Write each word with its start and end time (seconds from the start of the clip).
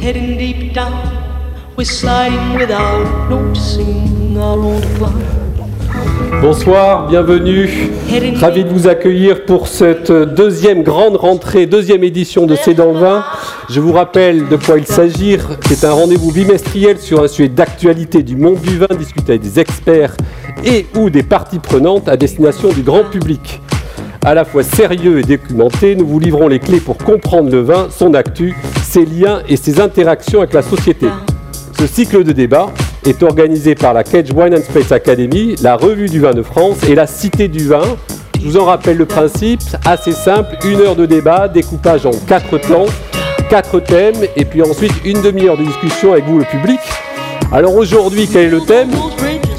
heading 0.00 0.38
deep 0.38 0.72
down. 0.72 0.92
We're 1.76 1.84
sliding 1.84 2.54
without 2.54 3.28
noticing 3.28 4.36
our 4.36 4.58
own 4.58 4.80
decline. 4.80 5.38
Bonsoir, 6.40 7.08
bienvenue. 7.08 7.68
Ravi 8.36 8.64
de 8.64 8.68
vous 8.68 8.86
accueillir 8.86 9.44
pour 9.44 9.66
cette 9.66 10.12
deuxième 10.12 10.82
grande 10.82 11.16
rentrée, 11.16 11.66
deuxième 11.66 12.04
édition 12.04 12.46
de 12.46 12.54
C'est 12.54 12.74
dans 12.74 12.92
le 12.92 12.98
vin. 12.98 13.24
Je 13.68 13.80
vous 13.80 13.92
rappelle 13.92 14.48
de 14.48 14.56
quoi 14.56 14.78
il 14.78 14.86
s'agit. 14.86 15.36
C'est 15.66 15.84
un 15.84 15.92
rendez-vous 15.92 16.30
bimestriel 16.30 16.98
sur 16.98 17.22
un 17.22 17.28
sujet 17.28 17.48
d'actualité 17.48 18.22
du 18.22 18.36
monde 18.36 18.60
du 18.60 18.78
vin, 18.78 18.86
discuté 18.96 19.32
avec 19.32 19.42
des 19.42 19.58
experts 19.58 20.16
et 20.64 20.86
ou 20.94 21.10
des 21.10 21.24
parties 21.24 21.58
prenantes 21.58 22.08
à 22.08 22.16
destination 22.16 22.68
du 22.68 22.82
grand 22.82 23.04
public. 23.04 23.60
À 24.24 24.34
la 24.34 24.44
fois 24.44 24.62
sérieux 24.62 25.20
et 25.20 25.22
documenté, 25.22 25.94
nous 25.94 26.06
vous 26.06 26.18
livrons 26.18 26.48
les 26.48 26.58
clés 26.58 26.80
pour 26.80 26.98
comprendre 26.98 27.50
le 27.50 27.60
vin, 27.60 27.88
son 27.90 28.14
actu, 28.14 28.54
ses 28.82 29.04
liens 29.04 29.40
et 29.48 29.56
ses 29.56 29.80
interactions 29.80 30.40
avec 30.40 30.52
la 30.52 30.62
société. 30.62 31.06
Ce 31.78 31.86
cycle 31.86 32.24
de 32.24 32.32
débat 32.32 32.66
est 33.06 33.22
organisé 33.22 33.74
par 33.74 33.94
la 33.94 34.02
Cage 34.02 34.32
Wine 34.34 34.54
and 34.54 34.62
Space 34.62 34.92
Academy, 34.92 35.54
la 35.62 35.76
Revue 35.76 36.08
du 36.08 36.20
vin 36.20 36.32
de 36.32 36.42
France 36.42 36.78
et 36.88 36.94
la 36.94 37.06
Cité 37.06 37.48
du 37.48 37.68
vin. 37.68 37.96
Je 38.40 38.44
vous 38.44 38.56
en 38.56 38.64
rappelle 38.64 38.96
le 38.96 39.06
principe, 39.06 39.60
assez 39.86 40.12
simple, 40.12 40.56
une 40.64 40.80
heure 40.80 40.96
de 40.96 41.06
débat, 41.06 41.48
découpage 41.48 42.04
en 42.04 42.10
quatre 42.26 42.58
plans, 42.58 42.86
quatre 43.48 43.80
thèmes, 43.80 44.24
et 44.36 44.44
puis 44.44 44.62
ensuite 44.62 44.92
une 45.04 45.22
demi-heure 45.22 45.56
de 45.56 45.64
discussion 45.64 46.12
avec 46.12 46.24
vous 46.24 46.38
le 46.38 46.44
public. 46.44 46.80
Alors 47.52 47.74
aujourd'hui, 47.76 48.28
quel 48.30 48.46
est 48.46 48.50
le 48.50 48.60
thème? 48.60 48.90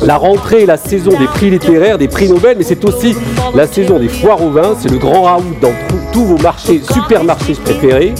La 0.01 0.17
rentrée 0.17 0.61
et 0.61 0.65
la 0.65 0.77
saison 0.77 1.11
des 1.11 1.25
prix 1.25 1.49
littéraires, 1.49 1.97
des 1.97 2.07
prix 2.07 2.29
Nobel, 2.29 2.55
mais 2.57 2.63
c'est 2.63 2.83
aussi 2.85 3.15
la 3.53 3.67
saison 3.67 3.99
des 3.99 4.07
foires 4.07 4.41
au 4.41 4.49
vin, 4.49 4.75
c'est 4.79 4.89
le 4.89 4.97
grand 4.97 5.23
raout 5.23 5.55
dans 5.61 5.73
tous 6.13 6.25
vos 6.25 6.37
marchés, 6.37 6.81
supermarchés 6.93 7.53
préférés. 7.53 8.13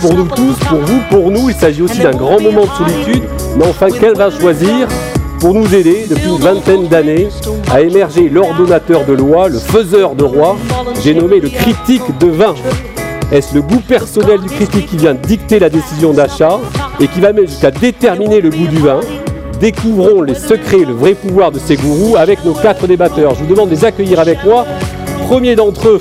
Pour 0.00 0.14
nous 0.14 0.26
tous, 0.26 0.54
pour 0.68 0.78
vous, 0.78 1.00
pour 1.10 1.30
nous, 1.30 1.50
il 1.50 1.56
s'agit 1.56 1.82
aussi 1.82 1.98
d'un 1.98 2.12
grand 2.12 2.40
moment 2.40 2.66
de 2.66 2.70
solitude, 2.70 3.24
mais 3.56 3.66
enfin, 3.66 3.88
quel 3.90 4.14
va 4.14 4.30
choisir 4.30 4.86
pour 5.40 5.54
nous 5.54 5.74
aider 5.74 6.06
depuis 6.08 6.28
une 6.28 6.38
vingtaine 6.38 6.86
d'années 6.86 7.28
à 7.72 7.80
émerger 7.80 8.28
l'ordonnateur 8.28 9.04
de 9.04 9.12
loi, 9.12 9.48
le 9.48 9.58
faiseur 9.58 10.14
de 10.14 10.24
roi, 10.24 10.56
j'ai 11.02 11.14
nommé 11.14 11.40
le 11.40 11.48
critique 11.48 12.16
de 12.20 12.28
vin? 12.28 12.54
Est-ce 13.32 13.54
le 13.54 13.62
goût 13.62 13.80
personnel 13.80 14.40
du 14.40 14.48
critique 14.48 14.86
qui 14.86 14.96
vient 14.96 15.14
dicter 15.14 15.58
la 15.58 15.68
décision 15.68 16.12
d'achat 16.12 16.60
et 17.00 17.08
qui 17.08 17.20
va 17.20 17.32
même 17.32 17.46
jusqu'à 17.46 17.72
déterminer 17.72 18.40
le 18.40 18.50
goût 18.50 18.68
du 18.68 18.78
vin? 18.78 19.00
Découvrons 19.60 20.22
les 20.22 20.34
secrets 20.36 20.80
et 20.80 20.84
le 20.84 20.92
vrai 20.92 21.14
pouvoir 21.14 21.50
de 21.50 21.58
ces 21.58 21.76
gourous 21.76 22.16
avec 22.16 22.44
nos 22.44 22.54
quatre 22.54 22.86
débatteurs. 22.86 23.34
Je 23.34 23.40
vous 23.40 23.52
demande 23.52 23.70
de 23.70 23.74
les 23.74 23.84
accueillir 23.84 24.20
avec 24.20 24.44
moi. 24.44 24.64
Premier 25.26 25.56
d'entre 25.56 25.88
eux, 25.88 26.00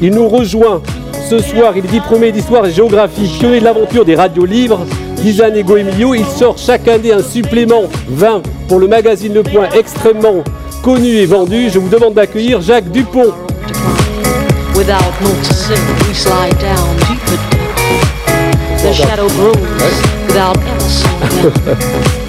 il 0.00 0.10
nous 0.10 0.28
rejoint 0.28 0.80
ce 1.28 1.38
soir. 1.40 1.72
Il 1.76 1.84
est 1.84 1.88
diplômé 1.88 2.30
d'histoire 2.30 2.64
et 2.66 2.72
géographie, 2.72 3.28
pionnier 3.38 3.58
de 3.58 3.64
l'aventure 3.64 4.04
des 4.04 4.14
radios 4.14 4.44
libres. 4.44 4.86
Lisanne 5.24 5.56
Ego 5.56 5.76
Emilio, 5.76 6.14
il 6.14 6.24
sort 6.24 6.56
chaque 6.56 6.86
année 6.86 7.12
un 7.12 7.22
supplément 7.22 7.84
20 8.08 8.42
pour 8.68 8.78
le 8.78 8.86
magazine 8.86 9.34
Le 9.34 9.42
Point 9.42 9.68
extrêmement 9.76 10.44
connu 10.82 11.08
et 11.08 11.26
vendu. 11.26 11.68
Je 11.68 11.80
vous 11.80 11.88
demande 11.88 12.14
d'accueillir 12.14 12.60
Jacques 12.60 12.90
Dupont. 12.90 13.32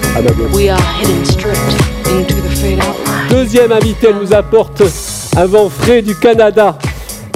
Deuxième 3.30 3.72
invité, 3.72 4.08
elle 4.10 4.18
nous 4.20 4.32
apporte 4.32 4.82
un 5.36 5.46
vent 5.46 5.68
frais 5.68 6.02
du 6.02 6.14
Canada. 6.14 6.78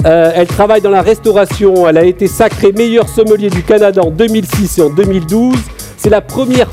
Euh, 0.05 0.31
elle 0.33 0.47
travaille 0.47 0.79
dans 0.79 0.89
la 0.89 1.01
restauration. 1.01 1.89
Elle 1.89 1.97
a 1.97 2.05
été 2.05 2.27
sacrée 2.27 2.71
meilleure 2.71 3.09
sommelier 3.09 3.49
du 3.49 3.63
Canada 3.63 4.01
en 4.01 4.11
2006 4.11 4.77
et 4.77 4.81
en 4.81 4.89
2012. 4.89 5.57
C'est 5.97 6.09
la 6.09 6.21
première, 6.21 6.69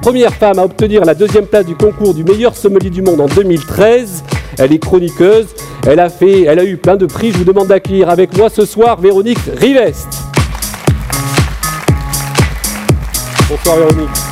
première, 0.00 0.32
femme 0.32 0.58
à 0.58 0.64
obtenir 0.64 1.04
la 1.04 1.14
deuxième 1.14 1.44
place 1.44 1.66
du 1.66 1.74
concours 1.74 2.14
du 2.14 2.24
meilleur 2.24 2.56
sommelier 2.56 2.88
du 2.88 3.02
monde 3.02 3.20
en 3.20 3.26
2013. 3.26 4.24
Elle 4.58 4.72
est 4.72 4.78
chroniqueuse. 4.78 5.48
Elle 5.86 6.00
a, 6.00 6.08
fait, 6.08 6.44
elle 6.44 6.60
a 6.60 6.64
eu 6.64 6.78
plein 6.78 6.96
de 6.96 7.04
prix. 7.04 7.30
Je 7.30 7.38
vous 7.38 7.44
demande 7.44 7.66
d'accueillir 7.68 8.08
avec 8.08 8.34
moi 8.38 8.48
ce 8.48 8.64
soir 8.64 8.98
Véronique 8.98 9.40
Rivest. 9.58 10.08
Bonsoir 13.50 13.76
Véronique. 13.76 14.31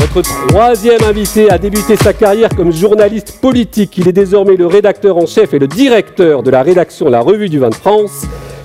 Notre 0.00 0.22
troisième 0.22 1.02
invité 1.02 1.50
a 1.50 1.58
débuté 1.58 1.96
sa 1.96 2.12
carrière 2.12 2.50
comme 2.56 2.72
journaliste 2.72 3.40
politique. 3.40 3.98
Il 3.98 4.06
est 4.06 4.12
désormais 4.12 4.54
le 4.54 4.66
rédacteur 4.66 5.16
en 5.16 5.26
chef 5.26 5.54
et 5.54 5.58
le 5.58 5.66
directeur 5.66 6.44
de 6.44 6.50
la 6.50 6.62
rédaction 6.62 7.08
La 7.08 7.20
Revue 7.20 7.48
du 7.48 7.58
Vin 7.58 7.70
de 7.70 7.74
France. 7.74 8.24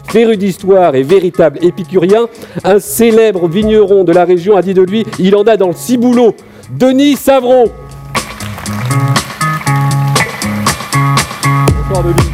Féru 0.09 0.37
d'histoire 0.37 0.93
et 0.93 1.01
véritable 1.01 1.57
épicurien, 1.63 2.27
un 2.63 2.79
célèbre 2.79 3.47
vigneron 3.47 4.03
de 4.03 4.11
la 4.11 4.25
région 4.25 4.55
a 4.55 4.61
dit 4.61 4.75
de 4.75 4.83
lui 4.83 5.05
il 5.17 5.35
en 5.35 5.43
a 5.43 5.57
dans 5.57 5.69
le 5.69 5.73
ciboulot. 5.73 6.35
Denis 6.69 7.15
Savron. 7.15 7.65
Bonsoir 11.89 12.03
Denis. 12.03 12.32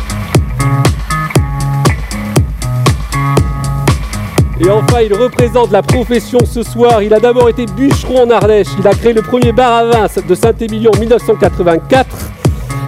Et 4.70 4.72
enfin, 4.72 5.02
il 5.02 5.12
représente 5.16 5.72
la 5.72 5.82
profession 5.82 6.38
ce 6.46 6.62
soir. 6.62 7.02
Il 7.02 7.12
a 7.16 7.20
d'abord 7.20 7.50
été 7.50 7.66
bûcheron 7.66 8.28
en 8.28 8.30
Ardèche. 8.30 8.68
Il 8.78 8.88
a 8.88 8.92
créé 8.92 9.14
le 9.14 9.24
premier 9.24 9.52
bar 9.52 9.74
à 9.74 9.86
vin 9.86 10.06
de 10.28 10.36
Saint-Émilion 10.36 10.92
en 10.96 11.00
1984. 11.00 12.06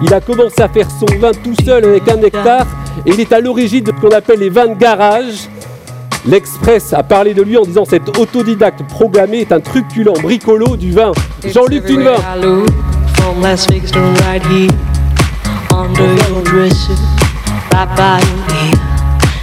Il 0.03 0.13
a 0.13 0.21
commencé 0.21 0.61
à 0.61 0.67
faire 0.67 0.85
son 0.91 1.07
vin 1.19 1.31
tout 1.31 1.55
seul 1.65 1.83
avec 1.83 2.07
un 2.07 2.21
hectare. 2.21 2.67
Et 3.07 3.09
il 3.13 3.19
est 3.19 3.33
à 3.33 3.39
l'origine 3.39 3.83
de 3.83 3.91
ce 3.91 3.99
qu'on 3.99 4.15
appelle 4.15 4.41
les 4.41 4.51
vins 4.51 4.67
de 4.67 4.75
garage. 4.75 5.49
L'Express 6.27 6.93
a 6.93 7.01
parlé 7.01 7.33
de 7.33 7.41
lui 7.41 7.57
en 7.57 7.63
disant 7.63 7.85
cet 7.85 8.15
autodidacte 8.15 8.83
programmé 8.87 9.39
est 9.39 9.51
un 9.51 9.59
truculent 9.59 10.13
bricolo 10.21 10.77
du 10.77 10.91
vin. 10.91 11.13
Jean-Luc 11.43 11.85
Tunevin. 11.85 12.13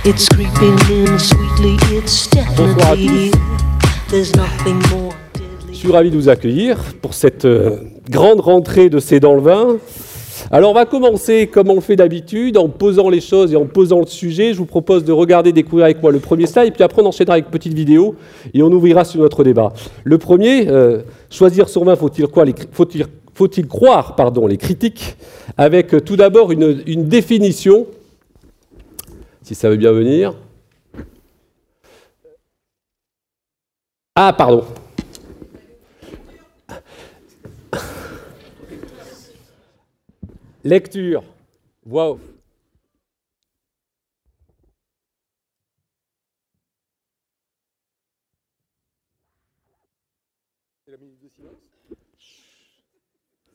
It's 0.05 0.29
creeping 0.29 0.79
in 0.91 1.19
sweetly, 1.19 1.77
it's 1.91 2.31
definitely 2.31 3.33
There's 4.09 4.33
nothing 4.37 4.77
more. 4.91 5.13
Je 5.71 5.77
suis 5.77 5.91
ravi 5.91 6.11
de 6.11 6.17
vous 6.17 6.29
accueillir 6.29 6.79
pour 7.03 7.15
cette 7.15 7.45
euh, 7.45 7.79
grande 8.09 8.39
rentrée 8.39 8.91
de 8.91 9.01
C'est 9.01 9.19
dans 9.19 9.35
le 9.35 9.41
vin. 9.41 9.79
Alors 10.53 10.71
on 10.71 10.75
va 10.75 10.87
commencer 10.87 11.49
comme 11.49 11.69
on 11.69 11.75
le 11.75 11.81
fait 11.81 11.97
d'habitude, 11.97 12.57
en 12.57 12.69
posant 12.69 13.09
les 13.09 13.21
choses 13.21 13.53
et 13.53 13.57
en 13.57 13.67
posant 13.67 13.99
le 13.99 14.07
sujet. 14.07 14.53
Je 14.53 14.59
vous 14.59 14.67
propose 14.67 15.05
de 15.05 15.11
regarder, 15.11 15.53
découvrir 15.53 15.87
avec 15.87 16.01
moi 16.01 16.13
le 16.13 16.21
premier 16.21 16.47
slide, 16.47 16.73
puis 16.73 16.85
après 16.85 17.03
on 17.03 17.07
enchaînera 17.07 17.35
avec 17.35 17.47
une 17.47 17.51
petite 17.51 17.75
vidéo 17.75 18.15
et 18.55 18.63
on 18.63 18.71
ouvrira 18.71 19.05
sur 19.05 19.21
notre 19.21 19.43
débat. 19.43 19.73
Le 20.05 20.17
premier, 20.17 20.69
euh, 20.69 21.03
choisir 21.29 21.69
son 21.69 21.85
vin, 21.85 21.97
faut-il 21.97 22.29
quoi 22.29 22.45
Faut-il 22.71 23.05
faut 23.35 23.49
croire 23.69 24.15
pardon, 24.15 24.47
les 24.47 24.59
critiques? 24.59 25.17
Avec 25.57 25.93
euh, 25.93 26.01
tout 26.01 26.17
d'abord 26.17 26.53
une, 26.53 26.83
une 26.87 27.09
définition 27.09 27.87
si 29.49 29.55
ça 29.55 29.71
veut 29.71 29.79
bien 29.79 29.93
venir. 29.93 30.35
Ah, 34.15 34.35
pardon. 34.37 34.63
Lecture. 40.63 41.25
Off. 41.91 42.21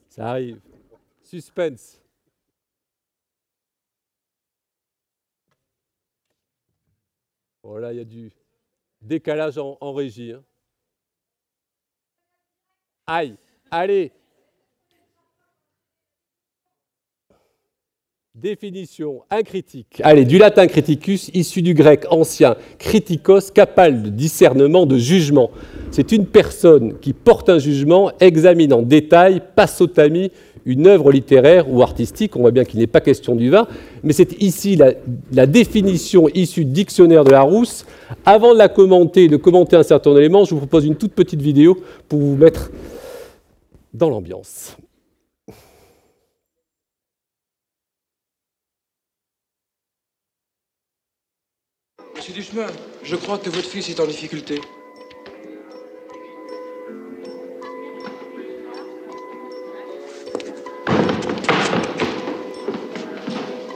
Ça 0.10 0.32
arrive. 0.32 0.60
Suspense. 1.22 2.03
Voilà, 7.74 7.92
il 7.92 7.98
y 7.98 8.02
a 8.02 8.06
du 8.06 8.32
décalage 9.02 9.58
en, 9.58 9.94
régie. 9.94 10.32
Hein. 10.32 10.44
Aïe, 13.08 13.36
allez. 13.72 14.12
Définition, 18.36 19.24
un 19.32 19.42
critique. 19.42 20.02
Allez, 20.04 20.24
du 20.24 20.38
latin 20.38 20.68
criticus, 20.68 21.32
issu 21.34 21.64
du 21.64 21.74
grec 21.74 22.06
ancien 22.12 22.58
critikos, 22.78 23.50
capable 23.52 24.04
de 24.04 24.10
discernement, 24.10 24.86
de 24.86 25.00
jugement. 25.00 25.50
C'est 25.90 26.12
une 26.12 26.28
personne 26.28 27.00
qui 27.00 27.14
porte 27.14 27.50
un 27.50 27.58
jugement, 27.58 28.12
examine 28.20 28.74
en 28.74 28.84
détail, 28.84 29.42
passotamie, 29.56 30.32
une 30.66 30.88
œuvre 30.88 31.12
littéraire 31.12 31.72
ou 31.72 31.82
artistique, 31.82 32.36
on 32.36 32.42
voit 32.42 32.52
bien 32.52 32.64
qu'il 32.64 32.80
n'est 32.80 32.88
pas 32.88 33.02
question 33.02 33.36
du 33.36 33.50
vin, 33.50 33.68
mais 34.04 34.14
c'est 34.14 34.42
ici 34.42 34.76
la, 34.76 35.46
définition 35.46 36.28
issue 36.30 36.66
du 36.66 36.72
dictionnaire 36.72 37.24
de 37.24 37.32
Larousse. 37.32 37.86
Avant 38.26 38.54
de 38.54 38.58
la 38.58 38.70
commenter, 38.70 39.28
de 39.28 39.38
commenter 39.38 39.76
un 39.76 39.84
certain 39.84 40.16
élément, 40.16 40.46
je 40.46 40.52
vous 40.52 40.60
propose 40.60 40.86
une 40.86 40.96
toute 40.96 41.14
petite 41.14 41.42
vidéo 41.42 41.78
pour 42.08 42.20
vous 42.20 42.36
mettre 42.36 42.72
dans 43.94 44.10
l'ambiance. 44.10 44.78
Monsieur 52.16 52.34
Duchemin, 52.34 52.68
je 53.04 53.16
crois 53.16 53.38
que 53.38 53.50
votre 53.50 53.68
fils 53.68 53.90
est 53.90 54.00
en 54.00 54.08
difficulté. 54.08 54.62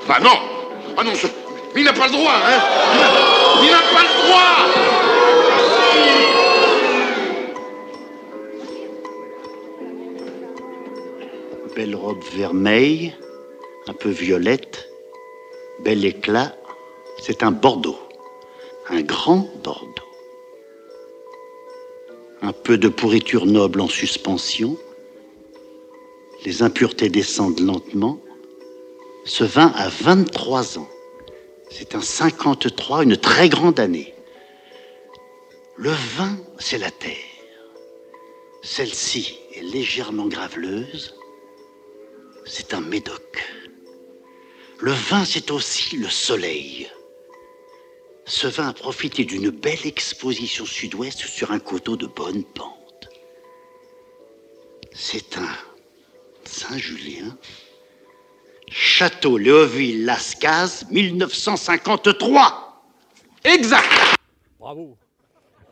Ah 0.10 0.20
non. 0.22 0.30
Ah 0.98 1.04
non, 1.04 1.12
il 1.76 1.84
n'a 1.84 1.94
pas 1.94 2.08
le 2.08 2.14
droit, 2.14 2.32
hein. 2.34 2.60
Il 3.62 3.70
n'a 3.70 3.82
pas 3.94 4.02
le 4.02 4.10
droit. 4.24 4.58
Belle 11.76 11.96
robe 11.96 12.24
vermeille, 12.34 13.14
un 13.88 13.94
peu 13.94 14.10
violette, 14.10 14.90
bel 15.84 16.04
éclat, 16.04 16.56
c'est 17.22 17.44
un 17.44 17.52
Bordeaux, 17.52 18.00
un 18.90 19.02
grand 19.02 19.48
Bordeaux. 19.64 19.92
Un 22.42 22.54
peu 22.54 22.78
de 22.80 22.88
pourriture 22.88 23.46
noble 23.46 23.82
en 23.82 23.88
suspension, 23.88 24.78
les 26.46 26.64
impuretés 26.64 27.10
descendent 27.10 27.60
lentement. 27.60 28.18
Ce 29.28 29.44
vin 29.44 29.74
a 29.76 29.90
23 29.90 30.80
ans. 30.80 30.90
C'est 31.70 31.96
un 31.96 32.02
53, 32.02 33.04
une 33.04 33.18
très 33.18 33.50
grande 33.50 33.78
année. 33.78 34.16
Le 35.76 35.92
vin, 35.92 36.38
c'est 36.58 36.78
la 36.78 36.90
terre. 36.90 37.12
Celle-ci 38.64 39.38
est 39.54 39.64
légèrement 39.64 40.28
graveleuse. 40.28 41.14
C'est 42.46 42.74
un 42.74 42.80
médoc. 42.80 43.44
Le 44.80 44.94
vin, 44.94 45.26
c'est 45.26 45.52
aussi 45.52 45.98
le 45.98 46.10
soleil. 46.10 46.90
Ce 48.26 48.48
vin 48.48 48.70
a 48.70 48.74
profité 48.74 49.26
d'une 49.26 49.50
belle 49.50 49.86
exposition 49.86 50.66
sud-ouest 50.66 51.20
sur 51.20 51.52
un 51.52 51.60
coteau 51.60 51.98
de 51.98 52.08
bonne 52.08 52.46
pente. 52.46 53.10
C'est 54.94 55.38
un 55.38 55.50
Saint-Julien, 56.46 57.38
Château 58.70 59.38
Léoville-Lascaz, 59.38 60.86
1953. 60.92 62.82
Exact. 63.46 64.18
Bravo. 64.60 64.98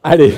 Allez, 0.03 0.33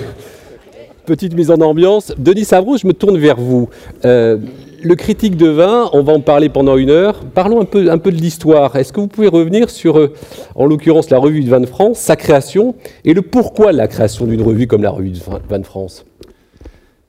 petite 1.06 1.34
mise 1.36 1.52
en 1.52 1.62
ambiance. 1.62 2.14
Denis 2.18 2.46
Savreau, 2.46 2.78
je 2.78 2.88
me 2.88 2.94
tourne 2.94 3.18
vers 3.18 3.38
vous. 3.38 3.70
Euh, 4.06 4.38
le 4.82 4.96
critique 4.96 5.38
de 5.38 5.48
vin, 5.48 5.90
on 5.94 6.02
va 6.02 6.14
en 6.14 6.20
parler 6.20 6.50
pendant 6.50 6.78
une 6.78 6.90
heure. 6.90 7.26
Parlons 7.34 7.62
un 7.62 7.66
peu, 7.66 7.92
un 7.92 7.98
peu 7.98 8.12
de 8.12 8.18
l'histoire. 8.18 8.76
Est-ce 8.76 8.92
que 8.92 9.00
vous 9.00 9.08
pouvez 9.08 9.28
revenir 9.28 9.70
sur, 9.70 10.00
euh, 10.00 10.14
en 10.56 10.66
l'occurrence, 10.66 11.10
la 11.10 11.20
revue 11.20 11.44
de 11.44 11.50
vin 11.50 11.60
de 11.60 11.66
France, 11.66 12.00
sa 12.00 12.16
création, 12.16 12.76
et 13.06 13.14
le 13.14 13.22
pourquoi 13.22 13.72
de 13.72 13.78
la 13.78 13.88
création 13.88 14.26
d'une 14.26 14.42
revue 14.42 14.66
comme 14.66 14.84
la 14.84 14.92
revue 14.92 15.12
de 15.12 15.20
vin 15.50 15.60
de 15.60 15.66
France? 15.66 16.06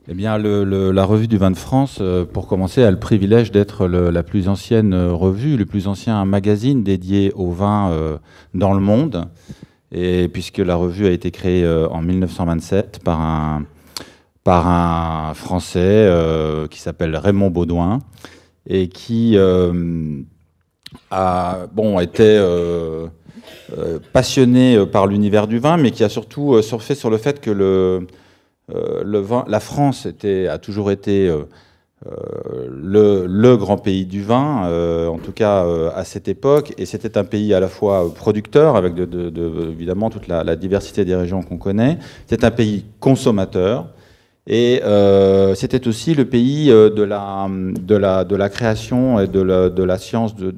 Eh 0.08 0.14
bien, 0.14 0.38
la 0.38 1.05
revue 1.05 1.28
du 1.28 1.37
vin 1.37 1.50
de 1.50 1.56
France, 1.56 1.99
euh, 2.00 2.25
pour 2.25 2.46
commencer, 2.46 2.82
a 2.82 2.90
le 2.90 2.99
privilège 2.99 3.52
d'être 3.52 3.87
la 3.87 4.22
plus 4.22 4.49
ancienne 4.49 4.94
euh, 4.94 5.12
revue, 5.12 5.56
le 5.56 5.66
plus 5.66 5.87
ancien 5.87 6.25
magazine 6.25 6.82
dédié 6.82 7.32
au 7.34 7.50
vin 7.50 8.19
dans 8.55 8.75
le 8.75 8.81
monde. 8.81 9.26
Et 9.93 10.28
puisque 10.28 10.58
la 10.58 10.76
revue 10.76 11.06
a 11.06 11.10
été 11.10 11.31
créée 11.31 11.66
en 11.66 12.02
1927 12.02 13.00
par 13.02 13.20
un, 13.20 13.64
par 14.49 14.66
un 14.66 15.34
Français 15.34 15.78
euh, 15.82 16.69
qui 16.69 16.78
s'appelle 16.81 17.14
Raymond 17.14 17.50
Baudouin 17.50 17.99
et 18.66 18.88
qui 18.88 19.37
euh, 19.37 20.22
a 21.11 21.66
bon, 21.70 21.99
euh, 22.19 23.08
passionné 24.14 24.87
par 24.87 25.06
l'univers 25.06 25.49
du 25.49 25.58
vin, 25.58 25.76
mais 25.76 25.90
qui 25.90 26.02
a 26.02 26.08
surtout 26.08 26.62
surfé 26.62 26.94
sur 26.94 27.11
le 27.11 27.19
fait 27.19 27.43
que 27.43 27.50
le, 27.50 28.06
vin, 28.68 29.44
la 29.48 29.60
France 29.60 30.06
a 30.06 30.58
toujours 30.58 30.90
été 30.90 31.32
le, 32.04 33.26
le, 33.26 33.56
grand 33.56 33.78
pays 33.78 34.06
du 34.06 34.22
vin, 34.22 34.68
en 35.08 35.18
tout 35.18 35.32
cas 35.32 35.66
à 35.94 36.04
cette 36.04 36.28
époque, 36.28 36.74
et 36.78 36.86
c'était 36.86 37.18
un 37.18 37.24
pays 37.24 37.54
à 37.54 37.60
la 37.60 37.68
fois 37.68 38.12
producteur, 38.14 38.76
avec 38.76 38.94
de, 38.94 39.04
de, 39.04 39.70
évidemment 39.70 40.10
toute 40.10 40.28
la, 40.28 40.56
diversité 40.56 41.04
des 41.04 41.14
régions 41.14 41.42
qu'on 41.42 41.58
connaît, 41.58 41.98
c'était 42.26 42.44
un 42.44 42.50
pays 42.50 42.84
consommateur, 43.00 43.88
et 44.48 44.80
euh, 44.82 45.54
c'était 45.54 45.86
aussi 45.86 46.14
le 46.14 46.24
pays 46.24 46.70
euh, 46.70 46.88
de 46.88 47.02
la, 47.02 48.48
création 48.48 49.20
et 49.20 49.28
de 49.28 49.42
la, 49.82 49.98
science 49.98 50.34
de, 50.34 50.54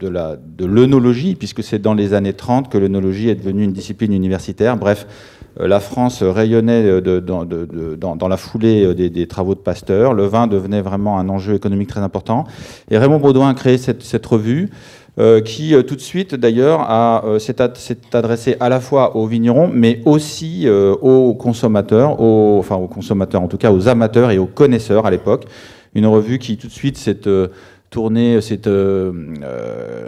de, 0.00 0.64
l'œnologie, 0.64 1.34
puisque 1.34 1.64
c'est 1.64 1.80
dans 1.80 1.94
les 1.94 2.14
années 2.14 2.34
30 2.34 2.70
que 2.70 2.78
l'œnologie 2.78 3.30
est 3.30 3.34
devenue 3.34 3.64
une 3.64 3.72
discipline 3.72 4.12
universitaire. 4.12 4.76
Bref, 4.76 5.08
euh, 5.08 5.41
la 5.58 5.80
France 5.80 6.22
rayonnait 6.22 7.00
dans, 7.00 8.28
la 8.28 8.36
foulée 8.36 8.94
des, 8.94 9.10
des, 9.10 9.26
travaux 9.26 9.54
de 9.54 9.60
Pasteur. 9.60 10.14
Le 10.14 10.24
vin 10.24 10.46
devenait 10.46 10.80
vraiment 10.80 11.18
un 11.18 11.28
enjeu 11.28 11.54
économique 11.54 11.88
très 11.88 12.00
important. 12.00 12.44
Et 12.90 12.98
Raymond 12.98 13.18
Baudouin 13.18 13.50
a 13.50 13.54
créé 13.54 13.78
cette, 13.78 14.26
revue 14.26 14.70
euh, 15.18 15.42
qui 15.42 15.74
euh, 15.74 15.82
tout 15.82 15.94
de 15.94 16.00
suite 16.00 16.34
d'ailleurs 16.34 16.90
euh, 16.90 17.38
s'est 17.38 17.56
adressé 18.14 18.56
à 18.60 18.70
la 18.70 18.80
fois 18.80 19.14
aux 19.14 19.26
vignerons, 19.26 19.70
mais 19.72 20.00
aussi 20.06 20.66
aux 20.68 21.34
consommateurs, 21.34 22.20
enfin 22.20 22.76
aux 22.76 22.88
consommateurs 22.88 23.42
en 23.42 23.48
tout 23.48 23.58
cas 23.58 23.72
aux 23.72 23.88
amateurs 23.88 24.30
et 24.30 24.38
aux 24.38 24.46
connaisseurs 24.46 25.06
à 25.06 25.10
l'époque. 25.10 25.44
Une 25.94 26.06
revue 26.06 26.38
qui 26.38 26.56
tout 26.56 26.68
de 26.68 26.72
suite 26.72 26.96
s'est 26.96 27.28
tournée, 27.92 28.40
s'est 28.40 28.60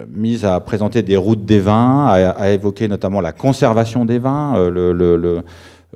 mise 0.09 0.45
à 0.45 0.59
présenter 0.61 1.03
des 1.03 1.17
routes 1.17 1.45
des 1.45 1.61
vins, 1.61 2.07
à, 2.07 2.31
à, 2.31 2.51
évoquer 2.51 2.89
notamment 2.89 3.21
la 3.21 3.33
conservation 3.33 4.05
des 4.05 4.19
vins, 4.19 4.71
le, 4.71 4.93
le, 4.93 5.17
le 5.17 5.43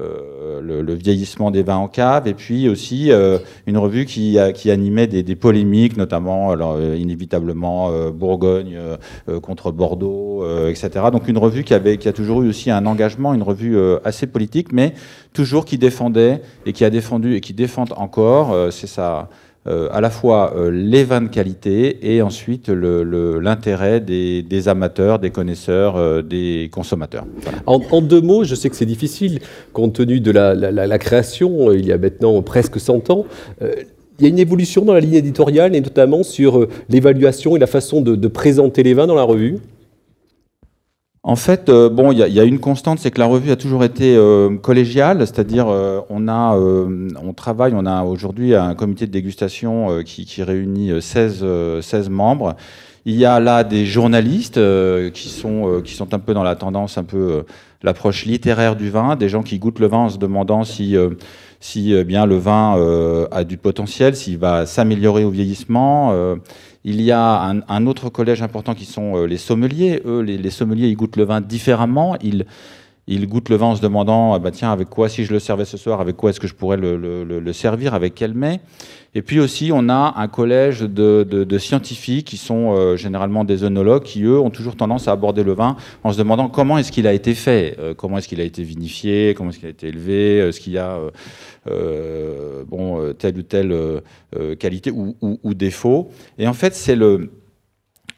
euh, 0.00 0.60
le, 0.60 0.94
vieillissement 0.94 1.50
des 1.50 1.62
vins 1.62 1.76
en 1.76 1.88
cave, 1.88 2.28
et 2.28 2.34
puis 2.34 2.68
aussi 2.68 3.10
euh, 3.10 3.38
une 3.66 3.78
revue 3.78 4.04
qui, 4.04 4.36
qui 4.54 4.70
animait 4.70 5.06
des, 5.06 5.36
polémiques, 5.36 5.96
notamment 5.96 6.50
alors, 6.50 6.74
euh, 6.76 6.96
inévitablement 6.96 7.90
Bourgogne 8.10 8.78
contre 9.42 9.70
Bordeaux, 9.70 10.44
etc. 10.68 10.90
Donc 11.12 11.28
une 11.28 11.38
revue 11.38 11.64
qui, 11.64 11.74
avait, 11.74 11.96
qui 11.96 12.08
a 12.08 12.12
toujours 12.12 12.42
eu 12.42 12.48
aussi 12.48 12.70
un 12.70 12.86
engagement, 12.86 13.34
une 13.34 13.42
revue 13.42 13.78
assez 14.04 14.26
politique, 14.26 14.72
mais 14.72 14.94
toujours 15.32 15.64
qui 15.64 15.78
défendait 15.78 16.42
et 16.66 16.72
qui 16.72 16.84
a 16.84 16.90
défendu 16.90 17.34
et 17.34 17.40
qui 17.40 17.54
défend 17.54 17.84
encore, 17.96 18.72
c'est 18.72 18.86
ça 18.86 19.28
euh, 19.66 19.88
à 19.92 20.00
la 20.00 20.08
fois 20.08 20.54
euh, 20.56 20.70
les 20.70 21.04
vins 21.04 21.20
de 21.20 21.28
qualité 21.28 22.14
et 22.14 22.22
ensuite 22.22 22.68
l'intérêt 22.68 24.00
des, 24.00 24.68
amateurs, 24.68 25.18
des 25.18 25.30
connaisseurs, 25.30 25.96
euh, 25.96 26.22
des 26.22 26.70
consommateurs. 26.72 27.26
En, 27.66 28.00
deux 28.00 28.20
mots, 28.20 28.44
je 28.44 28.54
sais 28.54 28.70
que 28.70 28.76
c'est 28.76 28.86
difficile 28.86 29.40
compte 29.72 29.94
tenu 29.94 30.20
de 30.20 30.30
la, 30.30 30.98
création, 30.98 31.72
il 31.72 31.86
y 31.86 31.92
a 31.92 31.98
maintenant 31.98 32.40
presque 32.40 32.80
100 32.80 33.10
ans. 33.10 33.26
il 33.60 34.22
y 34.22 34.26
a 34.26 34.28
une 34.28 34.38
évolution 34.38 34.84
dans 34.84 34.94
la 34.94 35.00
ligne 35.00 35.14
éditoriale 35.14 35.74
et 35.74 35.80
notamment 35.80 36.22
sur 36.22 36.66
l'évaluation 36.88 37.56
et 37.56 37.58
la 37.58 37.66
façon 37.66 38.00
de 38.00 38.28
présenter 38.28 38.82
les 38.82 38.94
vins 38.94 39.06
dans 39.06 39.16
la 39.16 39.22
revue 39.22 39.58
en 41.24 41.36
fait, 41.36 41.68
euh, 41.68 41.88
bon, 41.88 42.12
il 42.12 42.18
y, 42.18 42.40
a 42.40 42.44
une 42.44 42.60
constante, 42.60 43.00
c'est 43.00 43.10
que 43.10 43.18
la 43.18 43.26
revue 43.26 43.50
a 43.50 43.56
toujours 43.56 43.82
été 43.82 44.14
euh, 44.16 44.56
collégiale, 44.56 45.18
c'est-à-dire 45.26 45.66
euh, 45.68 46.00
on 46.10 46.28
a, 46.28 46.56
on 46.56 47.32
travaille, 47.32 47.72
on 47.74 47.86
a 47.86 48.04
aujourd'hui 48.04 48.54
un 48.54 48.74
comité 48.74 49.06
de 49.06 49.10
dégustation 49.10 50.02
qui, 50.04 50.42
réunit 50.42 51.02
16, 51.02 51.44
16 51.80 52.08
membres. 52.08 52.54
Il 53.04 53.16
y 53.16 53.24
a 53.24 53.40
là 53.40 53.64
des 53.64 53.84
journalistes 53.84 54.60
qui 55.12 55.28
sont 55.28 55.80
qui 55.82 55.94
sont 55.94 56.12
un 56.14 56.18
peu 56.18 56.34
dans 56.34 56.42
la 56.42 56.56
tendance, 56.56 56.98
un 56.98 57.04
peu 57.04 57.44
l'approche 57.82 58.26
littéraire 58.26 58.76
du 58.76 58.90
vin, 58.90 59.16
des 59.16 59.28
gens 59.28 59.42
qui 59.42 59.58
goûtent 59.58 59.78
le 59.78 59.86
vin 59.86 59.98
en 59.98 60.08
se 60.08 60.18
demandant 60.18 60.64
si 60.64 60.96
si 61.60 62.04
bien 62.04 62.26
le 62.26 62.36
vin 62.36 62.76
a 63.30 63.44
du 63.44 63.56
potentiel, 63.56 64.14
s'il 64.14 64.38
va 64.38 64.66
s'améliorer 64.66 65.24
au 65.24 65.30
vieillissement. 65.30 66.36
Il 66.84 67.00
y 67.02 67.10
a 67.10 67.40
un, 67.68 67.86
autre 67.86 68.08
collège 68.08 68.42
important 68.42 68.74
qui 68.74 68.84
sont 68.84 69.16
euh, 69.16 69.26
les 69.26 69.36
sommeliers. 69.36 70.00
Eux, 70.04 70.20
les, 70.20 70.50
sommeliers, 70.50 70.88
ils 70.88 70.96
goûtent 70.96 71.16
le 71.16 71.24
vin 71.24 71.40
différemment. 71.40 72.16
Ils 73.08 73.26
goûtent 73.26 73.48
le 73.48 73.56
vin 73.56 73.66
en 73.66 73.76
se 73.76 73.80
demandant, 73.80 74.34
ah 74.34 74.38
bah 74.38 74.50
tiens, 74.50 74.70
avec 74.70 74.90
quoi, 74.90 75.08
si 75.08 75.24
je 75.24 75.32
le 75.32 75.38
servais 75.38 75.64
ce 75.64 75.76
soir, 75.76 76.00
avec 76.00 76.16
quoi 76.16 76.30
est-ce 76.30 76.40
que 76.40 76.46
je 76.46 76.54
pourrais 76.54 76.76
le, 76.76 77.52
servir, 77.52 77.94
avec 77.94 78.14
quel 78.14 78.34
mets 78.34 78.60
Et 79.14 79.22
puis 79.22 79.40
aussi, 79.40 79.70
on 79.72 79.88
a 79.88 80.14
un 80.16 80.28
collège 80.28 80.80
de, 80.80 81.58
scientifiques 81.58 82.26
qui 82.26 82.36
sont 82.36 82.74
euh, 82.76 82.96
généralement 82.96 83.44
des 83.44 83.64
œnologues, 83.64 84.02
qui 84.02 84.22
eux 84.24 84.38
ont 84.38 84.50
toujours 84.50 84.76
tendance 84.76 85.08
à 85.08 85.12
aborder 85.12 85.42
le 85.42 85.54
vin 85.54 85.76
en 86.04 86.12
se 86.12 86.18
demandant 86.18 86.48
comment 86.48 86.76
est-ce 86.76 86.92
qu'il 86.92 87.06
a 87.06 87.14
été 87.14 87.34
fait, 87.34 87.76
euh, 87.78 87.94
comment 87.94 88.18
est-ce 88.18 88.28
qu'il 88.28 88.42
a 88.42 88.44
été 88.44 88.62
vinifié, 88.62 89.34
comment 89.34 89.50
est-ce 89.50 89.58
qu'il 89.58 89.68
a 89.68 89.70
été 89.70 89.88
élevé, 89.88 90.38
est-ce 90.38 90.60
qu'il 90.60 90.74
y 90.74 90.78
a 90.78 90.98
bon, 92.66 93.12
telle 93.18 93.38
ou 93.38 93.42
telle 93.42 93.74
qualité 94.58 94.90
ou, 94.90 95.16
ou 95.20 95.54
défaut. 95.54 96.10
Et 96.38 96.46
en 96.46 96.54
fait, 96.54 96.74
c'est 96.74 96.96
le 96.96 97.30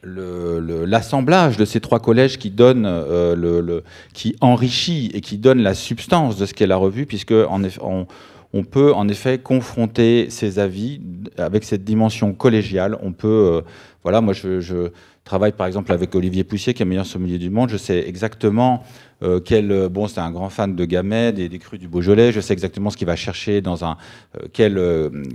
l'assemblage 0.02 1.56
de 1.56 1.64
ces 1.64 1.80
trois 1.80 2.00
collèges 2.00 2.38
qui 2.38 2.50
donne 2.50 2.84
euh, 2.86 3.34
le, 3.34 3.82
qui 4.14 4.34
enrichit 4.40 5.10
et 5.14 5.20
qui 5.20 5.38
donne 5.38 5.60
la 5.60 5.74
substance 5.74 6.36
de 6.36 6.46
ce 6.46 6.54
qu'est 6.54 6.66
la 6.66 6.76
revue, 6.76 7.06
puisque 7.06 7.32
on, 7.32 8.64
peut 8.64 8.92
en 8.94 9.08
effet 9.08 9.38
confronter 9.38 10.28
ces 10.30 10.58
avis 10.58 11.00
avec 11.38 11.64
cette 11.64 11.84
dimension 11.84 12.32
collégiale. 12.32 12.96
On 13.02 13.12
peut, 13.12 13.62
voilà, 14.02 14.20
moi 14.20 14.32
je, 14.32 14.90
travaille 15.30 15.52
par 15.52 15.68
exemple 15.68 15.92
avec 15.92 16.12
Olivier 16.16 16.42
Poussier, 16.42 16.74
qui 16.74 16.82
est 16.82 16.84
le 16.84 16.88
meilleur 16.88 17.06
sommelier 17.06 17.38
du 17.38 17.50
monde. 17.50 17.68
Je 17.68 17.76
sais 17.76 18.00
exactement 18.08 18.82
euh, 19.22 19.38
quel, 19.38 19.70
euh, 19.70 19.88
bon, 19.88 20.08
c'est 20.08 20.18
un 20.18 20.32
grand 20.32 20.50
fan 20.50 20.74
de 20.74 20.84
Gamay, 20.84 21.32
des, 21.32 21.48
des 21.48 21.58
crus 21.60 21.78
du 21.78 21.86
Beaujolais. 21.86 22.32
Je 22.32 22.40
sais 22.40 22.52
exactement 22.52 22.90
ce 22.90 22.96
qu'il 22.96 23.06
va 23.06 23.14
chercher 23.14 23.60
dans 23.60 23.84
un 23.84 23.96
euh, 24.36 24.48
quel 24.52 24.74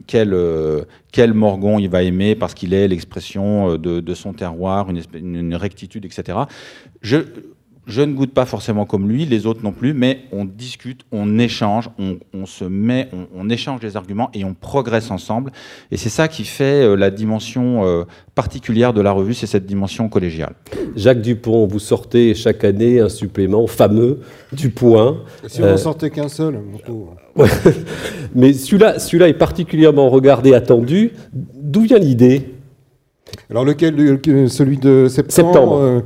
quel 0.05 0.35
quel 1.13 1.33
morgon 1.33 1.79
il 1.79 1.87
va 1.87 2.03
aimer 2.03 2.35
parce 2.35 2.53
qu'il 2.53 2.73
est 2.73 2.89
l'expression 2.89 3.77
de, 3.77 4.13
son 4.13 4.33
terroir, 4.33 4.89
une, 4.89 5.01
une 5.13 5.55
rectitude, 5.55 6.03
etc. 6.03 6.39
Je 7.01 7.19
je 7.87 8.01
ne 8.01 8.13
goûte 8.13 8.33
pas 8.33 8.45
forcément 8.45 8.85
comme 8.85 9.07
lui, 9.07 9.25
les 9.25 9.45
autres 9.45 9.61
non 9.63 9.71
plus, 9.71 9.93
mais 9.93 10.21
on 10.31 10.45
discute, 10.45 11.01
on 11.11 11.37
échange, 11.37 11.89
on, 11.99 12.45
se 12.45 12.65
met, 12.65 13.09
on, 13.35 13.49
échange 13.49 13.81
les 13.81 13.95
arguments 13.95 14.29
et 14.33 14.43
on 14.43 14.53
progresse 14.53 15.11
ensemble. 15.11 15.51
Et 15.91 15.97
c'est 15.97 16.09
ça 16.09 16.27
qui 16.27 16.45
fait 16.45 16.83
euh, 16.83 16.95
la 16.95 17.11
dimension 17.11 17.85
euh, 17.85 18.03
particulière 18.33 18.93
de 18.93 19.01
la 19.01 19.11
revue, 19.11 19.33
c'est 19.33 19.47
cette 19.47 19.65
dimension 19.65 20.09
collégiale. 20.09 20.55
Jacques 20.95 21.21
Dupont, 21.21 21.67
vous 21.67 21.79
sortez 21.79 22.33
chaque 22.33 22.63
année 22.63 22.99
un 22.99 23.09
supplément 23.09 23.67
fameux 23.67 24.21
du 24.51 24.69
point. 24.69 25.21
Si 25.47 25.61
on 25.61 25.65
n'en 25.65 25.71
euh, 25.73 25.77
sortait 25.77 26.09
qu'un 26.09 26.27
seul. 26.29 26.59
mais 28.35 28.53
celui-là 28.53 28.99
celui 28.99 29.23
est 29.23 29.33
particulièrement 29.33 30.09
regardé, 30.09 30.53
attendu. 30.53 31.11
D'où 31.33 31.81
vient 31.81 31.99
l'idée? 31.99 32.55
Alors 33.49 33.65
lequel, 33.65 34.19
celui 34.49 34.77
de 34.77 35.07
septembre, 35.07 35.51
septembre. 35.51 35.77
Euh, 35.77 36.01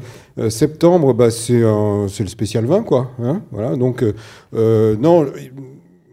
septembre, 0.49 1.13
bah, 1.13 1.31
c'est 1.31 1.59
le 1.59 2.27
spécial 2.27 2.65
vin, 2.65 2.83
quoi. 2.83 3.11
Hein, 3.21 3.41
voilà. 3.51 3.75
Donc, 3.75 4.03
euh, 4.03 4.13
euh, 4.53 4.95
non, 4.97 5.25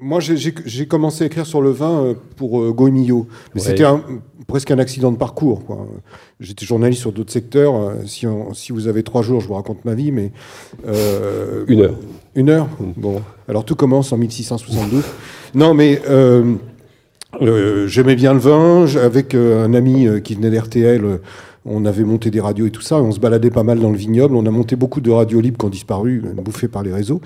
moi, 0.01 0.21
j'ai 0.21 0.87
commencé 0.87 1.25
à 1.25 1.27
écrire 1.27 1.47
sur 1.47 1.63
le 1.63 1.71
vin 1.71 2.15
pour 2.37 2.61
euh, 2.61 2.75
mais 3.55 3.61
c'était 3.61 3.85
presque 4.47 4.71
un 4.71 4.79
accident 4.79 5.11
de 5.11 5.17
parcours. 5.17 5.63
J'étais 6.39 6.65
journaliste 6.67 7.01
sur 7.01 7.13
d'autres 7.13 7.33
secteurs. 7.33 7.93
Si, 8.07 8.27
si, 8.53 8.73
vous 8.73 8.89
avez 8.89 9.03
trois 9.03 9.23
jours, 9.23 9.41
je 9.41 9.49
vous 9.49 9.55
raconte 9.55 9.85
ma 9.85 9.95
vie, 9.95 10.13
mais 10.13 10.33
une 11.69 11.81
heure. 11.81 11.97
Une 12.35 12.51
heure. 12.51 12.69
Bon, 12.97 13.23
alors 13.49 13.65
tout 13.65 13.75
commence 13.75 14.13
en 14.13 14.19
1672. 14.19 15.05
non, 15.55 15.75
mais 15.75 16.01
j'aimais 17.87 18.17
bien 18.17 18.35
le 18.35 18.41
vin. 18.41 18.87
Avec 19.03 19.35
un 19.35 19.75
ami 19.75 20.07
qui 20.23 20.35
venait 20.35 20.51
d'RTL, 20.51 21.21
on 21.69 21.85
avait 21.85 22.05
monté 22.05 22.31
des 22.31 22.41
radios 22.41 22.67
et 22.67 22.71
tout 22.71 22.81
ça, 22.81 22.97
on 22.97 23.11
se 23.11 23.19
baladait 23.19 23.51
pas 23.51 23.65
mal 23.65 23.81
dans 23.81 23.91
le 23.91 23.97
vignoble. 23.97 24.37
On 24.37 24.47
a 24.47 24.51
monté 24.51 24.77
beaucoup 24.77 25.01
de 25.01 25.11
radios 25.11 25.41
libres 25.41 25.59
qui 25.59 25.67
ont 25.67 25.71
disparu, 25.71 26.23
bouffées 26.37 26.69
par 26.69 26.83
les 26.83 26.93
réseaux. 26.93 27.21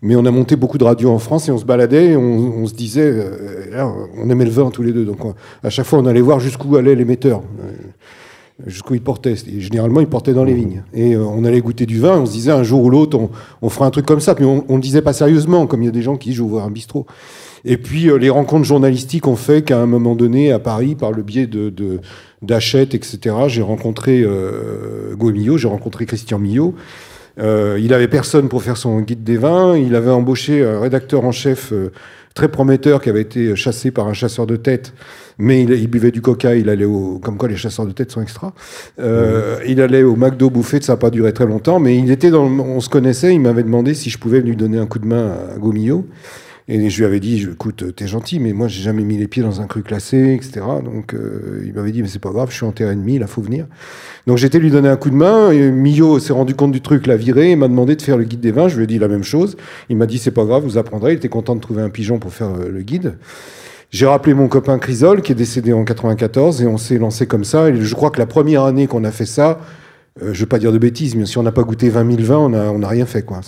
Mais 0.00 0.16
on 0.16 0.24
a 0.24 0.30
monté 0.30 0.56
beaucoup 0.56 0.78
de 0.78 0.84
radios 0.84 1.10
en 1.10 1.18
France 1.18 1.48
et 1.48 1.52
on 1.52 1.58
se 1.58 1.64
baladait, 1.64 2.16
on, 2.16 2.66
se 2.66 2.74
disait, 2.74 3.12
euh, 3.14 3.84
on 4.18 4.28
aimait 4.30 4.44
le 4.44 4.50
vin 4.50 4.70
tous 4.70 4.82
les 4.82 4.92
deux. 4.92 5.04
Donc 5.04 5.18
à 5.62 5.70
chaque 5.70 5.86
fois, 5.86 5.98
on 5.98 6.06
allait 6.06 6.20
voir 6.20 6.40
jusqu'où 6.40 6.76
allait 6.76 6.94
l'émetteur, 6.94 7.42
euh, 7.60 8.66
jusqu'où 8.66 8.94
il 8.94 9.02
portait. 9.02 9.34
Et 9.46 9.60
généralement, 9.60 10.00
il 10.00 10.08
portait 10.08 10.32
dans 10.32 10.44
les 10.44 10.54
vignes. 10.54 10.82
Et 10.92 11.14
euh, 11.14 11.24
on 11.24 11.44
allait 11.44 11.60
goûter 11.60 11.86
du 11.86 12.00
vin, 12.00 12.18
on 12.18 12.26
se 12.26 12.32
disait 12.32 12.50
un 12.50 12.64
jour 12.64 12.82
ou 12.82 12.90
l'autre, 12.90 13.18
on, 13.60 13.68
fera 13.68 13.86
un 13.86 13.90
truc 13.90 14.06
comme 14.06 14.20
ça. 14.20 14.34
Puis 14.34 14.44
on 14.44 14.64
ne 14.68 14.82
disait 14.82 15.02
pas 15.02 15.12
sérieusement, 15.12 15.66
comme 15.66 15.82
il 15.82 15.86
y 15.86 15.88
a 15.88 15.92
des 15.92 16.02
gens 16.02 16.16
qui 16.16 16.32
vais 16.32 16.40
ouvrir 16.40 16.64
un 16.64 16.70
bistrot. 16.70 17.06
Et 17.64 17.76
puis 17.76 18.10
les 18.18 18.30
rencontres 18.30 18.64
journalistiques 18.64 19.26
ont 19.26 19.36
fait 19.36 19.62
qu'à 19.62 19.78
un 19.78 19.86
moment 19.86 20.14
donné, 20.14 20.52
à 20.52 20.58
Paris, 20.58 20.94
par 20.94 21.12
le 21.12 21.22
biais 21.22 21.46
de 21.46 21.70
d'Achète, 22.42 22.94
etc. 22.94 23.36
J'ai 23.46 23.62
rencontré 23.62 24.22
euh, 24.22 25.14
Millot, 25.20 25.56
j'ai 25.58 25.68
rencontré 25.68 26.06
Christian 26.06 26.38
Millot. 26.38 26.74
Euh, 27.38 27.78
il 27.80 27.94
avait 27.94 28.08
personne 28.08 28.48
pour 28.48 28.62
faire 28.62 28.76
son 28.76 29.00
guide 29.00 29.24
des 29.24 29.36
vins. 29.36 29.76
Il 29.76 29.94
avait 29.94 30.10
embauché 30.10 30.64
un 30.64 30.80
rédacteur 30.80 31.24
en 31.24 31.32
chef 31.32 31.72
euh, 31.72 31.90
très 32.34 32.48
prometteur 32.48 33.00
qui 33.00 33.08
avait 33.08 33.22
été 33.22 33.56
chassé 33.56 33.90
par 33.90 34.06
un 34.06 34.12
chasseur 34.12 34.46
de 34.46 34.56
tête, 34.56 34.92
mais 35.38 35.62
il, 35.62 35.88
buvait 35.88 36.10
du 36.10 36.20
coca. 36.20 36.54
Il 36.54 36.68
allait 36.68 36.84
au, 36.84 37.18
comme 37.22 37.38
quoi 37.38 37.48
les 37.48 37.56
chasseurs 37.56 37.86
de 37.86 37.92
tête 37.92 38.10
sont 38.10 38.20
extra. 38.20 38.52
Euh, 38.98 39.58
Il 39.66 39.80
allait 39.80 40.02
au 40.02 40.16
McDo 40.16 40.50
bouffer. 40.50 40.82
Ça 40.82 40.94
n'a 40.94 40.96
pas 40.98 41.10
duré 41.10 41.32
très 41.32 41.46
longtemps, 41.46 41.78
mais 41.78 41.96
il 41.96 42.10
était 42.10 42.30
dans. 42.30 42.44
On 42.44 42.80
se 42.80 42.88
connaissait. 42.88 43.34
Il 43.34 43.40
m'avait 43.40 43.62
demandé 43.62 43.94
si 43.94 44.10
je 44.10 44.18
pouvais 44.18 44.40
lui 44.40 44.56
donner 44.56 44.78
un 44.78 44.86
coup 44.86 44.98
de 44.98 45.06
main 45.06 45.34
à 45.54 45.58
Gomillot. 45.58 46.06
Et 46.74 46.88
je 46.88 46.98
lui 47.00 47.04
avais 47.04 47.20
dit, 47.20 47.46
écoute, 47.52 47.94
t'es 47.94 48.06
gentil, 48.06 48.40
mais 48.40 48.54
moi, 48.54 48.66
j'ai 48.66 48.80
jamais 48.80 49.02
mis 49.02 49.18
les 49.18 49.28
pieds 49.28 49.42
dans 49.42 49.60
un 49.60 49.66
cru 49.66 49.82
classé, 49.82 50.32
etc. 50.32 50.62
Donc, 50.82 51.12
euh, 51.12 51.62
il 51.66 51.74
m'avait 51.74 51.92
dit, 51.92 52.00
mais 52.00 52.08
c'est 52.08 52.18
pas 52.18 52.30
grave, 52.30 52.48
je 52.48 52.54
suis 52.54 52.64
en 52.64 52.72
terrain 52.72 52.92
ennemi, 52.92 53.18
là, 53.18 53.26
faut 53.26 53.42
venir. 53.42 53.66
Donc, 54.26 54.38
j'étais 54.38 54.58
lui 54.58 54.70
donner 54.70 54.88
un 54.88 54.96
coup 54.96 55.10
de 55.10 55.14
main. 55.14 55.50
Et 55.50 55.70
Millot 55.70 56.18
s'est 56.18 56.32
rendu 56.32 56.54
compte 56.54 56.72
du 56.72 56.80
truc, 56.80 57.06
l'a 57.06 57.16
viré, 57.16 57.50
et 57.50 57.56
m'a 57.56 57.68
demandé 57.68 57.94
de 57.94 58.00
faire 58.00 58.16
le 58.16 58.24
guide 58.24 58.40
des 58.40 58.52
vins. 58.52 58.68
Je 58.68 58.78
lui 58.78 58.84
ai 58.84 58.86
dit 58.86 58.98
la 58.98 59.08
même 59.08 59.22
chose. 59.22 59.58
Il 59.90 59.98
m'a 59.98 60.06
dit, 60.06 60.16
c'est 60.16 60.30
pas 60.30 60.46
grave, 60.46 60.62
vous 60.62 60.78
apprendrez. 60.78 61.12
Il 61.12 61.16
était 61.16 61.28
content 61.28 61.54
de 61.56 61.60
trouver 61.60 61.82
un 61.82 61.90
pigeon 61.90 62.18
pour 62.18 62.32
faire 62.32 62.48
euh, 62.48 62.70
le 62.70 62.80
guide. 62.80 63.18
J'ai 63.90 64.06
rappelé 64.06 64.32
mon 64.32 64.48
copain 64.48 64.78
Chrysol, 64.78 65.20
qui 65.20 65.32
est 65.32 65.34
décédé 65.34 65.74
en 65.74 65.84
94, 65.84 66.62
et 66.62 66.66
on 66.66 66.78
s'est 66.78 66.96
lancé 66.96 67.26
comme 67.26 67.44
ça. 67.44 67.68
Et 67.68 67.82
je 67.82 67.94
crois 67.94 68.08
que 68.08 68.18
la 68.18 68.24
première 68.24 68.62
année 68.62 68.86
qu'on 68.86 69.04
a 69.04 69.10
fait 69.10 69.26
ça, 69.26 69.60
euh, 70.22 70.32
je 70.32 70.40
veux 70.40 70.46
pas 70.46 70.58
dire 70.58 70.72
de 70.72 70.78
bêtises, 70.78 71.16
mais 71.16 71.26
si 71.26 71.36
on 71.36 71.42
n'a 71.42 71.52
pas 71.52 71.64
goûté 71.64 71.90
20 71.90 72.16
000 72.16 72.22
vins, 72.22 72.38
on 72.38 72.48
n'a 72.48 72.72
on 72.72 72.82
a 72.82 72.88
rien 72.88 73.04
fait. 73.04 73.20
Quoi. 73.20 73.42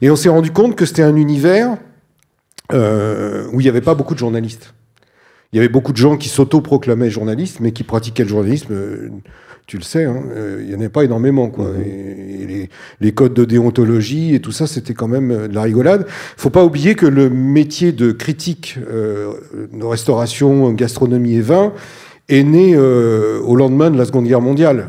Et 0.00 0.10
on 0.10 0.16
s'est 0.16 0.30
rendu 0.30 0.50
compte 0.50 0.76
que 0.76 0.86
c'était 0.86 1.02
un 1.02 1.16
univers 1.16 1.76
euh, 2.72 3.46
où 3.52 3.60
il 3.60 3.64
n'y 3.64 3.68
avait 3.68 3.80
pas 3.80 3.94
beaucoup 3.94 4.14
de 4.14 4.18
journalistes. 4.18 4.74
Il 5.52 5.56
y 5.56 5.58
avait 5.58 5.70
beaucoup 5.70 5.92
de 5.92 5.96
gens 5.96 6.18
qui 6.18 6.28
s'auto-proclamaient 6.28 7.10
journalistes, 7.10 7.60
mais 7.60 7.72
qui 7.72 7.82
pratiquaient 7.82 8.24
le 8.24 8.28
journalisme. 8.28 8.72
Euh, 8.72 9.08
tu 9.66 9.78
le 9.78 9.82
sais, 9.82 10.04
hein, 10.04 10.22
euh, 10.34 10.58
il 10.60 10.68
n'y 10.68 10.74
en 10.74 10.78
avait 10.78 10.88
pas 10.88 11.04
énormément. 11.04 11.48
Quoi. 11.48 11.70
Et, 11.84 12.46
les, 12.46 12.68
les, 13.00 13.12
codes 13.12 13.34
de 13.34 13.44
déontologie 13.44 14.34
et 14.34 14.40
tout 14.40 14.52
ça, 14.52 14.66
c'était 14.66 14.94
quand 14.94 15.08
même 15.08 15.48
de 15.48 15.54
la 15.54 15.62
rigolade. 15.62 16.06
faut 16.36 16.50
pas 16.50 16.64
oublier 16.64 16.94
que 16.94 17.06
le 17.06 17.30
métier 17.30 17.92
de 17.92 18.12
critique 18.12 18.78
de 18.78 19.84
restauration, 19.84 20.72
gastronomie 20.72 21.36
et 21.36 21.40
vin 21.40 21.72
est 22.28 22.42
né 22.42 22.76
au 22.78 23.56
lendemain 23.56 23.90
de 23.90 23.98
la 23.98 24.06
Seconde 24.06 24.26
Guerre 24.26 24.40
mondiale 24.40 24.88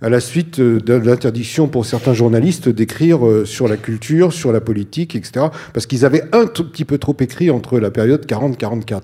à 0.00 0.08
la 0.08 0.20
suite 0.20 0.60
euh, 0.60 0.80
de 0.80 0.94
l'interdiction 0.94 1.68
pour 1.68 1.86
certains 1.86 2.14
journalistes 2.14 2.68
d'écrire 2.68 3.26
euh, 3.26 3.44
sur 3.44 3.68
la 3.68 3.76
culture, 3.76 4.32
sur 4.32 4.52
la 4.52 4.60
politique, 4.60 5.16
etc. 5.16 5.46
Parce 5.72 5.86
qu'ils 5.86 6.04
avaient 6.04 6.24
un 6.32 6.46
tout 6.46 6.68
petit 6.68 6.84
peu 6.84 6.98
trop 6.98 7.16
écrit 7.20 7.50
entre 7.50 7.78
la 7.78 7.90
période 7.90 8.26
40-44. 8.26 9.00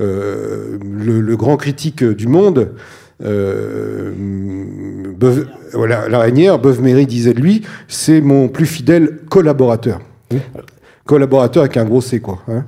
Euh, 0.00 0.78
le, 0.82 1.20
le, 1.20 1.36
grand 1.36 1.56
critique 1.56 2.02
du 2.02 2.26
monde, 2.26 2.72
euh, 3.24 4.12
voilà, 5.72 6.08
l'araignère, 6.08 6.58
Beuve-Méry 6.58 7.06
disait 7.06 7.34
de 7.34 7.40
lui, 7.40 7.62
c'est 7.88 8.20
mon 8.20 8.48
plus 8.48 8.66
fidèle 8.66 9.18
collaborateur. 9.28 10.00
collaborateur 11.06 11.64
avec 11.64 11.76
un 11.76 11.84
gros 11.84 12.00
C 12.00 12.20
quoi. 12.20 12.40
Hein. 12.48 12.64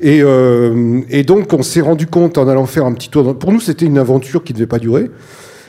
Et, 0.00 0.20
euh, 0.22 1.00
et, 1.08 1.22
donc 1.22 1.52
on 1.52 1.62
s'est 1.62 1.80
rendu 1.80 2.06
compte 2.06 2.38
en 2.38 2.48
allant 2.48 2.66
faire 2.66 2.84
un 2.84 2.92
petit 2.92 3.08
tour. 3.08 3.38
Pour 3.38 3.52
nous 3.52 3.60
c'était 3.60 3.86
une 3.86 3.98
aventure 3.98 4.44
qui 4.44 4.52
ne 4.52 4.58
devait 4.58 4.66
pas 4.66 4.78
durer. 4.78 5.10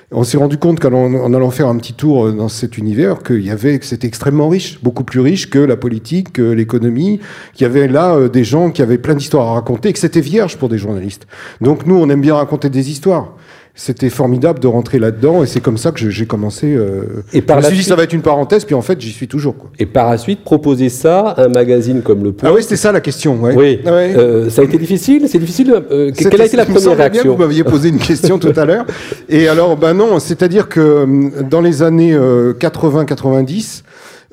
On 0.10 0.24
s'est 0.24 0.38
rendu 0.38 0.58
compte 0.58 0.80
qu'en 0.80 1.34
allant 1.34 1.52
faire 1.52 1.68
un 1.68 1.76
petit 1.76 1.92
tour 1.92 2.32
dans 2.32 2.48
cet 2.48 2.78
univers, 2.78 3.24
qu'il 3.24 3.42
y 3.42 3.52
avait, 3.52 3.78
que 3.78 3.86
c'était 3.86 4.08
extrêmement 4.08 4.48
riche, 4.48 4.80
beaucoup 4.82 5.04
plus 5.04 5.20
riche 5.20 5.50
que 5.50 5.60
la 5.60 5.76
politique, 5.76 6.32
que 6.32 6.42
l'économie, 6.42 7.20
qu'il 7.54 7.64
y 7.64 7.70
avait 7.70 7.90
là 7.90 8.16
euh, 8.16 8.30
des 8.30 8.46
gens 8.46 8.72
qui 8.72 8.82
avaient 8.82 9.00
plein 9.00 9.16
d'histoires 9.16 9.50
à 9.50 9.54
raconter, 9.56 9.90
et 9.90 9.94
que 9.94 10.00
c'était 10.00 10.22
vierge 10.22 10.56
pour 10.56 10.70
des 10.70 10.78
journalistes. 10.78 11.28
Donc 11.60 11.86
nous, 11.86 11.96
on 11.96 12.10
aime 12.10 12.22
bien 12.22 12.36
raconter 12.36 12.70
des 12.70 12.90
histoires 12.90 13.34
c'était 13.77 14.10
formidable 14.10 14.60
de 14.60 14.65
rentrer 14.67 14.98
là-dedans 14.98 15.43
et 15.43 15.46
c'est 15.46 15.60
comme 15.60 15.77
ça 15.77 15.91
que 15.91 16.10
j'ai 16.10 16.25
commencé. 16.25 16.74
Euh, 16.74 17.24
et 17.31 17.43
par 17.43 17.62
je 17.62 17.67
me 17.67 17.69
suis 17.69 17.77
dit 17.77 17.84
ça 17.84 17.96
va 17.96 18.03
être 18.03 18.13
une 18.13 18.24
parenthèse, 18.24 18.65
puis 18.65 18.74
en 18.74 18.81
fait 18.81 19.00
j'y 19.00 19.12
suis 19.12 19.27
toujours. 19.27 19.55
Quoi. 19.55 19.69
Et 19.77 19.86
par 19.86 20.10
la 20.10 20.17
suite 20.17 20.43
proposer 20.43 20.89
ça 20.89 21.19
à 21.29 21.43
un 21.43 21.48
magazine 21.48 22.01
comme 22.01 22.24
Le 22.24 22.31
Point. 22.31 22.50
Ah 22.50 22.53
oui, 22.53 22.63
c'était 22.63 22.75
ça 22.75 22.91
la 22.91 23.01
question. 23.01 23.38
Oui. 23.39 23.79
Ah 23.86 23.89
euh, 23.89 24.50
ça 24.50 24.63
a 24.63 24.65
été 24.65 24.79
difficile. 24.79 25.27
C'est 25.29 25.38
difficile. 25.38 25.72
Euh, 25.91 26.12
quelle 26.12 26.41
a 26.41 26.46
été 26.46 26.57
la 26.57 26.65
première 26.65 26.98
réaction 26.98 27.34
Vous 27.36 27.38
m'aviez 27.38 27.63
posé 27.63 27.89
une 27.89 28.00
question 28.00 28.39
tout 28.39 28.53
à 28.55 28.65
l'heure. 28.65 28.86
Et 29.29 29.48
alors, 29.48 29.77
ben 29.77 29.93
non, 29.93 30.19
c'est-à-dire 30.19 30.67
que 30.69 31.43
dans 31.43 31.62
les 31.62 31.84
années 31.84 32.17
80-90. 32.17 33.84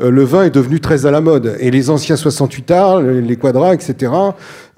Euh, 0.00 0.10
le 0.10 0.24
vin 0.24 0.44
est 0.44 0.50
devenu 0.50 0.80
très 0.80 1.06
à 1.06 1.10
la 1.10 1.20
mode. 1.20 1.56
Et 1.60 1.70
les 1.70 1.90
anciens 1.90 2.16
68 2.16 2.70
arts, 2.70 3.00
les 3.00 3.36
quadras, 3.36 3.74
etc., 3.74 4.12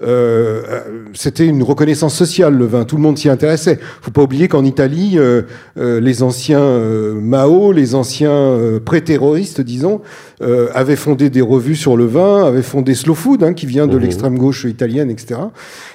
euh, 0.03 0.61
c'était 1.13 1.47
une 1.47 1.63
reconnaissance 1.63 2.13
sociale, 2.13 2.55
le 2.55 2.65
vin. 2.65 2.83
Tout 2.83 2.97
le 2.97 3.01
monde 3.01 3.17
s'y 3.17 3.29
intéressait. 3.29 3.79
faut 4.01 4.11
pas 4.11 4.21
oublier 4.21 4.47
qu'en 4.47 4.63
Italie, 4.63 5.17
euh, 5.17 5.41
les 5.75 6.21
anciens 6.21 6.79
Mao, 7.15 7.71
les 7.71 7.95
anciens 7.95 8.79
pré-terroristes, 8.85 9.61
disons, 9.61 10.01
avaient 10.73 10.95
fondé 10.95 11.29
des 11.29 11.41
revues 11.41 11.75
sur 11.75 11.97
le 11.97 12.05
vin, 12.05 12.45
avaient 12.45 12.61
fondé 12.61 12.93
Slow 12.93 13.15
Food, 13.15 13.43
hein, 13.43 13.53
qui 13.53 13.65
vient 13.65 13.87
de 13.87 13.97
mmh. 13.97 14.01
l'extrême 14.01 14.37
gauche 14.37 14.65
italienne, 14.65 15.09
etc. 15.09 15.39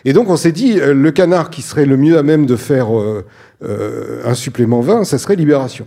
Et 0.05 0.13
donc 0.13 0.29
on 0.29 0.37
s'est 0.37 0.53
dit, 0.53 0.75
le 0.81 1.11
canard 1.13 1.51
qui 1.51 1.63
serait 1.63 1.87
le 1.87 1.97
mieux 1.97 2.19
à 2.19 2.23
même 2.23 2.47
de 2.47 2.57
faire 2.57 2.89
un 3.63 4.35
supplément 4.35 4.81
vin, 4.81 5.05
ça 5.05 5.19
serait 5.19 5.37
Libération. 5.37 5.87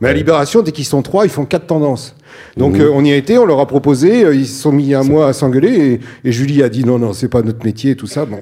Mais 0.00 0.08
à 0.08 0.12
Libération, 0.12 0.62
dès 0.62 0.72
qu'ils 0.72 0.86
sont 0.86 1.02
trois, 1.02 1.26
ils 1.26 1.30
font 1.30 1.44
quatre 1.44 1.66
tendances. 1.66 2.14
Donc 2.56 2.78
mmh. 2.78 2.80
euh, 2.80 2.90
on 2.92 3.04
y 3.04 3.12
a 3.12 3.16
été, 3.16 3.38
on 3.38 3.44
leur 3.44 3.60
a 3.60 3.66
proposé, 3.66 4.24
euh, 4.24 4.34
ils 4.34 4.46
se 4.46 4.62
sont 4.62 4.72
mis 4.72 4.94
un 4.94 5.02
mois 5.02 5.28
à 5.28 5.32
s'engueuler 5.32 6.00
et, 6.24 6.32
Julie 6.32 6.62
a 6.62 6.68
dit 6.68 6.84
non, 6.84 6.98
non, 6.98 7.12
c'est 7.12 7.28
pas 7.28 7.42
notre 7.42 7.64
métier 7.64 7.92
et 7.92 7.96
tout 7.96 8.06
ça. 8.06 8.24
Bon, 8.24 8.40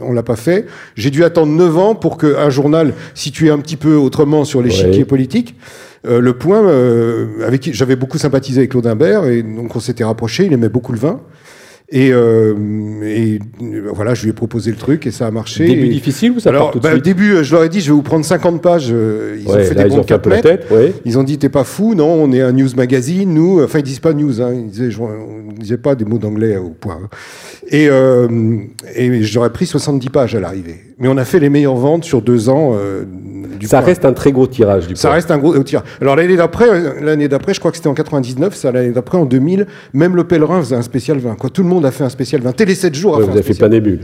on 0.00 0.12
l'a 0.12 0.22
pas 0.22 0.36
fait. 0.36 0.66
J'ai 0.94 1.10
dû 1.10 1.24
attendre 1.24 1.52
neuf 1.52 1.76
ans 1.76 1.94
pour 1.94 2.16
qu'un 2.16 2.50
journal 2.50 2.94
situé 3.14 3.50
un 3.50 3.58
petit 3.58 3.76
peu 3.76 3.94
autrement 3.96 4.44
sur 4.44 4.62
l'échiquier 4.62 5.04
politique, 5.04 5.56
euh, 6.06 6.20
Le 6.20 6.32
Point, 6.32 6.66
avec 7.44 7.60
qui 7.60 7.74
j'avais 7.74 7.96
beaucoup 7.96 8.18
sympathisé 8.18 8.60
avec 8.60 8.70
Claude 8.70 8.86
Imbert 8.86 9.26
et 9.26 9.42
donc 9.42 9.74
on 9.76 9.80
s'était 9.80 10.04
rapproché, 10.04 10.46
il 10.46 10.52
aimait 10.52 10.68
beaucoup 10.68 10.92
le 10.92 10.98
vin. 10.98 11.20
Et, 11.92 12.12
euh, 12.12 12.54
et, 13.02 13.40
euh, 13.62 13.90
voilà, 13.92 14.14
je 14.14 14.22
lui 14.22 14.30
ai 14.30 14.32
proposé 14.32 14.70
le 14.70 14.76
truc 14.76 15.08
et 15.08 15.10
ça 15.10 15.26
a 15.26 15.30
marché. 15.32 15.66
Début 15.66 15.86
et... 15.86 15.88
difficile 15.88 16.30
ou 16.30 16.38
ça 16.40 16.50
Alors, 16.50 16.66
part 16.66 16.70
tout 16.72 16.78
de 16.78 16.84
bah, 16.84 16.92
suite 16.92 17.04
début, 17.04 17.32
euh, 17.32 17.42
je 17.42 17.52
leur 17.52 17.64
ai 17.64 17.68
dit, 17.68 17.80
je 17.80 17.86
vais 17.86 17.94
vous 17.96 18.02
prendre 18.02 18.24
50 18.24 18.62
pages. 18.62 18.90
euh, 18.92 19.36
Ils 19.40 19.46
Ouais, 19.48 19.56
ont 19.56 19.58
fait 19.64 19.74
là, 19.74 19.82
des 19.84 19.88
bons 19.90 19.98
ont 19.98 20.02
fait 20.04 20.14
un 20.14 20.18
peu 20.20 20.30
la 20.30 20.36
4 20.40 20.44
mètres. 20.52 20.68
tête, 20.68 20.70
ouais. 20.70 20.92
Ils 21.04 21.18
ont 21.18 21.24
dit, 21.24 21.36
t'es 21.38 21.48
pas 21.48 21.64
fou, 21.64 21.96
non, 21.96 22.06
on 22.06 22.30
est 22.32 22.40
un 22.42 22.52
news 22.52 22.68
magazine, 22.76 23.34
nous. 23.34 23.60
Enfin, 23.60 23.80
ils 23.80 23.82
disent 23.82 23.98
pas 23.98 24.12
news, 24.12 24.40
hein, 24.40 24.52
ils 24.54 24.68
disaient, 24.68 24.90
je- 24.92 25.00
on 25.00 25.50
disait 25.58 25.78
pas 25.78 25.96
des 25.96 26.04
mots 26.04 26.18
d'anglais 26.18 26.56
au 26.56 26.70
point. 26.70 26.98
hein. 27.02 27.08
Et, 27.68 27.88
euh, 27.90 28.28
et 28.94 29.22
j'aurais 29.24 29.50
pris 29.52 29.66
70 29.66 30.10
pages 30.10 30.36
à 30.36 30.40
l'arrivée. 30.40 30.76
Mais 31.00 31.08
on 31.08 31.16
a 31.16 31.24
fait 31.24 31.38
les 31.40 31.48
meilleures 31.48 31.74
ventes 31.76 32.04
sur 32.04 32.22
deux 32.22 32.48
ans. 32.48 32.72
euh, 32.74 33.04
du 33.58 33.66
Ça 33.66 33.78
point. 33.78 33.86
reste 33.88 34.04
un 34.06 34.14
très 34.14 34.32
gros 34.32 34.46
tirage 34.46 34.86
du 34.86 34.96
Ça 34.96 35.08
point. 35.08 35.16
reste 35.16 35.30
un 35.30 35.36
gros 35.36 35.58
tir. 35.62 35.82
Alors 36.00 36.16
l'année 36.16 36.36
d'après, 36.36 36.68
euh, 36.70 36.92
l'année 37.02 37.28
d'après, 37.28 37.52
je 37.52 37.58
crois 37.58 37.70
que 37.70 37.76
c'était 37.76 37.88
en 37.90 37.94
99, 37.94 38.54
ça 38.54 38.72
l'année 38.72 38.90
d'après 38.90 39.18
en 39.18 39.26
2000, 39.26 39.66
même 39.92 40.16
le 40.16 40.24
pèlerin 40.24 40.60
faisait 40.60 40.76
un 40.76 40.82
spécial 40.82 41.18
vin. 41.18 41.34
Quoi, 41.34 41.50
tout 41.50 41.62
le 41.62 41.68
monde 41.68 41.84
a 41.84 41.90
fait 41.90 42.04
un 42.04 42.08
spécial 42.08 42.40
vin. 42.40 42.52
Télé 42.52 42.74
7 42.74 42.94
jours 42.94 43.16
a 43.16 43.18
Ouais, 43.18 43.24
fait 43.24 43.26
vous 43.26 43.30
un 43.32 43.34
avez 43.34 43.42
fait 43.42 43.52
spécial 43.52 43.68
plein 43.70 43.78
début. 43.80 44.00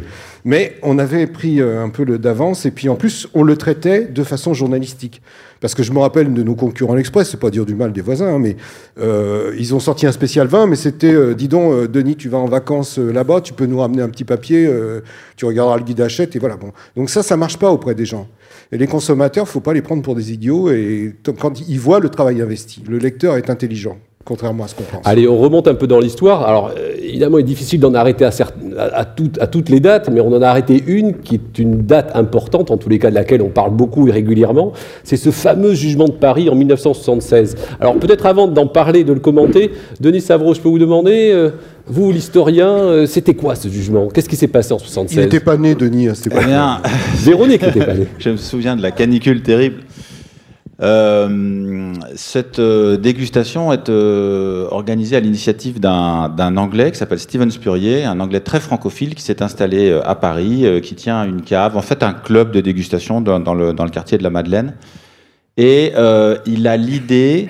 Mais 0.46 0.76
on 0.82 0.98
avait 0.98 1.26
pris 1.26 1.60
euh, 1.60 1.82
un 1.82 1.88
peu 1.88 2.04
d'avance 2.18 2.66
et 2.66 2.70
puis 2.70 2.88
en 2.88 2.94
plus 2.94 3.26
on 3.34 3.42
le 3.42 3.56
traitait 3.56 4.04
de 4.04 4.22
façon 4.22 4.54
journalistique. 4.54 5.20
Parce 5.60 5.74
que 5.74 5.82
je 5.82 5.90
me 5.90 5.98
rappelle 5.98 6.32
de 6.32 6.42
nos 6.42 6.54
concurrents 6.54 6.94
l'Express, 6.94 7.30
c'est 7.30 7.40
pas 7.40 7.50
dire 7.50 7.66
du 7.66 7.74
mal 7.74 7.92
des 7.92 8.00
voisins, 8.00 8.34
hein, 8.34 8.38
mais 8.38 8.56
euh, 9.00 9.54
ils 9.58 9.74
ont 9.74 9.80
sorti 9.80 10.06
un 10.06 10.12
spécial 10.12 10.46
vin, 10.46 10.66
mais 10.66 10.76
c'était, 10.76 11.12
euh, 11.12 11.34
dis 11.34 11.48
donc, 11.48 11.90
Denis, 11.90 12.14
tu 12.14 12.28
vas 12.28 12.38
en 12.38 12.46
vacances 12.46 12.98
là-bas, 12.98 13.40
tu 13.40 13.54
peux 13.54 13.66
nous 13.66 13.78
ramener 13.78 14.02
un 14.02 14.08
petit 14.08 14.24
papier, 14.24 14.70
tu 15.36 15.46
regarderas 15.46 15.78
le 15.78 15.82
guide 15.82 16.00
achète 16.00 16.36
et 16.36 16.38
voilà. 16.38 16.56
Bon. 16.56 16.72
Donc 16.94 17.10
ça, 17.10 17.22
ça 17.24 17.36
marche 17.36 17.58
pas 17.58 17.72
auprès 17.72 17.94
des 17.94 18.04
gens. 18.04 18.28
Et 18.70 18.78
les 18.78 18.86
consommateurs, 18.86 19.48
faut 19.48 19.60
pas 19.60 19.72
les 19.72 19.82
prendre 19.82 20.02
pour 20.02 20.14
des 20.14 20.32
idiots 20.32 20.70
et 20.70 21.14
quand 21.38 21.60
ils 21.68 21.80
voient 21.80 22.00
le 22.00 22.10
travail 22.10 22.40
investi, 22.40 22.84
le 22.88 22.98
lecteur 22.98 23.36
est 23.36 23.50
intelligent, 23.50 23.98
contrairement 24.26 24.64
à 24.64 24.68
ce 24.68 24.74
qu'on 24.74 24.82
pense. 24.82 25.00
Allez, 25.06 25.26
on 25.26 25.38
remonte 25.38 25.68
un 25.68 25.74
peu 25.74 25.86
dans 25.86 26.00
l'histoire. 26.00 26.46
Alors, 26.46 26.72
euh, 26.76 26.92
évidemment, 27.02 27.38
il 27.38 27.42
est 27.42 27.44
difficile 27.44 27.80
d'en 27.80 27.94
arrêter 27.94 28.24
à, 28.26 28.30
certes- 28.32 28.54
à, 28.76 28.82
à 28.98 29.04
toutes, 29.06 29.40
à 29.40 29.46
toutes 29.46 29.68
les 29.70 29.80
dates, 29.80 30.10
mais 30.12 30.20
on 30.20 30.28
en 30.34 30.42
a 30.42 30.48
arrêté 30.48 30.82
une 30.86 31.14
qui 31.18 31.36
est 31.36 31.58
une 31.58 31.82
date 31.86 32.10
importante, 32.14 32.70
en 32.70 32.76
tous 32.76 32.88
les 32.90 32.98
cas 32.98 33.08
de 33.08 33.14
laquelle 33.14 33.40
on 33.40 33.48
parle 33.48 33.70
beaucoup 33.70 34.08
et 34.08 34.10
régulièrement. 34.10 34.72
C'est 35.04 35.16
ce 35.16 35.30
fameux 35.30 35.72
jugement 35.74 36.06
de 36.06 36.12
Paris 36.12 36.50
en 36.50 36.54
1976. 36.56 37.54
Alors, 37.80 37.94
peut-être 37.94 38.26
avant 38.26 38.48
d'en 38.48 38.66
parler, 38.66 39.04
de 39.04 39.12
le 39.12 39.20
commenter, 39.20 39.70
Denis 40.00 40.20
Savreau, 40.20 40.52
je 40.54 40.60
peux 40.60 40.68
vous 40.68 40.78
demander, 40.78 41.30
euh, 41.32 41.50
vous, 41.86 42.10
l'historien, 42.10 42.68
euh, 42.70 43.06
c'était 43.06 43.34
quoi 43.34 43.54
ce 43.54 43.68
jugement? 43.68 44.08
Qu'est-ce 44.08 44.28
qui 44.28 44.34
s'est 44.36 44.48
passé 44.48 44.72
en 44.72 44.78
Il 44.78 44.80
76 44.80 45.18
n'était 45.18 45.40
pas 45.40 45.56
né, 45.56 45.74
Denis, 45.76 46.08
à 46.08 46.14
cette 46.16 46.32
Eh 46.38 46.44
bien, 46.44 46.80
Véronique 47.18 47.62
n'était 47.62 47.86
pas 47.86 47.94
née. 47.94 48.08
je 48.18 48.30
me 48.30 48.36
souviens 48.36 48.74
de 48.76 48.82
la 48.82 48.90
canicule 48.90 49.40
terrible. 49.42 49.76
Euh, 50.82 51.94
cette 52.16 52.58
euh, 52.58 52.98
dégustation 52.98 53.72
est 53.72 53.88
euh, 53.88 54.68
organisée 54.70 55.16
à 55.16 55.20
l'initiative 55.20 55.80
d'un 55.80 56.56
Anglais 56.58 56.92
qui 56.92 56.98
s'appelle 56.98 57.18
Steven 57.18 57.50
Spurrier, 57.50 58.04
un 58.04 58.20
Anglais 58.20 58.40
très 58.40 58.60
francophile 58.60 59.14
qui 59.14 59.22
s'est 59.22 59.42
installé 59.42 59.88
euh, 59.88 60.06
à 60.06 60.14
Paris, 60.14 60.66
euh, 60.66 60.80
qui 60.80 60.94
tient 60.94 61.24
une 61.24 61.40
cave, 61.40 61.78
en 61.78 61.82
fait 61.82 62.02
un 62.02 62.12
club 62.12 62.50
de 62.50 62.60
dégustation 62.60 63.22
dans, 63.22 63.54
le, 63.54 63.72
dans 63.72 63.84
le 63.84 63.90
quartier 63.90 64.18
de 64.18 64.22
la 64.22 64.30
Madeleine. 64.30 64.74
Et 65.56 65.92
il 66.44 66.66
a 66.66 66.76
l'idée, 66.76 67.48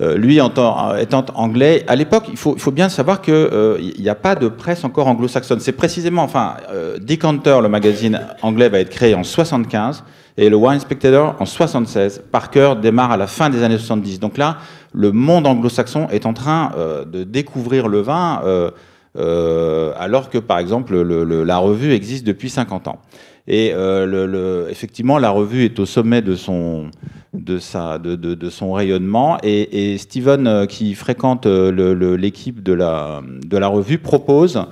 euh, 0.00 0.16
lui 0.16 0.38
tant- 0.54 0.94
étant 0.96 1.24
anglais, 1.34 1.84
à 1.86 1.94
l'époque, 1.96 2.24
il 2.30 2.36
faut, 2.36 2.54
bien 2.70 2.88
savoir 2.88 3.20
qu'il 3.20 3.94
n'y 3.98 4.08
a 4.08 4.14
pas 4.14 4.34
de 4.34 4.48
presse 4.48 4.84
encore 4.84 5.06
anglo-saxonne. 5.08 5.60
C'est 5.60 5.72
précisément, 5.72 6.22
enfin, 6.22 6.54
euh, 6.72 6.98
Decanter, 6.98 7.60
le 7.62 7.68
magazine 7.68 8.20
anglais, 8.42 8.68
va 8.68 8.78
être 8.80 8.90
créé 8.90 9.14
en 9.14 9.22
75 9.24 10.02
et 10.38 10.48
le 10.48 10.56
Wine 10.56 10.80
Spectator 10.80 11.36
en 11.38 11.44
76. 11.44 12.22
Parker 12.32 12.74
démarre 12.80 13.10
à 13.12 13.16
la 13.16 13.26
fin 13.26 13.50
des 13.50 13.62
années 13.62 13.76
70. 13.78 14.20
Donc 14.20 14.38
là, 14.38 14.56
le 14.92 15.12
monde 15.12 15.46
anglo-saxon 15.46 16.08
est 16.10 16.24
en 16.24 16.32
train 16.32 16.72
euh, 16.78 17.04
de 17.04 17.24
découvrir 17.24 17.88
le 17.88 18.00
vin, 18.00 18.40
euh, 18.44 18.70
euh, 19.18 19.92
alors 19.98 20.30
que, 20.30 20.38
par 20.38 20.58
exemple, 20.58 20.94
le- 21.00 21.24
le- 21.24 21.44
la 21.44 21.58
revue 21.58 21.92
existe 21.92 22.24
depuis 22.26 22.48
50 22.48 22.88
ans. 22.88 23.00
Et 23.48 23.72
euh, 23.74 24.68
effectivement, 24.70 25.18
la 25.18 25.30
revue 25.30 25.64
est 25.64 25.78
au 25.80 25.86
sommet 25.86 26.22
de 26.22 26.36
son, 26.36 26.90
de 27.32 27.58
sa, 27.58 27.98
de, 27.98 28.16
de- 28.16 28.34
de 28.34 28.50
son 28.50 28.72
rayonnement. 28.72 29.38
Et, 29.42 29.92
et 29.92 29.98
Steven, 29.98 30.46
euh, 30.46 30.66
qui 30.66 30.94
fréquente 30.94 31.46
euh, 31.46 32.16
l'équipe 32.16 32.62
de 32.62 32.72
la, 32.72 33.22
de 33.46 33.56
la 33.56 33.68
revue, 33.68 33.98
propose 33.98 34.62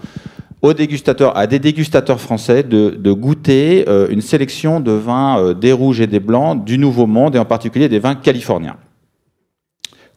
aux 0.61 0.75
dégustateurs, 0.75 1.37
à 1.37 1.47
des 1.47 1.61
dégustateurs 1.61 2.21
français 2.21 2.65
de, 2.65 2.91
de 2.91 3.13
goûter 3.13 3.85
euh, 3.89 4.09
une 4.11 4.21
sélection 4.21 4.81
de 4.81 4.91
vins 4.91 5.39
euh, 5.39 5.55
des 5.55 5.73
rouges 5.73 6.01
et 6.01 6.09
des 6.09 6.19
blancs 6.21 6.65
du 6.65 6.79
Nouveau 6.79 7.07
Monde, 7.07 7.37
et 7.37 7.39
en 7.39 7.45
particulier 7.45 7.89
des 7.89 8.01
vins 8.01 8.17
californiens, 8.17 8.77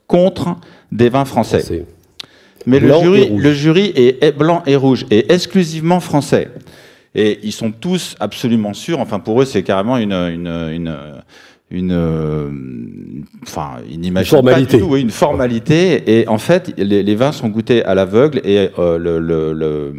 contre 0.08 0.56
des 0.92 1.10
vins 1.10 1.26
français. 1.26 1.60
Français. 1.60 1.86
Mais 2.66 2.80
le 2.80 2.88
Blanc 2.88 3.02
jury, 3.02 3.30
le 3.38 3.54
jury 3.54 3.92
est, 3.96 4.24
est 4.24 4.32
blanc 4.32 4.62
et 4.68 4.76
rouge 4.76 5.06
et 5.10 5.32
exclusivement 5.34 6.00
français. 6.00 6.50
Et 7.16 7.40
ils 7.44 7.52
sont 7.52 7.72
tous 7.72 8.16
absolument 8.20 8.74
sûrs. 8.74 9.00
Enfin, 9.00 9.20
pour 9.20 9.42
eux, 9.42 9.46
c'est 9.46 9.64
carrément 9.64 9.98
une, 9.98 10.14
une, 10.14 10.48
une, 10.48 10.96
une, 11.72 11.92
euh, 11.92 12.50
enfin, 13.44 13.78
n'imaginent 13.90 14.18
Une 14.18 14.26
formalité. 14.26 14.66
pas 14.72 14.78
du 14.78 14.84
tout, 14.84 14.90
oui, 14.94 15.02
une 15.02 15.10
formalité. 15.10 16.20
Et 16.20 16.28
en 16.28 16.38
fait, 16.38 16.74
les, 16.78 17.02
les 17.04 17.16
vins 17.16 17.32
sont 17.32 17.50
goûtés 17.50 17.84
à 17.86 17.96
l'aveugle 17.96 18.42
et 18.44 18.70
euh, 18.78 18.98
le, 18.98 19.20
le- 19.20 19.54
le- 19.54 19.94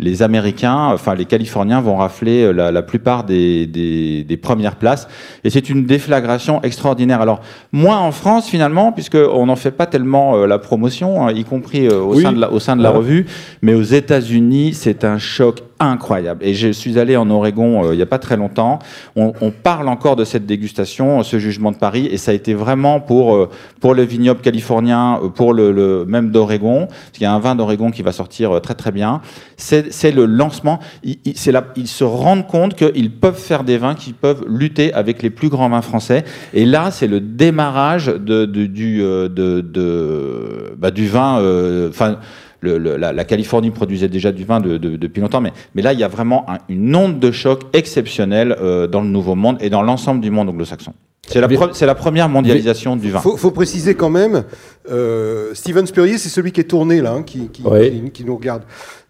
les 0.00 0.22
Américains, 0.22 0.88
enfin 0.92 1.14
les 1.14 1.24
Californiens 1.26 1.80
vont 1.80 1.96
rafler 1.96 2.42
euh, 2.44 2.52
la, 2.52 2.72
la 2.72 2.82
plupart 2.82 3.24
des, 3.24 3.66
des, 3.66 4.24
des 4.24 4.36
premières 4.36 4.76
places. 4.76 5.06
Et 5.44 5.50
c'est 5.50 5.68
une 5.70 5.84
déflagration 5.84 6.62
extraordinaire. 6.62 7.20
Alors, 7.20 7.40
moins 7.72 7.98
en 7.98 8.12
France 8.12 8.48
finalement, 8.48 8.92
puisqu'on 8.92 9.46
n'en 9.46 9.56
fait 9.56 9.70
pas 9.70 9.86
tellement 9.86 10.34
euh, 10.36 10.46
la 10.46 10.58
promotion, 10.58 11.26
hein, 11.26 11.32
y 11.32 11.44
compris 11.44 11.86
euh, 11.86 12.00
au, 12.00 12.14
Oui. 12.16 12.22
sein 12.22 12.32
de 12.32 12.40
la, 12.40 12.50
au 12.50 12.58
sein 12.58 12.76
de 12.76 12.82
la 12.82 12.90
Ouais. 12.90 12.96
revue. 12.98 13.26
Mais 13.62 13.74
aux 13.74 13.82
États-Unis, 13.82 14.72
c'est 14.74 15.04
un 15.04 15.18
choc 15.18 15.62
incroyable. 15.82 16.44
Et 16.44 16.52
je 16.52 16.68
suis 16.72 16.98
allé 16.98 17.16
en 17.16 17.30
Oregon 17.30 17.84
euh, 17.86 17.94
il 17.94 17.96
n'y 17.96 18.02
a 18.02 18.06
pas 18.06 18.18
très 18.18 18.36
longtemps. 18.36 18.78
On, 19.16 19.32
on 19.40 19.50
parle 19.50 19.88
encore 19.88 20.14
de 20.16 20.24
cette 20.24 20.44
dégustation, 20.44 21.22
ce 21.22 21.38
jugement 21.38 21.72
de 21.72 21.76
Paris, 21.78 22.06
et 22.10 22.18
ça 22.18 22.32
a 22.32 22.34
été 22.34 22.52
vraiment 22.52 23.00
pour, 23.00 23.34
euh, 23.34 23.48
pour 23.80 23.94
le 23.94 24.02
vignoble 24.02 24.40
californien, 24.40 25.18
pour 25.34 25.54
le, 25.54 25.72
le- 25.72 26.04
même 26.06 26.30
d'Oregon, 26.30 26.86
parce 26.88 27.10
qu'il 27.12 27.22
y 27.22 27.26
a 27.26 27.32
un 27.32 27.38
vin 27.38 27.54
d'Oregon 27.54 27.90
qui 27.90 28.02
va 28.02 28.12
sortir 28.12 28.56
euh, 28.56 28.60
très 28.60 28.74
très 28.74 28.92
bien. 28.92 29.22
C'est 29.56 29.89
c'est 29.90 30.12
le 30.12 30.24
lancement. 30.26 30.78
Ils, 31.04 31.18
ils- 31.24 31.36
c'est 31.36 31.52
là- 31.52 31.66
ils 31.76 31.86
se 31.88 32.04
rendent 32.04 32.46
compte 32.46 32.74
qu'ils 32.74 33.10
peuvent 33.10 33.38
faire 33.38 33.64
des 33.64 33.76
vins 33.78 33.94
qui 33.94 34.12
peuvent 34.12 34.44
lutter 34.48 34.92
avec 34.94 35.22
les 35.22 35.30
plus 35.30 35.48
grands 35.48 35.68
vins 35.68 35.82
français. 35.82 36.24
Et 36.54 36.64
là, 36.64 36.90
c'est 36.90 37.06
le 37.06 37.20
démarrage 37.20 38.06
de, 38.06 38.44
de- 38.46 38.66
du, 38.66 39.02
euh, 39.02 39.28
de, 39.28 39.60
de- 39.60 40.74
bah, 40.78 40.90
du 40.90 41.06
vin. 41.08 41.38
euh, 41.40 41.88
Enfin, 41.88 42.16
le- 42.62 42.78
le- 42.78 42.96
la, 42.96 43.12
la 43.12 43.24
Californie 43.24 43.70
produisait 43.70 44.08
déjà 44.08 44.32
du 44.32 44.44
vin 44.44 44.60
de- 44.60 44.76
de- 44.76 44.96
depuis 44.96 45.20
longtemps, 45.22 45.40
mais, 45.40 45.52
mais 45.74 45.80
là, 45.82 45.92
il 45.94 45.98
y 45.98 46.04
a 46.04 46.08
vraiment 46.08 46.44
un- 46.50 46.58
une 46.68 46.94
onde 46.94 47.18
de 47.18 47.30
choc 47.30 47.62
exceptionnelle 47.72 48.54
euh, 48.60 48.86
dans 48.86 49.00
le 49.00 49.08
Nouveau 49.08 49.34
Monde 49.34 49.56
et 49.60 49.70
dans 49.70 49.82
l'ensemble 49.82 50.20
du 50.20 50.30
monde 50.30 50.48
anglo-saxon. 50.50 50.92
C'est 51.26 51.40
la, 51.40 51.46
pre- 51.48 51.94
première 51.94 52.28
mondialisation 52.28 52.96
du 52.96 53.10
vin. 53.10 53.20
Faut, 53.20 53.36
faut 53.36 53.50
préciser 53.52 53.94
quand 53.94 54.10
même, 54.10 54.42
euh, 54.88 55.52
Steven 55.54 55.86
Spurrier, 55.86 56.16
c'est 56.18 56.28
celui 56.28 56.52
qui 56.52 56.60
est 56.60 56.64
tourné 56.64 57.00
là, 57.02 57.12
hein, 57.12 57.22
qui, 57.22 57.48
qui, 57.48 57.62
qui- 57.62 58.10
qui 58.12 58.24
nous 58.24 58.36
regarde, 58.36 58.62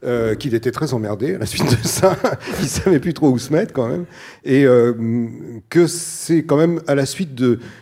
euh, 0.04 0.34
qu'il 0.34 0.54
était 0.54 0.70
très 0.72 0.94
emmerdé 0.94 1.34
à 1.34 1.38
la 1.38 1.46
suite 1.46 1.70
de 1.70 1.86
ça, 1.86 2.16
il 2.60 2.66
savait 2.68 2.98
plus 2.98 3.14
trop 3.14 3.28
où 3.30 3.38
se 3.38 3.52
mettre 3.52 3.72
quand 3.72 3.86
même, 3.88 4.04
et 4.44 4.64
euh, 4.64 4.92
que 5.68 5.86
c'est 5.86 6.42
quand 6.42 6.56
même 6.56 6.80
à 6.86 6.94
la 6.94 7.06
suite 7.06 7.34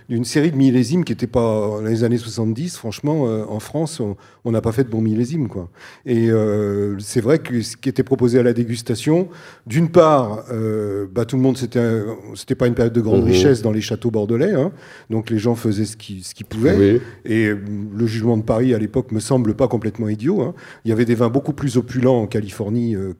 d'une 0.08 0.24
série 0.24 0.50
de 0.50 0.56
millésimes 0.56 1.04
qui 1.04 1.12
n'était 1.12 1.26
pas 1.26 1.40
dans 1.78 1.80
les 1.82 2.04
années 2.04 2.18
70, 2.18 2.76
franchement, 2.76 3.26
euh, 3.28 3.44
en 3.48 3.60
France, 3.60 4.00
on- 4.00 4.16
n'a 4.50 4.62
pas 4.62 4.72
fait 4.72 4.84
de 4.84 4.88
bons 4.88 5.02
millésimes 5.02 5.46
quoi. 5.46 5.68
Et 6.06 6.30
euh, 6.30 6.98
c'est 7.00 7.20
vrai 7.20 7.38
que 7.38 7.60
ce 7.60 7.76
qui 7.76 7.90
était 7.90 8.02
proposé 8.02 8.38
à 8.38 8.42
la 8.42 8.54
dégustation, 8.54 9.28
d'une 9.66 9.90
part, 9.90 10.44
euh, 10.50 11.06
bah, 11.14 11.26
tout 11.26 11.36
le 11.36 11.42
monde, 11.42 11.58
c'était 11.58 12.54
pas 12.54 12.66
une 12.66 12.72
période 12.72 12.94
de 12.94 13.00
grande 13.02 13.24
Mhm. 13.24 13.28
richesse 13.28 13.60
dans 13.60 13.72
les 13.72 13.82
châteaux 13.82 14.10
bordelais, 14.10 14.54
hein, 14.54 14.72
donc 15.10 15.28
les 15.28 15.36
gens 15.38 15.54
faisaient 15.54 15.84
ce 15.84 15.98
qu'ils 15.98 16.46
pouvaient. 16.48 16.76
Oui. 16.76 17.00
Et 17.30 17.52
le 17.96 18.06
jugement 18.06 18.36
de 18.36 18.42
Paris 18.42 18.74
à 18.74 18.78
l'époque 18.78 19.12
me 19.12 19.20
semble 19.20 19.54
pas 19.54 19.68
complètement 19.68 20.08
idiot. 20.08 20.42
hein. 20.42 20.54
Il 20.84 20.88
y 20.88 20.92
avait 20.92 21.04
des 21.04 21.14
vins 21.14 21.28
beaucoup 21.28 21.52
plus 21.52 21.76
opulents 21.76 22.22
en 22.22 22.26
Californie 22.26 22.94
euh, 22.94 23.14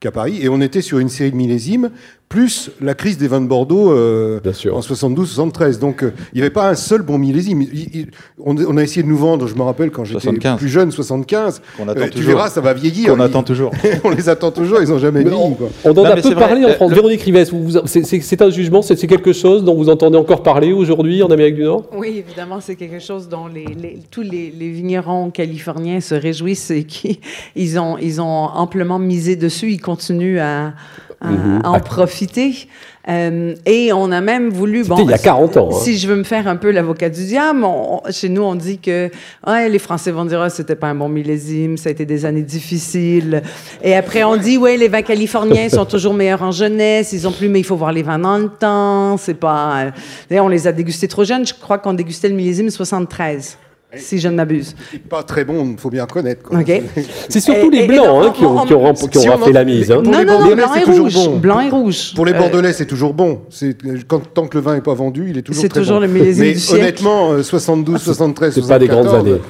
qu'à 0.00 0.10
Paris. 0.10 0.38
Et 0.40 0.48
on 0.48 0.60
était 0.60 0.82
sur 0.82 0.98
une 0.98 1.08
série 1.08 1.30
de 1.30 1.36
millésimes, 1.36 1.90
plus 2.30 2.70
la 2.80 2.94
crise 2.94 3.18
des 3.18 3.26
vins 3.26 3.40
de 3.40 3.48
Bordeaux 3.48 3.90
euh, 3.90 4.38
Bien 4.40 4.52
sûr. 4.52 4.76
en 4.76 4.80
72-73. 4.80 5.80
Donc 5.80 6.04
euh, 6.04 6.12
il 6.32 6.36
n'y 6.36 6.42
avait 6.42 6.50
pas 6.52 6.70
un 6.70 6.76
seul 6.76 7.02
bon 7.02 7.18
millésime. 7.18 7.60
Il- 7.62 7.90
il- 7.92 8.10
on, 8.38 8.56
on 8.56 8.76
a 8.76 8.82
essayé 8.84 9.02
de 9.02 9.08
nous 9.08 9.16
vendre, 9.18 9.48
je 9.48 9.54
me 9.56 9.62
rappelle 9.62 9.90
quand 9.90 10.04
j'étais 10.04 10.20
75. 10.20 10.58
plus 10.58 10.68
jeune, 10.68 10.92
75. 10.92 11.60
Qu'on 11.76 11.88
attend 11.88 12.00
Euh, 12.00 12.04
tu 12.04 12.10
toujours. 12.12 12.36
verras, 12.36 12.48
ça 12.48 12.60
va 12.60 12.72
vieillir. 12.72 13.14
Ils- 13.18 13.20
attend 13.20 13.42
toujours. 13.42 13.72
on 14.04 14.10
les 14.10 14.28
attend 14.28 14.52
toujours, 14.52 14.80
ils 14.80 14.88
n'ont 14.88 15.00
jamais 15.00 15.24
Mais 15.24 15.30
vieilli. 15.30 15.42
on, 15.44 15.56
on 15.84 15.90
en 15.90 15.94
Non, 15.94 16.04
a 16.04 16.16
peu 16.16 16.34
parlé 16.36 16.64
en 16.64 16.68
France. 16.74 16.90
le- 16.90 16.94
Véronique 16.94 17.20
vous- 17.50 17.72
c'est- 17.86 18.04
un 18.42 18.50
jugement, 18.50 18.80
c'est 18.80 18.96
c'est 18.96 19.08
quelque 19.08 19.32
chose 19.32 19.64
dont 19.64 19.74
vous 19.74 19.88
entendez 19.88 20.16
encore 20.16 20.44
parler 20.44 20.72
aujourd'hui 20.72 21.24
en 21.24 21.28
Amérique 21.32 21.56
du 21.56 21.64
Nord? 21.64 21.82
Oui, 21.96 22.22
évidemment, 22.24 22.60
c'est 22.60 22.76
quelque 22.76 23.00
chose 23.00 23.28
dont 23.28 23.48
les, 23.48 23.64
les- 23.64 23.98
tous 24.08 24.22
les, 24.22 24.54
les 24.56 24.68
vignerons 24.70 25.30
californiens 25.30 26.00
se 26.00 26.14
réjouissent 26.14 26.70
et 26.70 26.84
qui 26.84 27.18
ils 27.56 27.76
ont, 27.80 27.98
ils 27.98 28.20
ont 28.20 28.24
amplement 28.54 29.00
misé 29.00 29.34
dessus. 29.34 29.72
Ils 29.72 29.80
continuent 29.80 30.38
à, 30.38 30.74
à, 31.20 31.30
Mhm. 31.30 31.60
à 31.64 31.70
en 31.70 31.80
profiter. 31.80 32.68
Euh, 33.08 33.54
et 33.64 33.92
on 33.94 34.12
a 34.12 34.20
même 34.20 34.50
voulu. 34.50 34.84
C'était 34.84 35.02
il 35.02 35.10
y 35.10 35.14
a 35.14 35.18
40 35.18 35.56
ans, 35.56 35.70
hein. 35.72 35.78
Si 35.82 35.96
je 35.98 36.06
veux 36.06 36.16
me 36.16 36.22
faire 36.22 36.46
un 36.46 36.56
peu 36.56 36.70
l'avocat 36.70 37.08
du 37.08 37.24
diable, 37.24 37.64
on- 37.64 38.00
on- 38.06 38.10
chez 38.12 38.28
nous, 38.28 38.42
on 38.42 38.54
dit 38.54 38.78
que 38.78 39.10
ouais, 39.46 39.68
les 39.70 39.78
Français 39.78 40.10
vont 40.10 40.26
dire 40.26 40.40
ah, 40.42 40.50
c'était 40.50 40.76
pas 40.76 40.88
un 40.88 40.94
bon 40.94 41.08
millésime, 41.08 41.78
ça 41.78 41.88
a 41.88 41.92
été 41.92 42.04
des 42.04 42.26
années 42.26 42.42
difficiles. 42.42 43.42
Et 43.82 43.96
après, 43.96 44.22
on 44.22 44.36
dit 44.36 44.58
ouais, 44.58 44.76
les 44.76 44.88
vins 44.88 45.00
californiens 45.02 45.68
sont 45.70 45.86
toujours 45.86 46.12
meilleurs 46.14 46.42
en 46.42 46.52
jeunesse, 46.52 47.12
ils 47.14 47.26
ont 47.26 47.32
plus, 47.32 47.48
mais 47.48 47.60
il 47.60 47.64
faut 47.64 47.76
voir 47.76 47.92
les 47.92 48.02
vins 48.02 48.18
dans 48.18 48.36
le 48.36 48.48
temps. 48.48 49.16
C'est 49.16 49.34
pas. 49.34 49.84
euh, 50.30 50.38
on 50.38 50.48
les 50.48 50.66
a 50.66 50.72
dégustés 50.72 51.08
trop 51.08 51.24
jeunes. 51.24 51.46
Je 51.46 51.54
crois 51.54 51.78
qu'on 51.78 51.94
dégustait 51.94 52.28
le 52.28 52.34
millésime 52.34 52.68
73, 52.70 53.56
si 53.96 54.18
je 54.18 54.28
ne 54.28 54.34
m'abuse. 54.34 54.74
C'est 54.92 55.02
pas 55.02 55.22
très 55.22 55.44
bon, 55.44 55.66
il 55.72 55.78
faut 55.78 55.90
bien 55.90 56.04
reconnaître. 56.04 56.42
quoi. 56.42 56.58
OK. 56.60 56.70
C'est 57.28 57.40
surtout 57.40 57.66
Et- 57.66 57.70
les 57.70 57.78
et- 57.78 57.84
et 57.84 57.88
blancs 57.88 58.06
hein, 58.26 58.32
qui 58.36 58.44
ont, 58.44 58.58
on- 58.60 58.64
qui 58.66 58.74
ont 58.74 58.80
rem- 58.82 58.94
qui 58.94 59.18
ont 59.18 59.20
si 59.20 59.28
on 59.28 59.32
raflé 59.32 59.50
en- 59.50 59.54
la 59.54 59.64
mise. 59.64 59.90
hein. 59.90 59.94
Pour 60.02 60.12
non, 60.12 60.18
les 60.18 60.24
non, 60.24 60.32
non, 60.32 60.38
Bordelais, 60.38 60.54
blanc 60.56 60.70
c'est 60.74 60.80
et 60.80 60.84
toujours 60.84 61.04
rouge. 61.04 61.14
bon. 61.14 61.36
Blanc 61.38 61.60
et 61.60 61.68
rouge. 61.70 62.14
Pour 62.14 62.26
les 62.26 62.32
Euh, 62.32 62.38
Bordelais, 62.38 62.72
c'est 62.72 62.86
toujours 62.86 63.14
bon. 63.14 63.40
C'est 63.50 63.76
quand, 64.06 64.22
tant 64.32 64.46
que 64.46 64.56
le 64.58 64.62
vin 64.64 64.76
est 64.76 64.80
pas 64.80 64.94
vendu, 64.94 65.26
il 65.30 65.38
est 65.38 65.42
toujours 65.42 65.60
C'est 65.62 65.68
très 65.68 65.80
toujours 65.80 65.96
bon. 65.96 66.02
le 66.02 66.08
millésime 66.08 66.44
Mais 66.44 66.52
du 66.54 66.72
honnêtement, 66.74 67.32
euh, 67.32 67.42
72, 67.42 68.00
73, 68.00 68.54
C'est 68.54 68.66
pas 68.68 68.78
des 68.78 68.86
grandes 68.86 69.04
74, 69.04 69.28
années. 69.34 69.40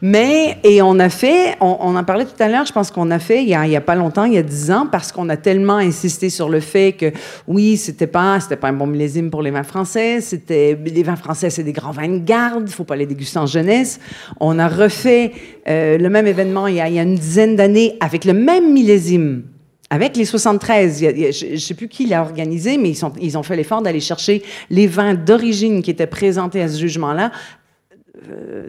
Mais, 0.00 0.58
et 0.64 0.82
on 0.82 0.98
a 0.98 1.08
fait, 1.08 1.56
on, 1.60 1.96
en 1.96 2.04
parlait 2.04 2.24
tout 2.24 2.40
à 2.40 2.48
l'heure, 2.48 2.66
je 2.66 2.72
pense 2.72 2.90
qu'on 2.90 3.10
a 3.10 3.18
fait 3.18 3.42
il 3.42 3.48
y 3.48 3.54
a, 3.54 3.80
pas 3.80 3.94
longtemps, 3.94 4.24
il 4.24 4.34
y 4.34 4.38
a 4.38 4.42
10 4.42 4.70
ans, 4.70 4.86
parce 4.90 5.12
qu'on 5.12 5.28
a 5.28 5.36
tellement 5.36 5.76
insisté 5.76 6.30
sur 6.30 6.48
le 6.48 6.60
fait 6.60 6.92
que, 6.92 7.12
oui, 7.46 7.76
c'était 7.76 8.06
pas, 8.06 8.40
c'était 8.40 8.56
pas 8.56 8.68
un 8.68 8.72
bon 8.72 8.86
millésime 8.86 9.30
pour 9.30 9.42
les 9.42 9.50
vins 9.50 9.62
français, 9.62 10.20
c'était, 10.20 10.78
les 10.84 11.02
vins 11.02 11.16
français, 11.16 11.50
c'est 11.50 11.62
des 11.62 11.72
grands 11.72 11.92
vins 11.92 12.08
de 12.08 12.18
garde, 12.18 12.64
il 12.66 12.72
faut 12.72 12.84
pas 12.84 12.96
les 12.96 13.06
déguster 13.06 13.38
en 13.38 13.46
jeunesse. 13.46 14.00
On 14.40 14.58
a 14.58 14.68
refait 14.68 15.32
euh, 15.68 15.98
le 15.98 16.10
même 16.10 16.26
événement 16.26 16.66
il 16.66 16.76
y 16.76 16.80
a, 16.80 16.88
une 16.88 17.14
dizaine 17.14 17.56
d'années 17.56 17.96
avec 18.00 18.24
le 18.24 18.32
même 18.32 18.72
millésime. 18.72 19.44
Avec 19.90 20.16
les 20.16 20.24
73, 20.24 21.00
il 21.00 21.04
y 21.04 21.06
a- 21.06 21.10
il 21.10 21.18
y 21.20 21.26
a- 21.26 21.30
je 21.32 21.46
ne 21.52 21.56
sais 21.56 21.74
plus 21.74 21.88
qui 21.88 22.06
l'a 22.06 22.22
organisé, 22.22 22.78
mais 22.78 22.92
ils, 23.20 23.36
ont 23.36 23.42
fait 23.42 23.56
l'effort 23.56 23.82
d'aller 23.82 24.00
chercher 24.00 24.42
les 24.70 24.86
vins 24.86 25.14
d'origine 25.14 25.82
qui 25.82 25.90
étaient 25.90 26.06
présentés 26.06 26.62
à 26.62 26.68
ce 26.68 26.78
jugement-là 26.78 27.30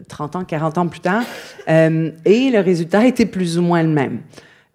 30 0.08 0.36
ans, 0.36 0.44
40 0.44 0.78
ans 0.78 0.88
plus 0.88 1.00
tard, 1.00 1.22
euh, 1.68 2.10
et 2.24 2.50
le 2.50 2.60
résultat 2.60 3.04
était 3.06 3.26
plus 3.26 3.58
ou 3.58 3.62
moins 3.62 3.82
le 3.82 3.88
même. 3.88 4.20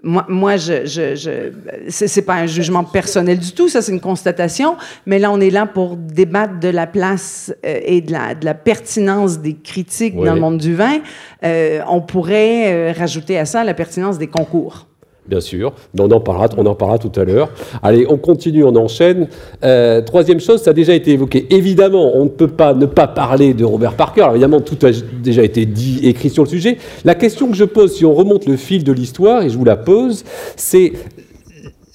Moi, 0.01 0.25
moi 0.29 0.55
je, 0.55 0.85
je, 0.85 1.15
je 1.15 1.51
c'est 1.89 2.21
pas 2.21 2.35
un 2.35 2.45
jugement 2.45 2.85
personnel 2.85 3.37
du 3.37 3.51
tout, 3.51 3.67
ça 3.67 3.81
c'est 3.81 3.91
une 3.91 3.99
constatation, 3.99 4.77
mais 5.05 5.19
là 5.19 5.29
on 5.29 5.41
est 5.41 5.49
là 5.49 5.65
pour 5.65 5.97
débattre 5.97 6.57
de 6.57 6.69
la 6.69 6.87
place 6.87 7.53
euh, 7.65 7.79
et 7.83 7.99
de 7.99 8.13
la, 8.13 8.33
de 8.33 8.45
la 8.45 8.53
pertinence 8.53 9.39
des 9.39 9.55
critiques 9.55 10.13
Oui. 10.15 10.25
dans 10.25 10.35
le 10.35 10.39
monde 10.39 10.57
du 10.57 10.73
vin. 10.73 10.99
Euh, 11.43 11.81
on 11.89 11.99
pourrait 11.99 12.73
euh, 12.73 12.93
rajouter 12.97 13.37
à 13.37 13.45
ça 13.45 13.65
la 13.65 13.73
pertinence 13.73 14.17
des 14.17 14.27
concours. 14.27 14.88
Bien 15.29 15.41
sûr, 15.41 15.73
on 15.97 16.09
en 16.09 16.19
parlera, 16.19 16.97
tout 16.97 17.11
à 17.19 17.23
l'heure. 17.23 17.49
Allez, 17.83 18.07
on 18.09 18.17
continue, 18.17 18.63
on 18.63 18.75
enchaîne. 18.75 19.27
Euh, 19.63 20.01
troisième 20.01 20.39
chose, 20.39 20.63
ça 20.63 20.71
a 20.71 20.73
déjà 20.73 20.95
été 20.95 21.11
évoqué. 21.11 21.45
Évidemment, 21.51 22.13
on 22.15 22.23
ne 22.23 22.29
peut 22.29 22.47
pas 22.47 22.73
ne 22.73 22.87
pas 22.87 23.05
parler 23.05 23.53
de 23.53 23.63
Robert 23.63 23.93
Parker. 23.93 24.27
Évidemment, 24.31 24.59
tout 24.59 24.83
a 24.87 24.89
déjà 25.21 25.43
été 25.43 25.67
dit, 25.67 25.99
écrit 26.03 26.31
sur 26.31 26.43
le 26.43 26.49
sujet. 26.49 26.79
La 27.05 27.13
question 27.13 27.47
que 27.47 27.55
je 27.55 27.63
pose, 27.63 27.93
si 27.93 28.05
on 28.05 28.13
remonte 28.15 28.47
le 28.47 28.57
fil 28.57 28.83
de 28.83 28.91
l'histoire, 28.91 29.43
et 29.43 29.49
je 29.51 29.57
vous 29.57 29.65
la 29.65 29.77
pose, 29.77 30.23
c'est 30.55 30.93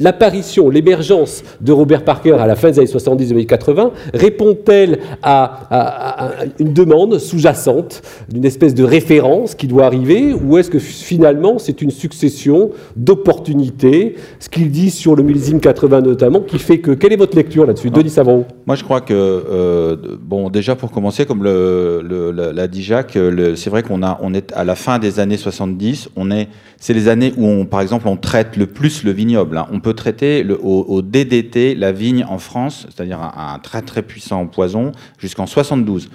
L'apparition, 0.00 0.68
l'émergence 0.70 1.42
de 1.61 1.70
Robert 1.72 2.04
Parker 2.04 2.33
à 2.33 2.46
la 2.46 2.57
fin 2.57 2.70
des 2.70 2.78
années 2.80 2.87
70 2.88 3.33
et 3.33 3.46
80 3.46 3.92
répond-elle 4.12 4.98
à, 5.22 5.44
à- 5.70 6.24
à 6.40 6.44
une 6.59 6.72
demande 6.72 7.18
sous-jacente 7.18 8.02
d'une 8.28 8.44
espèce 8.44 8.74
de 8.74 8.83
référence 8.85 9.54
qui 9.54 9.66
doit 9.68 9.85
arriver 9.87 10.33
ou 10.35 10.59
est-ce 10.59 10.70
que 10.70 10.78
finalement 10.80 11.59
c'est 11.59 11.80
une 11.80 11.90
succession 11.92 12.70
d'opportunités, 12.96 14.16
ce 14.40 14.48
qu'il 14.48 14.70
dit 14.70 14.90
sur 14.90 15.14
le 15.16 15.22
millésime 15.22 15.61
80 15.61 16.00
notamment, 16.02 16.40
qui 16.40 16.59
fait 16.59 16.78
que... 16.78 16.90
Quelle 16.92 17.12
est 17.12 17.16
votre 17.16 17.37
lecture 17.37 17.66
là-dessus? 17.66 17.90
Denis 17.90 18.11
Savron 18.11 18.44
Moi, 18.66 18.76
je 18.76 18.85
crois 18.85 19.00
que, 19.00 19.12
euh, 19.14 19.96
bon, 20.20 20.50
déjà 20.50 20.74
pour 20.76 20.90
commencer, 20.90 21.24
comme 21.26 21.44
l'a 21.44 22.66
dit 22.68 22.83
Jacques, 22.83 23.16
euh, 23.16 23.54
c'est 23.57 23.70
vrai 23.70 23.83
qu'on 23.83 24.00
on 24.02 24.35
est 24.35 24.52
à 24.54 24.64
la 24.64 24.74
fin 24.74 24.98
des 24.98 25.20
années 25.20 25.37
70. 25.37 26.09
On 26.16 26.30
est, 26.30 26.48
c'est 26.85 26.92
les 26.92 27.09
années 27.09 27.33
où, 27.38 27.64
par 27.64 27.81
exemple, 27.81 28.09
on 28.09 28.18
traite 28.18 28.59
le 28.59 28.66
plus 28.66 29.05
le 29.05 29.11
vignoble. 29.11 29.57
hein. 29.57 29.66
On 29.73 29.81
peut 29.81 29.94
traiter 29.94 30.47
au, 30.62 31.01
DDT 31.01 31.75
la 31.75 31.92
vigne 31.92 32.27
en 32.29 32.37
France, 32.37 32.87
c'est-à-dire 32.94 33.23
un 33.23 33.59
très 33.59 33.81
très 33.81 34.03
puissant 34.03 34.47
poison, 34.47 34.92
jusqu'en 35.16 35.47
72. 35.47 36.11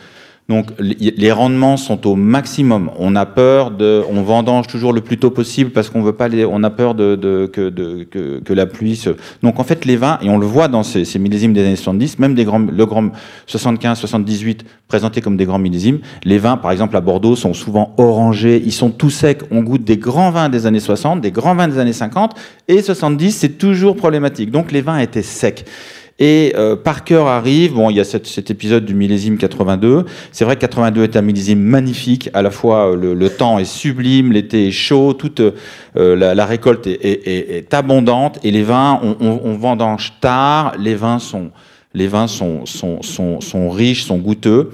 Donc 0.50 0.72
les 0.80 1.32
rendements 1.32 1.78
sont 1.78 2.08
au 2.08 2.16
maximum. 2.16 2.90
On 2.98 3.16
a 3.16 3.28
peur 3.28 3.70
de, 3.70 4.02
on 4.10 4.24
vendange 4.24 4.66
toujours 4.66 4.94
le 4.94 5.02
plus 5.02 5.20
tôt 5.20 5.30
possible 5.30 5.70
parce 5.70 5.92
qu'on 5.92 6.02
veut 6.02 6.12
pas 6.14 6.28
les, 6.28 6.44
on 6.44 6.64
a 6.64 6.72
peur 6.72 6.96
de, 6.96 7.16
de- 7.16 7.46
que, 7.54 7.70
de- 7.70 8.04
que, 8.10 8.40
que 8.40 8.54
la 8.54 8.66
pluie 8.66 8.96
se. 8.96 9.12
Donc 9.44 9.60
en 9.60 9.64
fait 9.64 9.86
les 9.86 9.96
vins 9.96 10.18
et 10.24 10.30
on 10.32 10.40
le 10.40 10.48
voit 10.48 10.68
dans 10.68 10.82
ces, 10.82 11.06
ces 11.06 11.20
millésimes 11.20 11.54
des 11.54 11.62
années 11.64 11.76
70, 11.76 12.18
même 12.18 12.34
des 12.34 12.46
grands, 12.46 12.58
le 12.60 12.86
grand 12.88 13.12
75, 13.46 14.00
78 14.00 14.66
présentés 14.88 15.22
comme 15.22 15.38
des 15.38 15.46
grands 15.46 15.60
millésimes, 15.60 16.00
les 16.24 16.40
vins 16.40 16.58
par 16.58 16.72
exemple 16.72 16.98
à 16.98 17.02
Bordeaux 17.02 17.36
sont 17.36 17.54
souvent 17.54 17.94
orangés, 18.00 18.60
ils 18.66 18.74
sont 18.74 18.90
tout 18.90 19.12
secs. 19.12 19.44
On 19.52 19.62
goûte 19.62 19.84
des 19.84 19.98
grands 19.98 20.32
vins 20.32 20.50
des 20.50 20.66
années 20.66 20.80
60, 20.80 21.22
des 21.22 21.30
grands 21.32 21.54
vins 21.54 21.68
des 21.68 21.78
années 21.78 21.94
50 21.94 22.34
et 22.68 22.82
70, 22.82 23.32
c'est 23.34 23.58
toujours 23.60 23.96
problématique. 23.96 24.50
Donc 24.50 24.72
les 24.72 24.82
vins 24.82 24.98
étaient 24.98 25.22
secs. 25.22 25.64
Et 26.20 26.54
euh, 26.58 26.76
Parker 26.76 27.24
arrive, 27.28 27.74
bon, 27.74 27.90
il 27.90 27.96
y 27.96 28.00
a 28.00 28.04
cet, 28.04 28.50
épisode 28.52 28.84
du 28.86 28.94
millésime 28.94 29.38
82. 29.38 30.06
C'est 30.34 30.44
vrai 30.44 30.56
que 30.56 30.62
82 30.62 31.04
est 31.04 31.16
un 31.16 31.22
millésime 31.22 31.62
magnifique. 31.62 32.30
À 32.34 32.42
la 32.42 32.52
fois, 32.52 32.92
euh, 32.92 32.96
le, 32.96 33.14
le 33.14 33.30
temps 33.30 33.58
est 33.58 33.64
sublime, 33.66 34.34
l'été 34.34 34.68
est 34.68 34.72
chaud, 34.72 35.14
toute 35.14 35.40
euh, 35.40 35.54
la, 35.96 36.36
la 36.36 36.46
récolte 36.46 36.88
est, 36.88 37.00
est- 37.06 37.58
est- 37.58 37.74
abondante 37.74 38.40
et 38.44 38.52
les 38.52 38.64
vins, 38.64 39.00
on, 39.02 39.16
on, 39.22 39.40
on 39.46 39.54
vendange 39.56 40.14
tard. 40.20 40.74
Les 40.78 40.96
vins 40.96 41.20
sont, 41.20 41.52
les 41.94 42.08
vins 42.08 42.28
sont, 42.28 42.66
sont, 42.66 43.02
sont, 43.02 43.40
sont 43.40 43.70
riches, 43.70 44.04
sont 44.04 44.18
goûteux. 44.18 44.72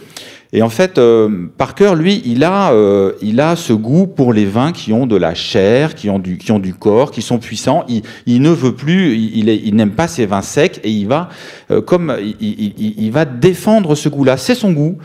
Et 0.55 0.61
en 0.61 0.69
fait, 0.69 0.97
euh, 0.97 1.49
Parker, 1.57 1.95
lui, 1.97 2.21
il 2.25 2.45
a, 2.45 2.71
euh, 2.71 3.11
il 3.21 3.41
a 3.41 3.57
ce 3.57 3.73
goût 3.73 4.07
pour 4.07 4.31
les 4.31 4.45
vins 4.45 4.71
qui 4.71 4.93
ont 4.93 5.05
de 5.05 5.17
la 5.17 5.33
chair, 5.33 5.95
qui 5.95 6.09
ont 6.09 6.17
du, 6.17 6.37
qui 6.37 6.53
ont 6.53 6.59
du 6.59 6.73
corps, 6.73 7.11
qui 7.11 7.21
sont 7.21 7.39
puissants. 7.39 7.83
Il, 8.25 8.41
ne 8.41 8.51
veut 8.51 8.73
plus, 8.73 9.17
il, 9.17 9.75
n'aime 9.75 9.91
pas 9.91 10.07
ces 10.07 10.25
vins 10.25 10.41
secs 10.41 10.79
et 10.85 10.89
il 10.89 11.07
va, 11.07 11.27
euh, 11.71 11.81
comme 11.81 12.15
il 12.39 13.11
va 13.11 13.25
défendre 13.25 13.95
ce 13.95 14.07
goût-là. 14.07 14.37
C'est 14.37 14.55
son 14.55 14.71
goût. 14.71 14.97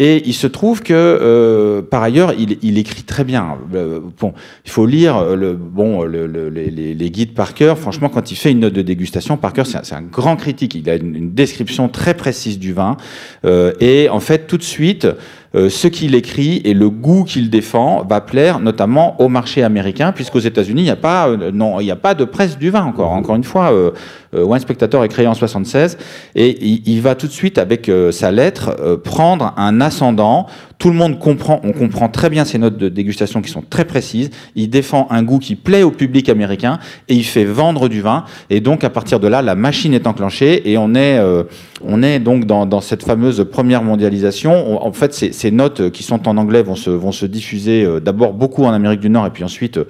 Et 0.00 0.22
il 0.26 0.32
se 0.34 0.46
trouve 0.46 0.82
que, 0.82 0.94
euh, 0.94 1.82
par 1.82 2.02
ailleurs, 2.04 2.32
il, 2.38 2.56
il 2.62 2.78
écrit 2.78 3.02
très 3.02 3.24
bien. 3.24 3.56
Euh, 3.74 3.98
bon, 4.20 4.32
il 4.64 4.70
faut 4.70 4.86
lire 4.86 5.16
euh, 5.16 5.34
le, 5.34 5.54
bon, 5.54 6.04
le- 6.04 6.26
le- 6.28 6.48
les, 6.50 6.70
les- 6.70 7.10
guides 7.10 7.34
Parker. 7.34 7.74
Franchement, 7.76 8.08
quand 8.08 8.30
il 8.30 8.36
fait 8.36 8.52
une 8.52 8.60
note 8.60 8.74
de 8.74 8.82
dégustation, 8.82 9.36
Parker, 9.36 9.64
c'est 9.64 9.92
un, 9.92 9.98
un 9.98 10.02
grand 10.02 10.36
critique. 10.36 10.76
Il 10.76 10.88
a 10.88 10.94
une, 10.94 11.16
une 11.16 11.32
description 11.34 11.88
très 11.88 12.14
précise 12.14 12.58
du 12.60 12.72
vin. 12.72 12.96
Euh, 13.44 13.72
et 13.80 14.08
en 14.08 14.20
fait, 14.20 14.46
tout 14.46 14.56
de 14.56 14.62
suite, 14.62 15.08
euh, 15.54 15.70
ce 15.70 15.88
qu'il 15.88 16.14
écrit 16.14 16.60
et 16.64 16.74
le 16.74 16.90
goût 16.90 17.24
qu'il 17.24 17.48
défend 17.48 18.04
va 18.04 18.20
plaire 18.20 18.60
notamment 18.60 19.20
au 19.20 19.28
marché 19.28 19.62
américain, 19.62 20.12
puisqu'aux 20.12 20.38
États-Unis, 20.40 20.82
il 20.82 20.84
n'y 20.84 20.90
a 20.90 20.96
pas, 20.96 21.28
euh, 21.28 21.90
a 21.90 21.96
pas 21.96 22.14
de 22.14 22.24
presse 22.24 22.58
du 22.58 22.70
vin 22.70 22.84
encore. 22.84 23.12
Encore 23.12 23.36
une 23.36 23.44
fois, 23.44 23.72
euh, 23.72 23.90
euh, 24.34 24.44
Wine 24.44 24.60
Spectator 24.60 25.04
est 25.04 25.08
créé 25.08 25.26
en 25.26 25.34
76 25.34 25.96
et 26.34 26.62
il, 26.62 27.00
va 27.00 27.14
tout 27.14 27.26
de 27.26 27.32
suite 27.32 27.56
avec 27.58 27.88
euh, 27.88 28.12
sa 28.12 28.30
lettre 28.30 28.76
euh, 28.80 28.96
prendre 28.96 29.54
un 29.56 29.80
ascendant. 29.80 30.46
Tout 30.78 30.90
le 30.90 30.94
monde 30.94 31.18
comprend, 31.18 31.60
on 31.64 31.72
comprend 31.72 32.08
très 32.08 32.30
bien 32.30 32.44
ses 32.44 32.56
notes 32.58 32.78
de 32.78 32.88
dégustation 32.88 33.42
qui 33.42 33.50
sont 33.50 33.64
très 33.68 33.84
précises. 33.84 34.30
Il 34.54 34.70
défend 34.70 35.08
un 35.10 35.24
goût 35.24 35.40
qui 35.40 35.56
plaît 35.56 35.82
au 35.82 35.90
public 35.90 36.28
américain 36.28 36.78
et 37.08 37.14
il 37.14 37.24
fait 37.24 37.44
vendre 37.44 37.88
du 37.88 38.00
vin. 38.00 38.24
Et 38.48 38.60
donc 38.60 38.84
à 38.84 38.90
partir 38.90 39.18
de 39.18 39.26
là, 39.26 39.42
la 39.42 39.56
machine 39.56 39.92
est 39.92 40.06
enclenchée 40.06 40.70
et 40.70 40.78
on 40.78 40.94
est, 40.94 41.18
euh, 41.18 41.42
on 41.84 42.02
est 42.04 42.20
donc 42.20 42.44
dans, 42.44 42.64
dans 42.64 42.80
cette 42.80 43.02
fameuse 43.02 43.44
première 43.50 43.82
mondialisation. 43.82 44.52
On- 44.52 44.86
en 44.86 44.92
fait, 44.92 45.12
ces, 45.14 45.32
ces 45.32 45.50
notes 45.50 45.90
qui 45.90 46.04
sont 46.04 46.28
en 46.28 46.36
anglais 46.36 46.62
vont 46.62 46.76
se, 46.76 46.90
vont 46.90 47.10
se 47.12 47.26
diffuser 47.26 47.84
euh, 47.84 47.98
d'abord 47.98 48.32
beaucoup 48.32 48.64
en 48.64 48.72
Amérique 48.72 49.00
du 49.00 49.10
Nord 49.10 49.26
et 49.26 49.30
puis 49.30 49.42
ensuite 49.42 49.80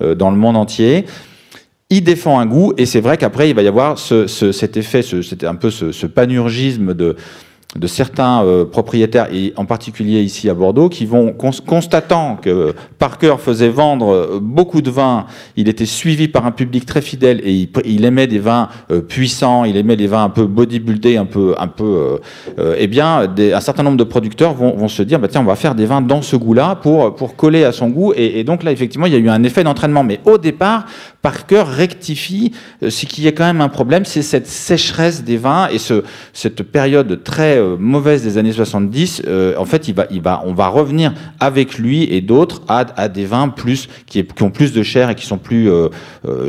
euh, 0.00 0.14
dans 0.14 0.30
le 0.30 0.36
monde 0.38 0.56
entier 0.56 1.04
il 1.90 2.04
défend 2.04 2.38
un 2.38 2.44
goût, 2.44 2.74
et 2.76 2.84
c'est 2.84 3.00
vrai 3.00 3.16
qu'après, 3.16 3.48
il 3.48 3.56
va 3.56 3.62
y 3.62 3.66
avoir 3.66 3.98
ce, 3.98 4.26
ce- 4.26 4.52
cet 4.52 4.76
effet, 4.76 5.00
ce, 5.00 5.16
un 5.46 5.54
peu 5.54 5.70
ce 5.70 6.04
panurgisme 6.06 6.92
de, 6.92 7.16
de 7.76 7.86
certains 7.86 8.42
euh, 8.44 8.64
propriétaires, 8.64 9.28
et 9.30 9.52
en 9.56 9.66
particulier 9.66 10.22
ici 10.22 10.48
à 10.48 10.54
Bordeaux, 10.54 10.88
qui 10.88 11.04
vont, 11.04 11.34
cons- 11.34 11.50
constatant 11.66 12.38
que 12.40 12.74
Parker 12.98 13.36
faisait 13.38 13.68
vendre 13.68 14.08
euh, 14.08 14.38
beaucoup 14.40 14.80
de 14.80 14.90
vins, 14.90 15.26
il 15.54 15.68
était 15.68 15.84
suivi 15.84 16.28
par 16.28 16.46
un 16.46 16.50
public 16.50 16.86
très 16.86 17.02
fidèle, 17.02 17.42
et 17.44 17.68
il, 17.84 18.04
aimait 18.06 18.26
des 18.26 18.38
vins 18.38 18.70
euh, 18.90 19.02
puissants, 19.02 19.64
il 19.64 19.76
aimait 19.76 19.96
des 19.96 20.06
vins 20.06 20.24
un 20.24 20.30
peu 20.30 20.46
bodybuildés, 20.46 21.18
un 21.18 21.26
peu, 21.26 21.54
un 21.58 21.68
peu, 21.68 22.20
eh 22.56 22.86
bien, 22.86 23.28
un 23.38 23.60
certain 23.60 23.82
nombre 23.82 23.98
de 23.98 24.04
producteurs 24.04 24.54
vont, 24.54 24.88
se 24.88 25.02
dire, 25.02 25.18
bah, 25.18 25.28
tiens, 25.28 25.42
on 25.42 25.44
va 25.44 25.56
faire 25.56 25.74
des 25.74 25.84
vins 25.84 26.00
dans 26.00 26.22
ce 26.22 26.36
goût-là 26.36 26.76
pour, 26.76 27.14
pour 27.14 27.36
coller 27.36 27.64
à 27.64 27.72
son 27.72 27.88
goût, 27.90 28.14
et 28.16 28.42
donc 28.44 28.62
là, 28.62 28.72
effectivement, 28.72 29.06
il 29.06 29.12
y 29.12 29.16
a 29.16 29.18
eu 29.18 29.28
un 29.28 29.42
effet 29.42 29.62
d'entraînement, 29.62 30.04
mais 30.04 30.20
au 30.24 30.38
départ, 30.38 30.86
Parker 31.22 31.64
rectifie 31.66 32.52
euh, 32.82 32.90
ce 32.90 33.06
qui 33.06 33.26
est 33.26 33.32
quand 33.32 33.44
même 33.44 33.60
un 33.60 33.68
problème, 33.68 34.04
c'est 34.04 34.22
cette 34.22 34.46
sécheresse 34.46 35.24
des 35.24 35.36
vins 35.36 35.68
et 35.68 35.78
ce, 35.78 36.04
cette 36.32 36.62
période 36.62 37.22
très 37.24 37.38
très 37.38 37.60
mauvaise 37.78 38.24
des 38.24 38.36
années 38.36 38.52
70, 38.52 39.22
en 39.56 39.64
fait, 39.64 39.86
il 39.86 39.94
va, 39.94 40.06
il 40.10 40.20
va, 40.20 40.42
on 40.44 40.54
va 40.54 40.66
revenir 40.66 41.14
avec 41.38 41.78
lui 41.78 42.02
et 42.02 42.20
d'autres 42.20 42.62
à, 42.66 42.84
à, 42.96 43.08
des 43.08 43.26
vins 43.26 43.48
plus 43.48 43.88
qui, 44.06 44.24
qui, 44.24 44.42
ont 44.42 44.50
plus 44.50 44.72
de 44.72 44.82
chair 44.82 45.08
et 45.10 45.14
qui 45.14 45.24
sont 45.24 45.38
plus, 45.38 45.70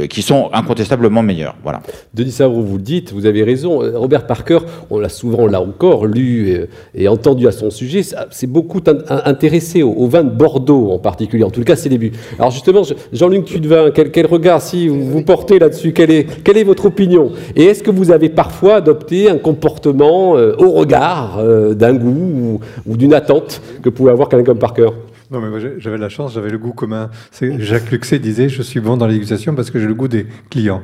qui 0.10 0.24
sont 0.24 0.50
incontestablement 0.52 1.22
meilleurs. 1.22 1.56
Voilà. 1.62 1.82
Denis 2.16 2.32
Savre, 2.32 2.60
vous 2.60 2.78
le 2.78 2.82
dites, 2.82 3.14
vous 3.14 3.28
avez 3.28 3.44
raison. 3.44 3.82
Robert 3.94 4.26
Parker, 4.26 4.60
on 4.90 4.98
l'a 4.98 5.10
souvent 5.10 5.46
là 5.46 5.62
encore 5.62 6.08
lu 6.08 6.68
et, 6.96 7.08
entendu 7.08 7.48
à 7.48 7.52
son 7.52 7.70
sujet. 7.70 8.02
C'est 8.32 8.48
beaucoup 8.48 8.82
intéressé 9.10 9.84
au, 9.84 10.08
vin 10.08 10.24
de 10.24 10.30
Bordeaux 10.30 10.92
en 10.92 11.00
particulier. 11.00 11.44
En 11.44 11.52
tout 11.52 11.64
cas, 11.64 11.76
ses 11.76 11.90
débuts. 11.90 12.14
Alors 12.38 12.52
justement, 12.52 12.82
Jean-Luc 13.14 13.46
Tudevin, 13.46 13.92
quel, 13.92 14.12
quel 14.12 14.26
regard 14.26 14.59
si 14.60 14.88
vous 14.88 15.22
portez 15.24 15.60
là-dessus 15.60 15.94
quelle 15.94 16.12
est, 16.12 16.64
votre 16.64 16.86
opinion? 16.86 17.32
Et 17.56 17.66
est-ce 17.66 17.84
que 17.84 17.92
vous 17.92 18.12
avez 18.12 18.30
parfois 18.30 18.76
adopté 18.76 19.30
un 19.30 19.38
comportement 19.38 20.38
euh, 20.38 20.56
au 20.58 20.72
regard 20.72 21.40
euh, 21.40 21.74
d'un 21.74 21.94
goût 21.94 22.62
ou, 22.86 22.98
d'une 22.98 23.14
attente 23.14 23.62
que 23.82 23.90
pouvait 23.90 24.12
avoir 24.12 24.30
quelqu'un 24.30 24.46
comme 24.46 24.60
Parker? 24.60 24.90
Non, 25.32 25.40
mais 25.42 25.50
moi 25.50 25.60
j'avais 25.78 25.98
la 25.98 26.10
chance, 26.10 26.34
j'avais 26.34 26.50
le 26.50 26.58
goût 26.58 26.74
commun. 26.74 27.10
Jacques 27.42 27.92
Luxet 27.92 28.20
disait 28.20 28.50
Je 28.50 28.62
suis 28.62 28.80
bon 28.80 28.98
dans 28.98 29.08
l'éducation 29.08 29.54
parce 29.56 29.70
que 29.70 29.80
j'ai 29.80 29.88
le 29.88 29.94
goût 29.94 30.08
des 30.08 30.26
clients. 30.50 30.82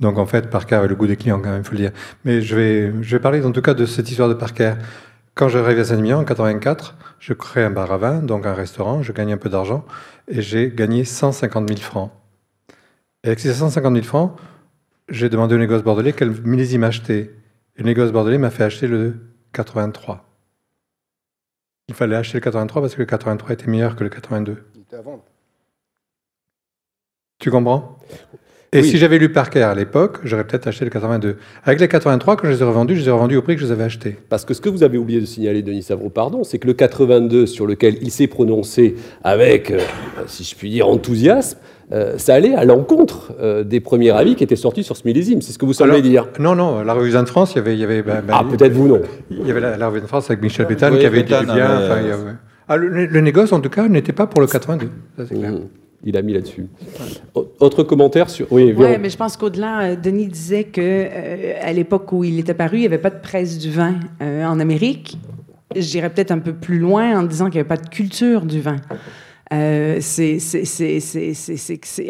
Donc 0.00 0.18
en 0.18 0.26
fait, 0.26 0.48
Parker 0.50 0.76
avait 0.76 0.88
le 0.88 0.94
goût 0.94 1.06
des 1.06 1.16
clients 1.16 1.40
quand 1.42 1.50
même, 1.50 1.60
il 1.62 1.64
faut 1.64 1.74
le 1.74 1.78
dire. 1.78 1.92
Mais 2.24 2.40
je 2.40 2.56
vais, 2.56 2.92
je 3.00 3.16
vais 3.16 3.20
parler 3.20 3.44
en 3.44 3.52
tout 3.52 3.62
cas 3.62 3.74
de 3.74 3.86
cette 3.86 4.10
histoire 4.10 4.28
de 4.28 4.34
Parker. 4.34 4.74
Quand 5.34 5.48
j'arrive 5.48 5.78
à 5.78 5.84
Saint-Emilion 5.84 6.18
en 6.18 6.24
84, 6.24 6.96
je 7.18 7.32
crée 7.32 7.62
un 7.64 7.70
bar 7.70 7.92
à 7.92 7.96
vin, 7.96 8.18
donc 8.18 8.46
un 8.46 8.54
restaurant, 8.54 9.02
je 9.02 9.12
gagne 9.12 9.32
un 9.32 9.36
peu 9.36 9.48
d'argent 9.48 9.84
et 10.28 10.42
j'ai 10.42 10.70
gagné 10.70 11.04
150 11.04 11.68
000 11.68 11.80
francs. 11.80 12.10
Et 13.24 13.28
avec 13.28 13.40
ces 13.40 13.52
150 13.52 13.94
000 13.94 14.04
francs, 14.04 14.32
j'ai 15.08 15.28
demandé 15.28 15.54
au 15.54 15.58
négoce 15.58 15.82
bordelais 15.82 16.12
quel 16.12 16.30
millésime 16.42 16.84
acheter. 16.84 17.34
Et 17.76 17.82
le 17.82 17.84
négoce 17.84 18.12
bordelais 18.12 18.38
m'a 18.38 18.50
fait 18.50 18.64
acheter 18.64 18.86
le 18.86 19.16
83. 19.52 20.26
Il 21.88 21.94
fallait 21.94 22.16
acheter 22.16 22.38
le 22.38 22.42
83 22.42 22.82
parce 22.82 22.94
que 22.94 23.00
le 23.00 23.06
83 23.06 23.52
était 23.52 23.66
meilleur 23.66 23.96
que 23.96 24.04
le 24.04 24.10
82. 24.10 24.56
Il 24.74 24.82
était 24.82 24.96
à 24.96 25.02
vendre. 25.02 25.24
Tu 27.38 27.50
comprends? 27.50 27.98
Et 28.72 28.84
si 28.84 28.98
j'avais 28.98 29.18
lu 29.18 29.32
Parker 29.32 29.62
à 29.62 29.74
l'époque, 29.74 30.20
j'aurais 30.22 30.46
peut-être 30.46 30.68
acheté 30.68 30.84
le 30.84 30.92
82. 30.92 31.38
Avec 31.64 31.80
les 31.80 31.88
83, 31.88 32.36
quand 32.36 32.46
je 32.46 32.52
les 32.52 32.60
ai 32.60 32.64
revendus, 32.64 32.94
je 32.94 33.00
les 33.00 33.08
ai 33.08 33.10
revendus 33.10 33.36
au 33.36 33.42
prix 33.42 33.56
que 33.56 33.60
je 33.60 33.66
les 33.66 33.72
avais 33.72 33.82
achetés. 33.82 34.16
Parce 34.28 34.44
que 34.44 34.54
ce 34.54 34.60
que 34.60 34.68
vous 34.68 34.84
avez 34.84 34.96
oublié 34.96 35.20
de 35.20 35.26
signaler, 35.26 35.62
Denis 35.62 35.82
Savreau, 35.82 36.08
pardon, 36.08 36.44
c'est 36.44 36.60
que 36.60 36.68
le 36.68 36.74
82 36.74 37.46
sur 37.46 37.66
lequel 37.66 37.98
il 38.00 38.12
s'est 38.12 38.28
prononcé 38.28 38.94
avec, 39.24 39.72
euh, 39.72 39.80
si 40.28 40.44
je 40.44 40.54
puis 40.54 40.70
dire, 40.70 40.86
enthousiasme, 40.88 41.58
euh, 41.92 42.18
ça 42.18 42.34
allait 42.34 42.54
à 42.54 42.64
l'encontre 42.64 43.32
euh, 43.40 43.64
des 43.64 43.80
premiers 43.80 44.10
avis 44.10 44.36
qui 44.36 44.44
étaient 44.44 44.54
sortis 44.54 44.84
sur 44.84 44.96
ce 44.96 45.02
millésime. 45.04 45.42
C'est 45.42 45.52
ce 45.52 45.58
que 45.58 45.64
vous 45.64 45.72
semblez 45.72 46.02
dire. 46.02 46.28
Non, 46.38 46.54
non, 46.54 46.82
la 46.82 46.92
revue 46.94 47.10
de 47.10 47.24
France, 47.24 47.54
il 47.54 47.56
y 47.56 47.60
avait. 47.60 47.74
Il 47.74 47.80
y 47.80 47.84
avait 47.84 48.02
bah, 48.02 48.22
bah, 48.24 48.40
ah, 48.40 48.44
peut-être 48.48 48.72
vous, 48.72 48.86
non. 48.86 49.00
Il 49.30 49.46
y 49.46 49.50
avait 49.50 49.60
la, 49.60 49.88
revue 49.88 50.00
de 50.00 50.06
France 50.06 50.30
avec 50.30 50.42
Michel 50.42 50.66
Béthane 50.66 50.98
qui 50.98 51.06
avait 51.06 51.24
dit 51.24 51.30
bien. 51.30 52.38
ah, 52.68 52.76
le, 52.76 53.20
négoce, 53.20 53.52
en 53.52 53.60
tout 53.60 53.70
cas, 53.70 53.88
n'était 53.88 54.12
pas 54.12 54.26
pour 54.26 54.40
le 54.40 54.46
82. 54.46 54.88
Ça, 55.16 55.24
c'est 55.28 55.34
clair. 55.34 55.50
Mmh. 55.52 55.60
Il 56.02 56.16
a 56.16 56.22
mis 56.22 56.32
là-dessus. 56.32 56.66
Autre 57.34 57.82
commentaire 57.82 58.30
sur. 58.30 58.50
Oui, 58.50 58.72
ouais, 58.72 58.96
mais 58.96 59.10
je 59.10 59.18
pense 59.18 59.36
qu'au-delà, 59.36 59.82
euh, 59.82 59.96
Denis 59.96 60.28
disait 60.28 60.64
que 60.64 61.08
à 61.60 61.72
l'époque 61.72 62.10
où 62.12 62.24
il 62.24 62.38
était 62.38 62.54
paru, 62.54 62.78
il 62.78 62.80
n'y 62.80 62.86
avait 62.86 62.98
pas 62.98 63.10
de 63.10 63.20
presse 63.20 63.58
du 63.58 63.70
vin 63.70 63.96
en 64.20 64.60
Amérique. 64.60 65.18
J'irais 65.76 66.10
peut-être 66.10 66.30
un 66.30 66.38
peu 66.38 66.52
plus 66.52 66.78
loin 66.78 67.18
en 67.18 67.22
disant 67.24 67.46
qu'il 67.46 67.54
n'y 67.54 67.60
avait 67.60 67.68
pas 67.68 67.76
de 67.76 67.88
culture 67.88 68.42
du 68.42 68.60
vin. 68.60 68.76
Euh, 69.52 69.98
c'est 70.00 70.38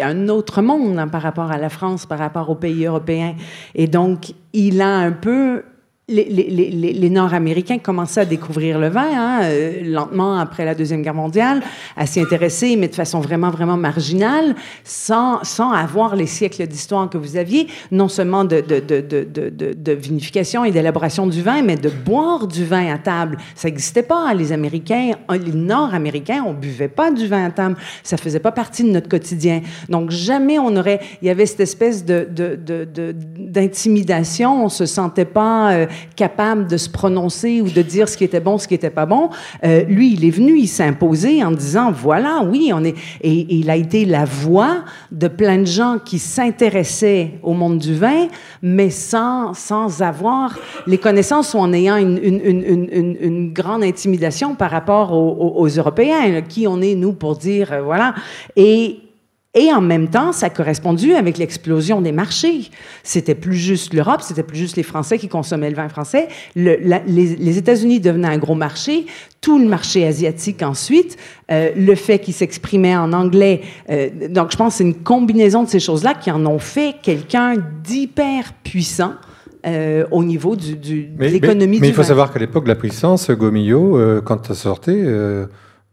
un 0.00 0.28
autre 0.28 0.60
monde 0.60 0.98
hein, 0.98 1.08
par 1.08 1.22
rapport 1.22 1.50
à 1.50 1.56
la 1.56 1.70
France, 1.70 2.04
par 2.04 2.18
rapport 2.18 2.50
aux 2.50 2.54
pays 2.54 2.84
européens. 2.84 3.34
Et 3.74 3.86
donc, 3.86 4.34
il 4.52 4.82
a 4.82 4.98
un 4.98 5.12
peu 5.12 5.62
les, 6.10 7.10
Nord-Américains 7.10 7.78
commençaient 7.78 8.20
à 8.20 8.24
découvrir 8.24 8.78
le 8.78 8.88
vin, 8.88 9.08
hein, 9.12 9.40
euh, 9.44 9.82
lentement 9.84 10.38
après 10.38 10.64
la 10.64 10.74
Deuxième 10.74 11.02
Guerre 11.02 11.14
mondiale, 11.14 11.62
à 11.96 12.06
s'y 12.06 12.20
intéresser, 12.20 12.76
mais 12.76 12.88
de 12.88 12.94
façon 12.94 13.20
vraiment, 13.20 13.50
vraiment 13.50 13.76
marginale, 13.76 14.54
sans, 14.84 15.42
sans 15.44 15.72
avoir 15.72 16.16
les 16.16 16.26
siècles 16.26 16.66
d'histoire 16.66 17.08
que 17.08 17.18
vous 17.18 17.36
aviez, 17.36 17.68
non 17.90 18.08
seulement 18.08 18.44
de, 18.44 18.60
de, 18.60 18.80
de, 18.80 19.74
de 19.74 19.92
vinification 19.92 20.64
et 20.64 20.70
d'élaboration 20.70 21.26
du 21.26 21.42
vin, 21.42 21.62
mais 21.62 21.76
de 21.76 21.88
boire 21.88 22.46
du 22.46 22.64
vin 22.64 22.92
à 22.92 22.98
table. 22.98 23.38
Ça 23.54 23.68
n'existait 23.68 24.02
pas. 24.02 24.34
Les 24.34 24.52
Américains, 24.52 25.12
les 25.30 25.52
Nord-Américains, 25.52 26.44
on 26.46 26.52
buvait 26.52 26.88
pas 26.88 27.10
du 27.10 27.26
vin 27.26 27.46
à 27.46 27.50
table. 27.50 27.76
Ça 28.02 28.16
faisait 28.16 28.40
pas 28.40 28.52
partie 28.52 28.84
de 28.84 28.90
notre 28.90 29.08
quotidien. 29.08 29.62
Donc, 29.88 30.10
jamais 30.10 30.58
on 30.58 30.76
aurait... 30.76 31.00
Il 31.22 31.28
y 31.28 31.30
avait 31.30 31.46
cette 31.46 31.60
espèce 31.60 32.04
d'intimidation. 32.04 34.64
On 34.64 34.68
se 34.68 34.86
sentait 34.86 35.24
pas... 35.24 35.72
Euh, 35.72 35.86
capable 36.16 36.66
de 36.66 36.76
se 36.76 36.88
prononcer 36.88 37.60
ou 37.60 37.68
de 37.68 37.82
dire 37.82 38.08
ce 38.08 38.16
qui 38.16 38.24
était 38.24 38.40
bon, 38.40 38.58
ce 38.58 38.66
qui 38.68 38.74
n'était 38.74 38.90
pas 38.90 39.06
bon. 39.06 39.30
Euh, 39.64 39.84
lui, 39.84 40.12
il 40.14 40.24
est 40.24 40.30
venu, 40.30 40.58
il 40.58 40.68
s'est 40.68 40.84
imposé 40.84 41.44
en 41.44 41.50
disant 41.50 41.92
voilà, 41.92 42.42
oui, 42.44 42.72
on 42.74 42.84
est. 42.84 42.94
Et, 43.22 43.46
il 43.50 43.70
a 43.70 43.76
été 43.76 44.04
la 44.04 44.24
voix 44.24 44.84
de 45.10 45.28
plein 45.28 45.58
de 45.58 45.66
gens 45.66 45.98
qui 46.04 46.18
s'intéressaient 46.18 47.38
au 47.42 47.52
monde 47.52 47.78
du 47.78 47.94
vin, 47.94 48.28
mais 48.62 48.90
sans, 48.90 49.54
sans 49.54 50.02
avoir 50.02 50.58
les 50.86 50.98
connaissances 50.98 51.54
ou 51.54 51.58
en 51.58 51.72
ayant 51.72 51.96
une, 51.96 52.18
une, 52.18 53.52
grande 53.52 53.82
intimidation 53.82 54.54
par 54.54 54.70
rapport 54.70 55.12
aux, 55.12 55.54
aux, 55.56 55.68
Européens. 55.68 56.40
Qui 56.48 56.66
on 56.66 56.80
est, 56.80 56.94
nous, 56.94 57.12
pour 57.12 57.36
dire 57.36 57.72
euh, 57.72 57.82
voilà. 57.82 58.14
Et 58.56 59.09
et 59.52 59.72
en 59.72 59.80
même 59.80 60.08
temps, 60.08 60.30
ça 60.30 60.46
a 60.46 60.50
correspondu 60.50 61.14
avec 61.14 61.36
l'explosion 61.36 62.00
des 62.00 62.12
marchés. 62.12 62.70
C'était 63.02 63.34
plus 63.34 63.56
juste 63.56 63.92
l'Europe, 63.92 64.20
c'était 64.22 64.44
plus 64.44 64.56
juste 64.56 64.76
les 64.76 64.84
Français 64.84 65.18
qui 65.18 65.26
consommaient 65.26 65.70
le 65.70 65.74
vin 65.74 65.88
français. 65.88 66.28
Le, 66.54 66.76
les, 67.08 67.58
États-Unis 67.58 67.98
devenaient 67.98 68.28
un 68.28 68.38
gros 68.38 68.54
marché, 68.54 69.06
tout 69.40 69.58
le 69.58 69.66
marché 69.66 70.06
asiatique 70.06 70.62
ensuite, 70.62 71.16
euh, 71.50 71.70
le 71.76 71.96
fait 71.96 72.20
qu'ils 72.20 72.34
s'exprimaient 72.34 72.94
en 72.94 73.12
anglais. 73.12 73.62
Euh, 73.90 74.28
donc, 74.28 74.52
je 74.52 74.56
pense 74.56 74.74
que 74.74 74.78
c'est 74.78 74.84
une 74.84 75.02
combinaison 75.02 75.64
de 75.64 75.68
ces 75.68 75.80
choses-là 75.80 76.14
qui 76.14 76.30
en 76.30 76.46
ont 76.46 76.60
fait 76.60 76.94
quelqu'un 77.02 77.56
d'hyper 77.82 78.52
puissant. 78.62 79.14
Euh, 79.66 80.06
au 80.10 80.24
niveau 80.24 80.56
du, 80.56 80.74
du 80.74 81.04
de 81.04 81.22
l'économie 81.22 81.80
Mais, 81.80 81.80
mais 81.82 81.88
il 81.88 81.94
faut 81.94 82.02
savoir 82.02 82.32
qu'à 82.32 82.38
l'époque 82.38 82.64
de 82.64 82.70
la 82.70 82.76
puissance, 82.76 83.30
Gomillot, 83.30 84.22
quand 84.24 84.46
ça 84.46 84.54
sortait, 84.54 85.04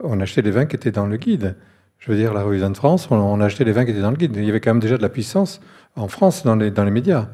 on 0.01 0.21
achetait 0.21 0.41
des 0.41 0.51
vins 0.51 0.65
qui 0.65 0.77
étaient 0.77 0.91
dans 0.91 1.05
le 1.05 1.17
guide. 1.17 1.55
Je 1.99 2.11
veux 2.11 2.17
dire, 2.17 2.33
la 2.33 2.43
revue 2.43 2.59
de 2.59 2.73
France, 2.73 3.07
on, 3.11 3.41
a 3.41 3.45
acheté 3.45 3.63
les 3.63 3.71
vins 3.71 3.85
qui 3.85 3.91
étaient 3.91 4.01
dans 4.01 4.11
le 4.11 4.17
guide. 4.17 4.35
Il 4.35 4.45
y 4.45 4.49
avait 4.49 4.59
quand 4.59 4.71
même 4.71 4.81
déjà 4.81 4.97
de 4.97 5.01
la 5.01 5.09
puissance 5.09 5.59
en 5.95 6.07
France 6.07 6.43
dans 6.43 6.55
les, 6.55 6.71
dans 6.71 6.83
les 6.83 6.91
médias. 6.91 7.27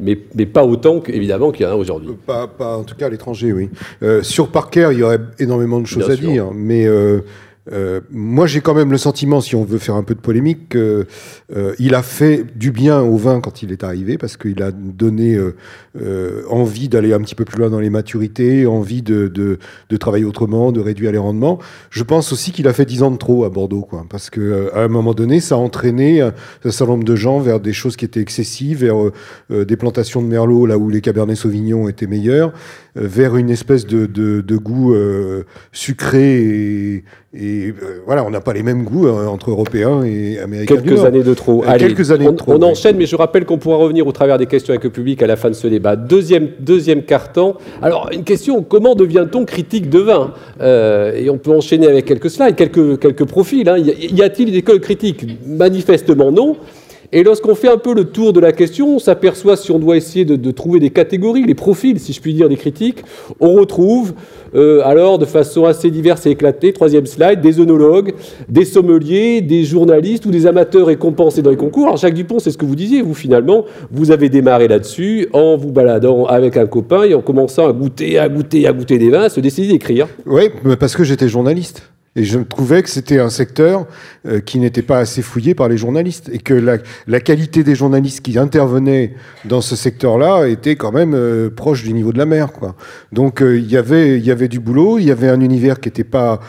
Mais, 0.00 0.16
mais, 0.34 0.46
pas 0.46 0.64
autant 0.64 1.02
évidemment 1.08 1.50
qu'il 1.50 1.66
y 1.66 1.68
en 1.68 1.72
a 1.72 1.74
aujourd'hui. 1.74 2.10
Pas, 2.24 2.46
pas, 2.46 2.76
en 2.76 2.84
tout 2.84 2.94
cas 2.94 3.06
à 3.06 3.08
l'étranger, 3.08 3.52
oui. 3.52 3.68
Euh, 4.02 4.22
sur 4.22 4.48
Parker, 4.48 4.90
il 4.92 4.98
y 4.98 5.02
aurait 5.02 5.18
énormément 5.40 5.80
de 5.80 5.86
choses 5.86 6.08
à 6.08 6.14
dire, 6.14 6.52
mais 6.54 6.86
euh, 6.86 7.22
euh, 7.72 8.00
moi, 8.10 8.46
j'ai 8.46 8.60
quand 8.60 8.74
même 8.74 8.90
le 8.90 8.98
sentiment, 8.98 9.40
si 9.40 9.54
on 9.54 9.64
veut 9.64 9.78
faire 9.78 9.94
un 9.94 10.02
peu 10.02 10.14
de 10.14 10.20
polémique, 10.20 10.70
qu'il 10.70 11.06
euh, 11.56 11.92
a 11.92 12.02
fait 12.02 12.44
du 12.56 12.70
bien 12.70 13.00
au 13.00 13.16
vin 13.16 13.40
quand 13.40 13.62
il 13.62 13.72
est 13.72 13.84
arrivé, 13.84 14.18
parce 14.18 14.36
qu'il 14.36 14.62
a 14.62 14.70
donné 14.72 15.36
euh, 15.36 16.42
envie 16.48 16.88
d'aller 16.88 17.12
un 17.12 17.20
petit 17.20 17.34
peu 17.34 17.44
plus 17.44 17.58
loin 17.58 17.70
dans 17.70 17.80
les 17.80 17.90
maturités, 17.90 18.66
envie 18.66 19.02
de, 19.02 19.28
de, 19.28 19.58
de, 19.90 19.96
travailler 19.96 20.24
autrement, 20.24 20.72
de 20.72 20.80
réduire 20.80 21.12
les 21.12 21.18
rendements. 21.18 21.58
Je 21.90 22.02
pense 22.02 22.32
aussi 22.32 22.52
qu'il 22.52 22.68
a 22.68 22.72
fait 22.72 22.84
10 22.84 23.02
ans 23.02 23.10
de 23.10 23.16
trop 23.16 23.44
à 23.44 23.50
Bordeaux, 23.50 23.82
quoi, 23.82 24.04
parce 24.08 24.30
que 24.30 24.70
à 24.74 24.80
un 24.80 24.88
moment 24.88 25.14
donné, 25.14 25.40
ça 25.40 25.56
a 25.56 25.58
entraîné 25.58 26.20
un, 26.20 26.32
certain 26.64 26.92
nombre 26.92 27.04
de 27.04 27.16
gens 27.16 27.40
vers 27.40 27.60
des 27.60 27.72
choses 27.72 27.96
qui 27.96 28.04
étaient 28.04 28.20
excessives, 28.20 28.84
vers 28.84 28.96
des 29.50 29.76
plantations 29.76 30.22
de 30.22 30.26
merlot 30.26 30.66
là 30.66 30.78
où 30.78 30.88
les 30.88 31.00
cabernets 31.00 31.34
sauvignons 31.34 31.88
étaient 31.88 32.06
meilleurs, 32.06 32.52
vers 32.98 33.36
une 33.36 33.50
espèce 33.50 33.86
de, 33.86 34.06
de, 34.06 34.40
de 34.40 34.56
goût 34.56 34.94
sucré 35.72 36.38
et, 36.40 37.04
et 37.34 37.68
euh, 37.68 38.00
voilà, 38.06 38.24
on 38.24 38.30
n'a 38.30 38.40
pas 38.40 38.54
les 38.54 38.62
mêmes 38.62 38.84
goûts 38.84 39.06
hein, 39.06 39.26
entre 39.26 39.50
Européens 39.50 40.02
et 40.02 40.38
Américains. 40.38 40.76
Quelques 40.76 41.04
années 41.04 41.22
de 41.22 41.34
trop. 41.34 41.62
Euh, 41.62 41.76
quelques 41.78 42.10
années 42.10 42.26
on, 42.26 42.32
de 42.32 42.36
trop. 42.36 42.52
On 42.54 42.62
enchaîne, 42.62 42.96
mais 42.96 43.04
je 43.04 43.16
rappelle 43.16 43.44
qu'on 43.44 43.58
pourra 43.58 43.76
revenir 43.76 44.06
au 44.06 44.12
travers 44.12 44.38
des 44.38 44.46
questions 44.46 44.72
avec 44.72 44.82
le 44.82 44.90
public 44.90 45.22
à 45.22 45.26
la 45.26 45.36
fin 45.36 45.50
de 45.50 45.54
ce 45.54 45.66
débat. 45.68 45.94
Deuxième, 45.94 46.48
deuxième 46.58 47.02
carton. 47.02 47.54
Alors, 47.82 48.08
une 48.12 48.24
question 48.24 48.62
comment 48.62 48.94
devient-on 48.94 49.44
critique 49.44 49.90
de 49.90 49.98
vin? 49.98 50.32
Euh, 50.62 51.12
Et 51.14 51.28
on 51.28 51.36
peut 51.36 51.52
enchaîner 51.52 51.86
avec 51.86 52.06
quelques 52.06 52.30
slides, 52.30 52.56
quelques, 52.56 52.98
quelques 52.98 53.26
profils. 53.26 53.68
Hein. 53.68 53.76
Y 53.78 54.22
a-t-il 54.22 54.48
une 54.48 54.54
école 54.54 54.80
critique 54.80 55.26
Manifestement 55.46 56.32
non. 56.32 56.56
Et 57.10 57.22
lorsqu'on 57.22 57.54
fait 57.54 57.68
un 57.68 57.78
peu 57.78 57.94
le 57.94 58.04
tour 58.04 58.34
de 58.34 58.40
la 58.40 58.52
question, 58.52 58.96
on 58.96 58.98
s'aperçoit, 58.98 59.56
si 59.56 59.70
on 59.70 59.78
doit 59.78 59.96
essayer 59.96 60.26
de, 60.26 60.50
trouver 60.50 60.78
des 60.78 60.90
catégories, 60.90 61.44
les 61.44 61.54
profils, 61.54 61.98
si 61.98 62.12
je 62.12 62.20
puis 62.20 62.34
dire, 62.34 62.50
des 62.50 62.56
critiques, 62.56 63.02
on 63.40 63.54
retrouve 63.54 64.12
euh, 64.54 64.82
alors 64.84 65.18
de 65.18 65.24
façon 65.24 65.64
assez 65.64 65.90
diverse 65.90 66.26
et 66.26 66.30
éclatée, 66.30 66.74
troisième 66.74 67.06
slide, 67.06 67.40
des 67.40 67.60
œnologues, 67.60 68.12
des 68.50 68.66
sommeliers, 68.66 69.40
des 69.40 69.64
journalistes 69.64 70.26
ou 70.26 70.30
des 70.30 70.46
amateurs 70.46 70.88
récompensés 70.88 71.40
dans 71.40 71.50
les 71.50 71.56
concours. 71.56 71.84
Alors 71.84 71.96
Jacques 71.96 72.14
Dupont, 72.14 72.40
c'est 72.40 72.50
ce 72.50 72.58
que 72.58 72.66
vous 72.66 72.76
disiez, 72.76 73.00
vous 73.00 73.14
finalement, 73.14 73.64
vous 73.90 74.10
avez 74.10 74.28
démarré 74.28 74.68
là-dessus 74.68 75.28
en 75.32 75.56
vous 75.56 75.72
baladant 75.72 76.26
avec 76.26 76.58
un 76.58 76.66
copain 76.66 77.04
et 77.04 77.14
en 77.14 77.22
commençant 77.22 77.66
à 77.68 77.72
goûter, 77.72 78.18
à 78.18 78.28
goûter, 78.28 78.66
à 78.66 78.72
goûter 78.74 78.98
des 78.98 79.08
vins, 79.08 79.22
à 79.22 79.28
se 79.30 79.40
décider 79.40 79.68
d'écrire. 79.68 80.08
Oui, 80.26 80.50
parce 80.78 80.94
que 80.94 81.04
j'étais 81.04 81.28
journaliste. 81.28 81.88
Et 82.18 82.24
je 82.24 82.40
trouvais 82.40 82.82
que 82.82 82.90
c'était 82.90 83.20
un 83.20 83.30
secteur 83.30 83.86
euh, 84.26 84.40
qui 84.40 84.58
n'était 84.58 84.82
pas 84.82 84.98
assez 84.98 85.22
fouillé 85.22 85.54
par 85.54 85.68
les 85.68 85.76
journalistes 85.76 86.28
et 86.32 86.38
que 86.38 86.52
la, 86.52 87.20
qualité 87.20 87.62
des 87.62 87.76
journalistes 87.76 88.22
qui 88.22 88.36
intervenaient 88.36 89.14
dans 89.44 89.60
ce 89.60 89.76
secteur-là 89.76 90.48
était 90.48 90.74
quand 90.74 90.90
même 90.90 91.14
euh, 91.14 91.48
proche 91.48 91.84
du 91.84 91.92
niveau 91.92 92.12
de 92.12 92.18
la 92.18 92.26
mer. 92.26 92.52
Quoi. 92.52 92.74
Donc 93.12 93.40
euh, 93.40 93.56
il 93.56 93.70
y 93.70 93.76
avait 93.76 94.48
du 94.48 94.58
boulot, 94.58 94.98
il 94.98 95.04
y 95.04 95.12
avait 95.12 95.28
un 95.28 95.40
univers 95.40 95.78
qui 95.78 95.88
n'était 95.88 96.02
pas 96.02 96.40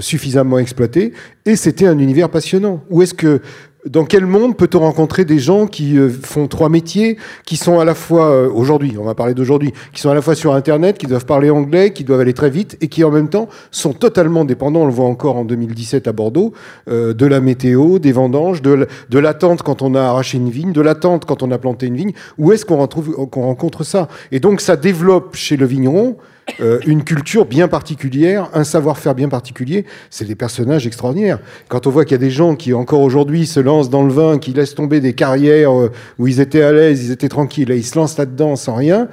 suffisamment 0.00 0.58
exploité 0.58 1.12
et 1.46 1.54
c'était 1.54 1.86
un 1.86 1.98
univers 1.98 2.28
passionnant. 2.28 2.82
Où 2.90 3.02
est-ce 3.02 3.14
que 3.14 3.40
dans 3.86 4.04
quel 4.04 4.26
monde 4.26 4.56
peut-on 4.56 4.80
rencontrer 4.80 5.24
des 5.24 5.38
gens 5.38 5.66
qui 5.66 5.98
euh, 5.98 6.08
font 6.10 6.48
trois 6.48 6.68
métiers, 6.68 7.16
qui 7.44 7.56
sont 7.56 7.78
à 7.78 7.84
la 7.84 7.94
fois, 7.94 8.30
euh, 8.30 8.50
aujourd'hui, 8.50 8.96
on 8.98 9.04
va 9.04 9.14
parler 9.14 9.34
d'aujourd'hui, 9.34 9.72
qui 9.92 10.00
sont 10.00 10.10
à 10.10 10.14
la 10.14 10.22
fois 10.22 10.34
sur 10.34 10.54
Internet, 10.54 10.98
qui 10.98 11.06
doivent 11.06 11.26
parler 11.26 11.50
anglais, 11.50 11.92
qui 11.92 12.02
doivent 12.02 12.20
aller 12.20 12.34
très 12.34 12.50
vite, 12.50 12.76
et 12.80 12.88
qui 12.88 13.04
en 13.04 13.10
même 13.10 13.28
temps 13.28 13.48
sont 13.70 13.92
totalement 13.92 14.44
dépendants, 14.44 14.80
on 14.80 14.86
le 14.86 14.92
voit 14.92 15.06
encore 15.06 15.36
en 15.36 15.44
2017 15.44 16.08
à 16.08 16.12
Bordeaux, 16.12 16.52
euh, 16.90 17.14
de 17.14 17.26
la 17.26 17.40
météo, 17.40 17.98
des 17.98 18.12
vendanges, 18.12 18.62
de, 18.62 18.86
l'attente 19.12 19.62
quand 19.62 19.82
on 19.82 19.94
a 19.94 20.02
arraché 20.02 20.38
une 20.38 20.50
vigne, 20.50 20.72
de 20.72 20.80
l'attente 20.80 21.24
quand 21.24 21.42
on 21.42 21.50
a 21.50 21.58
planté 21.58 21.86
une 21.86 21.96
vigne. 21.96 22.12
Où 22.36 22.52
est-ce 22.52 22.64
qu'on 22.64 22.86
qu'on 22.88 23.42
rencontre 23.42 23.84
ça? 23.84 24.08
Et 24.32 24.40
donc 24.40 24.60
ça 24.60 24.76
développe 24.76 25.36
chez 25.36 25.56
le 25.56 25.66
vigneron 25.66 26.16
euh, 26.60 26.80
une 26.86 27.04
culture 27.04 27.46
bien 27.46 27.68
particulière, 27.68 28.48
un 28.54 28.64
savoir-faire 28.64 29.14
bien 29.14 29.28
particulier. 29.28 29.84
C'est 30.10 30.24
des 30.24 30.34
personnages 30.34 30.86
extraordinaires. 30.86 31.38
Quand 31.68 31.86
on 31.86 31.90
voit 31.90 32.04
qu'il 32.04 32.12
y 32.12 32.14
a 32.16 32.18
des 32.18 32.30
gens 32.30 32.56
qui, 32.56 32.72
encore 32.74 33.00
aujourd'hui, 33.00 33.46
se 33.46 33.60
lancent 33.60 33.90
dans 33.90 34.02
le 34.02 34.12
vin, 34.12 34.38
qui 34.38 34.52
laissent 34.52 34.74
tomber 34.74 35.00
des 35.00 35.12
carrières 35.12 35.72
euh, 35.72 35.92
où 36.18 36.26
ils 36.26 36.40
étaient 36.40 36.62
à 36.62 36.72
l'aise, 36.72 37.04
ils 37.04 37.12
étaient 37.12 37.28
tranquilles, 37.28 37.70
et 37.70 37.76
ils 37.76 37.84
se 37.84 37.98
lancent 37.98 38.18
là-dedans 38.18 38.56
sans 38.56 38.74
rien, 38.74 39.08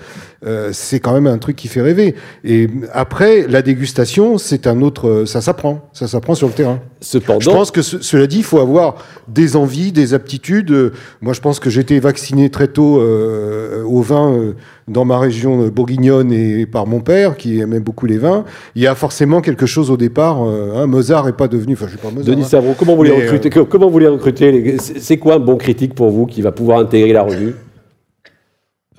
euh, 0.45 0.69
c'est 0.73 0.99
quand 0.99 1.13
même 1.13 1.27
un 1.27 1.37
truc 1.37 1.55
qui 1.55 1.67
fait 1.67 1.81
rêver. 1.81 2.15
Et 2.43 2.69
après, 2.93 3.45
la 3.47 3.61
dégustation, 3.61 4.37
c'est 4.37 4.67
un 4.67 4.81
autre. 4.81 5.23
Ça 5.25 5.41
s'apprend. 5.41 5.87
Ça 5.93 6.07
s'apprend 6.07 6.35
sur 6.35 6.47
le 6.47 6.53
terrain. 6.53 6.79
Cependant. 7.01 7.39
Je 7.39 7.49
pense 7.49 7.71
que 7.71 7.81
cela 7.81 8.27
dit, 8.27 8.37
il 8.37 8.43
faut 8.43 8.59
avoir 8.59 8.95
des 9.27 9.55
envies, 9.55 9.91
des 9.91 10.13
aptitudes. 10.13 10.91
Moi, 11.21 11.33
je 11.33 11.41
pense 11.41 11.59
que 11.59 11.69
été 11.79 11.99
vacciné 11.99 12.49
très 12.49 12.67
tôt 12.67 13.01
au 13.01 14.01
vin 14.01 14.53
dans 14.87 15.05
ma 15.05 15.17
région 15.17 15.67
bourguignonne 15.67 16.31
et 16.31 16.65
par 16.65 16.85
mon 16.85 16.99
père, 16.99 17.37
qui 17.37 17.59
aimait 17.59 17.79
beaucoup 17.79 18.05
les 18.05 18.17
vins, 18.17 18.45
il 18.75 18.83
y 18.83 18.87
a 18.87 18.95
forcément 18.95 19.41
quelque 19.41 19.65
chose 19.65 19.89
au 19.89 19.97
départ. 19.97 20.43
Euh, 20.43 20.75
hein, 20.75 20.85
Mozart 20.85 21.25
n'est 21.25 21.33
pas 21.33 21.47
devenu. 21.47 21.73
Enfin, 21.73 21.85
je 21.85 21.91
suis 21.91 21.99
pas 21.99 22.11
Mozart. 22.11 22.25
Denis 22.25 22.43
hein. 22.43 22.49
Savron, 22.49 22.75
comment 22.77 22.95
vous 22.95 23.03
les 23.03 23.11
recrutez 23.11 23.49
Comment 23.49 23.89
vous 23.89 23.99
les 23.99 24.07
recrutez 24.07 24.77
C'est 24.79 25.17
quoi 25.17 25.35
un 25.35 25.39
bon 25.39 25.57
critique 25.57 25.95
pour 25.95 26.09
vous 26.09 26.25
qui 26.25 26.41
va 26.41 26.51
pouvoir 26.51 26.79
intégrer 26.79 27.13
la 27.13 27.23
revue? 27.23 27.55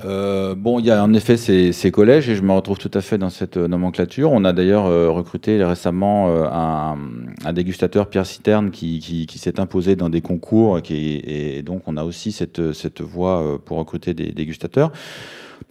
Euh, 0.05 0.55
bon, 0.55 0.79
il 0.79 0.85
y 0.85 0.91
a 0.91 1.03
en 1.03 1.15
effet 1.15 1.39
ces, 1.39 1.73
ces, 1.73 1.91
collèges 1.91 2.29
et 2.29 2.37
je 2.37 2.43
me 2.43 2.53
retrouve 2.53 2.77
tout 2.77 2.91
à 2.93 3.01
fait 3.01 3.17
dans 3.17 3.31
cette 3.31 3.57
nomenclature. 3.57 4.31
On 4.31 4.45
a 4.45 4.53
d'ailleurs 4.53 4.85
euh, 4.87 5.09
recruté 5.09 5.65
récemment 5.65 6.29
un, 6.53 7.53
dégustateur, 7.55 8.09
Pierre 8.09 8.27
Citerne, 8.27 8.71
qui, 8.71 9.27
s'est 9.37 9.59
imposé 9.59 9.97
dans 9.97 10.11
des 10.11 10.21
concours 10.21 10.81
et 10.91 11.63
donc 11.65 11.83
on 11.87 11.97
a 11.97 12.05
aussi 12.05 12.33
cette, 12.33 12.73
cette 12.73 13.01
voie 13.01 13.59
pour 13.65 13.79
recruter 13.79 14.13
des 14.13 14.33
dégustateurs. 14.33 14.93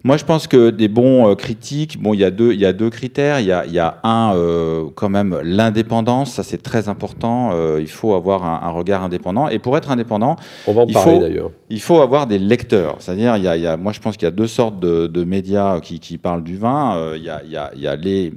Moi, 0.04 0.16
je 0.16 0.24
pense 0.24 0.46
que 0.46 0.70
des 0.70 0.88
bons 0.88 1.28
euh, 1.28 1.34
critiques, 1.34 2.00
bon, 2.00 2.14
il 2.14 2.20
y 2.20 2.24
a 2.24 2.30
deux, 2.30 2.52
il 2.52 2.60
y 2.60 2.66
a 2.66 2.72
deux 2.72 2.90
critères. 2.90 3.40
Il 3.40 3.46
y 3.46 3.52
a, 3.52 3.66
il 3.66 3.72
y 3.72 3.78
a 3.78 3.98
un, 4.04 4.36
euh, 4.36 4.84
quand 4.94 5.08
même, 5.08 5.40
l'indépendance. 5.42 6.34
Ça, 6.34 6.42
c'est 6.42 6.62
très 6.62 6.88
important. 6.88 7.50
Euh, 7.52 7.78
il 7.80 7.88
faut 7.88 8.14
avoir 8.14 8.44
un, 8.44 8.68
un, 8.68 8.70
regard 8.70 9.02
indépendant. 9.02 9.48
Et 9.48 9.58
pour 9.58 9.76
être 9.76 9.90
indépendant, 9.90 10.36
on 10.66 10.72
va 10.74 10.82
en 10.82 10.86
parler 10.86 11.18
d'ailleurs. 11.18 11.50
Il 11.70 11.80
faut 11.80 12.00
avoir 12.00 12.26
des 12.26 12.38
lecteurs. 12.38 12.96
C'est-à-dire, 13.00 13.36
il 13.36 13.44
y 13.44 13.48
a, 13.48 13.56
il 13.56 13.62
y 13.62 13.66
a, 13.66 13.76
moi, 13.76 13.92
je 13.92 14.00
pense 14.00 14.16
qu'il 14.16 14.26
y 14.26 14.28
a 14.28 14.32
deux 14.32 14.46
sortes 14.46 14.78
de, 14.78 15.08
de 15.08 15.24
médias 15.24 15.80
qui, 15.80 15.98
qui, 15.98 16.18
parlent 16.18 16.44
du 16.44 16.56
vin. 16.56 17.14
il, 17.16 17.24
y 17.24 17.28
a, 17.28 17.42
il 17.74 17.82
y 17.82 18.32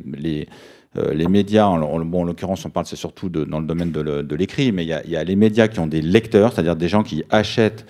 les, 1.06 1.28
médias, 1.28 1.68
en, 1.68 2.00
bon, 2.00 2.22
en 2.22 2.24
l'occurrence, 2.24 2.66
on 2.66 2.70
parle 2.70 2.88
c'est 2.88 2.96
surtout 2.96 3.30
de, 3.30 3.44
dans 3.44 3.60
le 3.60 3.68
domaine 3.68 3.92
de, 3.92 4.36
l'écrit, 4.36 4.72
mais 4.72 4.86
il 4.86 4.90
y, 4.90 4.94
a, 4.94 5.04
il 5.06 5.12
y, 5.12 5.16
a, 5.18 5.24
les 5.24 5.36
médias 5.36 5.68
qui 5.68 5.80
ont 5.80 5.88
des 5.88 6.02
lecteurs, 6.02 6.54
c'est-à-dire 6.54 6.76
des 6.76 6.88
gens 6.88 7.04
qui 7.04 7.24
achètent 7.30 7.86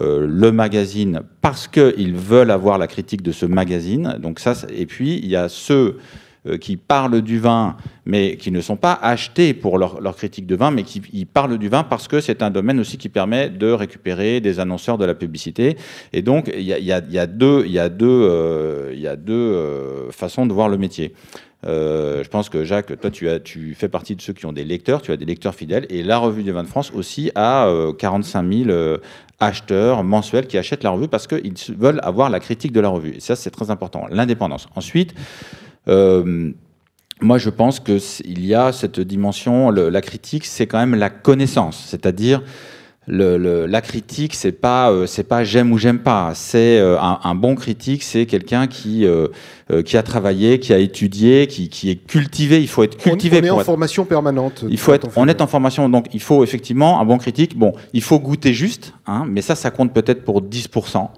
euh, 0.00 0.24
le 0.28 0.52
magazine 0.52 1.22
parce 1.40 1.66
qu'ils 1.66 2.14
veulent 2.14 2.52
avoir 2.52 2.78
la 2.78 2.86
critique 2.86 3.22
de 3.22 3.32
ce 3.32 3.44
magazine. 3.44 4.16
Donc 4.20 4.38
ça, 4.38 4.54
et 4.72 4.86
puis 4.86 5.18
il 5.18 5.28
y 5.28 5.34
a 5.34 5.48
ceux 5.48 5.98
euh, 6.46 6.56
qui 6.56 6.76
parlent 6.76 7.20
du 7.20 7.38
vin, 7.38 7.76
mais 8.06 8.36
qui 8.36 8.50
ne 8.50 8.60
sont 8.60 8.76
pas 8.76 8.98
achetés 9.02 9.52
pour 9.52 9.78
leur, 9.78 10.16
critique 10.16 10.46
de 10.46 10.56
vin, 10.56 10.70
mais 10.70 10.84
qui 10.84 11.24
parlent 11.26 11.58
du 11.58 11.68
vin 11.68 11.82
parce 11.82 12.08
que 12.08 12.20
c'est 12.20 12.42
un 12.42 12.50
domaine 12.50 12.80
aussi 12.80 12.96
qui 12.96 13.10
permet 13.10 13.50
de 13.50 13.70
récupérer 13.70 14.40
des 14.40 14.58
annonceurs 14.58 14.96
de 14.96 15.04
la 15.04 15.14
publicité. 15.14 15.76
Et 16.14 16.22
donc, 16.22 16.50
il 16.56 16.62
y 16.62 16.92
a 16.92 17.00
deux 17.30 18.08
euh, 18.08 20.10
façons 20.12 20.46
de 20.46 20.52
voir 20.54 20.70
le 20.70 20.78
métier. 20.78 21.14
Euh, 21.66 22.24
je 22.24 22.28
pense 22.28 22.48
que 22.48 22.64
Jacques, 22.64 22.98
toi, 23.00 23.10
tu, 23.10 23.74
fais 23.74 23.88
partie 23.88 24.16
de 24.16 24.22
ceux 24.22 24.32
qui 24.32 24.46
ont 24.46 24.52
des 24.52 24.64
lecteurs, 24.64 25.02
tu 25.02 25.12
as 25.12 25.16
des 25.16 25.26
lecteurs 25.26 25.54
fidèles, 25.54 25.86
et 25.90 26.02
la 26.02 26.18
revue 26.18 26.42
du 26.42 26.52
vin 26.52 26.62
de 26.62 26.68
France 26.68 26.90
aussi 26.94 27.30
a 27.34 27.66
euh, 27.66 27.92
45 27.92 28.52
000 28.52 28.70
euh, 28.70 28.98
acheteurs 29.40 30.02
mensuels 30.02 30.46
qui 30.46 30.58
achètent 30.58 30.84
la 30.84 30.90
revue 30.90 31.08
parce 31.08 31.26
qu'ils 31.26 31.54
veulent 31.76 32.00
avoir 32.02 32.30
la 32.30 32.40
critique 32.40 32.72
de 32.72 32.80
la 32.80 32.88
revue. 32.88 33.14
Et 33.16 33.20
ça, 33.20 33.36
c'est 33.36 33.50
très 33.50 33.70
important, 33.70 34.06
l'indépendance. 34.10 34.68
Ensuite, 34.74 35.14
euh, 35.88 36.52
moi, 37.20 37.36
je 37.36 37.50
pense 37.50 37.80
qu'il 37.80 38.46
y 38.46 38.54
a 38.54 38.72
cette 38.72 39.00
dimension, 39.00 39.70
la 39.70 40.00
critique, 40.00 40.46
c'est 40.46 40.66
quand 40.66 40.78
même 40.78 40.94
la 40.94 41.10
connaissance, 41.10 41.84
c'est-à-dire 41.86 42.42
le, 43.10 43.38
le, 43.38 43.66
la 43.66 43.80
critique, 43.80 44.34
c'est 44.34 44.52
pas 44.52 44.90
euh, 44.92 45.06
c'est 45.06 45.24
pas 45.24 45.42
j'aime 45.42 45.72
ou 45.72 45.78
j'aime 45.78 45.98
pas. 45.98 46.30
C'est 46.34 46.78
euh, 46.78 46.98
un, 47.00 47.18
un, 47.24 47.34
bon 47.34 47.56
critique, 47.56 48.04
c'est 48.04 48.24
quelqu'un 48.24 48.68
qui 48.68 49.04
euh, 49.04 49.26
qui 49.84 49.96
a 49.96 50.02
travaillé, 50.02 50.60
qui 50.60 50.72
a 50.72 50.78
étudié, 50.78 51.48
qui, 51.48 51.68
qui, 51.68 51.90
est 51.90 51.96
cultivé. 51.96 52.60
Il 52.60 52.68
faut 52.68 52.84
être 52.84 52.96
cultivé. 52.96 53.38
On, 53.38 53.40
on 53.40 53.46
est 53.46 53.50
en 53.50 53.60
être... 53.60 53.66
formation 53.66 54.04
permanente. 54.04 54.64
Il 54.68 54.78
faut 54.78 54.94
être, 54.94 55.08
on 55.16 55.26
est 55.26 55.40
en 55.40 55.48
formation, 55.48 55.88
donc 55.88 56.06
il 56.14 56.20
faut 56.20 56.44
effectivement 56.44 57.00
un 57.00 57.04
bon 57.04 57.18
critique. 57.18 57.58
Bon, 57.58 57.72
il 57.92 58.02
faut 58.02 58.20
goûter 58.20 58.54
juste, 58.54 58.94
hein, 59.06 59.24
mais 59.28 59.42
ça, 59.42 59.56
ça 59.56 59.72
compte 59.72 59.92
peut-être 59.92 60.24
pour 60.24 60.42
10% 60.42 61.08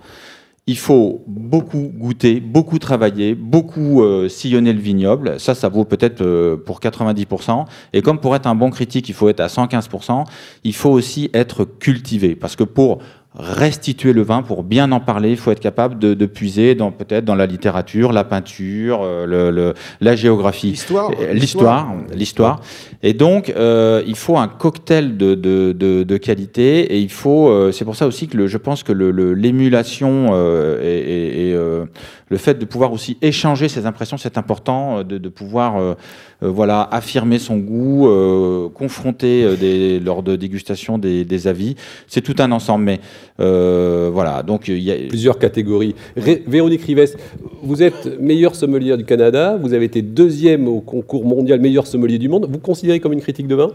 il 0.67 0.79
faut 0.79 1.25
beaucoup 1.27 1.91
goûter, 1.93 2.39
beaucoup 2.39 2.79
travailler, 2.79 3.35
beaucoup 3.35 4.03
euh, 4.03 4.29
sillonner 4.29 4.73
le 4.73 4.81
vignoble. 4.81 5.41
Ça, 5.41 5.57
ça 5.57 5.69
vaut 5.69 5.85
peut-être 5.85 6.21
euh, 6.21 6.57
pour 6.57 6.79
90%. 6.79 7.65
Et 7.93 8.01
comme 8.01 8.21
pour 8.21 8.37
être 8.37 8.47
un 8.47 8.55
bon 8.55 8.71
critique, 8.71 9.09
il 9.09 9.15
faut 9.15 9.29
être 9.29 9.41
à 9.41 9.49
115%, 9.49 10.25
il 10.63 10.75
faut 10.75 10.91
aussi 10.91 11.31
être 11.35 11.65
cultivé. 11.65 12.37
Parce 12.37 12.55
que 12.55 12.63
pour 12.63 12.99
restituer 13.35 14.13
le 14.13 14.23
vin, 14.23 14.43
pour 14.43 14.63
bien 14.63 14.93
en 14.93 15.01
parler, 15.01 15.31
il 15.31 15.39
faut 15.39 15.51
être 15.51 15.61
capable 15.61 15.99
de, 15.99 16.13
de 16.13 16.27
puiser 16.27 16.75
dans 16.75 16.91
peut-être 16.91 17.25
dans 17.25 17.35
la 17.35 17.47
littérature, 17.47 18.13
la 18.13 18.25
peinture, 18.25 19.01
euh, 19.03 19.25
le, 19.27 19.51
le, 19.51 19.75
la 20.01 20.15
géographie, 20.17 20.73
l'histoire, 20.73 21.11
l'histoire, 21.33 21.95
l'histoire. 22.15 22.61
Et 23.03 23.15
donc, 23.15 23.51
euh, 23.51 24.03
il 24.07 24.17
faut 24.17 24.37
un 24.37 24.49
cocktail 24.49 25.17
de, 25.17 25.35
de, 25.35 25.73
de, 25.73 26.03
de 26.03 26.17
qualité, 26.19 26.95
et 26.95 26.99
il 26.99 27.11
faut. 27.11 27.49
Euh, 27.49 27.73
c'est 27.73 27.87
pour 27.87 27.97
ça 27.97 28.07
aussi 28.07 28.29
que 28.29 28.37
le, 28.37 28.47
je 28.49 28.59
pense 28.59 28.83
que 28.83 28.93
l'émulation 28.93 30.31
euh, 30.33 30.83
et, 30.83 30.99
et, 30.99 31.49
et 31.49 31.55
euh, 31.55 31.87
le 32.29 32.37
fait 32.37 32.59
de 32.59 32.65
pouvoir 32.67 32.93
aussi 32.93 33.17
échanger 33.23 33.69
ses 33.69 33.87
impressions, 33.87 34.19
c'est 34.19 34.37
important, 34.37 35.03
de, 35.05 35.19
de 35.19 35.29
pouvoir 35.29 35.79
euh, 35.79 35.95
voilà 36.41 36.89
affirmer 36.91 37.39
son 37.39 37.57
goût, 37.57 38.09
confronter 38.75 39.57
des, 39.57 40.01
lors 40.01 40.23
de 40.23 40.35
dégustation 40.35 40.99
des, 40.99 41.25
des 41.25 41.47
avis. 41.47 41.77
C'est 42.09 42.21
tout 42.21 42.35
un 42.39 42.51
ensemble, 42.53 42.85
mais 42.85 43.01
voilà, 43.39 44.43
donc 44.43 44.69
il 44.69 44.79
y 44.79 44.91
a 44.91 44.97
plusieurs 45.09 45.39
catégories. 45.39 45.95
Ré 46.17 46.43
Véronique 46.47 46.83
Rives, 46.83 47.17
vous 47.63 47.83
êtes 47.83 48.21
meilleur 48.21 48.55
sommelier 48.55 48.97
du 48.97 49.05
Canada, 49.05 49.59
vous 49.61 49.73
avez 49.73 49.87
été 49.87 50.03
deuxième 50.03 50.69
au 50.69 50.81
concours 50.81 51.25
mondial 51.25 51.61
meilleur 51.61 51.87
sommelier 51.87 52.19
du 52.19 52.29
monde. 52.29 52.49
Vous 52.51 52.59
considérez 52.59 53.01
comme 53.01 53.13
une 53.13 53.23
critique 53.23 53.47
de 53.47 53.55
vin? 53.55 53.73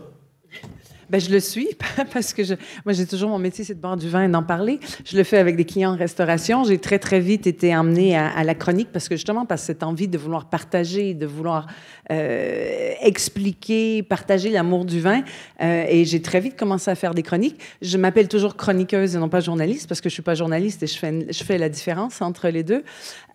Ben, 1.10 1.22
je 1.22 1.32
le 1.32 1.39
suis 1.39 1.70
parce 2.13 2.34
que 2.34 2.43
je, 2.43 2.54
moi, 2.86 2.91
j'ai 2.91 3.06
toujours 3.06 3.30
mon 3.30 3.39
métier, 3.39 3.63
c'est 3.63 3.76
de 3.76 3.80
boire 3.80 3.96
du 3.96 4.10
vin 4.10 4.26
et 4.26 4.30
d'en 4.30 4.43
parler. 4.43 4.80
Je 5.06 5.15
le 5.15 5.24
fais 5.24 5.38
avec 5.38 5.56
des 5.56 5.63
clients 5.63 5.93
en 5.93 5.98
restauration. 5.98 6.65
J'ai 6.65 6.80
très, 6.80 7.00
très 7.00 7.22
vite 7.22 7.48
été 7.48 7.76
emmenée 7.76 8.17
à, 8.17 8.28
à, 8.28 8.43
la 8.43 8.56
chronique 8.56 8.89
parce 8.91 9.08
que 9.08 9.15
justement, 9.15 9.46
parce 9.46 9.62
cette 9.62 9.84
envie 9.84 10.10
de 10.10 10.17
vouloir 10.17 10.50
partager, 10.50 11.13
de 11.13 11.26
vouloir 11.26 11.67
euh, 12.12 12.93
expliquer, 13.02 14.02
partager 14.04 14.50
l'amour 14.50 14.86
du 14.86 15.00
vin. 15.02 15.22
Euh, 15.62 15.86
et 15.89 16.06
j'ai 16.06 16.22
très 16.22 16.39
vite 16.39 16.56
commencé 16.58 16.89
à 16.89 16.96
faire 16.96 17.13
des 17.13 17.24
chroniques. 17.24 17.60
Je 17.82 17.98
m'appelle 17.98 18.28
toujours 18.28 18.56
chroniqueuse 18.56 19.15
et 19.15 19.20
non 19.20 19.30
pas 19.30 19.41
journaliste 19.41 19.88
parce 19.88 20.02
que 20.02 20.10
je 20.10 20.13
suis 20.13 20.24
pas 20.24 20.36
journaliste 20.36 20.84
et 20.84 20.88
je 20.88 20.98
fais, 20.98 21.28
je 21.30 21.43
fais 21.43 21.58
la 21.58 21.70
différence 21.70 22.22
entre 22.22 22.48
les 22.50 22.63
deux. 22.63 22.84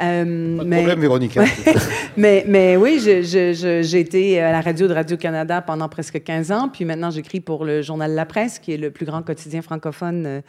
Euh, 0.03 0.57
pas 0.57 0.65
de 0.65 0.69
mais, 0.69 0.77
problème, 0.79 1.01
Véronique. 1.01 1.37
Hein. 1.37 1.45
mais, 2.17 2.45
mais 2.49 2.77
oui, 2.77 2.99
j'ai 2.99 4.01
été 4.01 4.41
à 4.41 4.53
la 4.53 4.61
radio 4.61 4.89
de 4.89 4.95
Radio-Canada 4.95 5.61
pendant 5.61 5.89
presque 5.89 6.23
15 6.23 6.53
ans. 6.53 6.69
Puis 6.73 6.85
maintenant, 6.85 7.11
j'écris 7.11 7.41
pour 7.41 7.53
pour 7.53 7.67
le 7.67 7.83
journal 7.83 8.13
La 8.13 8.25
Presse, 8.25 8.59
qui 8.59 8.73
est 8.73 8.79
le 8.79 8.91
plus 8.91 9.05
grand 9.05 9.21
quotidien 9.23 9.61
francophone 9.61 10.41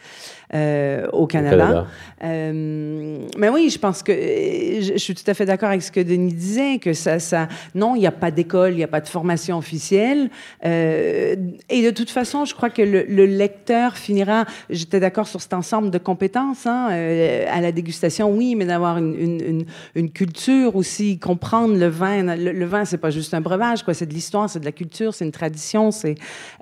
au 1.12 1.26
Canada. 1.26 1.86
mais 2.22 3.48
oui, 3.52 3.68
je 3.68 3.78
pense 3.78 4.02
que 4.02 4.12
je, 4.12 4.96
suis 4.96 5.14
tout 5.14 5.30
à 5.30 5.34
fait 5.34 5.44
d'accord 5.44 5.68
avec 5.68 5.82
ce 5.82 5.92
que 5.92 6.00
Denis 6.00 6.32
disait, 6.32 6.78
que 6.78 6.94
ça, 6.94 7.18
ça 7.18 7.48
non, 7.74 7.94
il 7.94 8.00
n'y 8.00 8.06
a 8.06 8.13
pas 8.14 8.30
d'école, 8.30 8.72
il 8.72 8.76
n'y 8.76 8.84
a 8.84 8.88
pas 8.88 9.00
de 9.00 9.08
formation 9.08 9.58
officielle. 9.58 10.30
et 10.62 11.36
de 11.82 11.90
toute 11.90 12.10
façon, 12.10 12.44
je 12.44 12.54
crois 12.54 12.70
que 12.70 12.82
le, 12.82 13.04
le 13.08 13.26
lecteur 13.26 13.96
finira, 13.96 14.46
j'étais 14.70 15.00
d'accord 15.00 15.26
sur 15.26 15.40
cet 15.40 15.54
ensemble 15.54 15.90
de 15.90 15.98
compétences, 15.98 16.66
hein, 16.66 16.88
à 16.90 17.60
la 17.60 17.72
dégustation, 17.72 18.30
oui, 18.30 18.54
mais 18.54 18.64
d'avoir 18.64 18.98
une, 18.98 19.14
une, 19.14 19.64
une, 19.94 20.10
culture 20.10 20.76
aussi, 20.76 21.18
comprendre 21.18 21.76
le 21.76 21.88
vin. 21.88 22.36
Le, 22.36 22.52
le 22.52 22.64
vin, 22.66 22.84
c'est 22.84 22.98
pas 22.98 23.10
juste 23.10 23.34
un 23.34 23.40
breuvage, 23.40 23.82
quoi. 23.82 23.94
C'est 23.94 24.06
de 24.06 24.14
l'histoire, 24.14 24.48
c'est 24.48 24.60
de 24.60 24.64
la 24.64 24.72
culture, 24.72 25.14
c'est 25.14 25.24
une 25.24 25.32
tradition. 25.32 25.90
C'est 25.90 26.14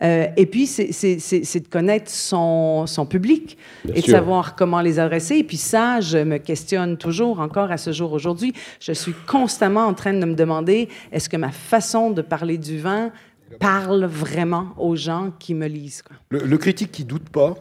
euh, 0.03 0.27
et 0.37 0.47
puis 0.47 0.67
c'est 0.67 0.91
de 0.91 1.69
connaître 1.69 2.11
son, 2.11 2.87
son 2.87 3.07
public 3.07 3.57
et 3.95 4.01
de 4.01 4.07
savoir 4.07 4.57
comment 4.57 4.81
les 4.81 4.99
adresser. 4.99 5.37
Et 5.37 5.45
puis 5.45 5.57
ça, 5.57 6.01
je 6.01 6.19
me 6.19 6.39
questionne 6.39 6.97
toujours 6.97 7.41
encore 7.41 7.71
à 7.71 7.77
ce 7.77 7.93
jour 7.93 8.13
aujourd'hui. 8.13 8.53
Je 8.81 8.93
suis 8.93 9.15
constamment 9.27 9.87
en 9.87 9.95
train 9.95 10.13
de 10.13 10.25
me 10.25 10.35
demander 10.35 10.89
est-ce 11.13 11.29
que 11.29 11.37
ma 11.43 11.51
façon 11.51 12.11
de 12.11 12.23
parler 12.23 12.57
du 12.57 12.79
vin 12.79 13.11
parle 13.59 14.05
vraiment 14.05 14.75
aux 14.79 14.95
gens 14.95 15.33
qui 15.41 15.55
me 15.55 15.67
lisent. 15.67 16.03
Quoi. 16.03 16.17
Le, 16.31 16.39
le 16.47 16.57
critique 16.57 16.93
qui 16.93 17.05
doute 17.05 17.29
pas, 17.29 17.57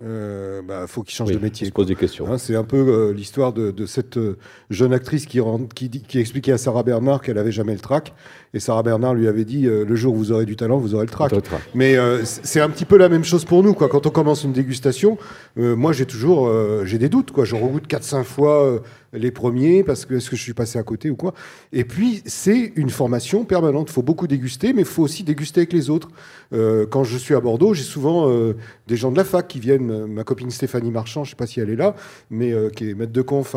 il 0.00 0.06
euh, 0.06 0.62
bah, 0.62 0.86
faut 0.86 1.02
qu'il 1.02 1.12
change 1.16 1.32
de 1.32 1.38
métier. 1.38 1.66
Se 1.66 1.72
pose 1.72 1.88
des 1.88 1.96
questions. 1.96 2.32
Hein, 2.32 2.38
c'est 2.38 2.54
un 2.54 2.62
peu 2.62 2.76
euh, 2.76 3.12
l'histoire 3.12 3.52
de, 3.52 3.72
de, 3.72 3.84
cette 3.84 4.16
euh, 4.16 4.38
jeune 4.70 4.92
actrice 4.92 5.26
qui, 5.26 5.40
qui, 5.74 5.90
qui, 5.90 6.18
expliquait 6.20 6.52
à 6.52 6.58
Sarah 6.58 6.84
Bernard 6.84 7.20
qu'elle 7.20 7.36
avait 7.36 7.50
jamais 7.50 7.72
le 7.72 7.80
trac. 7.80 8.14
Et 8.54 8.60
Sarah 8.60 8.82
Bernard 8.82 9.14
lui 9.14 9.28
avait 9.28 9.44
dit 9.44 9.62
le 9.64 9.94
jour 9.94 10.14
où 10.14 10.16
vous 10.16 10.32
aurez 10.32 10.46
du 10.46 10.56
talent, 10.56 10.78
vous 10.78 10.94
aurez 10.94 11.04
le 11.04 11.10
trac. 11.10 11.32
Mais 11.74 11.96
c'est 12.24 12.60
un 12.60 12.70
petit 12.70 12.84
peu 12.84 12.96
la 12.96 13.08
même 13.08 13.24
chose 13.24 13.44
pour 13.44 13.62
nous. 13.62 13.74
Quoi. 13.74 13.88
Quand 13.88 14.06
on 14.06 14.10
commence 14.10 14.44
une 14.44 14.52
dégustation, 14.52 15.18
moi 15.56 15.92
j'ai 15.92 16.06
toujours 16.06 16.50
j'ai 16.84 16.98
des 16.98 17.08
doutes. 17.08 17.30
Quoi. 17.30 17.44
Je 17.44 17.54
regoute 17.54 17.86
4-5 17.86 18.24
fois 18.24 18.80
les 19.12 19.30
premiers 19.30 19.82
parce 19.82 20.04
que 20.04 20.14
est-ce 20.14 20.28
que 20.28 20.36
je 20.36 20.42
suis 20.42 20.54
passé 20.54 20.78
à 20.78 20.82
côté 20.82 21.10
ou 21.10 21.16
quoi? 21.16 21.34
Et 21.72 21.84
puis 21.84 22.22
c'est 22.26 22.72
une 22.76 22.90
formation 22.90 23.44
permanente. 23.44 23.88
Il 23.90 23.92
faut 23.92 24.02
beaucoup 24.02 24.26
déguster, 24.26 24.72
mais 24.72 24.82
il 24.82 24.88
faut 24.88 25.02
aussi 25.02 25.22
déguster 25.22 25.60
avec 25.60 25.72
les 25.72 25.90
autres. 25.90 26.08
Euh, 26.52 26.86
quand 26.86 27.04
je 27.04 27.16
suis 27.16 27.34
à 27.34 27.40
Bordeaux, 27.40 27.74
j'ai 27.74 27.82
souvent 27.82 28.30
euh, 28.30 28.54
des 28.86 28.96
gens 28.96 29.10
de 29.10 29.16
la 29.16 29.24
fac 29.24 29.48
qui 29.48 29.60
viennent. 29.60 30.06
Ma 30.06 30.24
copine 30.24 30.50
Stéphanie 30.50 30.90
Marchand, 30.90 31.24
je 31.24 31.30
sais 31.30 31.36
pas 31.36 31.46
si 31.46 31.60
elle 31.60 31.70
est 31.70 31.76
là, 31.76 31.94
mais 32.30 32.52
euh, 32.52 32.70
qui 32.70 32.90
est 32.90 32.94
maître 32.94 33.12
de 33.12 33.22
conf. 33.22 33.56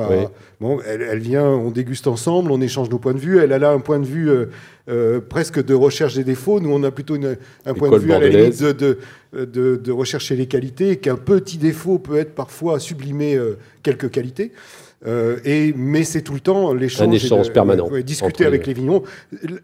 Bon, 0.59 0.79
elle, 0.85 1.01
elle, 1.01 1.19
vient, 1.19 1.45
on 1.45 1.71
déguste 1.71 2.07
ensemble, 2.07 2.51
on 2.51 2.61
échange 2.61 2.89
nos 2.89 2.99
points 2.99 3.13
de 3.13 3.19
vue. 3.19 3.39
Elle 3.39 3.53
a 3.53 3.59
là 3.59 3.71
un 3.71 3.79
point 3.79 3.99
de 3.99 4.05
vue. 4.05 4.29
Presque 5.29 5.63
de 5.63 5.73
recherche 5.73 6.15
des 6.15 6.23
défauts. 6.23 6.59
Nous, 6.59 6.71
on 6.71 6.83
a 6.83 6.91
plutôt 6.91 7.15
un 7.65 7.73
point 7.73 7.89
de 7.89 7.97
vue 7.97 8.13
à 8.13 8.19
la 8.19 8.29
limite 8.29 8.61
de, 8.61 8.97
de, 9.33 9.75
de, 9.75 9.91
rechercher 9.91 10.35
les 10.35 10.47
qualités, 10.47 10.97
qu'un 10.97 11.15
petit 11.15 11.57
défaut 11.57 11.99
peut 11.99 12.17
être 12.17 12.35
parfois 12.35 12.79
sublimer 12.79 13.39
quelques 13.83 14.09
qualités. 14.09 14.51
Euh, 15.07 15.37
et, 15.45 15.73
mais 15.75 16.03
c'est 16.03 16.21
tout 16.21 16.33
le 16.33 16.39
temps 16.39 16.73
l'échange. 16.73 17.07
Un 17.07 17.11
échange 17.11 17.51
permanent. 17.51 17.89
discuter 18.03 18.45
avec 18.45 18.67
les 18.67 18.73
vignerons. 18.73 19.03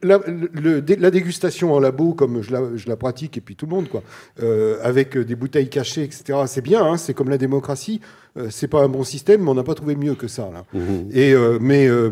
La, 0.01 0.20
la, 0.26 1.11
dégustation 1.11 1.74
en 1.74 1.80
labo, 1.80 2.13
comme 2.13 2.41
je 2.41 2.51
la, 2.51 2.61
je 2.76 2.88
la, 2.88 2.95
pratique, 2.95 3.38
et 3.38 3.41
puis 3.41 3.55
tout 3.55 3.68
le 3.68 3.76
monde, 3.76 3.88
quoi, 3.88 4.01
euh, 4.41 4.78
avec 4.82 5.18
des 5.18 5.36
bouteilles 5.36 5.70
cachées, 5.70 6.03
etc., 6.03 6.39
c'est 6.47 6.61
bien, 6.61 6.84
hein, 6.84 6.97
c'est 6.97 7.13
comme 7.13 7.30
la 7.30 7.38
démocratie. 7.38 8.01
Euh, 8.38 8.47
c'est 8.49 8.68
pas 8.68 8.82
un 8.82 8.89
bon 8.89 9.03
système, 9.03 9.43
mais 9.43 9.49
on 9.49 9.55
n'a 9.55 9.63
pas 9.63 9.76
trouvé 9.76 9.95
mieux 9.95 10.15
que 10.15 10.28
ça. 10.28 10.49
Là. 10.51 10.63
Mmh. 10.74 10.80
Et, 11.11 11.34
euh, 11.34 11.57
mais 11.59 11.88
euh, 11.88 12.11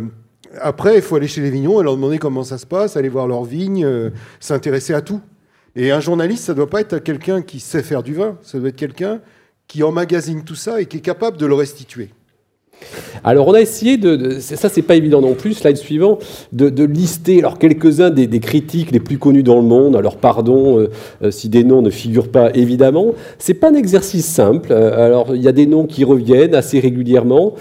après, 0.62 0.96
il 0.96 1.02
faut 1.02 1.16
aller 1.16 1.28
chez 1.28 1.42
les 1.42 1.50
vignerons 1.50 1.82
et 1.82 1.84
leur 1.84 1.96
demander 1.96 2.18
comment 2.18 2.44
ça 2.44 2.58
se 2.58 2.66
passe, 2.66 2.98
aller 2.98 3.10
voir 3.10 3.28
leurs 3.28 3.44
vignes, 3.44 4.12
s'intéresser 4.40 4.94
à 4.94 5.02
tout. 5.02 5.22
Et 5.76 5.92
un 5.92 6.00
journaliste, 6.00 6.46
ça 6.46 6.54
ne 6.54 6.58
doit 6.58 6.70
pas 6.70 6.82
être 6.82 7.00
quelqu'un 7.00 7.42
qui 7.42 7.60
sait 7.60 7.84
faire 7.84 8.02
du 8.02 8.14
vin, 8.14 8.38
ça 8.42 8.60
doit 8.60 8.70
être 8.70 8.76
quelqu'un 8.76 9.20
qui 9.68 9.84
emmagasine 9.84 10.44
tout 10.44 10.56
ça 10.56 10.80
et 10.80 10.86
qui 10.86 10.98
est 10.98 11.02
capable 11.02 11.38
de 11.38 11.46
le 11.46 11.54
restituer. 11.54 12.12
Alors 13.24 13.48
on 13.48 13.54
a 13.54 13.62
essayé 13.62 13.98
de, 13.98 14.40
ça 14.40 14.70
c'est 14.70 14.82
pas 14.82 14.96
évident 14.96 15.22
non 15.22 15.34
plus, 15.34 15.54
slide 15.54 15.78
suivant, 15.78 16.20
de, 16.54 16.84
lister 16.84 17.42
quelques-uns 17.60 18.10
des, 18.10 18.40
critiques 18.40 18.92
les 18.92 19.00
plus 19.00 19.18
connus 19.18 19.44
dans 19.44 19.56
le 19.56 19.64
monde. 19.64 19.96
Alors 19.96 20.18
pardon 20.18 20.80
euh, 20.80 20.90
euh, 21.24 21.32
si 21.32 21.50
des 21.50 21.64
noms 21.64 21.82
ne 21.82 21.90
figurent 21.90 22.30
pas 22.30 22.52
évidemment, 22.54 23.14
c'est 23.40 23.56
pas 23.56 23.70
un 23.70 23.74
exercice 23.74 24.26
simple. 24.26 24.70
Euh, 24.72 25.06
alors 25.06 25.36
il 25.36 25.42
y 25.42 25.48
a 25.48 25.52
des 25.52 25.66
noms 25.66 25.86
qui 25.86 26.04
reviennent 26.04 26.56
assez 26.56 26.80
régulièrement. 26.80 27.54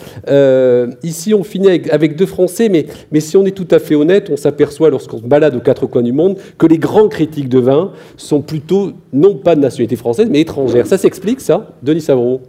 ici 1.02 1.34
on 1.34 1.44
finit 1.44 1.68
avec, 1.90 2.16
deux 2.16 2.26
Français, 2.26 2.68
mais, 2.68 2.86
mais 3.10 3.20
si 3.20 3.36
on 3.36 3.44
est 3.44 3.56
tout 3.56 3.68
à 3.70 3.78
fait 3.78 3.94
honnête, 3.94 4.28
on 4.30 4.36
s'aperçoit 4.36 4.90
lorsqu'on 4.90 5.18
se 5.18 5.22
balade 5.22 5.54
aux 5.54 5.60
quatre 5.60 5.86
coins 5.86 6.02
du 6.02 6.12
monde 6.12 6.36
que 6.58 6.66
les 6.66 6.78
grands 6.78 7.08
critiques 7.08 7.48
de 7.48 7.58
vin 7.58 7.92
sont 8.16 8.42
plutôt 8.42 8.92
non 9.12 9.34
pas 9.34 9.54
de 9.56 9.60
nationalité 9.60 9.96
française 9.96 10.28
mais 10.30 10.40
étrangère. 10.40 10.86
Ça 10.86 10.98
s'explique 10.98 11.40
ça, 11.40 11.70
Denis 11.82 12.02
Savreau 12.02 12.40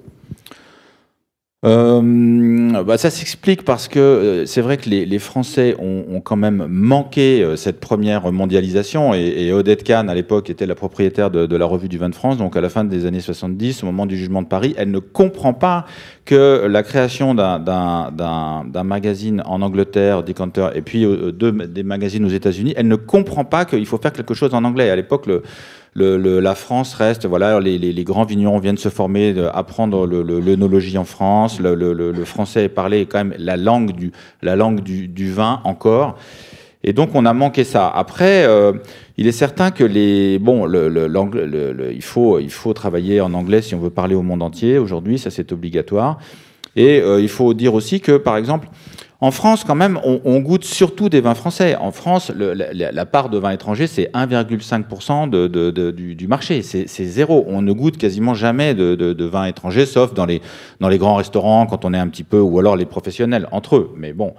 euh, 1.66 2.84
bah 2.84 2.98
ça 2.98 3.10
s'explique 3.10 3.64
parce 3.66 3.88
que 3.88 4.00
euh, 4.00 4.46
c'est 4.46 4.62
vrai 4.62 4.78
que 4.78 4.90
les, 4.90 5.06
les 5.06 5.20
Français 5.20 5.76
ont, 5.80 6.06
ont, 6.10 6.22
quand 6.22 6.36
même 6.36 6.68
manqué 6.70 7.42
euh, 7.42 7.56
cette 7.56 7.80
première 7.80 8.32
mondialisation 8.32 9.14
et, 9.16 9.48
et 9.48 9.52
Odette 9.52 9.84
Kahn, 9.84 10.10
à 10.10 10.14
l'époque, 10.14 10.50
était 10.50 10.68
la 10.68 10.76
propriétaire 10.76 11.32
de, 11.32 11.46
de, 11.46 11.56
la 11.56 11.66
revue 11.66 11.90
du 11.90 11.98
vin 11.98 12.10
de 12.10 12.16
France, 12.16 12.38
donc 12.38 12.56
à 12.56 12.62
la 12.62 12.70
fin 12.70 12.84
des 12.84 13.06
années 13.06 13.20
70, 13.20 13.84
au 13.84 13.88
moment 13.88 14.06
du 14.06 14.16
jugement 14.16 14.44
de 14.44 14.48
Paris, 14.48 14.76
elle 14.78 14.92
ne 14.92 15.00
comprend 15.00 15.54
pas 15.54 15.86
que 16.26 16.66
la 16.68 16.84
création 16.84 17.36
d'un 17.36 18.84
magazine 18.84 19.42
en 19.46 19.62
Angleterre, 19.62 20.24
Decanter, 20.24 20.70
et 20.76 20.82
puis 20.82 21.06
euh, 21.06 21.32
des 21.32 21.84
magazines 21.84 22.26
aux 22.26 22.30
États-Unis, 22.30 22.74
elle 22.76 22.88
ne 22.88 22.96
comprend 22.96 23.46
pas 23.46 23.66
qu'il 23.66 23.86
faut 23.86 23.98
faire 23.98 24.14
quelque 24.14 24.34
chose 24.34 24.54
en 24.54 24.64
anglais. 24.64 24.90
À 24.90 24.96
l'époque, 24.96 25.28
le, 25.28 25.44
le, 25.96 26.40
la 26.40 26.56
France 26.56 26.94
reste, 26.94 27.26
voilà, 27.26 27.60
les, 27.60 27.78
les, 27.78 27.94
les, 27.94 28.04
grands 28.04 28.26
vignerons 28.26 28.60
viennent 28.60 28.78
se 28.78 28.90
former, 28.90 29.34
apprendre 29.54 30.06
l'œnologie 30.06 30.98
en 30.98 31.06
France, 31.06 31.60
le, 31.60 31.74
le, 31.74 32.26
français 32.26 32.66
est 32.66 32.70
parlé 32.70 33.06
quand 33.06 33.20
même 33.24 33.36
la 33.38 33.56
langue 33.56 33.94
du, 33.94 34.12
la 34.42 34.58
langue 34.58 34.82
du, 34.82 35.08
du 35.08 35.32
vin 35.32 35.62
encore. 35.64 36.18
Et 36.84 36.94
donc 36.94 37.16
on 37.16 37.26
a 37.26 37.34
manqué 37.34 37.64
ça. 37.64 37.88
Après, 37.88 38.46
euh, 38.46 38.74
il 39.18 39.26
est 39.26 39.32
certain 39.32 39.72
que 39.72 39.84
les 39.84 40.38
bon, 40.38 40.66
le, 40.66 40.88
le, 40.88 41.94
il 41.94 42.04
faut 42.04 42.40
il 42.40 42.52
faut 42.52 42.74
travailler 42.74 43.22
en 43.22 43.34
anglais 43.34 43.64
si 43.64 43.74
on 43.74 43.80
veut 43.80 43.90
parler 43.90 44.14
au 44.14 44.22
monde 44.22 44.44
entier. 44.44 44.78
Aujourd'hui, 44.78 45.18
ça 45.18 45.32
c'est 45.32 45.52
obligatoire. 45.52 46.20
Et 46.76 47.00
euh, 47.00 47.22
il 47.22 47.30
faut 47.30 47.54
dire 47.54 47.74
aussi 47.74 48.02
que, 48.02 48.18
par 48.18 48.38
exemple, 48.38 48.68
en 49.26 49.32
France, 49.32 49.64
quand 49.64 49.74
même, 49.74 50.00
on, 50.04 50.40
goûte 50.40 50.66
surtout 50.66 51.10
des 51.10 51.20
vins 51.20 51.34
français. 51.34 51.76
En 51.76 51.92
France, 51.92 52.32
la, 52.36 53.06
part 53.08 53.30
de 53.30 53.40
vins 53.40 53.50
étrangers, 53.50 53.88
c'est 53.88 54.12
1,5% 54.14 55.32
de, 55.32 55.92
du, 55.92 56.28
marché. 56.28 56.62
C'est 56.62 57.06
zéro. 57.06 57.44
On 57.48 57.64
ne 57.64 57.74
goûte 57.74 57.98
quasiment 57.98 58.36
jamais 58.36 58.76
de, 58.76 59.26
vins 59.26 59.46
étrangers, 59.46 59.88
sauf 59.88 60.14
dans 60.14 60.28
les, 60.28 60.44
dans 60.80 60.90
les 60.90 61.00
grands 61.00 61.16
restaurants, 61.16 61.66
quand 61.66 61.86
on 61.86 61.94
est 61.96 61.98
un 61.98 62.08
petit 62.08 62.24
peu, 62.24 62.40
ou 62.40 62.60
alors 62.60 62.76
les 62.76 62.86
professionnels 62.86 63.48
entre 63.52 63.78
eux. 63.78 63.92
Mais 63.98 64.14
bon, 64.14 64.36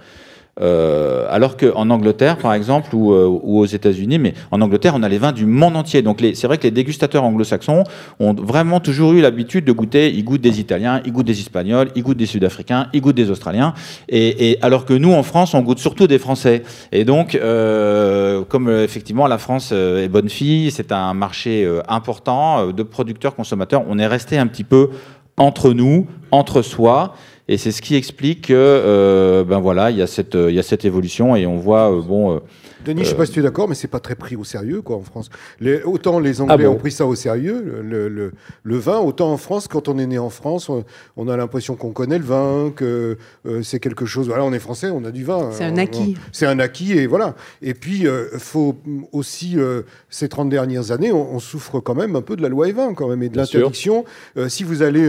euh, 0.58 1.26
alors 1.28 1.58
qu'en 1.58 1.90
Angleterre, 1.90 2.38
par 2.38 2.54
exemple, 2.54 2.94
ou, 2.94 3.12
euh, 3.12 3.26
ou 3.26 3.58
aux 3.58 3.66
États-Unis, 3.66 4.18
mais 4.18 4.32
en 4.50 4.62
Angleterre, 4.62 4.94
on 4.96 5.02
a 5.02 5.08
les 5.08 5.18
vins 5.18 5.32
du 5.32 5.44
monde 5.44 5.76
entier. 5.76 6.00
Donc 6.00 6.24
c'est 6.34 6.46
vrai 6.46 6.56
que 6.56 6.62
les 6.62 6.70
dégustateurs 6.70 7.24
anglo-saxons 7.24 7.84
ont 8.20 8.32
vraiment 8.32 8.80
toujours 8.80 9.12
eu 9.12 9.20
l'habitude 9.20 9.66
de 9.66 9.72
goûter. 9.72 10.10
Ils 10.10 10.24
goûtent 10.24 10.40
des 10.40 10.58
Italiens, 10.58 11.02
ils 11.04 11.12
goûtent 11.12 11.26
des 11.26 11.38
Espagnols, 11.40 11.90
ils 11.94 12.02
goûtent 12.02 12.16
des 12.16 12.26
Sud-Africains, 12.26 12.86
ils 12.94 13.02
goûtent 13.02 13.16
des 13.16 13.30
Australiens. 13.30 13.74
Et, 14.08 14.58
alors 14.62 14.86
que 14.86 14.94
nous, 14.94 15.12
en 15.12 15.22
France, 15.22 15.52
on 15.52 15.60
goûte 15.60 15.78
surtout 15.78 16.06
des 16.06 16.18
Français. 16.18 16.62
Et 16.90 17.04
donc, 17.04 17.34
euh, 17.34 18.42
comme 18.48 18.70
effectivement 18.70 19.26
la 19.26 19.38
France 19.38 19.72
est 19.72 20.08
bonne 20.08 20.30
fille, 20.30 20.70
c'est 20.70 20.90
un 20.90 21.12
marché 21.12 21.68
important 21.88 22.72
de 22.72 22.82
producteurs 22.82 23.34
consommateurs. 23.34 23.84
On 23.88 23.98
est 23.98 24.06
resté 24.06 24.38
un 24.38 24.46
petit 24.46 24.64
peu 24.64 24.88
entre 25.36 25.72
nous, 25.72 26.06
entre 26.30 26.62
soi. 26.62 27.14
Et 27.48 27.58
c'est 27.58 27.70
ce 27.70 27.80
qui 27.80 27.94
explique 27.94 28.48
que, 28.48 28.54
euh, 28.54 29.44
ben 29.44 29.60
voilà, 29.60 29.90
il 29.90 29.96
y 29.96 30.02
a 30.02 30.06
cette, 30.08 30.34
il 30.34 30.54
y 30.54 30.58
a 30.58 30.64
cette 30.64 30.84
évolution 30.84 31.36
et 31.36 31.46
on 31.46 31.56
voit, 31.56 31.92
euh, 31.92 32.00
bon, 32.00 32.34
euh, 32.34 32.38
Denis, 32.86 33.00
je 33.00 33.06
ne 33.06 33.10
sais 33.10 33.16
pas 33.16 33.26
si 33.26 33.32
tu 33.32 33.40
es 33.40 33.42
d'accord, 33.42 33.68
mais 33.68 33.74
c'est 33.74 33.88
pas 33.88 33.98
très 33.98 34.14
pris 34.14 34.36
au 34.36 34.44
sérieux, 34.44 34.80
quoi, 34.80 34.96
en 34.96 35.02
France. 35.02 35.28
Les, 35.58 35.82
autant 35.82 36.20
les 36.20 36.40
Anglais 36.40 36.66
ah 36.66 36.70
ont 36.70 36.76
pris 36.76 36.92
ça 36.92 37.04
au 37.04 37.16
sérieux, 37.16 37.82
le, 37.82 38.08
le, 38.08 38.32
le, 38.62 38.76
vin, 38.76 39.00
autant 39.00 39.32
en 39.32 39.36
France, 39.36 39.66
quand 39.66 39.88
on 39.88 39.98
est 39.98 40.06
né 40.06 40.18
en 40.18 40.30
France, 40.30 40.70
on, 41.16 41.28
a 41.28 41.36
l'impression 41.36 41.74
qu'on 41.74 41.90
connaît 41.90 42.18
le 42.18 42.24
vin, 42.24 42.72
que 42.74 43.18
euh, 43.44 43.62
c'est 43.64 43.80
quelque 43.80 44.06
chose. 44.06 44.28
Voilà, 44.28 44.44
on 44.44 44.52
est 44.52 44.60
français, 44.60 44.90
on 44.90 45.04
a 45.04 45.10
du 45.10 45.24
vin. 45.24 45.50
C'est 45.50 45.64
un 45.64 45.76
acquis. 45.78 46.16
C'est 46.30 46.46
un 46.46 46.60
acquis, 46.60 46.92
et 46.92 47.08
voilà. 47.08 47.34
Et 47.60 47.74
puis, 47.74 48.02
il 48.02 48.06
euh, 48.06 48.38
faut 48.38 48.76
aussi, 49.10 49.58
euh, 49.58 49.82
ces 50.08 50.28
30 50.28 50.48
dernières 50.48 50.92
années, 50.92 51.10
on, 51.12 51.40
souffre 51.40 51.80
quand 51.80 51.94
même 51.94 52.14
un 52.14 52.22
peu 52.22 52.36
de 52.36 52.42
la 52.42 52.48
loi 52.48 52.68
E20, 52.68 52.94
quand 52.94 53.08
même, 53.08 53.22
et 53.22 53.28
de 53.28 53.36
l'interdiction. 53.36 54.04
si 54.46 54.62
vous 54.62 54.82
allez 54.82 55.08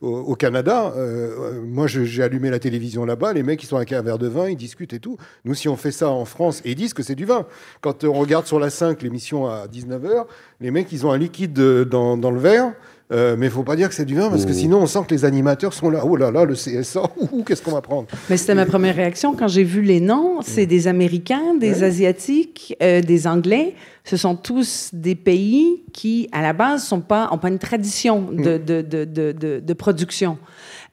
au, 0.00 0.08
au, 0.08 0.34
Canada, 0.34 0.92
moi, 1.64 1.86
j'ai 1.86 2.22
allumé 2.22 2.50
la 2.50 2.58
télévision 2.58 3.04
là-bas, 3.04 3.32
les 3.32 3.42
mecs, 3.42 3.62
ils 3.62 3.66
sont 3.66 3.76
avec 3.76 3.92
un 3.92 4.02
verre 4.02 4.18
de 4.18 4.26
vin, 4.26 4.48
ils 4.48 4.56
discutent 4.56 4.92
et 4.92 5.00
tout. 5.00 5.16
Nous, 5.44 5.54
si 5.54 5.68
on 5.68 5.76
fait 5.76 5.92
ça 5.92 6.10
en 6.10 6.24
France, 6.24 6.60
et 6.64 6.72
ils 6.72 6.74
disent 6.74 6.92
que 6.92 7.03
c'est 7.04 7.14
du 7.14 7.24
vin. 7.24 7.46
Quand 7.80 8.04
on 8.04 8.12
regarde 8.14 8.46
sur 8.46 8.58
la 8.58 8.70
5 8.70 9.02
l'émission 9.02 9.46
à 9.46 9.66
19h, 9.66 10.24
les 10.60 10.70
mecs, 10.70 10.90
ils 10.92 11.06
ont 11.06 11.12
un 11.12 11.18
liquide 11.18 11.52
dans, 11.52 12.16
dans 12.16 12.30
le 12.30 12.40
verre. 12.40 12.72
Euh, 13.12 13.36
mais 13.38 13.46
il 13.46 13.52
faut 13.52 13.64
pas 13.64 13.76
dire 13.76 13.90
que 13.90 13.94
c'est 13.94 14.06
du 14.06 14.14
vin 14.14 14.30
parce 14.30 14.46
que 14.46 14.54
sinon 14.54 14.78
on 14.80 14.86
sent 14.86 15.00
que 15.06 15.14
les 15.14 15.26
animateurs 15.26 15.74
sont 15.74 15.90
là. 15.90 16.00
Oh 16.04 16.16
là 16.16 16.30
là, 16.30 16.46
le 16.46 16.54
CSA, 16.54 17.02
qu'est-ce 17.46 17.60
qu'on 17.60 17.72
va 17.72 17.82
prendre? 17.82 18.08
Mais 18.30 18.38
c'était 18.38 18.54
ma 18.54 18.64
première 18.64 18.96
réaction 18.96 19.34
quand 19.36 19.46
j'ai 19.46 19.62
vu 19.62 19.82
les 19.82 20.00
noms. 20.00 20.40
C'est 20.40 20.64
des 20.64 20.88
Américains, 20.88 21.54
des 21.54 21.84
Asiatiques, 21.84 22.74
euh, 22.82 23.02
des 23.02 23.26
Anglais. 23.26 23.74
Ce 24.04 24.16
sont 24.16 24.36
tous 24.36 24.90
des 24.94 25.14
pays 25.14 25.82
qui, 25.92 26.28
à 26.32 26.40
la 26.40 26.54
base, 26.54 26.84
sont 26.84 27.00
pas, 27.02 27.28
ont 27.30 27.38
pas 27.38 27.48
une 27.48 27.58
tradition 27.58 28.22
de, 28.22 28.56
de, 28.56 28.80
de, 28.80 29.04
de, 29.04 29.60
de 29.60 29.72
production. 29.74 30.38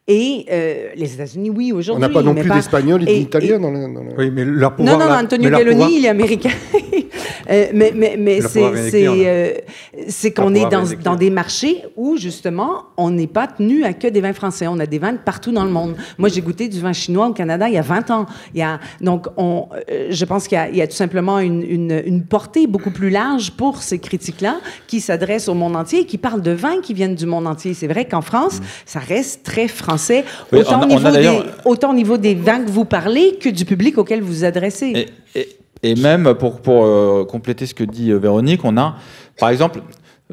Et 0.08 0.46
euh, 0.52 0.90
les 0.96 1.14
États-Unis, 1.14 1.50
oui, 1.52 1.72
On 1.74 1.78
aujourd'hui. 1.78 2.02
n'a 2.02 2.10
pas 2.10 2.24
non 2.24 2.34
plus 2.34 2.50
d'Espagnols 2.50 3.08
et 3.08 3.20
d'Italiens 3.20 3.60
dans 3.60 3.72
le. 3.72 3.82
dans 3.94 4.04
le- 4.04 4.14
Oui, 4.18 4.32
mais 4.34 4.44
leur 4.44 4.72
Non, 4.72 4.76
pouvoir. 4.78 4.98
non, 5.00 5.06
non, 5.06 5.12
là- 5.12 5.20
Antonio 5.22 5.50
Belloni, 5.50 5.70
pouvoir- 5.72 5.90
il 5.92 6.06
est 6.06 6.10
américain. 6.10 6.50
Euh, 7.50 7.66
mais 7.74 7.92
mais, 7.96 8.16
mais 8.18 8.40
Le 8.40 8.48
c'est 8.48 8.64
euh, 8.64 10.30
qu'on 10.36 10.54
est 10.56 10.70
dans, 11.04 11.16
des 11.16 11.30
marchés 11.30 11.84
où, 11.96 12.18
justement, 12.18 12.84
on 12.98 13.10
n'est 13.10 13.28
pas 13.28 13.48
tenu 13.48 13.84
à 13.84 13.94
que 13.94 14.08
des 14.08 14.22
vins 14.22 14.34
français. 14.34 14.68
On 14.68 14.80
a 14.80 14.86
des 14.86 15.00
vins 15.00 15.14
de 15.14 15.18
partout 15.18 15.52
dans 15.52 15.64
le 15.64 15.72
monde. 15.72 15.96
Moi, 16.18 16.30
j'ai 16.30 16.42
goûté 16.42 16.68
du 16.68 16.80
vin 16.80 16.94
chinois 16.94 17.28
au 17.28 17.34
Canada 17.34 17.68
il 17.68 17.74
y 17.74 17.78
a 17.78 17.82
20 17.82 18.12
ans. 18.12 18.26
Il 18.54 18.60
y 18.60 18.64
a, 18.64 18.80
donc, 19.02 19.28
on, 19.38 19.68
euh, 19.90 20.08
je 20.10 20.26
pense 20.26 20.48
qu'il 20.48 20.56
y 20.58 20.60
a, 20.60 20.70
il 20.70 20.76
y 20.76 20.82
a 20.82 20.88
tout 20.88 20.96
simplement 20.96 21.40
une, 21.40 21.64
une, 21.64 22.02
une 22.06 22.24
portée 22.24 22.68
beaucoup 22.68 22.92
plus 22.92 23.10
large 23.10 23.52
pour 23.52 23.82
ces 23.82 24.00
critiques-là 24.00 24.60
qui 24.88 25.02
s'adressent 25.02 25.48
au 25.48 25.54
monde 25.54 25.76
entier 25.76 26.02
et 26.02 26.06
qui 26.06 26.18
parlent 26.18 26.42
de 26.42 26.52
vins 26.52 26.82
qui 26.82 26.94
viennent 26.94 27.16
du 27.16 27.26
monde 27.26 27.48
entier. 27.48 27.74
C'est 27.74 27.88
vrai 27.88 28.06
qu'en 28.06 28.22
France, 28.22 28.60
ça 28.86 29.00
reste 29.00 29.44
très 29.44 29.68
français, 29.68 30.24
Oui, 30.52 30.60
autant, 30.60 30.80
on 30.80 30.84
a- 30.84 30.86
au 30.86 30.90
on 30.90 30.92
a 30.92 30.96
niveau 30.96 31.06
des, 31.08 31.12
d'ailleurs- 31.14 31.46
autant 31.66 31.92
au 31.92 31.96
niveau 31.96 32.18
des 32.18 32.36
vins 32.36 32.64
que 32.64 32.70
vous 32.72 32.86
parlez 32.86 33.38
que 33.40 33.50
du 33.50 33.66
public 33.66 33.98
auquel 33.98 34.22
vous 34.22 34.28
vous 34.32 34.44
adressez. 34.46 35.08
Et, 35.36 35.40
et- 35.40 35.48
et 35.84 35.96
même 35.96 36.34
pour, 36.36 36.62
euh, 36.68 37.26
compléter 37.26 37.66
ce 37.66 37.74
que 37.74 37.84
dit 37.84 38.12
euh, 38.12 38.18
Véronique, 38.18 38.64
on 38.64 38.78
a, 38.78 38.96
par 39.40 39.50
exemple, 39.50 39.82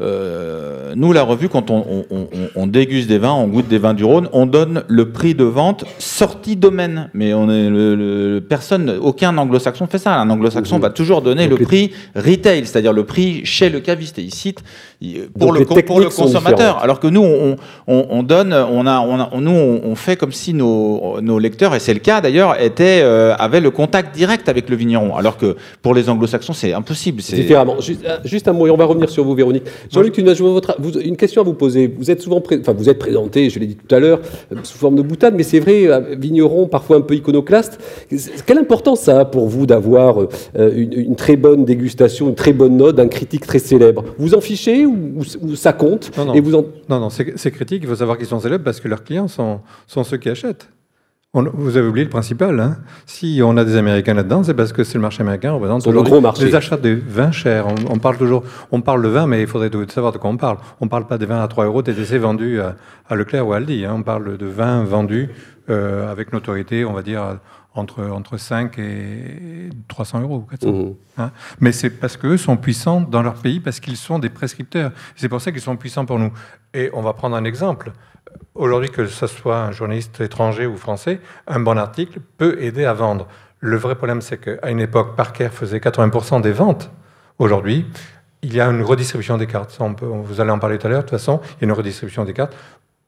euh, 0.00 0.92
nous, 0.96 1.12
la 1.12 1.22
revue, 1.22 1.48
quand 1.48 1.70
on, 1.70 1.84
on- 1.90 2.04
on- 2.10 2.28
on 2.54 2.66
déguste 2.66 3.08
des 3.08 3.18
vins, 3.18 3.32
on 3.32 3.46
goûte 3.48 3.68
des 3.68 3.78
vins 3.78 3.94
du 3.94 4.04
Rhône, 4.04 4.28
on 4.32 4.46
donne 4.46 4.82
le 4.88 5.10
prix 5.10 5.34
de 5.34 5.44
vente 5.44 5.84
sortie 5.98 6.56
domaine. 6.56 7.10
Mais 7.14 7.34
on 7.34 7.50
est 7.50 7.68
le, 7.68 7.94
le- 7.94 8.40
personne, 8.40 8.92
aucun 9.00 9.36
anglo-saxon 9.38 9.86
fait 9.86 9.98
ça. 9.98 10.14
Un 10.14 10.30
anglo-saxon 10.30 10.78
va 10.78 10.90
toujours 10.90 11.22
donner 11.22 11.46
Donc 11.48 11.58
le 11.60 11.64
prix 11.66 11.92
retail, 12.14 12.64
c'est-à-dire 12.66 12.92
le 12.92 13.04
prix 13.04 13.44
chez 13.44 13.68
le 13.70 13.80
caviste. 13.80 14.18
Et 14.18 14.22
il 14.22 14.34
cite 14.34 14.60
pour, 15.38 15.48
Donc 15.48 15.58
le, 15.58 15.64
pour 15.64 16.00
consommateur. 16.10 16.78
Alors 16.82 17.00
que 17.00 17.06
nous, 17.06 17.22
on, 17.22 17.56
on- 17.86 18.06
on 18.10 18.22
donne, 18.22 18.52
on 18.52 18.86
a, 18.86 19.04
nous, 19.38 19.50
on, 19.84 19.94
fait 19.94 20.16
comme 20.16 20.32
si 20.32 20.54
nos, 20.54 21.20
nos 21.20 21.38
lecteurs, 21.38 21.74
et 21.74 21.80
c'est 21.80 21.94
le 21.94 22.00
cas 22.00 22.20
d'ailleurs, 22.20 22.60
étaient, 22.60 23.00
euh, 23.02 23.34
avaient 23.38 23.60
le 23.60 23.70
contact 23.70 24.14
direct 24.14 24.48
avec 24.48 24.68
le 24.70 24.76
vigneron. 24.76 25.16
Alors 25.16 25.36
que 25.36 25.56
pour 25.82 25.94
les 25.94 26.08
anglo-saxons, 26.08 26.52
c'est 26.52 26.72
impossible. 26.72 27.20
C'est 27.22 27.36
Différemment. 27.36 27.80
Juste, 27.80 28.04
euh, 28.06 28.18
juste 28.24 28.48
un 28.48 28.52
mot, 28.52 28.66
et 28.66 28.70
on 28.70 28.76
va 28.76 28.84
revenir 28.84 29.08
sur 29.10 29.24
vous, 29.24 29.34
Véronique. 29.34 29.64
Jean-Luc, 29.90 30.16
une, 30.18 30.34
je 30.34 30.42
veux 30.42 30.50
votre- 30.50 30.76
vous- 30.80 30.98
une 30.98 31.16
question 31.16 31.42
à 31.42 31.44
vous 31.44 31.54
poser. 31.54 31.86
Vous 31.98 32.10
êtes 32.10 32.20
souvent, 32.20 32.40
pré- 32.40 32.58
enfin, 32.60 32.72
vous 32.72 32.88
êtes 32.88 32.98
présenté, 32.98 33.50
je 33.50 33.58
l'ai 33.58 33.66
dit 33.66 33.76
tout 33.76 33.94
à 33.94 33.98
l'heure, 34.00 34.20
euh, 34.52 34.56
sous 34.62 34.78
forme 34.78 34.96
de 34.96 35.02
boutade, 35.02 35.34
mais 35.36 35.42
c'est 35.42 35.60
vrai, 35.60 35.86
euh, 35.86 36.14
vigneron, 36.18 36.66
parfois 36.68 36.96
un 36.96 37.00
peu 37.00 37.14
iconoclaste. 37.14 37.78
Quelle 38.46 38.58
importance 38.58 39.00
ça 39.00 39.20
a 39.20 39.24
pour 39.24 39.48
vous 39.48 39.66
d'avoir 39.66 40.20
euh, 40.20 40.26
une, 40.74 40.92
une 40.92 41.16
très 41.16 41.36
bonne 41.36 41.64
dégustation, 41.64 42.28
une 42.28 42.34
très 42.34 42.52
bonne 42.52 42.76
note 42.76 42.96
d'un 42.96 43.08
critique 43.08 43.46
très 43.46 43.58
célèbre? 43.58 44.04
Vous 44.18 44.34
en 44.34 44.40
fichez 44.40 44.86
ou, 44.86 44.96
ou- 45.16 45.46
ou 45.50 45.56
ça 45.56 45.72
compte? 45.72 46.10
Non, 46.16 46.26
non. 46.26 46.34
Et 46.34 46.40
vous 46.40 46.54
en... 46.54 46.64
Non, 46.88 47.00
non, 47.00 47.10
ces, 47.10 47.32
ces 47.36 47.50
critiques, 47.50 47.82
il 47.82 47.88
faut 47.88 47.96
savoir 47.96 48.18
qu'ils 48.18 48.26
sont 48.26 48.40
célèbres 48.40 48.64
parce 48.64 48.80
que 48.80 48.88
leurs 48.88 49.04
clients 49.04 49.28
sont, 49.28 49.60
sont 49.86 50.04
ceux 50.04 50.16
qui 50.18 50.28
achètent. 50.28 50.68
On- 51.34 51.42
vous 51.52 51.76
avez 51.76 51.86
oublié 51.86 52.04
le 52.04 52.10
principal. 52.10 52.58
Hein. 52.58 52.78
Si 53.04 53.40
on 53.44 53.58
a 53.58 53.64
des 53.64 53.76
Américains 53.76 54.14
là-dedans, 54.14 54.42
c'est 54.42 54.54
parce 54.54 54.72
que 54.72 54.82
c'est 54.82 54.94
le 54.94 55.02
marché 55.02 55.20
américain 55.20 55.52
représente 55.52 55.86
le 55.86 56.02
gros 56.02 56.22
marché. 56.22 56.46
les 56.46 56.54
achats 56.54 56.78
de 56.78 56.98
vins 57.06 57.32
chers. 57.32 57.66
On, 57.66 57.74
on 57.90 57.98
parle 57.98 58.16
toujours, 58.16 58.44
on 58.72 58.80
parle 58.80 59.02
de 59.02 59.08
vin, 59.08 59.26
mais 59.26 59.42
il 59.42 59.46
faudrait 59.46 59.70
savoir 59.90 60.12
de 60.14 60.18
quoi 60.18 60.30
on 60.30 60.38
parle. 60.38 60.56
On 60.80 60.86
ne 60.86 60.90
parle 60.90 61.06
pas 61.06 61.18
des 61.18 61.26
vins 61.26 61.42
à 61.42 61.46
3 61.48 61.66
euros 61.66 61.82
TTC 61.82 62.16
vendus 62.16 62.60
à, 62.62 62.76
à 63.10 63.14
Leclerc 63.14 63.46
ou 63.46 63.52
à 63.52 63.56
Aldi. 63.56 63.84
hein. 63.84 63.92
On 63.96 64.02
parle 64.02 64.38
de 64.38 64.46
vins 64.46 64.82
vendus 64.84 65.28
euh, 65.68 66.10
avec 66.10 66.32
notoriété, 66.32 66.86
on 66.86 66.94
va 66.94 67.02
dire 67.02 67.38
entre 67.74 68.02
entre 68.08 68.38
5 68.38 68.78
et 68.78 69.68
300 69.86 70.22
euros, 70.22 70.46
400. 70.50 70.72
Mhm. 70.72 70.94
Hein. 71.18 71.30
Mais 71.60 71.72
c'est 71.72 71.90
parce 71.90 72.16
qu'eux 72.16 72.38
sont 72.38 72.56
puissants 72.56 73.02
dans 73.02 73.22
leur 73.22 73.34
pays, 73.34 73.60
parce 73.60 73.80
qu'ils 73.80 73.98
sont 73.98 74.18
des 74.18 74.30
prescripteurs. 74.30 74.92
C'est 75.14 75.28
pour 75.28 75.42
ça 75.42 75.52
qu'ils 75.52 75.60
sont 75.60 75.76
puissants 75.76 76.06
pour 76.06 76.18
nous. 76.18 76.32
Et 76.72 76.88
on 76.94 77.02
va 77.02 77.12
prendre 77.12 77.36
un 77.36 77.44
exemple. 77.44 77.92
Aujourd'hui, 78.54 78.90
que 78.90 79.06
ce 79.06 79.26
soit 79.26 79.58
un 79.58 79.72
journaliste 79.72 80.20
étranger 80.20 80.66
ou 80.66 80.76
français, 80.76 81.20
un 81.46 81.60
bon 81.60 81.78
article 81.78 82.20
peut 82.36 82.60
aider 82.60 82.84
à 82.84 82.92
vendre. 82.92 83.28
Le 83.60 83.76
vrai 83.76 83.94
problème, 83.94 84.20
c'est 84.20 84.38
qu'à 84.38 84.70
une 84.70 84.80
époque, 84.80 85.16
Parker 85.16 85.48
faisait 85.50 85.78
80% 85.78 86.40
des 86.40 86.52
ventes. 86.52 86.90
Aujourd'hui, 87.38 87.86
il 88.42 88.54
y 88.54 88.60
a 88.60 88.66
une 88.66 88.82
redistribution 88.82 89.36
des 89.36 89.46
cartes. 89.46 89.78
Vous 90.00 90.40
allez 90.40 90.50
en 90.50 90.58
parler 90.58 90.78
tout 90.78 90.86
à 90.86 90.90
l'heure. 90.90 91.00
De 91.00 91.08
toute 91.08 91.18
façon, 91.18 91.40
il 91.56 91.62
y 91.62 91.64
a 91.64 91.66
une 91.66 91.72
redistribution 91.72 92.24
des 92.24 92.32
cartes. 92.32 92.54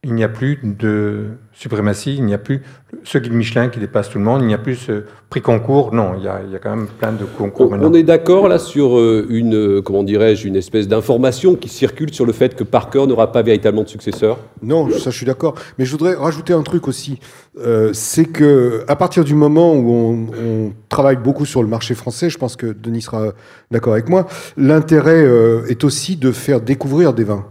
Il 0.03 0.15
n'y 0.15 0.25
a 0.25 0.31
plus 0.31 0.59
de 0.63 1.27
suprématie, 1.53 2.15
il 2.17 2.25
n'y 2.25 2.33
a 2.33 2.39
plus 2.39 2.63
ce 3.05 3.19
guide 3.19 3.35
Michelin 3.35 3.69
qui 3.69 3.79
dépasse 3.81 4.09
tout 4.09 4.17
le 4.17 4.25
monde, 4.25 4.41
il 4.41 4.47
n'y 4.47 4.55
a 4.55 4.59
plus 4.59 4.77
ce 4.77 5.05
prix 5.29 5.43
concours. 5.43 5.93
Non, 5.93 6.15
il 6.17 6.25
y 6.25 6.29
a, 6.29 6.41
il 6.43 6.51
y 6.51 6.57
a 6.57 6.59
quand 6.59 6.75
même 6.75 6.87
plein 6.87 7.13
de 7.13 7.27
concours 7.27 7.67
On, 7.67 7.71
maintenant. 7.73 7.91
on 7.91 7.95
est 7.95 8.03
d'accord 8.03 8.49
là 8.49 8.59
sur 8.59 8.99
euh, 8.99 9.27
une, 9.29 9.55
euh, 9.55 9.83
comment 9.83 10.03
dirais-je, 10.03 10.49
une 10.49 10.57
espèce 10.57 10.89
d'information 10.89 11.55
qui 11.55 11.69
circule 11.69 12.15
sur 12.15 12.25
le 12.25 12.33
fait 12.33 12.55
que 12.57 12.65
Parker 12.65 13.07
n'aura 13.07 13.31
pas 13.31 13.43
véritablement 13.43 13.83
de 13.83 13.91
successeur? 13.91 14.39
Non, 14.63 14.89
ça 14.91 15.11
je 15.11 15.17
suis 15.17 15.27
d'accord. 15.27 15.55
Mais 15.79 15.85
je 15.85 15.91
voudrais 15.91 16.15
rajouter 16.15 16.55
un 16.55 16.63
truc 16.63 16.89
aussi. 16.89 17.21
Euh, 17.59 17.91
c'est 17.93 18.25
que 18.25 18.85
à 18.89 18.97
partir 18.97 19.23
du 19.23 19.35
moment 19.35 19.75
où 19.75 19.91
on, 19.91 20.27
on 20.43 20.73
travaille 20.89 21.17
beaucoup 21.17 21.45
sur 21.45 21.63
le 21.63 21.69
marché 21.69 21.95
français, 21.95 22.31
je 22.31 22.39
pense 22.39 22.57
que 22.57 22.69
Denis 22.69 23.03
sera 23.03 23.35
d'accord 23.71 23.93
avec 23.93 24.09
moi, 24.09 24.27
l'intérêt 24.57 25.23
euh, 25.23 25.67
est 25.69 25.85
aussi 25.85 26.17
de 26.17 26.33
faire 26.33 26.63
découvrir 26.63 27.13
des 27.13 27.25
vins 27.25 27.45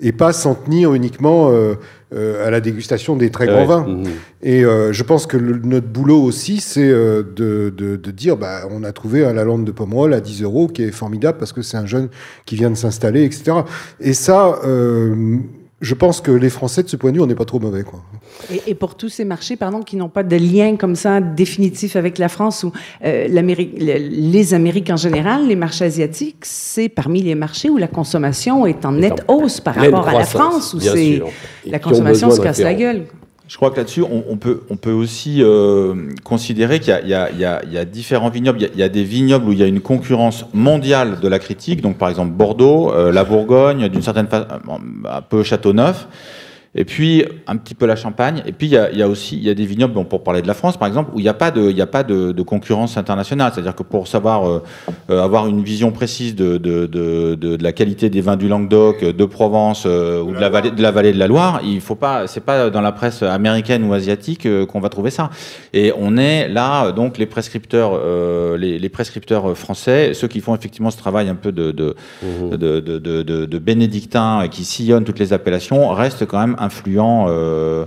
et 0.00 0.12
pas 0.12 0.32
s'en 0.32 0.54
tenir 0.54 0.94
uniquement 0.94 1.50
euh, 1.50 1.74
euh, 2.14 2.46
à 2.46 2.50
la 2.50 2.60
dégustation 2.60 3.16
des 3.16 3.30
très 3.30 3.46
grands 3.46 3.60
Ouais. 3.60 3.66
vins. 3.66 3.86
Mhm. 3.86 4.04
Et 4.42 4.64
euh, 4.64 4.92
je 4.92 5.02
pense 5.02 5.26
que 5.26 5.36
le- 5.36 5.60
notre 5.64 5.88
boulot 5.88 6.22
aussi, 6.22 6.60
c'est 6.60 6.88
euh, 6.88 7.22
de, 7.22 7.72
de, 7.76 7.96
de 7.96 8.10
dire, 8.10 8.36
bah, 8.36 8.62
on 8.70 8.84
a 8.84 8.92
trouvé 8.92 9.24
un 9.26 9.32
Lalande 9.32 9.64
de 9.64 9.72
Pomerol 9.72 10.14
à 10.14 10.20
10 10.20 10.42
euros 10.42 10.68
qui 10.68 10.84
est 10.84 10.90
formidable 10.92 11.38
parce 11.38 11.52
que 11.52 11.62
c'est 11.62 11.76
un 11.76 11.86
jeune 11.86 12.08
qui 12.46 12.54
vient 12.56 12.70
de 12.70 12.76
s'installer, 12.76 13.24
etc. 13.24 13.58
Et 14.00 14.14
ça, 14.14 14.58
euh, 14.64 15.38
je 15.80 15.94
pense 15.94 16.20
que 16.20 16.30
les 16.32 16.50
Français, 16.50 16.82
de 16.82 16.88
ce 16.88 16.96
point 16.96 17.10
de 17.12 17.16
vue, 17.16 17.22
on 17.22 17.26
n'est 17.26 17.34
pas 17.36 17.44
trop 17.44 17.60
mauvais. 17.60 17.84
Quoi. 17.84 18.00
Et, 18.52 18.70
et 18.70 18.74
pour 18.74 18.96
tous 18.96 19.08
ces 19.08 19.24
marchés, 19.24 19.54
pardon, 19.56 19.80
qui 19.82 19.96
n'ont 19.96 20.08
pas 20.08 20.24
de 20.24 20.34
lien 20.36 20.76
comme 20.76 20.96
ça 20.96 21.20
définitif 21.20 21.94
avec 21.94 22.18
la 22.18 22.28
France 22.28 22.64
ou 22.64 22.72
euh, 23.04 23.28
l'Amérique- 23.28 23.74
les 23.78 24.54
Amériques 24.54 24.90
en 24.90 24.96
général, 24.96 25.46
les 25.46 25.54
marchés 25.56 25.84
asiatiques, 25.84 26.38
c'est 26.42 26.88
parmi 26.88 27.22
les 27.22 27.34
marchés 27.36 27.70
où 27.70 27.76
la 27.76 27.86
consommation 27.88 28.66
est 28.66 28.84
en 28.84 28.92
nette 28.92 29.22
hausse 29.28 29.60
par 29.60 29.74
rapport 29.76 30.08
à 30.08 30.12
la 30.12 30.18
France, 30.24 30.74
où 30.74 30.80
c'est 30.80 31.22
la 31.66 31.78
consommation 31.78 32.30
se 32.30 32.40
casse 32.40 32.58
la 32.58 32.74
gueule. 32.74 33.04
Je 33.48 33.56
crois 33.56 33.70
que 33.70 33.76
là-dessus, 33.78 34.02
on, 34.02 34.36
peut, 34.36 34.60
on 34.68 34.76
peut 34.76 34.92
aussi 34.92 35.42
euh, 35.42 35.94
considérer 36.22 36.80
qu'il 36.80 36.94
y 37.06 37.14
a- 37.14 37.84
différents 37.86 38.28
vignobles. 38.28 38.58
Il 38.74 38.78
y 38.78 38.82
a- 38.82 38.90
des 38.90 39.04
vignobles 39.04 39.46
où 39.48 39.52
il 39.52 39.58
y 39.58 39.62
a 39.62 39.66
une 39.66 39.80
concurrence 39.80 40.44
mondiale 40.52 41.18
de 41.20 41.28
la 41.28 41.38
critique, 41.38 41.80
donc 41.80 41.96
par 41.96 42.10
exemple 42.10 42.32
Bordeaux, 42.32 42.92
euh, 42.92 43.10
la 43.10 43.24
Bourgogne, 43.24 43.88
d'une 43.88 44.02
certaine 44.02 44.26
façon, 44.26 44.46
un 45.10 45.22
peu 45.22 45.42
Châteauneuf. 45.42 46.08
Et 46.74 46.84
puis 46.84 47.24
un 47.46 47.56
petit 47.56 47.74
peu 47.74 47.86
la 47.86 47.96
Champagne. 47.96 48.42
Et 48.46 48.52
puis 48.52 48.66
il 48.66 48.72
y 48.72 48.76
a, 48.76 48.90
il 48.92 48.98
y 48.98 49.02
a 49.02 49.08
aussi 49.08 49.36
il 49.36 49.42
y 49.42 49.50
a 49.50 49.54
des 49.54 49.64
vignobles, 49.66 49.94
bon, 49.94 50.04
pour 50.04 50.22
parler 50.22 50.42
de 50.42 50.46
la 50.46 50.54
France 50.54 50.76
par 50.76 50.86
exemple, 50.86 51.10
où 51.14 51.18
il 51.18 51.22
n'y 51.22 51.28
a 51.28 51.34
pas 51.34 51.50
de 51.50 51.70
il 51.70 51.76
y 51.76 51.80
a 51.82 51.86
pas 51.86 52.02
de, 52.02 52.32
de 52.32 52.42
concurrence 52.42 52.96
internationale. 52.96 53.50
C'est-à-dire 53.54 53.74
que 53.74 53.82
pour 53.82 54.06
savoir 54.06 54.46
euh, 54.48 54.62
euh, 55.10 55.22
avoir 55.24 55.46
une 55.46 55.62
vision 55.62 55.90
précise 55.92 56.34
de, 56.36 56.58
de, 56.58 56.86
de, 56.86 57.56
la 57.62 57.72
qualité 57.72 58.10
des 58.10 58.20
vins 58.20 58.36
du 58.36 58.48
Languedoc, 58.48 59.02
de 59.04 59.24
Provence 59.24 59.84
euh, 59.86 60.22
ou 60.22 60.32
de 60.34 60.38
la 60.40 60.50
vallée 60.50 60.70
de 60.70 60.82
la 60.82 60.90
vallée 60.90 61.12
de 61.12 61.18
la 61.18 61.26
Loire, 61.26 61.60
il 61.64 61.80
faut 61.80 61.94
pas 61.94 62.26
c'est 62.26 62.44
pas 62.44 62.68
dans 62.70 62.82
la 62.82 62.92
presse 62.92 63.22
américaine 63.22 63.82
ou 63.84 63.92
asiatique 63.94 64.44
euh, 64.46 64.66
qu'on 64.66 64.80
va 64.80 64.88
trouver 64.90 65.10
ça. 65.10 65.30
Et 65.72 65.92
on 65.98 66.16
est 66.16 66.48
là 66.48 66.86
euh, 66.86 66.92
donc 66.92 67.18
les 67.18 67.26
prescripteurs 67.26 67.92
euh, 67.94 68.56
les, 68.58 68.78
les 68.78 68.88
prescripteurs 68.88 69.56
français, 69.56 70.12
ceux 70.14 70.28
qui 70.28 70.40
font 70.40 70.54
effectivement 70.54 70.90
ce 70.90 70.98
travail 70.98 71.28
un 71.28 71.34
peu 71.34 71.50
de 71.50 71.72
de, 71.72 71.96
de, 72.22 72.56
de, 72.56 72.98
de, 72.98 73.22
de- 73.22 73.44
de 73.46 73.58
bénédictins 73.58 74.42
et 74.42 74.48
qui 74.50 74.64
sillonnent 74.64 75.04
toutes 75.04 75.18
les 75.18 75.32
appellations 75.32 75.88
restent 75.88 76.26
quand 76.26 76.38
même 76.40 76.56
influents. 76.60 77.26
euh, 77.28 77.84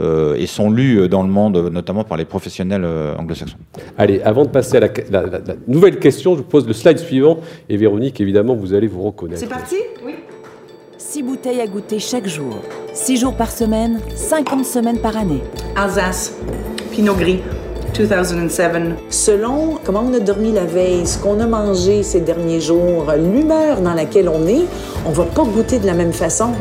euh, 0.00 0.36
et 0.36 0.46
sont 0.46 0.70
lus 0.70 1.08
dans 1.08 1.24
le 1.24 1.28
monde, 1.28 1.56
notamment 1.72 2.04
par 2.04 2.16
les 2.16 2.24
professionnels 2.24 2.84
euh, 2.84 3.12
anglo-saxons. 3.18 3.56
Allez, 3.98 4.22
avant 4.22 4.44
de 4.44 4.48
passer 4.48 4.76
à 4.76 4.80
la, 4.80 4.86
la- 5.10 5.22
la- 5.26 5.38
la 5.40 5.54
nouvelle 5.66 5.98
question, 5.98 6.34
je 6.34 6.38
vous 6.38 6.44
pose 6.44 6.64
le 6.64 6.72
slide 6.72 6.98
suivant. 6.98 7.38
Et 7.68 7.76
Véronique, 7.76 8.20
évidemment, 8.20 8.54
vous 8.54 8.72
allez 8.72 8.86
vous 8.86 9.02
reconnaître. 9.02 9.46
parti? 9.48 9.74
Oui. 10.06 10.14
6 10.96 11.24
bouteilles 11.24 11.60
à 11.60 11.66
goûter 11.66 11.98
chaque 11.98 12.28
jour. 12.28 12.54
6 12.92 13.16
jours 13.16 13.34
par 13.34 13.50
semaine, 13.50 13.98
50 14.14 14.64
semaines 14.64 14.98
par 15.00 15.16
année. 15.16 15.42
Alsace, 15.74 16.36
Pinot 16.92 17.14
Gris, 17.14 17.40
2007. 17.98 18.70
Selon 19.10 19.78
comment 19.84 20.04
on 20.08 20.14
a 20.14 20.20
dormi 20.20 20.52
la 20.52 20.66
veille, 20.66 21.04
ce 21.04 21.18
qu'on 21.18 21.40
a 21.40 21.46
mangé 21.46 22.04
ces 22.04 22.20
derniers 22.20 22.60
jours, 22.60 23.12
l'humeur 23.18 23.80
dans 23.80 23.94
laquelle 23.94 24.28
on 24.28 24.46
est, 24.46 24.66
on 25.04 25.10
va 25.10 25.24
pas 25.24 25.42
goûter 25.42 25.80
de 25.80 25.86
la 25.86 25.94
même 25.94 26.12
façon. 26.12 26.52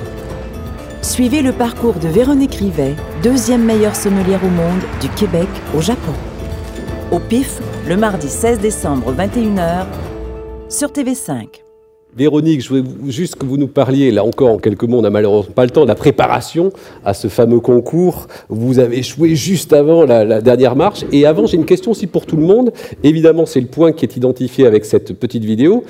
Suivez 1.01 1.41
le 1.41 1.53
parcours 1.53 1.93
de 1.93 2.09
Véronique 2.09 2.55
Rivet, 2.55 2.93
deuxième 3.23 3.63
meilleure 3.63 3.95
sommelière 3.95 4.41
au 4.43 4.49
monde 4.49 4.81
du 4.99 5.07
Québec 5.09 5.47
au 5.75 5.79
Japon. 5.79 6.11
Au 7.11 7.19
PIF, 7.19 7.61
le 7.87 7.95
mardi 7.95 8.27
16 8.27 8.59
décembre 8.59 9.13
21h 9.13 9.85
sur 10.67 10.89
TV5. 10.89 11.61
Véronique, 12.15 12.61
je 12.61 12.69
voulais 12.69 12.83
juste 13.07 13.35
que 13.35 13.45
vous 13.45 13.55
nous 13.55 13.69
parliez, 13.69 14.11
là 14.11 14.25
encore 14.25 14.49
en 14.49 14.57
quelques 14.57 14.83
mots, 14.83 14.99
on 14.99 15.01
n'a 15.01 15.09
malheureusement 15.09 15.53
pas 15.53 15.63
le 15.63 15.71
temps, 15.71 15.83
de 15.83 15.87
la 15.87 15.95
préparation 15.95 16.73
à 17.05 17.13
ce 17.13 17.29
fameux 17.29 17.61
concours. 17.61 18.27
Vous 18.49 18.79
avez 18.79 18.97
échoué 18.97 19.35
juste 19.35 19.71
avant 19.71 20.03
la, 20.03 20.25
la 20.25 20.41
dernière 20.41 20.75
marche. 20.75 21.05
Et 21.13 21.25
avant, 21.25 21.45
j'ai 21.45 21.55
une 21.55 21.65
question 21.65 21.91
aussi 21.91 22.07
pour 22.07 22.25
tout 22.25 22.35
le 22.35 22.45
monde. 22.45 22.73
Évidemment, 23.03 23.45
c'est 23.45 23.61
le 23.61 23.67
point 23.67 23.93
qui 23.93 24.03
est 24.03 24.17
identifié 24.17 24.65
avec 24.65 24.83
cette 24.83 25.13
petite 25.13 25.45
vidéo. 25.45 25.85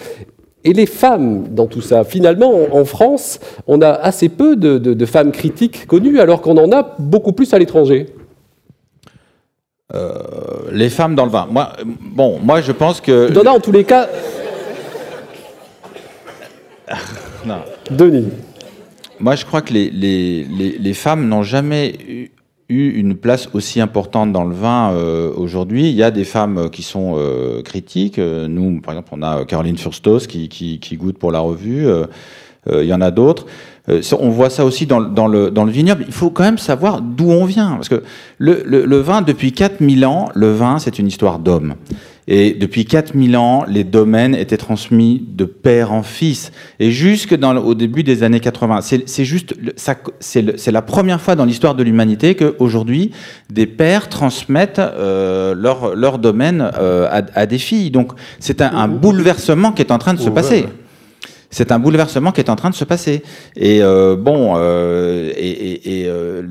Et 0.64 0.74
les 0.74 0.86
femmes 0.86 1.48
dans 1.50 1.68
tout 1.68 1.82
ça 1.82 2.04
Finalement, 2.04 2.52
en, 2.72 2.84
France, 2.86 3.40
on 3.68 3.82
a 3.82 3.90
assez 3.92 4.28
peu 4.30 4.56
de, 4.56 4.78
de- 4.78 4.94
de 4.94 5.06
femmes 5.06 5.32
critiques 5.32 5.86
connues, 5.88 6.20
alors 6.20 6.42
qu'on 6.42 6.58
en 6.58 6.72
a 6.72 6.96
beaucoup 7.00 7.32
plus 7.32 7.54
à 7.54 7.60
l'étranger. 7.60 8.08
Euh, 9.96 10.14
les 10.72 10.90
femmes 10.90 11.16
dans 11.16 11.26
le 11.26 11.32
vin. 11.32 11.48
Moi, 11.50 11.74
bon, 11.86 12.40
moi 12.44 12.62
je 12.62 12.72
pense 12.72 13.02
que. 13.02 13.30
Il 13.30 13.36
y 13.36 13.48
en 13.48 13.60
tous 13.60 13.72
les 13.72 13.84
cas. 13.84 14.08
Non. 17.46 17.60
Denis. 17.90 18.28
Moi, 19.20 19.36
je 19.36 19.46
crois 19.46 19.62
que 19.62 19.72
les, 19.74 19.90
les, 19.90 20.44
les, 20.44 20.78
les 20.78 20.94
femmes 20.94 21.28
n'ont 21.28 21.44
jamais 21.44 21.94
eu, 22.08 22.32
eu 22.70 22.90
une 22.92 23.16
place 23.16 23.50
aussi 23.54 23.82
importante 23.82 24.32
dans 24.32 24.46
le 24.46 24.56
vin 24.56 24.92
euh, 24.94 25.32
aujourd'hui. 25.36 25.90
Il 25.90 25.96
y 25.96 26.04
a 26.04 26.12
des 26.12 26.24
femmes 26.24 26.58
euh, 26.58 26.70
qui 26.70 26.84
sont 26.84 27.16
euh, 27.18 27.62
critiques. 27.64 28.20
Euh, 28.20 28.48
Nous, 28.48 28.80
par 28.82 28.94
exemple, 28.94 29.10
on 29.14 29.22
a 29.24 29.44
Caroline 29.46 29.78
Furstos 29.78 30.20
qui, 30.28 30.50
qui, 30.50 30.80
qui 30.80 30.96
goûte 30.98 31.18
pour 31.18 31.32
la 31.32 31.40
revue. 31.40 31.88
Euh, 31.88 32.06
euh, 32.70 32.84
il 32.84 32.88
y 32.90 32.94
en 32.94 33.02
a 33.02 33.10
d'autres. 33.12 33.46
Euh, 33.90 34.02
on 34.20 34.30
voit 34.30 34.50
ça 34.50 34.66
aussi 34.66 34.86
dans, 34.86 35.00
le- 35.00 35.10
dans, 35.10 35.28
le, 35.28 35.50
dans 35.50 35.64
le 35.64 35.72
vignoble. 35.72 36.04
Il 36.08 36.14
faut 36.14 36.30
quand 36.30 36.44
même 36.44 36.58
savoir 36.58 37.02
d'où 37.02 37.32
on 37.32 37.46
vient. 37.46 37.72
Parce 37.72 37.90
que 37.90 38.04
le, 38.38 38.62
le, 38.66 38.86
le 38.86 38.98
vin, 38.98 39.22
depuis 39.22 39.52
4000 39.52 40.06
ans, 40.06 40.30
le 40.36 40.52
vin, 40.52 40.78
c'est 40.78 41.00
une 41.00 41.08
histoire 41.08 41.40
d'homme. 41.40 41.76
Et 42.32 42.54
depuis 42.54 42.86
4000 42.86 43.36
ans, 43.38 43.66
les 43.68 43.84
domaines 43.84 44.36
étaient 44.36 44.56
transmis 44.58 45.26
de 45.36 45.46
père 45.46 45.92
en 45.92 46.04
fils. 46.04 46.52
Et 46.80 46.92
jusque 46.92 47.36
dans, 47.36 47.54
le- 47.54 47.60
au 47.60 47.74
début 47.74 48.04
des 48.04 48.22
années 48.22 48.40
80, 48.40 48.82
c'est 48.82 49.26
juste, 49.26 49.56
c'est 50.20 50.72
la 50.72 50.82
première 50.84 51.20
fois 51.22 51.34
dans 51.36 51.46
l'histoire 51.46 51.74
de 51.74 51.82
l'humanité 51.82 52.36
qu'aujourd'hui, 52.36 53.10
des 53.52 53.66
pères 53.66 54.10
transmettent 54.10 54.78
euh, 54.78 55.56
leur, 55.56 55.96
leur 55.96 56.20
domaine 56.20 56.70
euh, 56.80 57.08
à, 57.10 57.24
à 57.34 57.46
des 57.48 57.58
filles. 57.58 57.90
Donc 57.90 58.12
c'est 58.40 58.62
un, 58.62 58.72
un 58.76 58.88
bouleversement 58.88 59.72
qui 59.72 59.82
est 59.82 59.92
en 59.92 59.98
train 59.98 60.14
de 60.14 60.20
se 60.20 60.30
passer. 60.36 60.66
C'est 61.52 61.72
un 61.72 61.80
bouleversement 61.80 62.32
qui 62.32 62.42
est 62.42 62.50
en 62.52 62.56
train 62.56 62.70
de 62.70 62.76
se 62.76 62.86
passer. 62.86 63.24
Et 63.56 63.82
euh, 63.82 64.16
bon, 64.16 64.54
euh, 64.58 65.32
et, 65.36 65.50
et- 65.50 66.02
et, 66.02 66.06
euh, 66.08 66.44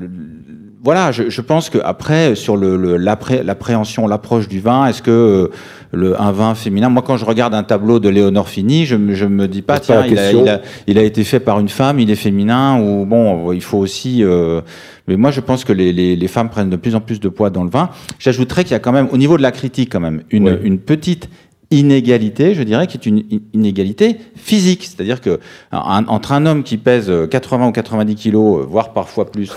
voilà, 0.83 1.11
je, 1.11 1.29
je 1.29 1.41
pense 1.41 1.69
qu'après, 1.69 2.35
sur 2.35 2.55
le, 2.55 2.77
le- 2.77 2.95
l'appré- 2.97 3.43
l'appréhension, 3.43 4.07
l'approche 4.07 4.47
du 4.47 4.59
vin, 4.61 4.85
est-ce 4.87 5.01
que 5.01 5.11
euh, 5.11 5.47
le, 5.91 6.19
un 6.21 6.31
vin 6.31 6.55
féminin, 6.55 6.87
moi 6.89 7.03
quand 7.05 7.17
je 7.17 7.25
regarde 7.25 7.53
un 7.53 7.63
tableau 7.63 7.99
de 7.99 8.07
Léonore 8.07 8.47
Fini, 8.47 8.85
je 8.85 8.95
me, 8.95 9.13
je 9.13 9.25
me 9.25 9.47
dis 9.47 9.61
pas, 9.61 9.79
tiens, 9.79 10.05
il 10.05 10.17
a, 10.17 10.21
question. 10.23 10.43
il, 10.43 10.49
a, 10.49 10.61
il 10.87 10.97
a 10.97 11.03
été 11.03 11.23
fait 11.25 11.39
par 11.41 11.59
une 11.59 11.67
femme, 11.69 11.99
il 11.99 12.09
est 12.09 12.15
féminin, 12.15 12.79
ou 12.81 13.05
bon, 13.05 13.51
il 13.51 13.61
faut 13.61 13.77
aussi... 13.77 14.23
euh, 14.23 14.61
mais 15.07 15.17
moi, 15.17 15.31
je 15.31 15.41
pense 15.41 15.65
que 15.65 15.73
les, 15.73 15.91
les- 15.91 16.15
les 16.15 16.27
femmes 16.27 16.49
prennent 16.49 16.69
de 16.69 16.75
plus 16.77 16.95
en 16.95 17.01
plus 17.01 17.19
de 17.19 17.27
poids 17.29 17.49
dans 17.49 17.63
le 17.63 17.69
vin. 17.69 17.89
J'ajouterais 18.19 18.63
qu'il 18.63 18.71
y 18.73 18.75
a 18.75 18.79
quand 18.79 18.91
même, 18.93 19.09
au 19.11 19.17
niveau 19.17 19.35
de 19.37 19.41
la 19.41 19.51
critique, 19.51 19.91
quand 19.91 19.99
même, 19.99 20.21
une, 20.29 20.49
Oui. 20.49 20.55
une 20.63 20.79
petite 20.79 21.29
inégalité, 21.71 22.55
je 22.55 22.63
dirais, 22.63 22.87
qui 22.87 22.97
est 22.97 23.05
une 23.05 23.23
inégalité 23.53 24.17
physique. 24.35 24.83
C'est-à-dire 24.85 25.21
que 25.21 25.39
un- 25.71 26.05
entre 26.07 26.31
un 26.31 26.45
homme 26.45 26.63
qui 26.63 26.77
pèse 26.77 27.09
euh, 27.09 27.27
80 27.27 27.67
ou 27.67 27.71
90 27.71 28.15
kilos, 28.15 28.61
euh, 28.61 28.65
voire 28.67 28.91
parfois 28.93 29.29
plus, 29.31 29.51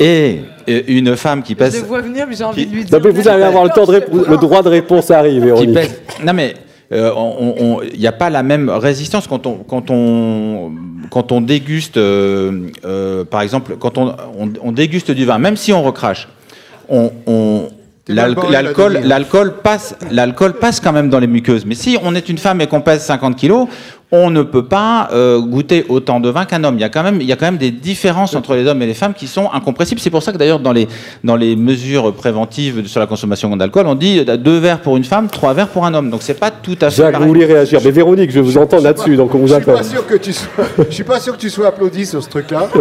et 0.00 0.40
une 0.88 1.16
femme 1.16 1.42
qui 1.42 1.52
Je 1.54 1.58
pèse 1.58 1.80
le 1.80 1.86
vois 1.86 2.00
venir, 2.00 2.26
mais 2.28 2.36
j'ai 2.36 2.44
envie 2.44 2.66
de 2.66 2.72
lui 2.74 2.84
dire. 2.84 2.98
Non, 2.98 3.04
mais 3.04 3.10
vous 3.10 3.28
allez 3.28 3.42
avoir 3.42 3.64
le 3.64 3.70
temps 3.70 3.84
de 3.86 3.92
rép- 3.92 4.28
le 4.30 4.36
droit 4.36 4.62
de 4.62 4.68
réponse 4.68 5.10
arrive, 5.10 5.40
qui 5.40 5.46
Véronique. 5.46 5.74
pèse. 5.74 6.00
Non 6.24 6.32
mais 6.32 6.54
euh, 6.92 7.10
il 7.92 7.98
n'y 8.00 8.06
a 8.06 8.12
pas 8.12 8.30
la 8.30 8.42
même 8.42 8.68
résistance 8.70 9.26
quand 9.26 9.46
on 9.46 9.54
quand 9.68 9.90
on 9.90 10.72
quand 11.10 11.32
on 11.32 11.40
déguste, 11.40 11.96
euh, 11.96 12.68
euh, 12.84 13.24
par 13.24 13.40
exemple, 13.40 13.76
quand 13.78 13.96
on, 13.96 14.08
on, 14.38 14.50
on 14.62 14.72
déguste 14.72 15.10
du 15.10 15.24
vin, 15.24 15.38
même 15.38 15.56
si 15.56 15.72
on 15.72 15.82
recrache, 15.82 16.28
on, 16.90 17.10
on 17.26 17.68
l'alcool 18.08 19.54
passe 19.62 19.94
l'alcool 20.10 20.54
passe 20.54 20.80
quand 20.80 20.92
même 20.92 21.08
dans 21.10 21.18
les 21.18 21.26
muqueuses. 21.26 21.64
Mais 21.66 21.74
si 21.74 21.98
on 22.02 22.14
est 22.14 22.28
une 22.28 22.38
femme 22.38 22.60
et 22.60 22.66
qu'on 22.66 22.80
pèse 22.80 23.02
50 23.02 23.36
kilos, 23.36 23.68
on 24.10 24.30
ne 24.30 24.42
peut 24.42 24.64
pas 24.64 25.08
euh, 25.12 25.38
goûter 25.38 25.84
autant 25.90 26.18
de 26.18 26.30
vin 26.30 26.46
qu'un 26.46 26.64
homme. 26.64 26.76
Il 26.76 26.80
y 26.80 26.84
a 26.84 26.88
quand 26.88 27.02
même 27.02 27.20
il 27.20 27.26
y 27.26 27.32
a 27.32 27.36
quand 27.36 27.44
même 27.44 27.58
des 27.58 27.70
différences 27.70 28.34
entre 28.34 28.54
les 28.54 28.66
hommes 28.66 28.80
et 28.80 28.86
les 28.86 28.94
femmes 28.94 29.12
qui 29.12 29.26
sont 29.26 29.50
incompressibles. 29.52 30.00
C'est 30.00 30.08
pour 30.08 30.22
ça 30.22 30.32
que 30.32 30.38
d'ailleurs 30.38 30.60
dans 30.60 30.72
les 30.72 30.88
dans 31.24 31.36
les 31.36 31.56
mesures 31.56 32.14
préventives 32.14 32.86
sur 32.86 33.00
la 33.00 33.06
consommation 33.06 33.54
d'alcool, 33.56 33.86
on 33.86 33.94
dit 33.94 34.24
euh, 34.26 34.36
deux 34.38 34.58
verres 34.58 34.80
pour 34.80 34.96
une 34.96 35.04
femme, 35.04 35.28
trois 35.28 35.52
verres 35.52 35.68
pour 35.68 35.84
un 35.84 35.92
homme. 35.92 36.08
Donc 36.10 36.22
c'est 36.22 36.38
pas 36.40 36.50
tout 36.50 36.76
à 36.80 36.88
fait 36.90 36.96
Jacques, 37.02 37.12
pareil. 37.12 37.26
vous 37.28 37.34
voulez 37.34 37.44
réagir 37.44 37.80
Mais 37.84 37.90
Véronique, 37.90 38.30
je 38.30 38.40
vous 38.40 38.56
entends 38.56 38.80
là-dessus, 38.80 39.16
donc 39.16 39.34
on 39.34 39.38
vous 39.38 39.46
Je 39.48 39.54
suis 39.54 39.62
pas 39.64 39.72
appelle. 39.72 39.84
sûr 39.84 40.06
que 40.06 40.14
tu 40.16 40.32
sois, 40.32 40.64
je 40.88 40.94
suis 40.94 41.04
pas 41.04 41.20
sûr 41.20 41.34
que 41.36 41.40
tu 41.40 41.50
sois 41.50 41.66
applaudi 41.68 42.06
sur 42.06 42.22
ce 42.22 42.28
truc-là. 42.30 42.66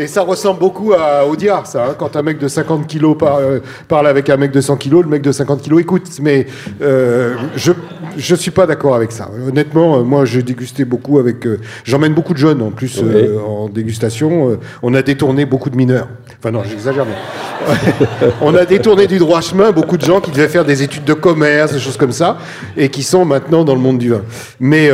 Et 0.00 0.06
ça 0.06 0.22
ressemble 0.22 0.60
beaucoup 0.60 0.92
à 0.92 1.26
Audiard, 1.26 1.66
ça. 1.66 1.86
hein. 1.88 1.94
quand 1.98 2.14
un 2.14 2.22
mec 2.22 2.38
de 2.38 2.46
50 2.46 2.86
kilos 2.86 3.18
par- 3.18 3.38
euh, 3.38 3.58
parle 3.88 4.06
avec 4.06 4.30
un 4.30 4.36
mec 4.36 4.52
de 4.52 4.60
100 4.60 4.76
kilos, 4.76 5.02
le 5.02 5.08
mec 5.10 5.22
de 5.22 5.32
50 5.32 5.60
kilos 5.60 5.80
écoute. 5.80 6.04
Mais 6.22 6.46
euh, 6.80 7.34
je 7.56 7.72
je 8.16 8.34
suis 8.36 8.52
pas 8.52 8.64
d'accord 8.66 8.94
avec 8.94 9.10
ça. 9.10 9.28
Honnêtement, 9.48 9.98
euh, 9.98 10.02
moi, 10.04 10.24
j'ai 10.24 10.44
dégusté 10.44 10.84
beaucoup 10.84 11.18
avec. 11.18 11.44
euh, 11.46 11.58
J'emmène 11.82 12.14
beaucoup 12.14 12.32
de 12.32 12.38
jeunes 12.38 12.62
en 12.62 12.70
plus 12.70 13.02
en 13.44 13.68
dégustation. 13.68 14.58
On 14.84 14.94
a 14.94 15.02
détourné 15.02 15.44
beaucoup 15.46 15.68
de 15.68 15.76
mineurs. 15.76 16.06
Enfin 16.38 16.52
non, 16.52 16.62
j'exagère. 16.62 17.04
Mais... 17.04 18.28
on 18.40 18.54
a 18.54 18.64
détourné 18.64 19.08
du 19.08 19.18
droit 19.18 19.40
chemin 19.40 19.72
beaucoup 19.72 19.96
de 19.96 20.04
gens 20.04 20.20
qui 20.20 20.30
devaient 20.30 20.46
faire 20.48 20.64
des 20.64 20.80
études 20.84 21.04
de 21.04 21.14
commerce, 21.14 21.72
des 21.72 21.80
choses 21.80 21.96
comme 21.96 22.12
ça, 22.12 22.38
et 22.76 22.88
qui 22.88 23.02
sont 23.02 23.24
maintenant 23.24 23.64
dans 23.64 23.74
le 23.74 23.80
monde 23.80 23.98
du 23.98 24.10
vin. 24.10 24.22
Mais 24.60 24.92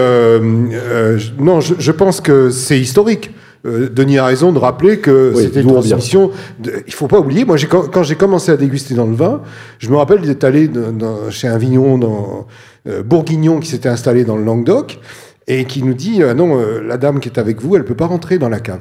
non, 1.39 1.61
je, 1.61 1.75
je 1.79 1.93
pense 1.93 2.23
que 2.23 2.49
c'est 2.49 2.81
historique. 2.81 3.31
Euh, 3.67 3.89
Denis 3.91 4.19
a 4.19 4.27
raison 4.27 4.53
de 4.53 4.59
rappeler 4.59 4.99
que 4.99 5.33
Oui, 5.35 5.45
c'était 5.45 5.63
une 5.63 5.69
transmission. 5.69 6.31
de- 6.59 6.73
il 6.87 6.93
faut 6.93 7.07
pas 7.07 7.19
oublier. 7.19 7.45
Moi, 7.47 7.57
quand, 7.69 7.91
quand 7.91 8.03
j'ai 8.03 8.15
commencé 8.17 8.53
à 8.53 8.57
déguster 8.59 8.95
dans 8.95 9.07
le 9.07 9.15
vin, 9.17 9.41
je 9.79 9.89
me 9.89 9.97
rappelle 9.97 10.21
d'être 10.21 10.45
allé 10.45 10.69
dans- 10.69 10.93
dans- 10.93 11.31
chez 11.31 11.49
un 11.49 11.57
vigneron 11.57 11.97
dans 11.99 12.47
euh, 12.87 13.03
Bourguignon 13.03 13.61
qui 13.61 13.69
s'était 13.71 13.89
installé 13.89 14.25
dans 14.25 14.37
le 14.37 14.45
Languedoc 14.45 14.99
et 15.47 15.65
qui 15.65 15.83
nous 15.83 15.95
dit 15.95 16.23
euh, 16.23 16.35
non, 16.35 16.59
euh, 16.61 16.83
la 16.87 16.99
dame 16.99 17.21
qui 17.21 17.29
est 17.31 17.39
avec 17.39 17.63
vous, 17.63 17.77
elle 17.77 17.85
peut 17.85 17.95
pas 17.95 18.07
rentrer 18.07 18.37
dans 18.39 18.51
la 18.51 18.61
cave. 18.61 18.81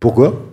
Pourquoi? 0.00 0.44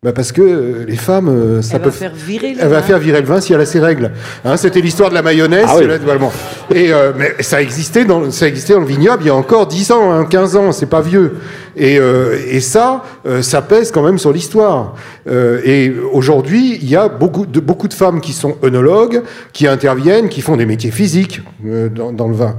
Bah 0.00 0.12
parce 0.12 0.30
que 0.30 0.84
les 0.86 0.94
femmes, 0.94 1.60
ça 1.60 1.74
Elle 1.76 1.82
peut 1.82 1.88
va 1.88 1.92
faire 1.92 2.14
virer 2.14 2.54
le 2.54 2.60
Elle 2.60 2.68
va 2.68 2.76
vin. 2.78 2.82
faire 2.82 2.98
virer 3.00 3.20
le 3.20 3.26
vin 3.26 3.40
si 3.40 3.52
elle 3.52 3.60
a 3.60 3.66
ses 3.66 3.80
règles. 3.80 4.12
Hein, 4.44 4.56
C'était 4.56 4.80
l'histoire 4.80 5.08
de 5.10 5.14
la 5.14 5.22
mayonnaise. 5.22 5.64
Ah 5.66 5.72
oui. 5.74 5.80
c'est 5.82 5.88
là, 5.88 5.98
voilà, 5.98 6.20
bon. 6.20 6.30
Et 6.72 6.92
euh, 6.92 7.10
mais 7.18 7.34
ça 7.40 7.60
existait 7.60 8.04
dans 8.04 8.30
ça 8.30 8.46
existait 8.46 8.74
dans 8.74 8.78
le 8.80 8.86
vignoble 8.86 9.24
il 9.24 9.26
y 9.26 9.30
a 9.30 9.34
encore 9.34 9.66
10 9.66 9.90
ans, 9.90 10.12
hein, 10.12 10.24
15 10.24 10.54
ans. 10.54 10.70
C'est 10.70 10.86
pas 10.86 11.00
vieux. 11.00 11.38
Et, 11.78 11.98
euh, 11.98 12.36
et 12.50 12.60
ça, 12.60 13.04
euh, 13.26 13.42
ça 13.42 13.62
pèse 13.62 13.90
quand 13.92 14.02
même 14.02 14.18
sur 14.18 14.32
l'histoire. 14.32 14.94
Euh, 15.28 15.60
et 15.64 15.92
aujourd'hui, 16.12 16.78
il 16.82 16.88
y 16.90 16.96
a 16.96 17.08
beaucoup 17.08 17.46
de 17.46 17.60
beaucoup 17.60 17.88
de 17.88 17.94
femmes 17.94 18.20
qui 18.20 18.32
sont 18.32 18.56
œnologues, 18.64 19.22
qui 19.52 19.66
interviennent, 19.66 20.28
qui 20.28 20.40
font 20.40 20.56
des 20.56 20.66
métiers 20.66 20.90
physiques 20.90 21.40
dans, 21.62 22.28
le 22.28 22.34
vin. 22.34 22.56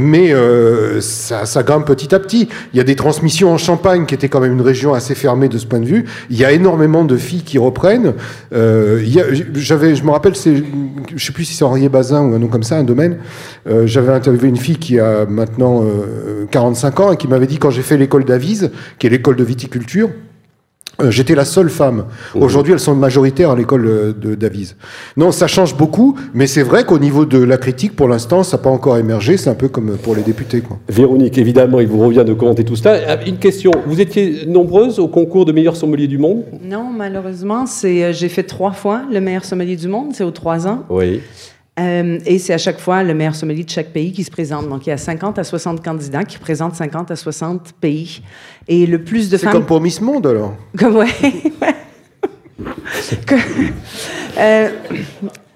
Mais 0.00 0.32
ça, 1.00 1.62
grimpe 1.62 1.86
petit 1.86 2.14
à 2.14 2.18
petit. 2.18 2.48
Il 2.72 2.76
y 2.76 2.80
a 2.80 2.84
des 2.84 2.96
transmissions 2.96 3.52
en 3.52 3.58
Champagne, 3.58 4.06
qui 4.06 4.14
était 4.14 4.28
quand 4.28 4.40
même 4.40 4.52
une 4.52 4.62
région 4.62 4.94
assez 4.94 5.14
fermée 5.14 5.48
de 5.48 5.58
ce 5.58 5.66
point 5.66 5.80
de 5.80 5.86
vue. 5.86 6.04
Il 6.30 6.38
y 6.38 6.44
a 6.44 6.52
énormément 6.52 7.04
de 7.04 7.16
filles 7.16 7.42
qui 7.42 7.58
reprennent. 7.58 8.14
J'avais, 8.52 9.94
je 9.94 10.04
me 10.04 10.10
rappelle, 10.10 10.36
c'est, 10.36 10.62
je 11.14 11.24
sais 11.24 11.32
plus 11.32 11.44
si 11.44 11.54
c'est 11.54 11.64
Henriet 11.64 11.88
Bazin 11.88 12.22
ou 12.22 12.34
un 12.34 12.38
nom 12.38 12.48
comme 12.48 12.62
ça, 12.62 12.76
un 12.76 12.84
domaine. 12.84 13.18
J'avais 13.84 14.12
interviewé 14.12 14.48
une 14.48 14.56
fille 14.56 14.78
qui 14.78 14.98
a 14.98 15.26
maintenant 15.26 15.82
euh, 15.84 16.46
45 16.50 17.00
ans 17.00 17.12
et 17.12 17.16
qui 17.16 17.28
m'avait 17.28 17.46
dit 17.46 17.58
quand 17.58 17.70
j'ai 17.70 17.82
fait 17.82 17.96
l'école 18.06 18.24
d'Avise, 18.24 18.70
qui 18.98 19.06
est 19.06 19.10
l'école 19.10 19.36
de 19.36 19.44
viticulture. 19.44 20.10
euh, 21.02 21.10
J'étais 21.10 21.34
la 21.34 21.44
seule 21.44 21.68
femme. 21.68 22.06
Aujourd'hui, 22.34 22.72
elles 22.72 22.80
sont 22.88 22.94
majoritaires 22.94 23.50
à 23.50 23.56
l'école 23.56 23.86
euh, 23.86 24.12
de 24.12 24.34
d'Avise. 24.34 24.76
Non, 25.16 25.30
ça 25.32 25.46
change 25.48 25.76
beaucoup, 25.76 26.16
mais 26.32 26.46
c'est 26.46 26.62
vrai 26.62 26.84
qu'au 26.84 26.98
niveau 26.98 27.24
de 27.26 27.38
la 27.52 27.58
critique, 27.58 27.94
pour 27.96 28.08
l'instant, 28.08 28.42
ça 28.44 28.56
n'a 28.56 28.62
pas 28.62 28.70
encore 28.70 28.96
émergé. 28.96 29.36
C'est 29.36 29.50
un 29.50 29.54
peu 29.64 29.68
comme 29.68 29.96
pour 29.98 30.14
les 30.14 30.22
députés. 30.22 30.60
Quoi. 30.60 30.78
Véronique, 30.88 31.36
évidemment, 31.36 31.80
il 31.80 31.88
vous 31.88 31.98
revient 32.06 32.24
de 32.24 32.32
commenter 32.34 32.64
tout 32.64 32.76
cela. 32.76 32.92
Euh, 32.94 33.16
Une 33.26 33.38
question. 33.38 33.72
Vous 33.86 34.00
étiez 34.00 34.46
nombreuses 34.46 34.98
au 34.98 35.08
concours 35.08 35.44
de 35.44 35.52
meilleur 35.52 35.76
sommelier 35.76 36.06
du 36.06 36.18
monde? 36.18 36.44
Non, 36.62 36.86
malheureusement, 36.96 37.66
c'est 37.66 38.12
j'ai 38.14 38.28
fait 38.30 38.44
trois 38.44 38.72
fois 38.72 39.02
le 39.12 39.20
meilleur 39.20 39.44
sommelier 39.44 39.76
du 39.76 39.88
monde, 39.88 40.10
c'est 40.14 40.24
aux 40.24 40.30
trois 40.42 40.66
ans. 40.66 40.84
Oui. 40.88 41.20
Euh, 41.78 42.18
et 42.24 42.38
c'est 42.38 42.54
à 42.54 42.58
chaque 42.58 42.80
fois 42.80 43.02
le 43.02 43.12
meilleur 43.12 43.34
sommelier 43.34 43.62
de 43.64 43.68
chaque 43.70 43.88
pays 43.92 44.10
qui 44.12 44.24
se 44.24 44.30
présente. 44.30 44.68
Donc, 44.68 44.86
il 44.86 44.90
y 44.90 44.92
a 44.92 44.96
50 44.96 45.38
à 45.38 45.44
60 45.44 45.84
candidats 45.84 46.24
qui 46.24 46.38
présentent 46.38 46.74
50 46.74 47.10
à 47.10 47.16
60 47.16 47.74
pays. 47.80 48.22
Et 48.66 48.86
le 48.86 49.02
plus 49.02 49.28
de 49.28 49.36
C'est 49.36 49.44
femmes... 49.44 49.52
comme 49.52 49.66
pour 49.66 49.80
Miss 49.82 50.00
Monde, 50.00 50.26
alors 50.26 50.54
Comme, 50.78 50.96
ouais. 50.96 51.06
Que- 53.26 53.34
euh, 54.38 54.70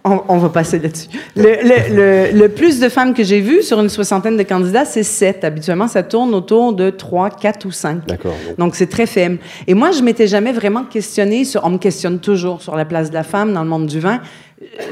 on, 0.05 0.21
on 0.29 0.39
va 0.39 0.49
passer 0.49 0.79
là-dessus. 0.79 1.09
Le, 1.37 1.43
le- 1.63 1.95
le- 2.33 2.39
le 2.39 2.49
plus 2.49 2.81
de 2.81 2.89
femmes 2.89 3.13
que 3.15 3.23
j'ai 3.23 3.41
vues 3.41 3.63
sur 3.63 3.81
une 3.81 3.89
soixantaine 3.91 4.37
de 4.37 4.43
candidats, 4.43 4.85
c'est 4.87 5.03
7. 5.03 5.45
Habituellement, 5.45 5.89
ça 5.89 6.03
tourne 6.03 6.35
autour 6.35 6.73
de 6.73 6.89
3, 6.91 7.31
4 7.31 7.65
ou 7.67 7.71
5. 7.71 8.07
D'accord. 8.07 8.35
Donc, 8.59 8.77
c'est 8.77 8.87
très 8.89 9.07
faible. 9.07 9.39
Et 9.67 9.75
moi, 9.75 9.91
je 9.91 10.03
m'étais 10.03 10.27
jamais 10.27 10.53
vraiment 10.53 10.85
questionnée 10.85 11.45
sur. 11.45 11.65
On 11.65 11.71
me 11.71 11.79
questionne 11.79 12.19
toujours 12.19 12.63
sur 12.63 12.77
la 12.77 12.85
place 12.87 13.09
de 13.11 13.15
la 13.15 13.23
femme 13.25 13.53
dans 13.53 13.63
le 13.63 13.69
monde 13.69 13.87
du 13.87 14.01
vin. 14.01 14.21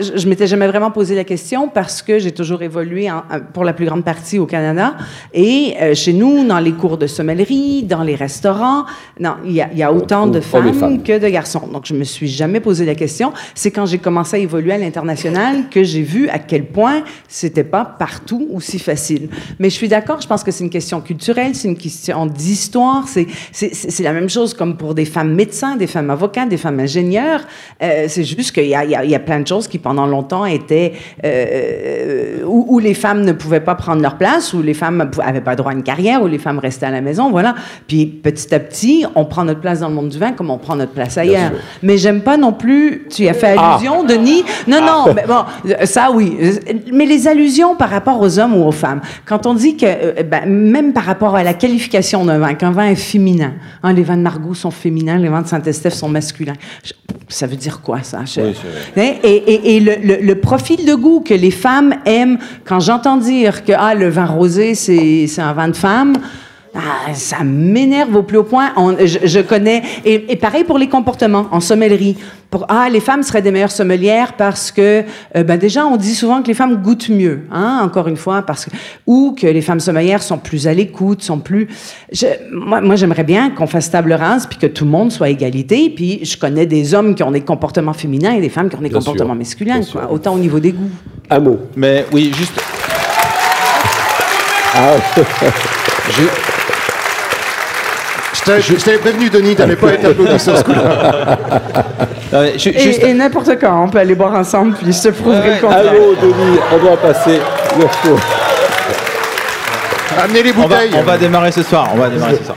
Je, 0.00 0.16
je 0.16 0.28
m'étais 0.28 0.46
jamais 0.46 0.66
vraiment 0.66 0.90
posé 0.90 1.14
la 1.14 1.24
question 1.24 1.68
parce 1.68 2.00
que 2.00 2.18
j'ai 2.18 2.32
toujours 2.32 2.62
évolué 2.62 3.10
en- 3.10 3.18
en- 3.18 3.40
pour 3.52 3.64
la 3.64 3.74
plus 3.74 3.84
grande 3.84 4.02
partie 4.02 4.38
au 4.38 4.46
Canada. 4.46 4.94
Et 5.34 5.74
euh, 5.80 5.94
chez 5.94 6.14
nous, 6.14 6.46
dans 6.46 6.58
les 6.58 6.72
cours 6.72 6.96
de 6.96 7.06
sommellerie, 7.06 7.82
dans 7.82 8.02
les 8.02 8.14
restaurants, 8.14 8.86
non, 9.20 9.34
il 9.44 9.52
y 9.52 9.60
a, 9.60 9.68
il 9.70 9.78
y 9.78 9.82
a 9.82 9.92
autant 9.92 10.26
de 10.26 10.40
femmes, 10.40 10.72
femmes. 10.72 11.02
que 11.02 11.18
de 11.18 11.28
garçons. 11.28 11.68
Donc, 11.70 11.84
je 11.84 11.92
me 11.92 12.04
suis 12.04 12.28
jamais 12.28 12.60
posé 12.60 12.86
la 12.86 12.94
question. 12.94 13.32
C'est 13.54 13.70
quand 13.70 13.84
j'ai 13.84 13.98
commencé 13.98 14.36
à 14.36 14.38
évoluer 14.38 14.72
à 14.72 14.78
l'international 14.78 15.68
que 15.70 15.84
j'ai 15.84 16.02
vu 16.02 16.30
à 16.30 16.38
quel 16.38 16.64
point 16.64 17.02
c'était 17.28 17.64
pas 17.64 17.84
partout 17.84 18.48
aussi 18.54 18.78
facile. 18.78 19.28
Mais 19.58 19.68
je 19.68 19.74
suis 19.74 19.88
d'accord, 19.88 20.20
je 20.22 20.26
pense 20.26 20.42
que 20.42 20.50
c'est 20.50 20.64
une 20.64 20.70
question 20.70 21.02
culturelle, 21.02 21.54
c'est 21.54 21.68
une 21.68 21.76
question 21.76 22.24
d'histoire. 22.24 23.06
C'est, 23.06 23.26
c'est, 23.52 24.02
la 24.02 24.12
même 24.14 24.30
chose 24.30 24.54
comme 24.54 24.78
pour 24.78 24.94
des 24.94 25.04
femmes 25.04 25.34
médecins, 25.34 25.76
des 25.76 25.86
femmes 25.86 26.08
avocats, 26.08 26.46
des 26.46 26.56
femmes 26.56 26.80
ingénieurs. 26.80 27.42
Euh, 27.82 28.06
c'est 28.08 28.24
juste 28.24 28.52
qu'il 28.52 28.66
y 28.68 28.74
a, 28.74 28.84
y, 28.86 28.94
a, 28.94 29.04
y 29.04 29.14
a 29.14 29.18
plein 29.20 29.40
de 29.40 29.46
choses 29.46 29.57
qui 29.66 29.78
pendant 29.78 30.06
longtemps 30.06 30.44
étaient 30.46 30.92
euh, 31.24 32.42
où, 32.46 32.66
où 32.68 32.78
les 32.78 32.94
femmes 32.94 33.22
ne 33.24 33.32
pouvaient 33.32 33.60
pas 33.60 33.74
prendre 33.74 34.02
leur 34.02 34.16
place, 34.16 34.52
où 34.52 34.62
les 34.62 34.74
femmes 34.74 35.10
avaient 35.22 35.40
pas 35.40 35.56
droit 35.56 35.72
à 35.72 35.74
une 35.74 35.82
carrière, 35.82 36.22
où 36.22 36.26
les 36.26 36.38
femmes 36.38 36.58
restaient 36.58 36.86
à 36.86 36.90
la 36.90 37.00
maison, 37.00 37.30
voilà. 37.30 37.54
Puis 37.86 38.06
petit 38.06 38.54
à 38.54 38.60
petit, 38.60 39.04
on 39.14 39.24
prend 39.24 39.44
notre 39.44 39.60
place 39.60 39.80
dans 39.80 39.88
le 39.88 39.94
monde 39.94 40.08
du 40.10 40.18
vin 40.18 40.32
comme 40.32 40.50
on 40.50 40.58
prend 40.58 40.76
notre 40.76 40.92
place 40.92 41.18
ailleurs. 41.18 41.52
Mais 41.82 41.98
j'aime 41.98 42.20
pas 42.20 42.36
non 42.36 42.52
plus. 42.52 43.06
Tu 43.10 43.26
as 43.26 43.34
fait 43.34 43.56
Ah. 43.58 43.74
allusion, 43.74 44.04
Denis? 44.04 44.44
Non, 44.66 44.80
non. 44.80 45.12
Mais 45.14 45.24
bon, 45.26 45.44
euh, 45.66 45.86
ça 45.86 46.10
oui. 46.12 46.36
Euh, 46.40 46.52
Mais 46.92 47.06
les 47.06 47.26
allusions 47.26 47.74
par 47.76 47.90
rapport 47.90 48.20
aux 48.20 48.38
hommes 48.38 48.54
ou 48.54 48.64
aux 48.66 48.72
femmes. 48.72 49.00
Quand 49.24 49.46
on 49.46 49.54
dit 49.54 49.76
que 49.76 49.86
euh, 49.86 50.22
ben, 50.22 50.44
même 50.46 50.92
par 50.92 51.04
rapport 51.04 51.34
à 51.34 51.42
la 51.42 51.54
qualification 51.54 52.24
d'un 52.24 52.38
vin, 52.38 52.54
qu'un 52.54 52.70
vin 52.70 52.86
est 52.86 52.94
féminin. 52.94 53.52
Hein, 53.82 53.92
les 53.92 54.02
vins 54.02 54.16
de 54.16 54.22
Margaux 54.22 54.54
sont 54.54 54.70
féminins, 54.70 55.16
les 55.18 55.28
vins 55.28 55.42
de 55.42 55.46
Saint-Estèphe 55.48 55.94
sont 55.94 56.08
masculins. 56.08 56.54
Ça 57.28 57.46
veut 57.46 57.56
dire 57.56 57.80
quoi 57.82 58.02
ça 58.02 58.24
Je- 58.24 58.40
Oui, 58.40 58.54
Hein? 58.96 59.14
Et, 59.22 59.28
et- 59.28 59.76
et 59.76 59.80
le, 59.80 59.96
le- 60.02 60.22
le 60.22 60.34
profil 60.40 60.84
de 60.86 60.94
goût 60.94 61.20
que 61.20 61.34
les 61.34 61.50
femmes 61.50 61.94
aiment, 62.06 62.38
quand 62.64 62.80
j'entends 62.80 63.16
dire 63.18 63.64
que 63.64 63.72
ah, 63.76 63.94
le 63.94 64.08
vin 64.08 64.24
rosé, 64.26 64.74
c'est 64.74 65.26
c'est 65.26 65.42
un 65.42 65.52
vin 65.52 65.68
de 65.68 65.76
femme, 65.76 66.14
ah, 66.78 67.12
ça 67.14 67.38
m'énerve 67.44 68.14
au 68.14 68.22
plus 68.22 68.38
haut 68.38 68.44
point. 68.44 68.70
On- 68.76 68.96
je, 69.04 69.18
je 69.24 69.40
connais. 69.40 69.82
Et, 70.04 70.32
et 70.32 70.36
pareil 70.36 70.62
pour 70.64 70.78
les 70.78 70.88
comportements 70.88 71.46
en 71.50 71.60
sommellerie. 71.60 72.16
Pour, 72.50 72.64
ah, 72.70 72.88
les 72.90 73.00
femmes 73.00 73.22
seraient 73.22 73.42
des 73.42 73.50
meilleures 73.50 73.70
sommelières 73.70 74.32
parce 74.34 74.70
que, 74.72 75.02
euh, 75.36 75.42
ben 75.44 75.58
déjà, 75.58 75.84
on 75.84 75.96
dit 75.96 76.14
souvent 76.14 76.40
que 76.40 76.46
les 76.46 76.54
femmes 76.54 76.76
goûtent 76.82 77.10
mieux, 77.10 77.40
hein, 77.52 77.80
encore 77.84 78.08
une 78.08 78.16
fois, 78.16 78.40
parce 78.42 78.64
que, 78.64 78.70
ou 79.06 79.36
que 79.38 79.46
les 79.46 79.60
femmes 79.60 79.80
sommelières 79.80 80.22
sont 80.22 80.38
plus 80.38 80.66
à 80.66 80.72
l'écoute, 80.72 81.22
sont 81.22 81.40
plus. 81.40 81.68
Je, 82.10 82.26
moi, 82.52 82.80
moi 82.80 82.96
j'aimerais 82.96 83.24
bien 83.24 83.50
qu'on 83.50 83.66
fasse 83.66 83.90
table 83.90 84.14
rase 84.14 84.46
puis 84.46 84.58
que 84.58 84.66
tout 84.66 84.84
le 84.86 84.90
monde 84.90 85.12
soit 85.12 85.26
à 85.26 85.30
égalité. 85.30 85.90
Puis 85.94 86.20
je 86.24 86.38
connais 86.38 86.64
des 86.64 86.94
hommes 86.94 87.14
qui 87.14 87.22
ont 87.22 87.30
des 87.32 87.42
comportements 87.42 87.92
féminins 87.92 88.32
et 88.32 88.40
des 88.40 88.48
femmes 88.48 88.70
qui 88.70 88.76
ont 88.76 88.80
des 88.80 88.88
Bien 88.88 88.98
comportements 88.98 89.30
sûr, 89.34 89.38
masculins, 89.38 89.74
quoi, 89.82 90.02
sûr. 90.02 90.12
autant 90.12 90.34
au 90.34 90.38
niveau 90.38 90.58
des 90.60 90.72
goûts. 90.72 90.90
Un 91.28 91.40
mot. 91.40 91.58
Mais 91.76 92.06
oui, 92.12 92.32
juste. 92.34 92.58
Ah, 94.74 94.94
Je 96.10 96.22
je 98.60 98.74
t'avais 98.84 98.98
prévenu, 98.98 99.28
Denis, 99.30 99.54
t'allais 99.54 99.76
pas 99.76 99.92
être 99.92 100.04
applaudi 100.06 100.38
sur 100.38 100.56
ce 100.56 100.64
coup-là. 100.64 101.38
Et, 102.54 102.58
juste- 102.58 103.02
et 103.02 103.14
n'importe 103.14 103.50
quand, 103.60 103.84
on 103.84 103.88
peut 103.88 103.98
aller 103.98 104.14
boire 104.14 104.34
ensemble, 104.34 104.74
puis 104.74 104.92
je 104.92 105.02
te 105.02 105.08
prouverai 105.08 105.54
le 105.56 105.60
contraire. 105.60 105.92
mot, 105.92 106.14
Denis. 106.20 106.58
On 106.74 106.78
doit 106.84 106.96
passer. 106.96 107.38
le 107.76 107.82
tour. 108.08 108.18
Amenez 110.22 110.42
les 110.42 110.50
on 110.52 110.62
va, 110.62 110.62
bouteilles. 110.66 110.90
on 110.94 111.02
va 111.02 111.16
démarrer 111.18 111.52
ce 111.52 111.62
soir. 111.62 111.90
On 111.94 111.98
va 111.98 112.08
démarrer 112.08 112.36
ce 112.36 112.44
soir. 112.44 112.56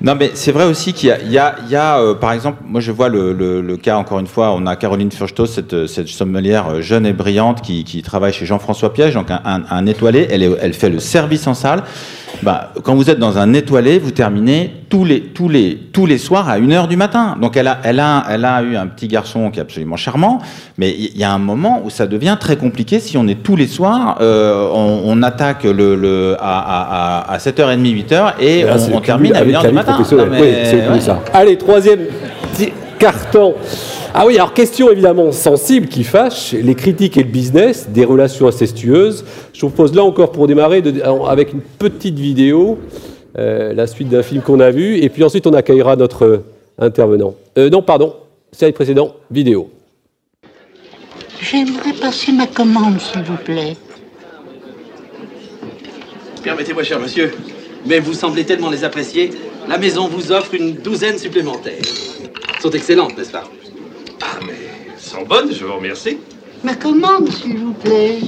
Non, 0.00 0.14
mais 0.14 0.30
c'est 0.34 0.52
vrai 0.52 0.64
aussi 0.64 0.92
qu'il 0.92 1.08
y 1.08 1.12
a, 1.12 1.18
il 1.20 1.32
y 1.32 1.38
a, 1.38 1.56
il 1.64 1.70
y 1.72 1.76
a, 1.76 1.98
euh, 1.98 2.14
par 2.14 2.32
exemple, 2.32 2.58
moi 2.64 2.80
je 2.82 2.92
vois 2.92 3.08
le, 3.08 3.32
le- 3.32 3.62
le 3.62 3.76
cas, 3.78 3.96
encore 3.96 4.18
une 4.20 4.26
fois, 4.26 4.52
on 4.54 4.66
a 4.66 4.76
Caroline 4.76 5.10
Furchtos, 5.10 5.46
cette, 5.46 5.86
cette 5.86 6.08
sommelière 6.08 6.66
euh, 6.70 6.80
jeune 6.82 7.06
et 7.06 7.14
brillante 7.14 7.62
qui, 7.62 7.82
qui 7.82 8.02
travaille 8.02 8.32
chez 8.34 8.44
Jean-François 8.44 8.92
Piège, 8.92 9.14
donc 9.14 9.30
un, 9.30 9.40
un- 9.44 9.62
un 9.70 9.86
étoilé, 9.86 10.28
elle, 10.30 10.42
est- 10.42 10.56
elle 10.60 10.74
fait 10.74 10.90
le 10.90 10.98
service 11.00 11.46
en 11.46 11.54
salle. 11.54 11.82
Bah, 12.42 12.72
quand 12.82 12.94
vous 12.94 13.10
êtes 13.10 13.18
dans 13.18 13.38
un 13.38 13.52
étoilé, 13.54 13.98
vous 13.98 14.10
terminez 14.10 14.72
tous 14.88 15.04
les, 15.04 15.20
tous 15.22 15.48
les, 15.48 15.76
tous 15.92 16.06
les 16.06 16.18
soirs 16.18 16.48
à 16.48 16.58
1h 16.58 16.86
du 16.88 16.96
matin. 16.96 17.36
Donc 17.40 17.56
elle 17.56 17.66
a, 17.66 17.78
elle, 17.82 18.00
a, 18.00 18.24
elle 18.30 18.44
a 18.44 18.62
eu 18.62 18.76
un 18.76 18.86
petit 18.86 19.08
garçon 19.08 19.50
qui 19.50 19.58
est 19.58 19.62
absolument 19.62 19.96
charmant, 19.96 20.40
mais 20.78 20.94
il 20.96 21.16
y 21.16 21.24
a 21.24 21.32
un 21.32 21.38
moment 21.38 21.80
où 21.84 21.90
ça 21.90 22.06
devient 22.06 22.36
très 22.38 22.56
compliqué 22.56 23.00
si 23.00 23.16
on 23.16 23.26
est 23.26 23.42
tous 23.42 23.56
les 23.56 23.66
soirs, 23.66 24.18
euh, 24.20 24.68
on, 24.72 25.02
on 25.04 25.22
attaque 25.22 25.64
le, 25.64 25.96
le, 25.96 26.36
à, 26.38 27.24
à, 27.24 27.32
à 27.32 27.38
7h30, 27.38 28.06
8h 28.06 28.32
et 28.40 28.62
Là, 28.64 28.76
on, 28.92 29.00
termine 29.00 29.34
à 29.34 29.38
avec 29.38 29.54
1h 29.54 29.62
la 29.62 29.68
du 29.68 29.74
matin. 29.74 29.98
Non, 30.12 30.26
mais, 30.30 30.40
ouais. 30.40 30.62
Allez, 31.32 31.56
troisième 31.56 32.00
carton. 32.98 33.54
Ah 34.18 34.24
oui, 34.24 34.36
alors 34.36 34.54
question 34.54 34.90
évidemment 34.90 35.30
sensible 35.30 35.88
qui 35.88 36.02
fâche, 36.02 36.52
les 36.52 36.74
critiques 36.74 37.18
et 37.18 37.22
le 37.22 37.28
business, 37.28 37.90
des 37.90 38.06
relations 38.06 38.48
incestueuses. 38.48 39.26
Je 39.52 39.60
vous 39.60 39.68
propose 39.68 39.94
là 39.94 40.02
encore 40.04 40.32
pour 40.32 40.46
démarrer 40.46 40.80
de- 40.80 41.02
avec 41.28 41.52
une 41.52 41.60
petite 41.60 42.18
vidéo, 42.18 42.78
euh, 43.36 43.74
la 43.74 43.86
suite 43.86 44.08
d'un 44.08 44.22
film 44.22 44.40
qu'on 44.40 44.58
a 44.60 44.70
vu, 44.70 44.96
et 45.02 45.10
puis 45.10 45.22
ensuite 45.22 45.46
on 45.46 45.52
accueillera 45.52 45.96
notre 45.96 46.24
euh, 46.24 46.44
intervenant. 46.78 47.34
Euh, 47.58 47.68
non, 47.68 47.82
pardon, 47.82 48.14
c'est 48.52 48.66
le 48.66 48.72
précédent, 48.72 49.16
vidéo. 49.30 49.68
J'aimerais 51.42 51.92
passer 51.92 52.32
ma 52.32 52.46
commande, 52.46 52.98
s'il 52.98 53.22
vous 53.22 53.36
plaît. 53.36 53.76
Permettez-moi, 56.42 56.84
cher 56.84 56.98
monsieur, 57.00 57.34
mais 57.84 57.98
vous 57.98 58.14
semblez 58.14 58.44
tellement 58.44 58.70
les 58.70 58.82
apprécier. 58.82 59.30
La 59.68 59.76
maison 59.76 60.08
vous 60.08 60.32
offre 60.32 60.54
une 60.54 60.72
douzaine 60.72 61.18
supplémentaires. 61.18 61.74
Elles 61.82 62.62
sont 62.62 62.70
excellentes, 62.70 63.18
n'est-ce 63.18 63.32
pas? 63.32 63.44
Sont 65.16 65.24
bonnes, 65.24 65.52
je 65.52 65.64
vous 65.64 65.74
remercie. 65.74 66.18
Ma 66.62 66.74
commande, 66.74 67.30
s'il 67.30 67.58
vous 67.58 67.72
plaît. 67.72 68.18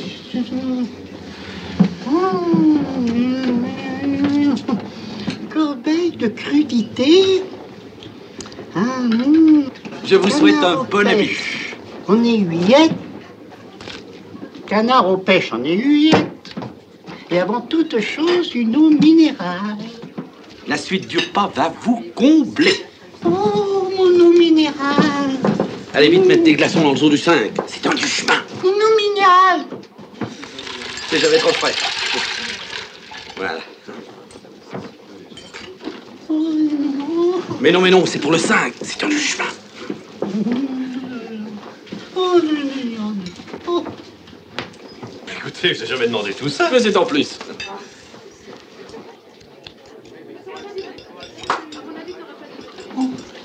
Corbeille 5.52 6.12
de 6.12 6.28
crudité. 6.28 7.42
Ah, 8.74 9.00
hum. 9.00 9.64
Je 10.04 10.16
vous 10.16 10.30
souhaite 10.30 10.64
un 10.64 10.84
bon 10.84 11.06
ami. 11.06 11.26
pêches 11.26 11.76
En 12.06 12.24
aiguillette. 12.24 12.92
Canard 14.66 15.10
aux 15.10 15.18
pêches 15.18 15.52
en 15.52 15.62
aiguillette. 15.64 16.54
Et 17.30 17.38
avant 17.38 17.60
toute 17.60 18.00
chose, 18.00 18.54
une 18.54 18.74
eau 18.76 18.88
minérale. 18.88 19.76
La 20.66 20.78
suite 20.78 21.06
du 21.06 21.18
repas 21.18 21.50
va 21.54 21.70
vous 21.82 22.02
combler. 22.14 22.76
Oh, 23.26 23.90
mon 23.98 24.26
eau 24.26 24.32
minérale. 24.32 25.67
Allez 25.94 26.10
vite 26.10 26.26
mettre 26.26 26.44
des 26.44 26.54
glaçons 26.54 26.80
dans 26.82 26.92
le 26.92 26.96
zoo 26.96 27.08
du 27.10 27.18
5. 27.18 27.52
C'est 27.66 27.86
un 27.86 27.94
du 27.94 28.06
chemin. 28.06 28.42
Eau 28.62 28.72
minérale. 28.96 29.66
C'est 31.08 31.18
jamais 31.18 31.38
trop 31.38 31.52
frais. 31.54 31.74
Voilà. 33.36 33.58
Mais 37.60 37.72
non, 37.72 37.80
mais 37.80 37.90
non, 37.90 38.04
c'est 38.06 38.18
pour 38.18 38.30
le 38.30 38.38
5. 38.38 38.74
C'est 38.82 39.02
un 39.02 39.08
du 39.08 39.18
chemin. 39.18 39.44
Non, 42.14 43.14
non. 43.66 43.84
Écoutez, 45.36 45.74
je 45.74 45.80
n'ai 45.80 45.86
jamais 45.86 46.06
demandé 46.06 46.34
tout 46.34 46.48
ça. 46.48 46.68
Mais 46.70 46.80
c'est 46.80 46.96
en 46.96 47.06
plus. 47.06 47.38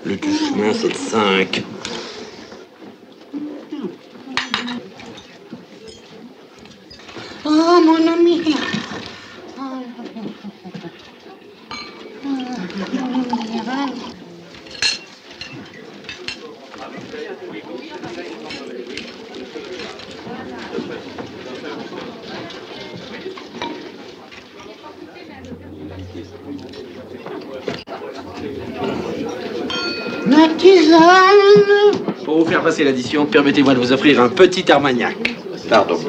Le 0.05 0.17
du 0.17 0.37
chemin, 0.37 0.73
c'est 0.73 0.89
le 0.89 0.93
5. 0.93 1.63
Oh, 7.45 7.81
mon 7.83 8.07
ami. 8.07 8.55
Ma 30.25 30.47
tisane. 30.57 30.99
Pour 32.25 32.39
vous 32.39 32.45
passer 32.63 32.83
l'addition, 32.83 33.25
permettez-moi 33.25 33.73
de 33.73 33.79
vous 33.79 33.91
offrir 33.91 34.21
un 34.21 34.29
petit 34.29 34.71
armagnac. 34.71 35.17
Pardon. 35.69 35.99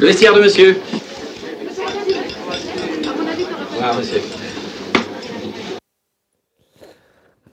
Le 0.00 0.06
vestiaire 0.06 0.34
de 0.34 0.40
monsieur. 0.40 0.80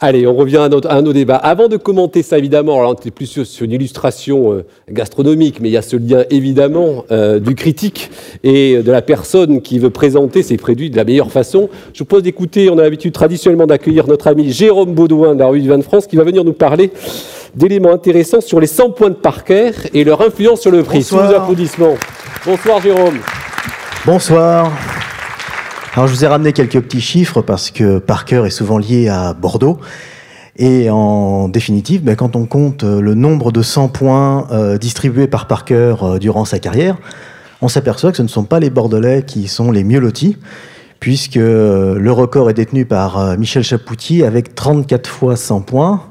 Allez, 0.05 0.27
on 0.27 0.35
revient 0.35 0.57
à, 0.57 0.69
notre, 0.69 0.87
à 0.91 1.01
nos 1.01 1.13
débats. 1.13 1.35
Avant 1.35 1.67
de 1.67 1.77
commenter 1.77 2.21
ça, 2.21 2.37
évidemment, 2.37 2.77
alors 2.77 2.95
on 3.03 3.09
plus 3.09 3.25
sur, 3.25 3.43
sur 3.43 3.65
une 3.65 3.71
illustration 3.71 4.53
euh, 4.53 4.63
gastronomique, 4.87 5.59
mais 5.59 5.69
il 5.69 5.71
y 5.71 5.77
a 5.77 5.81
ce 5.81 5.95
lien 5.95 6.25
évidemment 6.29 7.05
euh, 7.09 7.39
du 7.39 7.55
critique 7.55 8.11
et 8.43 8.83
de 8.83 8.91
la 8.91 9.01
personne 9.01 9.63
qui 9.63 9.79
veut 9.79 9.89
présenter 9.89 10.43
ses 10.43 10.57
produits 10.57 10.91
de 10.91 10.95
la 10.95 11.05
meilleure 11.05 11.31
façon. 11.31 11.69
Je 11.93 11.97
vous 11.97 12.05
propose 12.05 12.21
d'écouter, 12.21 12.69
on 12.69 12.77
a 12.77 12.83
l'habitude 12.83 13.13
traditionnellement 13.13 13.65
d'accueillir 13.65 14.05
notre 14.07 14.27
ami 14.27 14.51
Jérôme 14.51 14.93
Baudouin 14.93 15.33
de 15.33 15.39
la 15.39 15.47
rue 15.47 15.59
du 15.59 15.69
Vin 15.69 15.79
de 15.79 15.83
France, 15.83 16.05
qui 16.05 16.17
va 16.17 16.23
venir 16.23 16.43
nous 16.43 16.53
parler 16.53 16.91
d'éléments 17.55 17.91
intéressants 17.91 18.41
sur 18.41 18.59
les 18.59 18.67
100 18.67 18.91
points 18.91 19.09
de 19.09 19.15
Parker 19.15 19.71
et 19.95 20.03
leur 20.03 20.21
influence 20.21 20.61
sur 20.61 20.69
le 20.69 20.83
prix. 20.83 21.01
Sous 21.01 21.15
vos 21.15 21.33
applaudissements. 21.33 21.95
Bonsoir 22.45 22.79
Jérôme. 22.79 23.17
Bonsoir. 24.05 24.71
Alors 25.95 26.07
je 26.07 26.13
vous 26.13 26.25
ai 26.25 26.27
ramené 26.27 26.51
quelques 26.51 26.81
petits 26.81 26.99
chiffres 26.99 27.41
parce 27.41 27.71
que 27.71 27.99
Parker 27.99 28.43
est 28.45 28.49
souvent 28.49 28.77
lié 28.77 29.07
à 29.07 29.33
Bordeaux. 29.33 29.79
Et 30.57 30.89
en 30.89 31.47
définitive, 31.47 32.03
ben, 32.03 32.17
quand 32.17 32.35
on 32.35 32.45
compte 32.45 32.83
euh, 32.83 32.99
le 32.99 33.13
nombre 33.13 33.53
de 33.53 33.61
100 33.61 33.87
points 33.87 34.47
euh, 34.51 34.77
distribués 34.77 35.27
par 35.27 35.47
Parker 35.47 35.95
euh, 36.01 36.17
durant 36.19 36.43
sa 36.43 36.59
carrière, 36.59 36.97
on 37.61 37.69
s'aperçoit 37.69 38.11
que 38.11 38.17
ce 38.17 38.23
ne 38.23 38.27
sont 38.27 38.43
pas 38.43 38.59
les 38.59 38.69
Bordelais 38.69 39.23
qui 39.25 39.47
sont 39.47 39.71
les 39.71 39.85
mieux 39.85 39.99
lotis, 39.99 40.37
puisque 40.99 41.35
le 41.35 42.09
record 42.11 42.49
est 42.49 42.53
détenu 42.53 42.85
par 42.85 43.37
Michel 43.37 43.63
Chapoutier 43.63 44.25
avec 44.25 44.53
34 44.55 45.09
fois 45.09 45.35
100 45.37 45.61
points, 45.61 46.01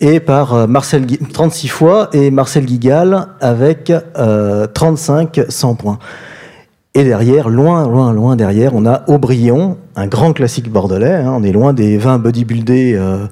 et 0.00 0.20
par 0.20 0.66
Marcel 0.66 1.04
Gui- 1.04 1.18
36 1.18 1.68
fois, 1.68 2.08
et 2.14 2.30
Marcel 2.30 2.64
Guigal 2.64 3.28
avec 3.40 3.92
euh, 4.16 4.66
35 4.66 5.42
100 5.48 5.74
points. 5.74 5.98
Et 6.94 7.04
derrière, 7.04 7.48
loin, 7.48 7.86
loin, 7.86 8.12
loin 8.12 8.34
derrière, 8.34 8.74
on 8.74 8.84
a 8.84 9.04
Aubryon, 9.06 9.78
un 9.94 10.08
grand 10.08 10.32
classique 10.32 10.68
bordelais. 10.68 11.14
hein. 11.14 11.32
on 11.36 11.44
est 11.44 11.52
loin 11.52 11.72
des 11.72 11.98
vins 11.98 12.18
bodybuildés 12.18 12.94
euh, 12.96 13.26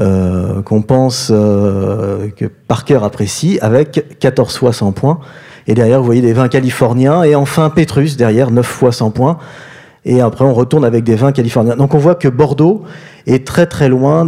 euh, 0.00 0.62
qu'on 0.62 0.82
pense 0.82 1.28
euh, 1.30 2.26
que 2.36 2.46
Parker 2.46 2.98
apprécie, 3.04 3.60
avec 3.62 4.18
14 4.18 4.56
fois 4.56 4.72
100 4.72 4.90
points. 4.92 5.20
Et 5.68 5.74
derrière, 5.74 6.00
vous 6.00 6.06
voyez 6.06 6.22
des 6.22 6.32
vins 6.32 6.48
californiens. 6.48 7.22
Et 7.22 7.36
enfin, 7.36 7.70
Petrus, 7.70 8.16
derrière, 8.16 8.50
9 8.50 8.66
fois 8.66 8.90
100 8.90 9.12
points. 9.12 9.38
Et 10.04 10.20
après, 10.20 10.44
on 10.44 10.54
retourne 10.54 10.84
avec 10.84 11.04
des 11.04 11.14
vins 11.14 11.30
californiens. 11.30 11.76
Donc, 11.76 11.94
on 11.94 11.98
voit 11.98 12.16
que 12.16 12.26
Bordeaux 12.26 12.82
est 13.28 13.46
très, 13.46 13.66
très 13.66 13.88
loin 13.88 14.24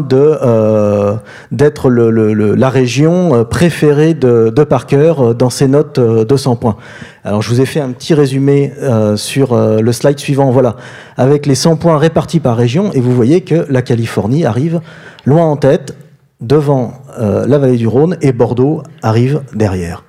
d'être 1.50 1.90
la 1.90 2.68
région 2.68 3.44
préférée 3.46 4.14
de, 4.14 4.52
de 4.54 4.62
Parker 4.62 5.14
dans 5.36 5.50
ses 5.50 5.66
notes 5.66 5.98
de 5.98 6.36
100 6.36 6.56
points. 6.56 6.76
Alors, 7.22 7.42
je 7.42 7.50
vous 7.50 7.60
ai 7.60 7.66
fait 7.66 7.80
un 7.80 7.90
petit 7.90 8.14
résumé 8.14 8.72
euh, 8.80 9.14
sur 9.16 9.52
euh, 9.52 9.80
le 9.80 9.92
slide 9.92 10.18
suivant. 10.18 10.50
Voilà, 10.50 10.76
avec 11.18 11.44
les 11.44 11.54
100 11.54 11.76
points 11.76 11.98
répartis 11.98 12.40
par 12.40 12.56
région. 12.56 12.90
Et 12.92 13.00
vous 13.00 13.14
voyez 13.14 13.42
que 13.42 13.66
la 13.68 13.82
Californie 13.82 14.46
arrive 14.46 14.80
loin 15.26 15.44
en 15.44 15.56
tête, 15.56 15.94
devant 16.40 16.94
euh, 17.18 17.46
la 17.46 17.58
vallée 17.58 17.76
du 17.76 17.86
Rhône, 17.86 18.16
et 18.22 18.32
Bordeaux 18.32 18.82
arrive 19.02 19.42
derrière. 19.54 20.04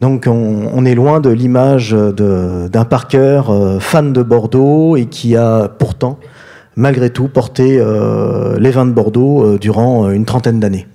Donc 0.00 0.26
on, 0.26 0.84
est 0.84 0.94
loin 0.94 1.20
de 1.20 1.30
l'image 1.30 1.92
d'un 1.92 2.84
Parker 2.84 3.42
euh, 3.48 3.80
fan 3.80 4.12
de 4.12 4.22
Bordeaux 4.22 4.96
et 4.96 5.06
qui 5.06 5.36
a 5.36 5.68
pourtant, 5.68 6.18
malgré 6.76 7.10
tout, 7.10 7.28
porté 7.28 7.82
les 8.58 8.70
vins 8.70 8.84
de 8.86 8.92
Bordeaux 8.92 9.56
durant 9.56 10.10
une 10.10 10.24
trentaine 10.24 10.60
d'années. 10.60 10.86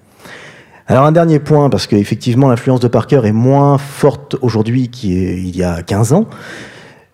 Alors 0.91 1.05
un 1.05 1.11
dernier 1.11 1.37
point, 1.37 1.69
parce 1.69 1.85
qu'effectivement 1.85 2.49
l'influence 2.49 2.79
de 2.79 2.87
Parker 2.87 3.21
est 3.23 3.31
moins 3.31 3.77
forte 3.77 4.35
aujourd'hui 4.41 4.89
qu'il 4.89 5.55
y 5.55 5.63
a 5.63 5.83
15 5.83 6.13
ans. 6.13 6.25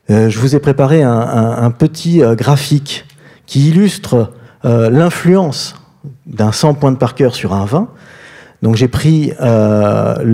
Euh, 0.09 0.29
je 0.29 0.39
vous 0.39 0.55
ai 0.55 0.59
préparé 0.59 1.03
un, 1.03 1.69
petit 1.71 2.23
euh, 2.23 2.35
graphique 2.35 3.05
qui 3.45 3.67
illustre 3.67 4.31
euh, 4.63 4.89
l'influence 4.89 5.75
d'un 6.25 6.53
100 6.53 6.75
points 6.75 6.93
de 6.93 6.97
Parker 6.97 7.31
sur 7.33 7.51
un 7.51 7.65
vin. 7.65 7.89
Donc 8.61 8.77
j'ai 8.77 8.87
pris 8.87 9.33
le, 9.41 10.25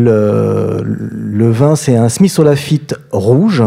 vin, 1.50 1.76
c'est 1.76 1.96
un 1.96 2.10
Smith 2.10 2.38
Olafite 2.38 2.94
rouge. 3.12 3.64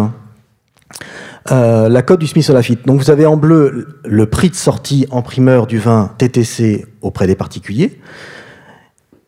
La 1.50 2.02
cote 2.02 2.20
du 2.20 2.28
Smith 2.28 2.48
Olafite. 2.48 2.86
Donc 2.86 3.00
vous 3.00 3.10
avez 3.10 3.26
en 3.26 3.36
bleu 3.36 3.98
le 4.04 4.26
prix 4.26 4.50
de 4.50 4.54
sortie 4.54 5.08
en 5.10 5.20
primeur 5.22 5.66
du 5.66 5.78
vin 5.78 6.12
TTC 6.16 6.86
auprès 7.02 7.26
des 7.26 7.34
particuliers. 7.34 7.98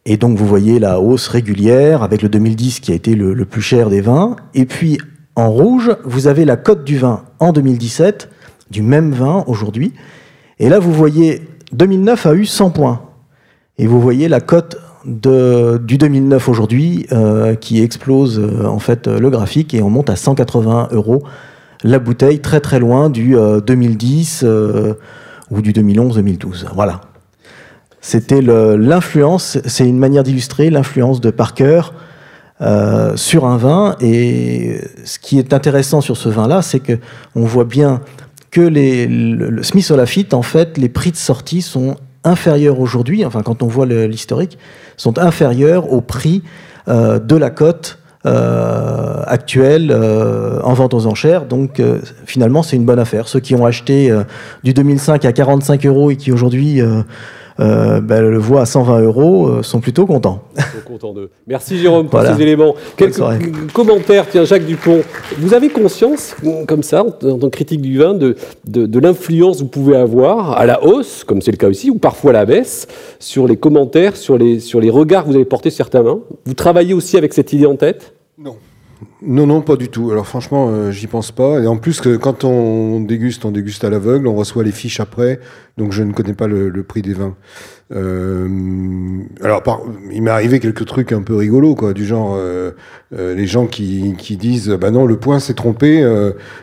Et 0.06 0.16
donc 0.16 0.38
vous 0.38 0.46
voyez 0.46 0.78
la 0.78 1.00
hausse 1.00 1.28
régulière 1.28 2.02
avec 2.02 2.22
le 2.22 2.30
2010 2.30 2.80
qui 2.80 2.92
a 2.92 2.94
été 2.94 3.14
le, 3.14 3.44
plus 3.44 3.60
cher 3.60 3.90
des 3.90 4.00
vins. 4.00 4.36
Et 4.54 4.64
puis 4.64 4.98
en 5.34 5.50
rouge, 5.50 5.94
vous 6.04 6.28
avez 6.28 6.46
la 6.46 6.56
cote 6.56 6.84
du 6.84 6.96
vin 6.96 7.24
en 7.40 7.52
2017, 7.52 8.30
du 8.70 8.82
même 8.82 9.12
vin 9.12 9.44
aujourd'hui. 9.46 9.92
Et 10.58 10.70
là 10.70 10.78
vous 10.78 10.92
voyez 10.92 11.42
2009 11.72 12.26
a 12.26 12.34
eu 12.34 12.46
100 12.46 12.70
points. 12.70 13.02
Et 13.76 13.86
vous 13.86 14.00
voyez 14.00 14.28
la 14.28 14.40
cote 14.40 14.78
du 15.04 15.98
2009 15.98 16.48
aujourd'hui 16.48 17.06
euh, 17.12 17.54
qui 17.54 17.82
explose 17.82 18.40
euh, 18.40 18.64
en 18.64 18.78
fait 18.78 19.06
euh, 19.06 19.20
le 19.20 19.30
graphique 19.30 19.74
et 19.74 19.82
on 19.82 19.90
monte 19.90 20.10
à 20.10 20.16
180 20.16 20.88
euros 20.92 21.22
la 21.82 21.98
bouteille, 21.98 22.40
très 22.40 22.60
très 22.60 22.78
loin 22.78 23.10
du 23.10 23.36
euh, 23.36 23.60
2010 23.60 24.42
euh, 24.44 24.94
ou 25.50 25.60
du 25.60 25.72
2011-2012. 25.72 26.66
Voilà. 26.74 27.00
C'était 28.00 28.40
l'influence, 28.40 29.58
c'est 29.66 29.88
une 29.88 29.98
manière 29.98 30.22
d'illustrer 30.22 30.70
l'influence 30.70 31.20
de 31.20 31.30
Parker 31.30 31.82
euh, 32.62 33.16
sur 33.16 33.44
un 33.44 33.58
vin. 33.58 33.96
Et 34.00 34.80
ce 35.04 35.18
qui 35.18 35.38
est 35.38 35.52
intéressant 35.52 36.00
sur 36.00 36.16
ce 36.16 36.30
vin-là, 36.30 36.62
c'est 36.62 36.80
que 36.80 36.98
on 37.34 37.44
voit 37.44 37.66
bien 37.66 38.00
que 38.50 38.62
le, 38.62 39.62
Smith 39.62 39.90
Olafite, 39.90 40.32
en 40.32 40.40
fait, 40.40 40.78
les 40.78 40.88
prix 40.88 41.10
de 41.10 41.16
sortie 41.16 41.60
sont 41.60 41.96
inférieurs 42.24 42.80
aujourd'hui, 42.80 43.26
enfin 43.26 43.42
quand 43.42 43.62
on 43.62 43.66
voit 43.66 43.84
l'historique, 43.84 44.56
sont 44.96 45.18
inférieurs 45.18 45.92
au 45.92 46.00
prix 46.00 46.42
euh, 46.88 47.18
de 47.18 47.36
la 47.36 47.50
cote 47.50 47.98
euh, 48.24 49.22
actuelle 49.26 49.92
en 50.64 50.72
vente 50.72 50.94
aux 50.94 51.06
enchères. 51.06 51.44
Donc 51.44 51.82
finalement, 52.24 52.62
c'est 52.62 52.76
une 52.76 52.86
bonne 52.86 52.98
affaire. 52.98 53.28
Ceux 53.28 53.40
qui 53.40 53.54
ont 53.54 53.66
acheté 53.66 54.10
du 54.64 54.72
2005 54.72 55.26
à 55.26 55.32
45 55.32 55.84
euros 55.84 56.10
et 56.10 56.16
qui 56.16 56.32
aujourd'hui 56.32 56.80
euh, 57.60 58.00
ben, 58.00 58.20
le 58.22 58.38
voient 58.38 58.62
à 58.62 58.66
120 58.66 59.00
euros 59.00 59.48
euh, 59.48 59.62
sont 59.62 59.80
plutôt 59.80 60.06
contents. 60.06 60.42
Ils 60.56 60.62
sont 60.62 60.68
contents 60.84 61.12
d'eux. 61.14 61.30
Merci 61.46 61.78
Jérôme 61.78 62.08
pour 62.08 62.20
Voilà. 62.20 62.36
ces 62.36 62.42
éléments. 62.42 62.74
Quelques 62.96 63.20
commentaires, 63.72 64.26
tiens 64.30 64.44
Jacques 64.44 64.66
Dupont. 64.66 65.00
Vous 65.38 65.54
avez 65.54 65.68
conscience, 65.70 66.34
comme 66.68 66.82
ça, 66.82 67.02
en 67.04 67.10
tant 67.10 67.38
que 67.38 67.46
critique 67.46 67.80
du 67.80 67.98
vin, 67.98 68.14
de, 68.14 68.36
de, 68.66 68.86
de 68.86 68.98
l'influence 68.98 69.56
que 69.58 69.62
vous 69.62 69.68
pouvez 69.68 69.96
avoir 69.96 70.52
à 70.58 70.66
la 70.66 70.84
hausse, 70.84 71.24
comme 71.24 71.40
c'est 71.40 71.50
le 71.50 71.56
cas 71.56 71.70
ici, 71.70 71.90
ou 71.90 71.98
parfois 71.98 72.30
à 72.30 72.34
la 72.34 72.44
baisse, 72.44 72.86
sur 73.18 73.46
les 73.48 73.56
commentaires, 73.56 74.16
sur 74.16 74.36
les, 74.36 74.60
sur 74.60 74.80
les 74.80 74.90
regards 74.90 75.24
que 75.24 75.30
vous 75.30 75.36
avez 75.36 75.44
portés 75.44 75.70
sur 75.70 75.78
certains 75.84 76.02
vins? 76.02 76.20
Vous 76.44 76.54
travaillez 76.54 76.92
aussi 76.94 77.16
avec 77.16 77.32
cette 77.32 77.52
idée 77.52 77.66
en 77.66 77.76
tête? 77.76 78.12
Non, 78.38 78.56
non, 79.22 79.60
pas 79.62 79.76
du 79.76 79.88
tout. 79.88 80.10
Alors 80.10 80.26
franchement, 80.26 80.68
euh, 80.70 80.90
j'y 80.90 81.06
pense 81.06 81.32
pas. 81.32 81.60
Et 81.60 81.66
en 81.66 81.76
plus, 81.78 82.00
que 82.00 82.16
quand 82.16 82.44
on 82.44 83.00
déguste, 83.00 83.44
on 83.44 83.50
déguste 83.50 83.82
à 83.84 83.90
l'aveugle, 83.90 84.26
on 84.26 84.34
reçoit 84.34 84.62
les 84.64 84.72
fiches 84.72 85.00
après, 85.00 85.40
donc 85.78 85.92
je 85.92 86.02
ne 86.02 86.12
connais 86.12 86.34
pas 86.34 86.46
le, 86.46 86.68
le 86.68 86.82
prix 86.82 87.02
des 87.02 87.14
vins. 87.14 87.34
Euh, 87.94 88.48
alors, 89.42 89.62
par- 89.62 89.80
il 90.12 90.22
m'est 90.22 90.30
arrivé 90.30 90.60
quelques 90.60 90.84
trucs 90.86 91.12
un 91.12 91.22
peu 91.22 91.34
rigolos, 91.36 91.74
quoi, 91.76 91.92
du 91.92 92.04
genre 92.04 92.34
euh, 92.36 92.72
les 93.12 93.46
gens 93.46 93.66
qui, 93.66 94.14
qui 94.18 94.36
disent, 94.36 94.68
bah 94.70 94.90
non, 94.90 95.06
le 95.06 95.16
point 95.16 95.38
s'est 95.38 95.54
trompé, 95.54 96.04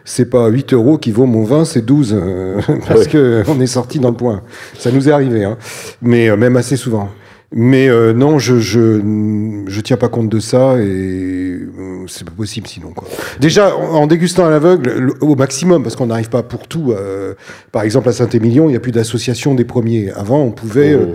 c'est 0.06 0.30
pas 0.30 0.48
8 0.48 0.74
euros 0.74 0.98
qui 0.98 1.12
vaut 1.12 1.26
mon 1.26 1.44
vin, 1.44 1.66
c'est 1.66 1.84
12, 1.84 2.14
euh, 2.14 2.62
parce 2.88 3.08
que 3.08 3.44
on 3.48 3.60
est 3.62 3.68
sorti 3.68 4.00
dans 4.00 4.10
le 4.10 4.18
point. 4.18 4.44
Ça 4.78 4.92
nous 4.92 5.08
est 5.10 5.12
arrivé, 5.12 5.44
hein. 5.44 5.58
mais 6.02 6.36
même 6.38 6.58
assez 6.58 6.76
souvent. 6.78 7.10
Mais 7.56 7.88
euh, 7.88 8.14
non, 8.14 8.40
je, 8.40 8.58
je 8.60 9.64
je 9.68 9.82
tiens 9.82 9.96
pas 9.98 10.10
compte 10.10 10.28
de 10.28 10.40
ça 10.40 10.78
et 10.82 11.60
c'est 12.08 12.26
pas 12.26 12.32
possible 12.36 12.68
sinon 12.68 12.92
quoi. 12.94 13.08
Déjà 13.40 13.76
en, 13.76 14.08
dégustant 14.08 14.46
à 14.46 14.50
l'aveugle 14.50 14.92
le- 14.98 15.14
au 15.22 15.36
maximum 15.36 15.84
parce 15.84 15.96
qu'on 15.96 16.08
n'arrive 16.08 16.30
pas 16.30 16.44
pour 16.44 16.68
tout. 16.68 16.92
euh, 16.92 17.34
par 17.72 17.84
exemple 17.84 18.10
à 18.10 18.12
Saint-Émilion, 18.14 18.66
il 18.66 18.72
n'y 18.72 18.76
a 18.78 18.80
plus 18.80 18.92
d'association 18.92 19.56
des 19.56 19.66
premiers. 19.66 20.12
Avant, 20.12 20.42
on 20.42 20.52
pouvait 20.52 20.94
euh, 20.94 21.06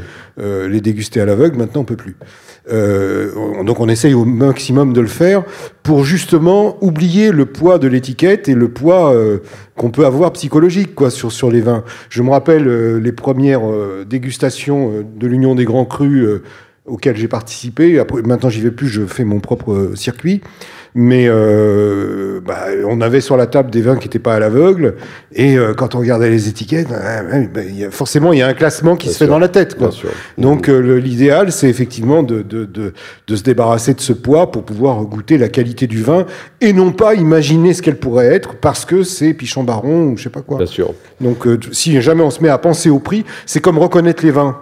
euh, 0.41 0.69
les 0.69 0.81
déguster 0.81 1.21
à 1.21 1.25
l'aveugle, 1.27 1.57
maintenant 1.59 1.83
on 1.83 1.85
peut 1.85 1.97
plus. 1.97 2.17
Euh, 2.71 3.31
on- 3.37 3.65
donc 3.65 3.81
on 3.81 3.89
essaye 3.89 4.13
au 4.15 4.25
maximum 4.25 4.93
de 4.93 5.01
le 5.01 5.07
faire 5.07 5.43
pour 5.83 6.05
justement 6.05 6.77
oublier 6.85 7.31
le 7.33 7.47
poids 7.47 7.79
de 7.79 7.89
l'étiquette 7.89 8.49
et 8.49 8.55
le 8.55 8.69
poids 8.69 9.15
qu'on 9.77 9.91
peut 9.91 10.05
avoir 10.05 10.33
psychologique 10.33 10.95
quoi 10.95 11.11
sur 11.11 11.33
sur 11.33 11.51
les 11.51 11.61
vins. 11.63 11.83
Je 12.11 12.23
me 12.23 12.31
rappelle 12.31 12.97
les 12.99 13.13
premières 13.13 13.63
dégustations 14.07 15.05
de 15.17 15.27
l'Union 15.27 15.55
des 15.55 15.65
grands 15.65 15.85
crus 15.85 16.27
auxquelles 16.87 17.17
j'ai 17.17 17.29
participé. 17.29 17.99
Après, 17.99 18.23
maintenant 18.23 18.49
j'y 18.51 18.61
vais 18.61 18.71
plus, 18.71 18.89
je 18.89 19.07
fais 19.07 19.25
mon 19.25 19.41
propre 19.41 19.93
circuit. 19.95 20.41
Mais 20.95 21.27
euh, 21.29 22.41
bah, 22.45 22.67
on 22.87 23.01
avait 23.01 23.21
sur 23.21 23.37
la 23.37 23.47
table 23.47 23.71
des 23.71 23.83
vins 23.83 23.97
qui 23.97 24.07
n'étaient 24.07 24.19
pas 24.19 24.35
à 24.35 24.39
l'aveugle, 24.41 24.95
et 25.33 25.57
euh, 25.57 25.75
quand 25.75 25.95
on 25.95 25.99
regardait 25.99 26.31
les 26.31 26.49
étiquettes, 26.49 26.89
ouais, 26.91 27.49
bah, 27.53 27.63
y 27.63 27.85
a- 27.85 27.91
forcément 27.91 28.33
il 28.33 28.39
y 28.39 28.43
a 28.43 28.47
un 28.49 28.55
classement 28.55 28.97
qui 28.97 29.07
Bien 29.07 29.13
se 29.13 29.19
fait 29.19 29.27
dans 29.27 29.39
la 29.39 29.49
tête. 29.49 29.75
Quoi. 29.77 29.91
Donc 30.39 30.69
euh, 30.69 30.97
l'idéal, 30.99 31.53
c'est 31.53 31.69
effectivement 31.69 32.23
de, 32.23 32.43
de, 32.43 32.65
de, 32.65 32.93
de 33.27 33.37
se 33.37 33.43
débarrasser 33.43 33.95
de 33.95 34.01
ce 34.01 34.13
poids 34.13 34.51
pour 34.51 34.65
pouvoir 34.65 35.03
goûter 35.05 35.39
la 35.39 35.49
qualité 35.49 35.87
du 35.87 36.03
vin 36.03 36.27
et 36.61 36.73
non 36.73 36.93
pas 36.93 37.15
imaginer 37.15 37.75
ce 37.75 37.83
qu'elle 37.83 37.99
pourrait 37.99 38.27
être 38.27 38.57
parce 38.57 38.85
que 38.85 39.03
c'est 39.03 39.35
Pichon 39.35 39.65
Baron 39.65 40.05
ou 40.13 40.17
je 40.17 40.25
sais 40.25 40.31
pas 40.31 40.43
quoi. 40.43 40.57
Bien 40.59 40.67
sûr. 40.67 40.95
Donc 41.21 41.47
si 41.73 42.01
jamais 42.01 42.23
on 42.23 42.31
se 42.31 42.43
met 42.43 42.49
à 42.49 42.59
penser 42.59 42.91
au 42.91 42.99
prix, 42.99 43.25
c'est 43.47 43.61
comme 43.61 43.79
reconnaître 43.79 44.25
les 44.25 44.31
vins. 44.31 44.59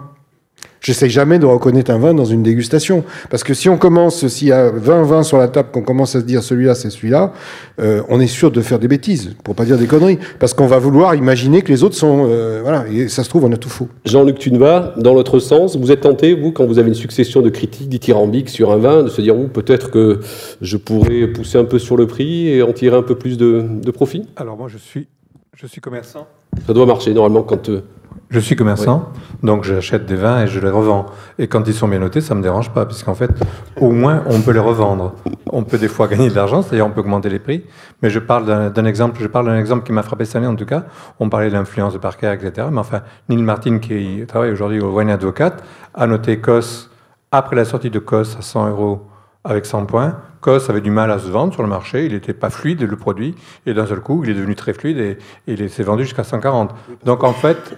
J'essaye 0.81 1.09
jamais 1.09 1.39
de 1.39 1.45
reconnaître 1.45 1.91
un 1.91 1.97
vin 1.97 2.13
dans 2.13 2.25
une 2.25 2.43
dégustation. 2.43 3.03
Parce 3.29 3.43
que 3.43 3.53
si 3.53 3.67
on 3.69 3.77
commence, 3.77 4.27
s'il 4.27 4.47
y 4.49 4.51
a 4.51 4.69
20 4.71 5.03
vins 5.03 5.23
sur 5.23 5.37
la 5.37 5.47
table, 5.47 5.69
qu'on 5.71 5.81
commence 5.81 6.15
à 6.15 6.19
se 6.21 6.25
dire 6.25 6.43
celui-là, 6.43 6.75
c'est 6.75 6.89
celui-là, 6.89 7.33
euh, 7.79 8.01
on 8.09 8.19
est 8.19 8.27
sûr 8.27 8.51
de 8.51 8.61
faire 8.61 8.77
des 8.79 8.87
bêtises, 8.87 9.35
pour 9.43 9.55
pas 9.55 9.65
dire 9.65 9.77
des 9.77 9.87
conneries. 9.87 10.19
Parce 10.39 10.53
qu'on 10.53 10.67
va 10.67 10.77
vouloir 10.79 11.15
imaginer 11.15 11.61
que 11.61 11.69
les 11.71 11.83
autres 11.83 11.95
sont. 11.95 12.27
euh, 12.29 12.59
voilà, 12.61 12.85
et 12.89 13.07
ça 13.07 13.23
se 13.23 13.29
trouve, 13.29 13.45
on 13.45 13.51
a 13.51 13.57
tout 13.57 13.69
faux. 13.69 13.87
Jean-Luc 14.05 14.37
Tuneva, 14.39 14.93
dans 14.97 15.13
l'autre 15.13 15.39
sens, 15.39 15.75
vous 15.77 15.91
êtes 15.91 16.01
tenté, 16.01 16.33
vous, 16.33 16.51
quand 16.51 16.65
vous 16.65 16.79
avez 16.79 16.89
une 16.89 16.93
succession 16.95 17.41
de 17.41 17.49
critiques 17.49 17.89
dithyrambiques 17.89 18.49
sur 18.49 18.71
un 18.71 18.77
vin, 18.77 19.03
de 19.03 19.09
se 19.09 19.21
dire, 19.21 19.37
ou 19.37 19.47
peut-être 19.47 19.89
que 19.91 20.19
je 20.61 20.77
pourrais 20.77 21.27
pousser 21.27 21.57
un 21.57 21.65
peu 21.65 21.79
sur 21.79 21.97
le 21.97 22.07
prix 22.07 22.49
et 22.49 22.61
en 22.61 22.71
tirer 22.73 22.95
un 22.95 23.03
peu 23.03 23.15
plus 23.15 23.37
de, 23.37 23.65
de 23.83 23.91
profit? 23.91 24.23
Alors 24.35 24.57
moi, 24.57 24.67
je 24.69 24.77
suis, 24.77 25.07
je 25.55 25.65
suis 25.67 25.81
commerçant. 25.81 26.27
Ça 26.65 26.73
doit 26.73 26.85
marcher 26.85 27.13
normalement 27.13 27.43
quand. 27.43 27.69
euh, 27.69 27.81
Je 28.29 28.39
suis 28.39 28.55
commerçant, 28.55 29.11
donc 29.41 29.63
j'achète 29.63 30.05
des 30.05 30.15
vins 30.15 30.41
et 30.41 30.47
je 30.47 30.59
les 30.59 30.69
revends. 30.69 31.05
Et 31.39 31.47
quand 31.47 31.67
ils 31.67 31.73
sont 31.73 31.87
bien 31.87 31.99
notés, 31.99 32.19
ça 32.19 32.35
me 32.35 32.41
dérange 32.41 32.71
pas, 32.71 32.85
puisqu'en 32.85 33.15
fait, 33.15 33.31
au 33.79 33.91
moins, 33.91 34.23
on 34.25 34.41
peut 34.41 34.51
les 34.51 34.59
revendre. 34.59 35.13
On 35.51 35.63
peut 35.63 35.77
des 35.77 35.87
fois 35.87 36.07
gagner 36.07 36.29
de 36.29 36.35
l'argent, 36.35 36.61
c'est-à-dire 36.61 36.85
on 36.85 36.89
peut 36.89 36.99
augmenter 36.99 37.29
les 37.29 37.39
prix. 37.39 37.63
Mais 38.01 38.09
je 38.09 38.19
parle 38.19 38.73
d'un 38.73 38.85
exemple, 38.85 39.21
je 39.21 39.27
parle 39.27 39.45
d'un 39.45 39.57
exemple 39.57 39.85
qui 39.85 39.93
m'a 39.93 40.03
frappé 40.03 40.25
cette 40.25 40.35
année 40.35 40.47
en 40.47 40.55
tout 40.55 40.65
cas. 40.65 40.85
On 41.19 41.29
parlait 41.29 41.47
de 41.47 41.53
l'influence 41.53 41.93
de 41.93 41.99
Parker, 41.99 42.33
etc. 42.33 42.67
Mais 42.71 42.79
enfin, 42.79 43.01
Neil 43.29 43.41
Martin, 43.41 43.79
qui 43.79 44.25
travaille 44.27 44.51
aujourd'hui 44.51 44.81
au 44.81 44.97
Wine 44.97 45.09
Advocate, 45.09 45.63
a 45.93 46.05
noté 46.05 46.39
Kos, 46.39 46.89
après 47.31 47.55
la 47.55 47.65
sortie 47.65 47.89
de 47.89 47.99
Kos 47.99 48.35
à 48.37 48.41
100 48.41 48.69
euros 48.69 49.07
avec 49.43 49.65
100 49.65 49.85
points. 49.85 50.17
Kos 50.41 50.69
avait 50.69 50.81
du 50.81 50.91
mal 50.91 51.09
à 51.11 51.19
se 51.19 51.29
vendre 51.29 51.53
sur 51.53 51.63
le 51.63 51.69
marché, 51.69 52.05
il 52.05 52.13
n'était 52.13 52.33
pas 52.33 52.49
fluide 52.49 52.81
le 52.81 52.95
produit, 52.95 53.35
et 53.65 53.73
d'un 53.73 53.85
seul 53.85 54.01
coup, 54.01 54.23
il 54.23 54.29
est 54.29 54.33
devenu 54.33 54.55
très 54.55 54.73
fluide 54.73 54.97
et, 54.97 55.17
et 55.47 55.53
il 55.53 55.69
s'est 55.69 55.83
vendu 55.83 56.03
jusqu'à 56.03 56.23
140. 56.23 56.75
Donc 57.05 57.23
en 57.23 57.33
fait, 57.33 57.77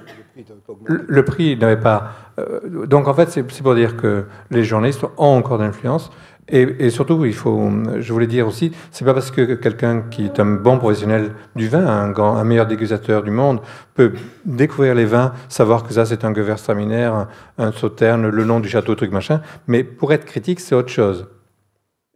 le, 0.86 1.06
le 1.08 1.26
prix 1.26 1.58
n'avait 1.58 1.80
pas. 1.80 2.12
euh, 2.40 2.86
donc 2.88 3.08
en 3.08 3.14
fait, 3.14 3.30
c'est 3.30 3.62
pour 3.64 3.76
dire 3.76 3.98
que 3.98 4.26
les 4.52 4.64
journalistes 4.64 5.04
ont 5.18 5.38
encore 5.38 5.58
d'influence. 5.58 6.12
Et, 6.52 6.62
et 6.80 6.90
surtout, 6.90 7.26
il 7.26 7.36
faut, 7.36 7.70
je 8.00 8.12
voulais 8.12 8.26
dire 8.26 8.48
aussi, 8.48 8.72
c'est 8.90 9.06
pas 9.06 9.14
parce 9.14 9.30
que 9.30 9.54
quelqu'un 9.54 10.02
qui 10.10 10.26
est 10.26 10.40
un 10.40 10.46
bon 10.46 10.80
professionnel 10.80 11.34
du 11.56 11.68
vin, 11.68 11.86
un, 11.86 12.10
grand, 12.10 12.38
un 12.38 12.44
meilleur 12.44 12.66
dégustateur 12.66 13.22
du 13.22 13.30
monde, 13.30 13.60
peut 13.94 14.14
découvrir 14.46 14.96
les 14.96 15.06
vins, 15.06 15.32
savoir 15.48 15.84
que 15.84 15.94
ça 15.94 16.06
c'est 16.06 16.26
un 16.26 16.34
Gewürztraminer, 16.34 17.04
un, 17.04 17.28
un 17.60 17.72
Sauterne, 17.72 18.28
le 18.30 18.46
nom 18.46 18.60
du 18.60 18.68
château, 18.68 18.96
truc 18.96 19.12
machin. 19.12 19.42
Mais 19.68 19.84
pour 19.84 20.12
être 20.12 20.26
critique, 20.26 20.60
c'est 20.60 20.74
autre 20.74 20.90
chose. 20.90 21.28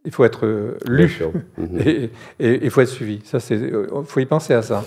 Il 0.06 0.12
faut 0.12 0.24
être 0.24 0.44
euh, 0.44 0.76
lu. 0.86 1.18
Mhm. 1.56 1.80
et 2.40 2.60
il 2.62 2.70
faut 2.70 2.80
être 2.80 2.88
suivi. 2.88 3.20
Ça, 3.24 3.40
c'est, 3.40 3.54
euh, 3.54 3.86
faut 4.04 4.20
y 4.20 4.26
penser 4.26 4.52
à 4.54 4.62
ça. 4.62 4.84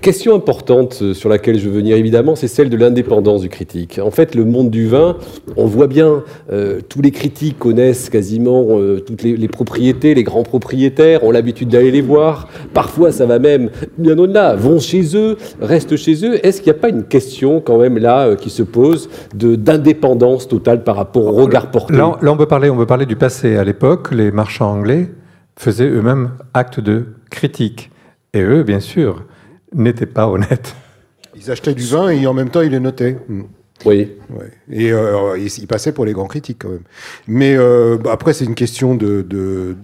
Question 0.00 0.34
importante 0.34 0.98
euh, 1.02 1.14
sur 1.14 1.28
laquelle 1.28 1.58
je 1.58 1.68
veux 1.68 1.76
venir 1.76 1.96
évidemment, 1.96 2.34
c'est 2.36 2.48
celle 2.48 2.70
de 2.70 2.76
l'indépendance 2.76 3.40
du 3.42 3.48
critique. 3.48 4.00
En 4.02 4.10
fait, 4.10 4.34
le 4.34 4.44
monde 4.44 4.70
du 4.70 4.86
vin, 4.86 5.16
on 5.56 5.66
voit 5.66 5.86
bien, 5.86 6.22
euh, 6.52 6.80
tous 6.88 7.02
les 7.02 7.10
critiques 7.10 7.58
connaissent 7.58 8.08
quasiment 8.10 8.66
euh, 8.70 9.00
toutes 9.00 9.22
les, 9.22 9.36
les 9.36 9.48
propriétés, 9.48 10.14
les 10.14 10.24
grands 10.24 10.42
propriétaires, 10.42 11.24
ont 11.24 11.30
l'habitude 11.30 11.68
d'aller 11.68 11.90
les 11.90 12.00
voir. 12.00 12.48
Parfois, 12.72 13.12
ça 13.12 13.26
va 13.26 13.38
même 13.38 13.70
bien 13.98 14.18
au-delà, 14.18 14.54
vont 14.54 14.78
chez 14.80 15.16
eux, 15.16 15.36
restent 15.60 15.96
chez 15.96 16.24
eux. 16.24 16.44
Est-ce 16.44 16.62
qu'il 16.62 16.72
n'y 16.72 16.78
a 16.78 16.80
pas 16.80 16.88
une 16.88 17.04
question 17.04 17.60
quand 17.60 17.78
même 17.78 17.98
là 17.98 18.26
euh, 18.26 18.36
qui 18.36 18.50
se 18.50 18.62
pose 18.62 19.08
de 19.34 19.56
d'indépendance 19.56 20.48
totale 20.48 20.82
par 20.82 20.96
rapport 20.96 21.26
au 21.26 21.32
regard 21.32 21.70
porté? 21.70 21.94
Là, 21.94 22.16
on 22.22 22.36
peut 22.36 22.46
parler, 22.46 22.70
on 22.70 22.76
peut 22.76 22.86
parler 22.86 23.06
du 23.06 23.16
passé. 23.16 23.56
À 23.56 23.64
l'époque, 23.64 23.99
les 24.08 24.30
marchands 24.30 24.72
anglais 24.72 25.10
faisaient 25.56 25.88
eux-mêmes 25.88 26.30
acte 26.54 26.80
de 26.80 27.06
critique. 27.30 27.90
Et 28.32 28.42
eux, 28.42 28.62
bien 28.62 28.80
sûr, 28.80 29.24
n'étaient 29.74 30.06
pas 30.06 30.28
honnêtes. 30.28 30.74
Ils 31.36 31.50
achetaient 31.50 31.74
du 31.74 31.84
vin 31.84 32.08
et 32.10 32.26
en 32.26 32.34
même 32.34 32.50
temps, 32.50 32.60
ils 32.60 32.70
les 32.70 32.80
notaient. 32.80 33.18
Mm. 33.28 33.42
Oui. 33.86 34.12
Ouais. 34.30 34.50
Et 34.70 34.92
euh, 34.92 35.38
ils, 35.38 35.46
ils 35.58 35.66
passaient 35.66 35.92
pour 35.92 36.04
les 36.04 36.12
grands 36.12 36.26
critiques 36.26 36.58
quand 36.60 36.68
même. 36.68 36.82
Mais 37.26 37.54
euh, 37.56 37.96
bah, 37.96 38.10
après, 38.12 38.32
c'est 38.34 38.44
une 38.44 38.54
question 38.54 38.94
de, 38.94 39.22
de- 39.22 39.76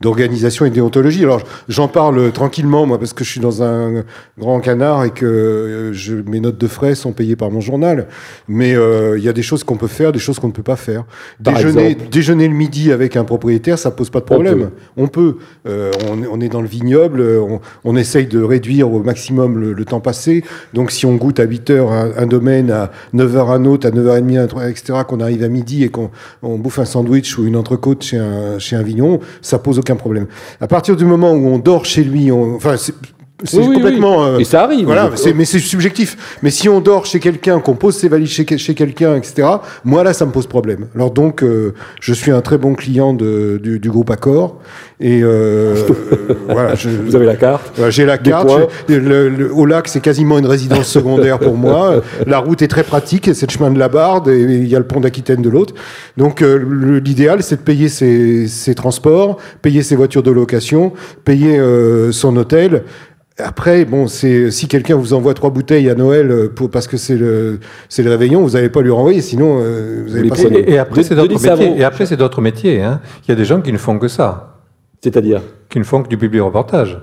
d'organisation 0.00 0.64
et 0.64 0.70
de 0.70 0.74
déontologie. 0.74 1.22
Alors, 1.24 1.42
j'en 1.68 1.88
parle 1.88 2.32
tranquillement, 2.32 2.86
moi, 2.86 2.98
parce 2.98 3.12
que 3.12 3.24
je 3.24 3.30
suis 3.30 3.40
dans 3.40 3.62
un 3.62 4.04
grand 4.38 4.60
canard 4.60 5.04
et 5.04 5.10
que 5.10 5.26
euh, 5.26 5.92
je, 5.92 6.14
mes 6.14 6.40
notes 6.40 6.58
de 6.58 6.66
frais 6.66 6.94
sont 6.94 7.12
payées 7.12 7.36
par 7.36 7.50
mon 7.50 7.60
journal. 7.60 8.08
Mais 8.48 8.74
euh, 8.74 9.18
il 9.18 9.24
y 9.24 9.28
a 9.28 9.32
des 9.32 9.42
choses 9.42 9.62
qu'on 9.62 9.76
peut 9.76 9.88
faire, 9.88 10.12
des 10.12 10.18
choses 10.18 10.38
qu'on 10.38 10.48
ne 10.48 10.52
peut 10.52 10.62
pas 10.62 10.76
faire. 10.76 11.04
Par 11.42 11.54
Déjeuner, 11.54 11.90
exemple 11.90 12.10
déjeuner 12.10 12.48
le 12.48 12.54
midi 12.54 12.92
avec 12.92 13.16
un 13.16 13.24
propriétaire, 13.24 13.78
ça 13.78 13.90
pose 13.90 14.10
pas 14.10 14.20
de 14.20 14.24
On 14.24 14.34
problème. 14.34 14.70
On 14.96 15.08
peut. 15.08 15.36
Euh, 15.68 15.90
on, 16.10 16.22
on 16.30 16.40
est 16.40 16.48
dans 16.48 16.62
le 16.62 16.68
vignoble, 16.68 17.20
on, 17.20 17.60
on 17.84 17.96
essaye 17.96 18.26
de 18.26 18.42
réduire 18.42 18.90
au 18.92 19.02
maximum 19.02 19.58
le, 19.58 19.72
le 19.72 19.84
temps 19.84 20.00
passé. 20.00 20.44
Donc, 20.72 20.90
si 20.90 21.04
on 21.04 21.16
goûte 21.16 21.40
à 21.40 21.44
8 21.44 21.70
heures 21.70 21.92
un, 21.92 22.10
un 22.16 22.26
domaine, 22.26 22.70
à 22.70 22.90
9 23.12 23.36
heures 23.36 23.50
un 23.50 23.64
autre, 23.66 23.86
à 23.86 23.90
9h30 23.90 24.38
un 24.38 24.46
truc, 24.46 24.62
etc., 24.64 25.00
qu'on 25.06 25.20
arrive 25.20 25.42
à 25.42 25.48
midi 25.48 25.84
et 25.84 25.88
qu'on 25.88 26.10
on 26.42 26.56
bouffe 26.56 26.78
un 26.78 26.84
sandwich 26.84 27.38
ou 27.38 27.46
une 27.46 27.56
entrecôte 27.56 28.02
chez 28.02 28.18
un, 28.18 28.58
chez 28.58 28.76
un 28.76 28.82
vigneron, 28.82 29.20
ça 29.42 29.58
pose 29.58 29.78
aucun 29.78 29.89
problème. 29.96 30.26
À 30.60 30.66
partir 30.66 30.96
du 30.96 31.04
moment 31.04 31.32
où 31.32 31.48
on 31.48 31.58
dort 31.58 31.84
chez 31.84 32.04
lui, 32.04 32.30
on, 32.32 32.56
enfin, 32.56 32.76
c'est, 33.44 33.58
Oui, 33.58 33.74
complètement. 33.74 34.22
oui. 34.24 34.28
euh, 34.30 34.38
Et 34.38 34.44
ça 34.44 34.62
arrive. 34.64 34.86
Voilà, 34.86 35.10
c'est- 35.14 35.32
mais 35.32 35.44
c'est 35.44 35.58
subjectif. 35.58 36.38
Mais 36.42 36.50
si 36.50 36.68
on 36.68 36.80
dort 36.80 37.06
chez 37.06 37.20
quelqu'un, 37.20 37.60
qu'on 37.60 37.74
pose 37.74 37.96
ses 37.96 38.08
valises 38.08 38.30
chez, 38.30 38.46
chez 38.58 38.74
quelqu'un, 38.74 39.16
etc., 39.16 39.48
moi 39.84 40.02
là, 40.04 40.12
ça 40.12 40.26
me 40.26 40.32
pose 40.32 40.46
problème. 40.46 40.86
Alors 40.94 41.10
donc, 41.10 41.42
euh, 41.42 41.74
je 42.00 42.12
suis 42.14 42.30
un 42.30 42.40
très 42.40 42.58
bon 42.58 42.74
client 42.74 43.12
de, 43.14 43.58
du, 43.62 43.78
du 43.78 43.90
groupe 43.90 44.10
Accor. 44.10 44.58
Et 45.02 45.22
euh, 45.22 45.74
euh, 45.74 46.34
voilà, 46.48 46.74
je, 46.74 46.88
Vous 46.90 47.16
avez 47.16 47.24
la 47.26 47.36
carte 47.36 47.72
voilà, 47.76 47.90
j'ai 47.90 48.04
la 48.04 48.18
Des 48.18 48.30
carte. 48.30 48.50
le- 48.88 49.28
le- 49.30 49.52
au 49.54 49.64
lac, 49.64 49.88
c'est 49.88 50.00
quasiment 50.00 50.38
une 50.38 50.46
résidence 50.46 50.86
secondaire 50.88 51.38
pour 51.38 51.56
moi. 51.56 52.02
La 52.26 52.38
route 52.38 52.60
est 52.62 52.68
très 52.68 52.82
pratique. 52.82 53.30
C'est 53.32 53.46
le 53.46 53.52
chemin 53.52 53.70
de 53.70 53.78
la 53.78 53.88
Barde 53.88 54.28
et 54.28 54.40
il 54.40 54.68
y 54.68 54.76
a 54.76 54.78
le 54.78 54.84
pont 54.86 55.00
d'Aquitaine 55.00 55.40
de 55.42 55.48
l'autre. 55.48 55.74
Donc, 56.16 56.42
euh, 56.42 57.00
l'idéal, 57.02 57.42
c'est 57.42 57.56
de 57.56 57.60
payer 57.62 57.88
ses, 57.88 58.46
ses 58.48 58.74
transports, 58.74 59.38
payer 59.62 59.82
ses 59.82 59.96
voitures 59.96 60.22
de 60.22 60.30
location, 60.30 60.92
payer 61.24 61.58
euh, 61.58 62.12
son 62.12 62.36
hôtel. 62.36 62.82
Après, 63.44 63.84
bon, 63.84 64.06
c'est 64.06 64.50
si 64.50 64.68
quelqu'un 64.68 64.96
vous 64.96 65.12
envoie 65.14 65.34
trois 65.34 65.50
bouteilles 65.50 65.88
à 65.90 65.94
Noël 65.94 66.30
euh, 66.30 66.48
pour, 66.48 66.70
parce 66.70 66.86
que 66.86 66.96
c'est 66.96 67.16
le 67.16 67.58
c'est 67.88 68.02
le 68.02 68.10
réveillon, 68.10 68.42
vous 68.42 68.50
n'allez 68.50 68.68
pas 68.68 68.82
lui 68.82 68.90
renvoyer, 68.90 69.20
sinon 69.20 69.58
euh, 69.60 70.04
vous 70.06 70.14
n'avez 70.14 70.28
pas 70.28 70.36
sonné. 70.36 70.58
Et, 70.60 70.72
et 70.72 70.78
après, 70.78 71.02
c'est 71.02 71.14
d'autres 71.14 71.40
métiers. 71.40 71.74
Et 71.78 71.84
après, 71.84 72.06
c'est 72.06 72.16
d'autres 72.16 72.40
métiers. 72.40 72.82
hein. 72.82 73.00
Il 73.26 73.30
y 73.30 73.32
a 73.32 73.36
des 73.36 73.44
gens 73.44 73.60
qui 73.60 73.72
ne 73.72 73.78
font 73.78 73.98
que 73.98 74.08
ça. 74.08 74.58
C'est-à-dire 75.02 75.40
Qui 75.68 75.78
ne 75.78 75.84
font 75.84 76.02
que 76.02 76.08
du 76.08 76.18
public 76.18 76.42
reportage. 76.42 76.98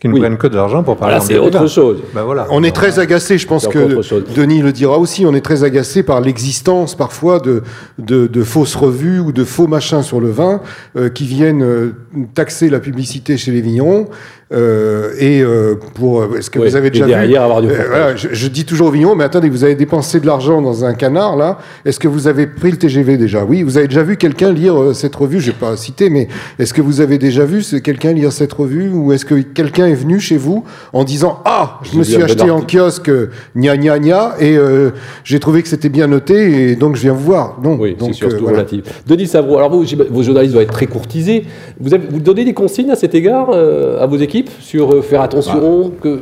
Qui 0.00 0.08
ne 0.08 0.14
Oui. 0.14 0.20
prennent 0.20 0.36
que 0.38 0.48
de 0.48 0.56
l'argent 0.56 0.82
pour 0.82 0.96
parler 0.96 1.14
Voilà, 1.18 1.24
c'est 1.24 1.38
autre 1.38 1.68
chose. 1.68 2.02
Ben 2.12 2.24
voilà. 2.24 2.48
On 2.50 2.64
est 2.64 2.74
très 2.74 2.98
agacé, 2.98 3.38
je 3.38 3.46
pense 3.46 3.68
que. 3.68 4.34
Denis 4.34 4.60
le 4.60 4.72
dira 4.72 4.98
aussi, 4.98 5.24
on 5.26 5.32
est 5.34 5.42
très 5.42 5.62
agacé 5.62 6.02
par 6.02 6.20
l'existence 6.20 6.96
parfois 6.96 7.38
de, 7.38 7.62
de, 8.00 8.26
de 8.26 8.42
fausses 8.42 8.74
revues 8.74 9.20
ou 9.20 9.30
de 9.30 9.44
faux 9.44 9.68
machins 9.68 10.02
sur 10.02 10.18
le 10.18 10.28
vin 10.30 10.60
euh, 10.96 11.08
qui 11.08 11.24
viennent 11.24 11.62
euh, 11.62 11.92
taxer 12.34 12.68
la 12.68 12.80
publicité 12.80 13.36
chez 13.36 13.52
les 13.52 13.60
vignerons. 13.60 14.08
Euh, 14.52 15.12
et 15.18 15.40
euh, 15.42 15.74
pour 15.94 16.24
est-ce 16.36 16.50
que 16.50 16.58
Ouais, 16.58 16.68
vous 16.68 16.76
avez 16.76 16.90
déjà 16.90 17.06
derrière 17.06 17.28
vu 17.28 17.36
avoir 17.44 17.62
du 17.62 17.68
Euh, 17.68 17.70
reportage. 17.70 17.90
voilà, 17.90 18.16
je, 18.16 18.28
je 18.32 18.48
dis 18.48 18.64
toujours 18.64 18.88
aux 18.88 18.90
vignerons, 18.90 19.14
mais 19.14 19.24
attendez, 19.24 19.48
vous 19.48 19.64
avez 19.64 19.74
dépensé 19.74 20.20
de 20.20 20.26
l'argent 20.26 20.60
dans 20.60 20.84
un 20.84 20.94
canard 20.94 21.36
là. 21.36 21.58
Est-ce 21.84 21.98
que 21.98 22.08
vous 22.08 22.28
avez 22.28 22.46
pris 22.46 22.70
le 22.70 22.76
TGV 22.76 23.16
déjà? 23.16 23.44
Oui, 23.44 23.62
vous 23.62 23.78
avez 23.78 23.88
déjà 23.88 24.02
vu 24.02 24.16
quelqu'un 24.16 24.52
lire 24.52 24.78
euh, 24.80 24.92
cette 24.94 25.14
revue? 25.16 25.40
Je 25.40 25.52
vais 25.52 25.56
pas 25.58 25.76
citer, 25.76 26.10
mais 26.10 26.28
est-ce 26.58 26.74
que 26.74 26.82
vous 26.82 27.00
avez 27.00 27.18
déjà 27.18 27.44
vu 27.44 27.62
quelqu'un 27.82 28.12
lire 28.12 28.30
cette 28.32 28.52
revue? 28.52 28.90
Ou 28.90 29.12
est-ce 29.12 29.24
que 29.24 29.36
quelqu'un 29.40 29.86
est 29.86 29.94
venu 29.94 30.20
chez 30.20 30.36
vous 30.36 30.64
en 30.92 31.04
disant 31.04 31.40
ah 31.44 31.80
je 31.90 31.96
me 31.98 32.02
suis 32.02 32.22
acheté 32.22 32.50
en 32.50 32.60
kiosque 32.60 33.08
euh, 33.08 33.30
gna 33.56 33.76
gna 33.76 33.98
gna 33.98 34.34
et 34.38 34.56
euh, 34.56 34.90
j'ai 35.24 35.40
trouvé 35.40 35.62
que 35.62 35.68
c'était 35.68 35.88
bien 35.88 36.06
noté 36.08 36.70
et 36.72 36.76
donc 36.76 36.96
je 36.96 37.02
viens 37.02 37.12
vous 37.14 37.24
voir. 37.24 37.58
Non, 37.62 37.76
Oui, 37.80 37.96
c'est 37.98 38.04
donc 38.04 38.14
surtout 38.14 38.34
euh, 38.36 38.38
voilà. 38.42 38.58
relatif. 38.58 38.82
Denis 39.06 39.26
Savreau, 39.26 39.56
alors 39.56 39.70
vous, 39.70 39.84
vos 40.10 40.22
journalistes 40.22 40.52
doivent 40.52 40.64
être 40.64 40.72
très 40.72 40.86
courtisés. 40.86 41.44
Vous, 41.80 41.94
avez, 41.94 42.06
vous 42.10 42.20
donnez 42.20 42.44
des 42.44 42.54
consignes 42.54 42.90
à 42.90 42.96
cet 42.96 43.14
égard 43.14 43.48
euh, 43.52 44.02
à 44.02 44.06
vos 44.06 44.16
équipes? 44.18 44.41
Sur 44.60 44.92
euh, 44.92 45.02
faire 45.02 45.20
attention 45.22 45.92
que... 46.00 46.20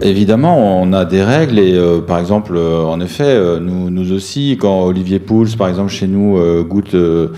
Évidemment, 0.00 0.80
on 0.82 0.92
a 0.92 1.04
des 1.04 1.22
règles 1.22 1.58
et 1.58 1.74
euh, 1.74 2.00
par 2.00 2.18
exemple, 2.18 2.52
euh, 2.56 2.82
en 2.82 3.00
effet, 3.00 3.24
euh, 3.24 3.58
nous, 3.60 3.90
nous 3.90 4.12
aussi, 4.12 4.56
quand 4.60 4.84
Olivier 4.84 5.18
Pouls, 5.18 5.48
par 5.56 5.68
exemple, 5.68 5.90
chez 5.90 6.06
nous, 6.06 6.38
euh, 6.38 6.62
goûte, 6.62 6.94
euh, 6.94 7.28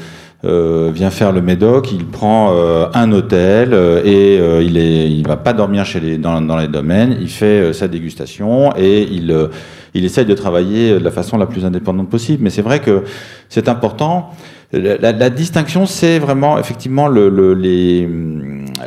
euh, 0.44 0.90
vient 0.92 1.08
faire 1.10 1.32
le 1.32 1.40
Médoc, 1.40 1.90
il 1.92 2.04
prend 2.04 2.50
euh, 2.52 2.86
un 2.92 3.10
hôtel 3.12 3.72
euh, 3.72 4.02
et 4.04 4.38
euh, 4.38 4.62
il 4.62 4.76
est, 4.76 5.10
il 5.10 5.26
va 5.26 5.36
pas 5.36 5.54
dormir 5.54 5.86
chez 5.86 6.00
les, 6.00 6.18
dans, 6.18 6.40
dans 6.42 6.58
les 6.58 6.68
domaines. 6.68 7.16
Il 7.20 7.30
fait 7.30 7.46
euh, 7.46 7.72
sa 7.72 7.88
dégustation 7.88 8.70
et 8.76 9.02
il, 9.10 9.30
euh, 9.30 9.46
il 9.94 10.04
essaye 10.04 10.26
de 10.26 10.34
travailler 10.34 10.98
de 10.98 11.04
la 11.04 11.10
façon 11.10 11.38
la 11.38 11.46
plus 11.46 11.64
indépendante 11.64 12.10
possible. 12.10 12.42
Mais 12.44 12.50
c'est 12.50 12.60
vrai 12.62 12.80
que 12.80 13.04
c'est 13.48 13.68
important. 13.70 14.30
La, 14.72 14.96
la- 14.98 15.12
la 15.12 15.30
distinction, 15.30 15.86
c'est 15.86 16.18
vraiment 16.18 16.58
effectivement 16.58 17.06
le, 17.08 17.28
le- 17.30 17.54
les, 17.54 18.06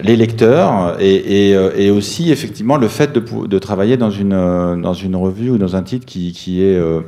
les 0.03 0.15
lecteurs 0.15 0.97
et, 0.99 1.49
et, 1.49 1.55
euh, 1.55 1.71
et 1.75 1.89
aussi 1.91 2.31
effectivement 2.31 2.77
le 2.77 2.87
fait 2.87 3.13
de, 3.13 3.23
de 3.47 3.59
travailler 3.59 3.97
dans 3.97 4.09
une, 4.09 4.33
euh, 4.33 4.75
dans 4.75 4.93
une 4.93 5.15
revue 5.15 5.51
ou 5.51 5.57
dans 5.57 5.75
un 5.75 5.83
titre 5.83 6.05
qui, 6.05 6.31
qui 6.33 6.63
est, 6.63 6.75
euh, 6.77 7.01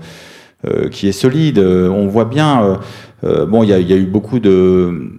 euh, 0.67 0.89
qui 0.89 1.07
est 1.07 1.11
solide. 1.13 1.59
On 1.59 2.07
voit 2.07 2.25
bien, 2.25 2.79
euh, 3.23 3.45
bon, 3.45 3.63
il 3.63 3.69
y 3.69 3.73
a, 3.73 3.79
y 3.79 3.93
a 3.93 3.97
eu 3.97 4.05
beaucoup 4.05 4.39
de. 4.39 5.11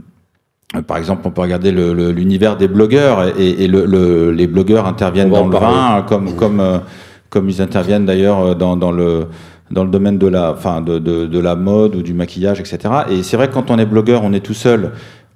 Par 0.86 0.98
exemple, 0.98 1.22
on 1.24 1.30
peut 1.32 1.40
regarder 1.40 1.72
l'univers 1.72 2.56
des 2.56 2.68
blogueurs 2.68 3.36
et, 3.40 3.64
et 3.64 3.66
le- 3.66 3.86
le- 3.86 4.30
les 4.30 4.46
blogueurs 4.46 4.86
interviennent 4.86 5.30
dans 5.40 5.46
le 5.48 5.50
vin 5.98 6.02
comme, 6.08 6.36
comme, 6.36 6.80
comme 7.28 7.48
ils 7.48 7.60
interviennent 7.60 8.06
d'ailleurs 8.06 8.54
dans, 8.54 8.76
dans 8.76 8.92
le 8.92 9.26
dans 9.72 9.84
le 9.84 9.90
domaine 9.90 10.18
de 10.18 10.26
la, 10.26 10.50
enfin, 10.52 10.80
de, 10.80 10.98
de, 10.98 11.26
de 11.26 11.38
la 11.38 11.54
mode 11.54 11.94
ou 11.94 12.02
du 12.02 12.12
maquillage, 12.12 12.58
etc. 12.58 12.78
Et 13.08 13.22
c'est 13.22 13.36
vrai 13.36 13.46
que 13.46 13.54
quand 13.54 13.70
on 13.70 13.78
est 13.78 13.86
blogueur, 13.86 14.22
on 14.24 14.32
est 14.32 14.40
tout 14.44 14.54
seul. 14.54 14.90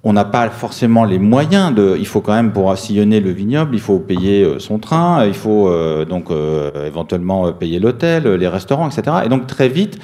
On 0.05 0.13
n'a 0.13 0.23
pas 0.23 0.49
forcément 0.49 1.03
les 1.03 1.19
moyens 1.19 1.73
de. 1.73 1.97
Il 1.99 2.07
faut 2.07 2.21
quand 2.21 2.33
même 2.33 2.53
pour 2.53 2.77
sillonner 2.77 3.19
le 3.19 3.31
vignoble, 3.31 3.75
il 3.75 3.81
faut 3.81 3.99
payer 3.99 4.43
euh, 4.43 4.59
son 4.59 4.79
train, 4.79 5.25
il 5.25 5.33
faut 5.33 5.67
euh, 5.67 6.05
donc 6.05 6.31
euh, 6.31 6.87
éventuellement 6.87 7.51
payer 7.51 7.79
l'hôtel, 7.79 8.23
les 8.23 8.47
restaurants, 8.47 8.87
etc. 8.87 9.17
Et 9.25 9.29
donc 9.29 9.47
très 9.47 9.67
vite, 9.67 9.99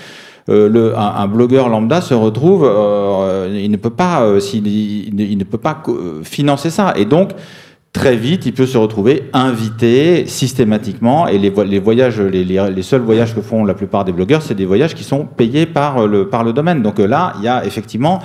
euh, 0.50 0.94
un, 0.98 1.28
blogueur 1.28 1.70
lambda 1.70 2.02
se 2.02 2.14
retrouve, 2.14 2.66
euh, 2.66 3.58
il 3.62 3.70
ne 3.70 3.78
peut 3.78 3.92
pas, 3.92 4.24
euh, 4.24 4.40
il, 4.54 5.38
ne 5.38 5.44
peut 5.44 5.58
pas 5.58 5.84
financer 6.24 6.70
ça. 6.70 6.94
Et 6.98 7.06
donc 7.06 7.32
très 7.94 8.16
vite, 8.16 8.46
il 8.46 8.54
peut 8.54 8.66
se 8.66 8.78
retrouver 8.78 9.30
invité 9.34 10.26
systématiquement. 10.26 11.28
Et 11.28 11.38
les, 11.38 11.50
voyages, 11.80 12.20
les, 12.20 12.44
les, 12.44 12.70
les, 12.70 12.82
seuls 12.82 13.02
voyages 13.02 13.36
que 13.36 13.42
font 13.42 13.64
la 13.64 13.74
plupart 13.74 14.04
des 14.04 14.12
blogueurs, 14.12 14.42
c'est 14.42 14.56
des 14.56 14.66
voyages 14.66 14.96
qui 14.96 15.04
sont 15.04 15.26
payés 15.26 15.66
par 15.66 16.08
le, 16.08 16.28
par 16.28 16.44
le 16.44 16.54
domaine. 16.54 16.82
Donc 16.82 16.98
là, 17.00 17.34
il 17.38 17.44
y 17.44 17.48
a 17.48 17.66
effectivement 17.66 18.20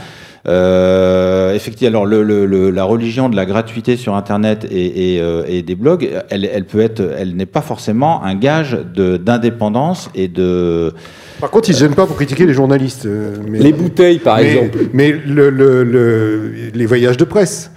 euh, 0.49 1.55
effectivement, 1.55 2.03
alors 2.03 2.07
la 2.07 2.85
religion 2.85 3.29
de 3.29 3.37
la 3.37 3.47
gratuité 3.47 3.97
sur 3.97 4.15
Internet 4.15 4.67
et, 4.71 5.19
euh, 5.21 5.63
des 5.63 5.75
blogs, 5.75 6.09
elle 6.31 7.37
n'est 7.37 7.47
pas 7.47 7.63
forcément 7.63 8.23
un 8.23 8.35
gage 8.35 8.79
d'indépendance 8.95 10.11
et 10.15 10.29
de. 10.29 10.93
Par 11.41 11.51
contre, 11.51 11.69
ils 11.69 11.73
ne 11.73 11.77
se 11.77 11.81
gênent 11.85 11.95
pas 11.95 12.07
pour 12.07 12.17
critiquer 12.17 12.47
les 12.47 12.55
journalistes. 12.55 13.07
euh, 13.07 13.35
Mais, 13.49 13.59
Les 13.59 13.73
bouteilles, 13.73 14.19
par 14.19 14.39
mais- 14.39 14.51
exemple. 14.51 14.79
Mais 14.93 15.13
le, 15.13 15.51
le- 15.51 15.85
le- 15.85 16.51
les 16.75 16.87
voyages 16.87 17.17
de 17.17 17.25
presse. 17.25 17.71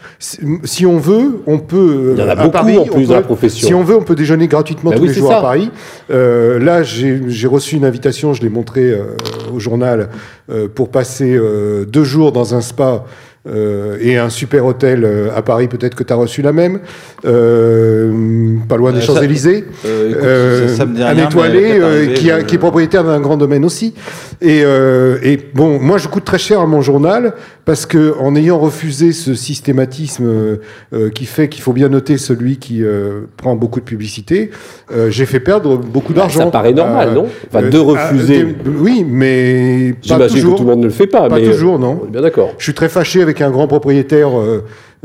Si 0.64 0.86
on 0.86 0.98
veut, 0.98 1.42
on 1.48 1.60
peut. 1.60 2.14
Il 2.16 2.20
y 2.20 2.24
en 2.24 2.28
a 2.28 2.32
à 2.32 2.36
beaucoup, 2.36 2.50
Paris, 2.52 2.78
en 2.78 2.84
plus, 2.86 3.06
on 3.06 3.08
dans 3.08 3.14
la 3.16 3.20
peut- 3.22 3.26
profession. 3.28 3.68
Si 3.68 3.74
on 3.74 3.84
veut, 3.84 3.96
on 3.96 4.02
peut 4.04 4.16
déjeuner 4.16 4.48
gratuitement 4.48 4.90
Bah 4.92 4.98
tous 4.98 5.04
oui, 5.04 5.08
les 5.10 5.14
jours 5.14 5.30
ça. 5.32 5.38
à 5.40 5.42
Paris. 5.42 5.72
Euh, 6.12 6.60
là, 6.60 6.84
j'ai 6.84 7.22
j'ai 7.28 7.48
reçu 7.48 7.76
une 7.76 7.86
invitation, 7.86 8.34
je 8.34 8.42
l'ai 8.42 8.50
montré 8.50 8.92
euh, 8.92 9.16
au 9.54 9.60
journal, 9.60 10.10
euh, 10.52 10.68
pour 10.74 10.90
passer 10.90 11.34
euh, 11.36 11.86
deux 11.86 12.04
jours 12.04 12.32
dans 12.34 12.54
un 12.56 12.62
spa. 12.62 13.06
Euh, 13.50 13.98
et 14.02 14.18
un 14.18 14.30
super 14.30 14.66
hôtel 14.66 15.04
euh, 15.04 15.30
à 15.36 15.42
Paris, 15.42 15.68
peut-être 15.68 15.96
que 15.96 16.04
tu 16.04 16.14
as 16.14 16.16
reçu 16.16 16.42
la 16.42 16.52
même, 16.52 16.80
euh, 17.26 18.56
pas 18.68 18.78
loin 18.78 18.92
des 18.92 19.00
Euh, 19.00 19.02
Champs-Élysées, 19.02 19.66
euh, 19.86 20.68
un 20.80 21.18
étoilé 21.18 21.80
euh, 21.80 21.88
arriver, 22.00 22.14
qui, 22.14 22.32
a- 22.32 22.44
qui 22.44 22.56
est 22.56 22.60
propriétaire 22.60 23.04
d'un 23.04 23.20
grand 23.20 23.38
domaine 23.38 23.66
aussi. 23.66 23.94
Et, 24.42 24.62
euh, 24.64 25.18
et 25.24 25.38
bon, 25.54 25.80
moi 25.80 25.98
je 25.98 26.08
coûte 26.08 26.26
très 26.26 26.38
cher 26.38 26.60
à 26.60 26.66
mon 26.68 26.82
journal 26.82 27.34
parce 27.70 27.86
que 27.86 28.16
en 28.20 28.36
ayant 28.36 28.58
refusé 28.58 29.12
ce 29.12 29.36
systématisme 29.36 30.26
euh, 30.26 30.56
euh, 30.92 31.12
qui 31.12 31.26
fait 31.26 31.50
qu'il 31.50 31.62
faut 31.62 31.72
bien 31.72 31.88
noter 31.88 32.18
celui 32.18 32.58
qui 32.58 32.84
euh, 32.84 33.26
prend 33.38 33.56
beaucoup 33.56 33.80
de 33.80 33.86
publicité, 33.86 34.50
euh, 34.92 35.12
j'ai 35.12 35.28
fait 35.28 35.40
perdre 35.40 35.78
beaucoup 35.78 36.14
d'argent. 36.14 36.40
Bah, 36.40 36.46
ça 36.46 36.50
paraît 36.52 36.74
normal, 36.74 37.14
non? 37.14 37.28
Enfin, 37.48 37.62
de 37.70 37.78
euh, 37.78 37.82
refuser. 37.82 38.56
oui, 38.66 39.06
mais 39.08 39.94
pas 39.94 39.98
J'imagine 40.02 40.28
que 40.30 40.42
toujours. 40.42 40.56
tout 40.58 40.64
le 40.64 40.70
monde 40.72 40.80
ne 40.80 40.86
le 40.86 40.90
fait 40.90 41.06
pas, 41.06 41.30
Pas 41.30 41.36
mais, 41.36 41.44
toujours, 41.46 41.78
non. 41.78 42.00
on 42.02 42.08
est 42.08 42.12
bien 42.12 42.22
d'accord. 42.24 42.56
Je 42.58 42.64
suis 42.64 42.74
très 42.74 42.90
fâché 42.90 43.22
avec 43.22 43.40
un 43.40 43.52
grand 43.52 43.68
propriétaire 43.68 44.32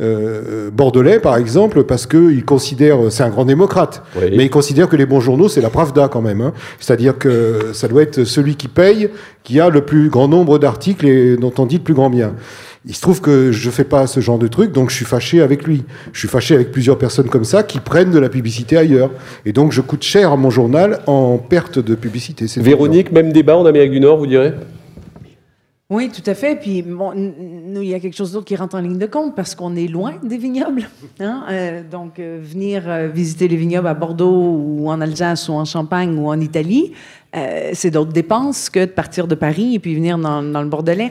euh, 0.00 0.42
euh, 0.48 0.70
bordelais, 0.70 1.20
par 1.20 1.36
exemple, 1.36 1.84
parce 1.84 2.06
qu'il 2.06 2.44
considère, 2.44 2.98
c'est 3.10 3.22
un 3.22 3.30
grand 3.30 3.44
démocrate, 3.44 4.02
mais 4.20 4.44
il 4.44 4.50
considère 4.50 4.88
que 4.88 4.96
les 4.96 5.06
bons 5.06 5.20
journaux, 5.20 5.48
c'est 5.48 5.60
la 5.60 5.70
Pravda 5.70 6.08
quand 6.08 6.22
même. 6.22 6.40
hein. 6.40 6.52
C'est-à-dire 6.80 7.16
que 7.16 7.70
ça 7.72 7.86
doit 7.86 8.02
être 8.02 8.24
celui 8.24 8.56
qui 8.56 8.68
paye, 8.68 9.08
qui 9.44 9.60
a 9.60 9.68
le 9.68 9.82
plus 9.82 10.08
grand 10.08 10.26
nombre 10.28 10.58
d'articles 10.58 11.06
et 11.06 11.36
dont 11.36 11.52
on 11.58 11.66
dit 11.66 11.76
le 11.76 11.82
plus 11.82 11.94
grand 11.94 12.10
bien. 12.10 12.34
Il 12.86 12.94
se 12.94 13.00
trouve 13.00 13.22
que 13.22 13.50
je 13.50 13.70
fais 13.70 13.84
pas 13.84 14.06
ce 14.06 14.20
genre 14.20 14.38
de 14.38 14.46
truc, 14.46 14.72
donc 14.72 14.90
je 14.90 14.96
suis 14.96 15.06
fâché 15.06 15.40
avec 15.40 15.64
lui. 15.64 15.84
Je 16.12 16.18
suis 16.18 16.28
fâché 16.28 16.54
avec 16.54 16.70
plusieurs 16.70 16.98
personnes 16.98 17.28
comme 17.28 17.44
ça 17.44 17.62
qui 17.62 17.78
prennent 17.80 18.10
de 18.10 18.18
la 18.18 18.28
publicité 18.28 18.76
ailleurs. 18.76 19.10
Et 19.46 19.52
donc 19.52 19.72
je 19.72 19.80
coûte 19.80 20.02
cher 20.02 20.32
à 20.32 20.36
mon 20.36 20.50
journal 20.50 21.00
en 21.06 21.38
perte 21.38 21.78
de 21.78 21.94
publicité. 21.94 22.44
Véronique, 22.56 23.10
même 23.10 23.32
débat 23.32 23.56
en 23.56 23.64
Amérique 23.64 23.92
du 23.92 24.00
Nord, 24.00 24.18
vous 24.18 24.26
direz? 24.26 24.52
Oui, 25.94 26.10
tout 26.10 26.28
à 26.28 26.34
fait. 26.34 26.56
Puis, 26.56 26.82
bon, 26.82 27.12
nous, 27.14 27.80
il 27.80 27.88
y 27.88 27.94
a 27.94 28.00
quelque 28.00 28.16
chose 28.16 28.32
d'autre 28.32 28.46
qui 28.46 28.56
rentre 28.56 28.74
en 28.74 28.80
ligne 28.80 28.98
de 28.98 29.06
compte 29.06 29.36
parce 29.36 29.54
qu'on 29.54 29.76
est 29.76 29.86
loin 29.86 30.14
des 30.24 30.38
vignobles. 30.38 30.88
hein. 31.20 31.44
Euh, 31.48 31.82
donc, 31.88 32.18
euh, 32.18 32.40
venir 32.42 32.82
euh, 32.88 33.06
visiter 33.06 33.46
les 33.46 33.54
vignobles 33.54 33.86
à 33.86 33.94
Bordeaux 33.94 34.56
ou 34.58 34.90
en 34.90 35.00
Alsace 35.00 35.48
ou 35.48 35.52
en 35.52 35.64
Champagne 35.64 36.18
ou 36.18 36.26
en 36.26 36.40
Italie, 36.40 36.92
c'est 37.72 37.90
d'autres 37.90 38.12
dépenses 38.12 38.70
que 38.70 38.78
de 38.78 38.92
partir 38.92 39.26
de 39.26 39.34
Paris 39.34 39.74
et 39.74 39.78
puis 39.80 39.96
venir 39.96 40.16
dans, 40.18 40.40
le 40.40 40.68
Bordelais. 40.68 41.10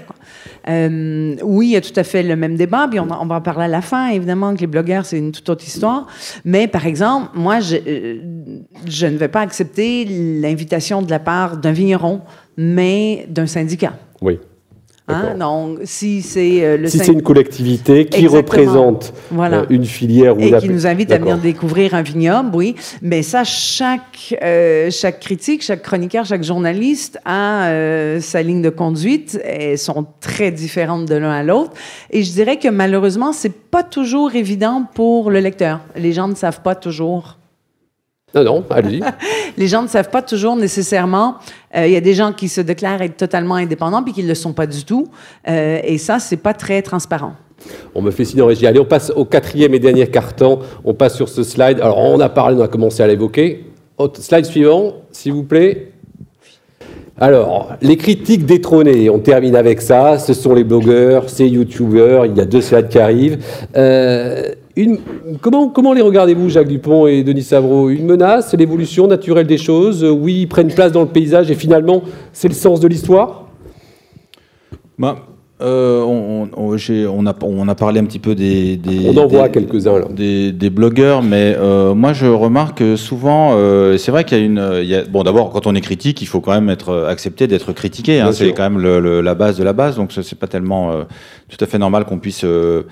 oui, 0.65 1.67
il 1.67 1.71
y 1.71 1.75
a 1.75 1.81
tout 1.81 1.97
à 1.97 2.05
fait 2.05 2.23
le 2.23 2.37
même 2.37 2.55
débat. 2.55 2.87
Puis 2.89 2.97
on, 3.01 3.07
va 3.07 3.17
en 3.17 3.41
parler 3.41 3.65
à 3.65 3.67
la 3.67 3.81
fin, 3.81 4.07
évidemment, 4.07 4.55
que 4.55 4.61
les 4.61 4.67
blogueurs, 4.67 5.05
c'est 5.05 5.17
une 5.17 5.33
toute 5.33 5.49
autre 5.49 5.67
histoire. 5.67 6.07
Mais, 6.45 6.69
par 6.69 6.85
exemple, 6.85 7.31
moi, 7.33 7.59
je, 7.59 7.75
je 8.85 9.05
ne 9.05 9.17
vais 9.17 9.27
pas 9.27 9.41
accepter 9.41 10.05
l'invitation 10.05 11.01
de 11.01 11.09
la 11.09 11.19
part 11.19 11.57
d'un 11.57 11.73
vigneron, 11.73 12.21
mais 12.55 13.25
d'un 13.27 13.45
syndicat. 13.45 13.91
Oui. 14.21 14.39
Hein? 15.09 15.35
Donc, 15.37 15.79
si 15.83 16.21
c'est 16.21 16.63
euh, 16.63 16.87
Si 16.87 16.97
syn- 16.97 17.03
c'est 17.05 17.11
une 17.11 17.21
collectivité 17.21 18.05
qui 18.05 18.23
Exactement. 18.23 18.37
représente 18.37 19.13
Voilà. 19.31 19.57
euh, 19.59 19.65
une 19.69 19.83
filière 19.83 20.37
ou 20.37 20.39
et 20.39 20.53
qui 20.59 20.69
nous 20.69 20.87
invite 20.87 21.11
à 21.11 21.17
venir 21.17 21.37
découvrir 21.37 21.93
un 21.93 22.01
vignoble, 22.03 22.55
oui. 22.55 22.75
Mais 23.01 23.21
ça, 23.21 23.43
chaque, 23.43 24.33
euh, 24.41 24.89
chaque 24.91 25.19
critique, 25.19 25.61
chaque 25.61 25.81
chroniqueur, 25.81 26.23
chaque 26.25 26.43
journaliste 26.43 27.19
a 27.25 27.65
euh, 27.65 28.21
sa 28.21 28.41
ligne 28.41 28.61
de 28.61 28.69
conduite. 28.69 29.39
Elles 29.43 29.77
sont 29.77 30.05
très 30.21 30.51
différentes 30.51 31.05
de 31.05 31.15
l'un 31.15 31.31
à 31.31 31.43
l'autre. 31.43 31.73
Et 32.09 32.23
je 32.23 32.31
dirais 32.31 32.57
que 32.57 32.69
malheureusement, 32.69 33.33
c'est 33.33 33.53
pas 33.53 33.83
toujours 33.83 34.35
évident 34.35 34.85
pour 34.95 35.31
le 35.31 35.39
lecteur. 35.39 35.81
Les 35.97 36.13
gens 36.13 36.29
ne 36.29 36.35
savent 36.35 36.61
pas 36.61 36.75
toujours. 36.75 37.37
Non, 38.35 38.43
non, 38.43 38.63
allez-y. 38.69 39.01
Les 39.57 39.67
gens 39.67 39.83
ne 39.83 39.87
savent 39.87 40.09
pas 40.09 40.21
toujours 40.21 40.55
nécessairement. 40.55 41.35
euh, 41.75 41.85
Il 41.85 41.93
y 41.93 41.95
a 41.95 42.01
des 42.01 42.13
gens 42.13 42.33
qui 42.33 42.49
se 42.49 42.61
déclarent 42.61 43.01
être 43.01 43.17
totalement 43.17 43.55
indépendants 43.55 44.01
puis 44.03 44.13
qui 44.13 44.23
ne 44.23 44.27
le 44.27 44.35
sont 44.35 44.53
pas 44.53 44.65
du 44.67 44.83
tout. 44.83 45.07
Euh, 45.47 45.79
et 45.83 45.97
ça, 45.97 46.19
c'est 46.19 46.37
pas 46.37 46.53
très 46.53 46.81
transparent. 46.81 47.33
On 47.95 48.01
me 48.01 48.11
fait 48.11 48.25
signe 48.25 48.41
en 48.41 48.47
régie. 48.47 48.67
Allez, 48.67 48.79
on 48.79 48.85
passe 48.85 49.11
au 49.15 49.23
quatrième 49.23 49.73
et 49.73 49.79
dernier 49.79 50.07
carton. 50.07 50.59
On 50.83 50.93
passe 50.93 51.15
sur 51.15 51.29
ce 51.29 51.43
slide. 51.43 51.79
Alors, 51.79 51.97
on 51.99 52.19
a 52.19 52.27
parlé, 52.29 52.57
on 52.57 52.61
a 52.63 52.67
commencé 52.67 53.01
à 53.03 53.07
l'évoquer. 53.07 53.65
Slide 54.15 54.45
suivant, 54.45 54.95
s'il 55.11 55.31
vous 55.33 55.43
plaît. 55.43 55.92
Alors, 57.19 57.73
les 57.81 57.95
critiques 57.95 58.45
détrônées, 58.45 59.09
on 59.09 59.19
termine 59.19 59.55
avec 59.55 59.81
ça. 59.81 60.17
Ce 60.17 60.33
sont 60.33 60.55
les 60.55 60.63
blogueurs, 60.63 61.29
ces 61.29 61.47
youtubeurs. 61.47 62.25
Il 62.25 62.35
y 62.35 62.41
a 62.41 62.45
deux 62.45 62.61
slides 62.61 62.89
qui 62.89 62.97
arrivent. 62.97 63.37
Euh, 63.75 64.49
une, 64.75 64.97
comment, 65.39 65.69
comment 65.69 65.93
les 65.93 66.01
regardez-vous, 66.01 66.49
Jacques 66.49 66.67
Dupont 66.67 67.05
et 67.05 67.23
Denis 67.23 67.43
Savreau? 67.43 67.91
Une 67.91 68.07
menace, 68.07 68.55
l'évolution 68.55 69.05
naturelle 69.05 69.45
des 69.45 69.59
choses 69.59 70.03
Oui, 70.03 70.41
ils 70.41 70.47
prennent 70.47 70.73
place 70.73 70.91
dans 70.91 71.01
le 71.01 71.07
paysage 71.07 71.51
et 71.51 71.55
finalement, 71.55 72.01
c'est 72.31 72.47
le 72.47 72.55
sens 72.55 72.79
de 72.79 72.87
l'histoire? 72.87 73.47
Bah, 74.97 75.17
euh, 75.61 76.01
on, 76.01 76.49
on- 76.57 76.75
on 76.75 77.25
a, 77.27 77.33
on 77.43 77.67
a 77.67 77.75
parlé 77.75 77.99
un 77.99 78.05
petit 78.05 78.19
peu 78.19 78.35
des. 78.35 78.75
des 78.75 79.07
On 79.09 79.17
en 79.17 79.27
voit 79.27 79.47
des- 79.47 79.51
quelques-uns, 79.61 79.99
là. 79.99 80.05
Des, 80.09 80.51
des 80.51 80.69
blogueurs, 80.69 81.21
mais 81.23 81.55
euh, 81.57 81.93
moi 81.93 82.11
je 82.13 82.25
remarque 82.25 82.79
que 82.79 82.95
souvent, 82.95 83.51
euh, 83.53 83.97
c'est 83.97 84.11
vrai 84.11 84.23
qu'il 84.25 84.37
y 84.37 84.41
a 84.41 84.43
une. 84.43 84.69
il 84.81 84.87
y 84.89 84.95
a- 84.95 85.03
bon, 85.05 85.23
d'abord, 85.23 85.51
quand 85.51 85.67
on 85.67 85.75
est 85.75 85.81
critique, 85.81 86.21
il 86.21 86.25
faut 86.25 86.41
quand 86.41 86.53
même 86.53 86.69
être 86.69 86.89
euh, 86.89 87.07
accepté 87.09 87.47
d'être 87.47 87.71
critiqué. 87.71 88.19
hein, 88.19 88.31
c'est 88.33 88.51
quand 88.53 88.63
même 88.63 88.79
le- 88.81 88.99
le- 88.99 89.21
la 89.21 89.35
base 89.35 89.57
de 89.57 89.63
la 89.63 89.73
base, 89.73 89.95
donc 89.95 90.11
c'est 90.11 90.37
pas 90.39 90.47
tellement 90.47 90.91
euh, 90.91 91.03
tout 91.49 91.63
à 91.63 91.67
fait 91.67 91.77
normal 91.77 92.05
qu'on 92.05 92.19
puisse 92.19 92.43
euh, 92.43 92.83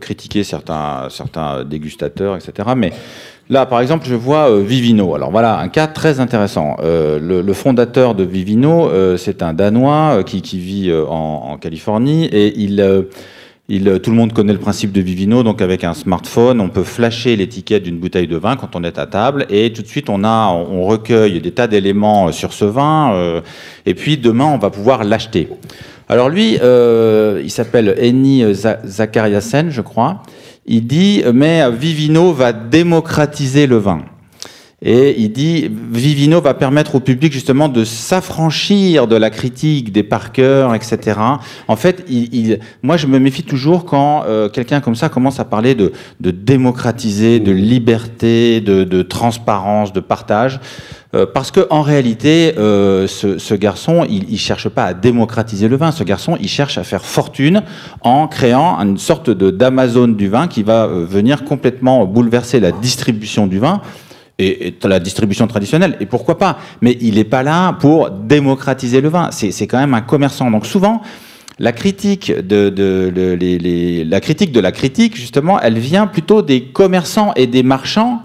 critiquer 0.00 0.44
certains, 0.44 1.08
certains 1.10 1.64
dégustateurs, 1.64 2.36
etc. 2.36 2.70
Mais 2.76 2.92
Là, 3.50 3.64
par 3.64 3.80
exemple, 3.80 4.06
je 4.06 4.14
vois 4.14 4.50
euh, 4.50 4.62
Vivino. 4.62 5.14
Alors 5.14 5.30
voilà, 5.30 5.58
un 5.58 5.68
cas 5.68 5.86
très 5.86 6.20
intéressant. 6.20 6.76
Euh, 6.80 7.18
le, 7.18 7.52
fondateur 7.54 8.14
de 8.14 8.22
Vivino, 8.22 8.90
euh, 8.90 9.16
c'est 9.16 9.42
un 9.42 9.54
Danois 9.54 10.22
qui, 10.24 10.40
vit 10.58 10.92
en, 11.08 11.56
Californie 11.56 12.28
et 12.30 12.52
tout 14.02 14.10
le 14.10 14.16
monde 14.16 14.34
connaît 14.34 14.52
le 14.52 14.58
principe 14.58 14.92
de 14.92 15.00
Vivino. 15.00 15.42
Donc 15.42 15.62
avec 15.62 15.82
un 15.82 15.94
smartphone, 15.94 16.60
on 16.60 16.68
peut 16.68 16.82
flasher 16.82 17.36
l'étiquette 17.36 17.84
d'une 17.84 17.98
bouteille 17.98 18.26
de 18.26 18.36
vin 18.36 18.56
quand 18.56 18.76
on 18.76 18.84
est 18.84 18.98
à 18.98 19.06
table 19.06 19.46
et 19.48 19.72
tout 19.72 19.80
de 19.82 19.86
suite 19.86 20.10
on 20.10 20.24
on 20.24 20.84
recueille 20.84 21.40
des 21.40 21.52
tas 21.52 21.66
d'éléments 21.66 22.30
sur 22.32 22.52
ce 22.52 22.66
vin 22.66 23.40
et 23.86 23.94
puis 23.94 24.18
demain 24.18 24.46
on 24.46 24.58
va 24.58 24.68
pouvoir 24.68 25.04
l'acheter. 25.04 25.48
Alors 26.08 26.28
lui, 26.28 26.58
il 26.62 27.50
s'appelle 27.50 27.94
Eni 27.98 28.54
Za- 28.54 28.80
Zakariasen, 28.84 29.70
je 29.70 29.80
crois. 29.80 30.22
Il 30.70 30.86
dit, 30.86 31.22
mais 31.32 31.68
Vivino 31.70 32.32
va 32.32 32.52
démocratiser 32.52 33.66
le 33.66 33.78
vin. 33.78 34.02
Et 34.82 35.18
il 35.18 35.32
dit, 35.32 35.68
Vivino 35.90 36.40
va 36.40 36.54
permettre 36.54 36.94
au 36.94 37.00
public 37.00 37.32
justement 37.32 37.68
de 37.68 37.84
s'affranchir 37.84 39.08
de 39.08 39.16
la 39.16 39.30
critique 39.30 39.90
des 39.92 40.04
parkers, 40.04 40.72
etc. 40.74 41.18
En 41.66 41.74
fait, 41.74 42.06
moi 42.82 42.96
je 42.98 43.08
me 43.08 43.18
méfie 43.18 43.42
toujours 43.42 43.86
quand 43.86 44.24
euh, 44.26 44.48
quelqu'un 44.48 44.80
comme 44.80 44.94
ça 44.94 45.08
commence 45.08 45.40
à 45.40 45.44
parler 45.44 45.74
de, 45.74 45.92
de 46.20 46.30
démocratiser, 46.30 47.40
de 47.40 47.50
liberté, 47.50 48.60
de 48.60 49.02
transparence, 49.02 49.92
de 49.92 50.00
partage. 50.00 50.60
Euh, 51.14 51.24
parce 51.24 51.50
que 51.50 51.66
en 51.70 51.80
réalité, 51.80 52.52
euh, 52.58 53.06
ce, 53.06 53.38
ce 53.38 53.54
garçon, 53.54 54.04
il, 54.08 54.30
il 54.30 54.38
cherche 54.38 54.68
pas 54.68 54.84
à 54.84 54.92
démocratiser 54.94 55.66
le 55.66 55.76
vin. 55.76 55.90
Ce 55.90 56.04
garçon, 56.04 56.36
il 56.38 56.48
cherche 56.48 56.76
à 56.76 56.84
faire 56.84 57.02
fortune 57.02 57.62
en 58.02 58.28
créant 58.28 58.78
une 58.78 58.98
sorte 58.98 59.30
de 59.30 59.50
d'Amazon 59.50 60.08
du 60.08 60.28
vin 60.28 60.48
qui 60.48 60.62
va 60.62 60.84
euh, 60.84 61.06
venir 61.08 61.44
complètement 61.44 62.04
bouleverser 62.04 62.60
la 62.60 62.72
distribution 62.72 63.46
du 63.46 63.58
vin 63.58 63.80
et, 64.38 64.68
et 64.68 64.78
la 64.84 65.00
distribution 65.00 65.46
traditionnelle. 65.46 65.96
Et 66.00 66.04
pourquoi 66.04 66.36
pas? 66.36 66.58
Mais 66.82 66.98
il 67.00 67.14
n'est 67.14 67.24
pas 67.24 67.42
là 67.42 67.72
pour 67.72 68.10
démocratiser 68.10 69.00
le 69.00 69.08
vin. 69.08 69.30
C'est 69.32 69.66
quand 69.66 69.78
même 69.78 69.94
un 69.94 70.02
commerçant. 70.02 70.50
Donc 70.50 70.66
souvent, 70.66 71.00
la 71.58 71.72
critique 71.72 72.30
de, 72.30 72.68
de, 72.68 73.10
de 73.14 73.32
les, 73.32 73.58
les, 73.58 74.04
la 74.04 74.20
critique 74.20 74.52
de 74.52 74.60
la 74.60 74.72
critique, 74.72 75.16
justement, 75.16 75.58
elle 75.58 75.78
vient 75.78 76.06
plutôt 76.06 76.42
des 76.42 76.64
commerçants 76.64 77.32
et 77.34 77.46
des 77.46 77.62
marchands. 77.62 78.22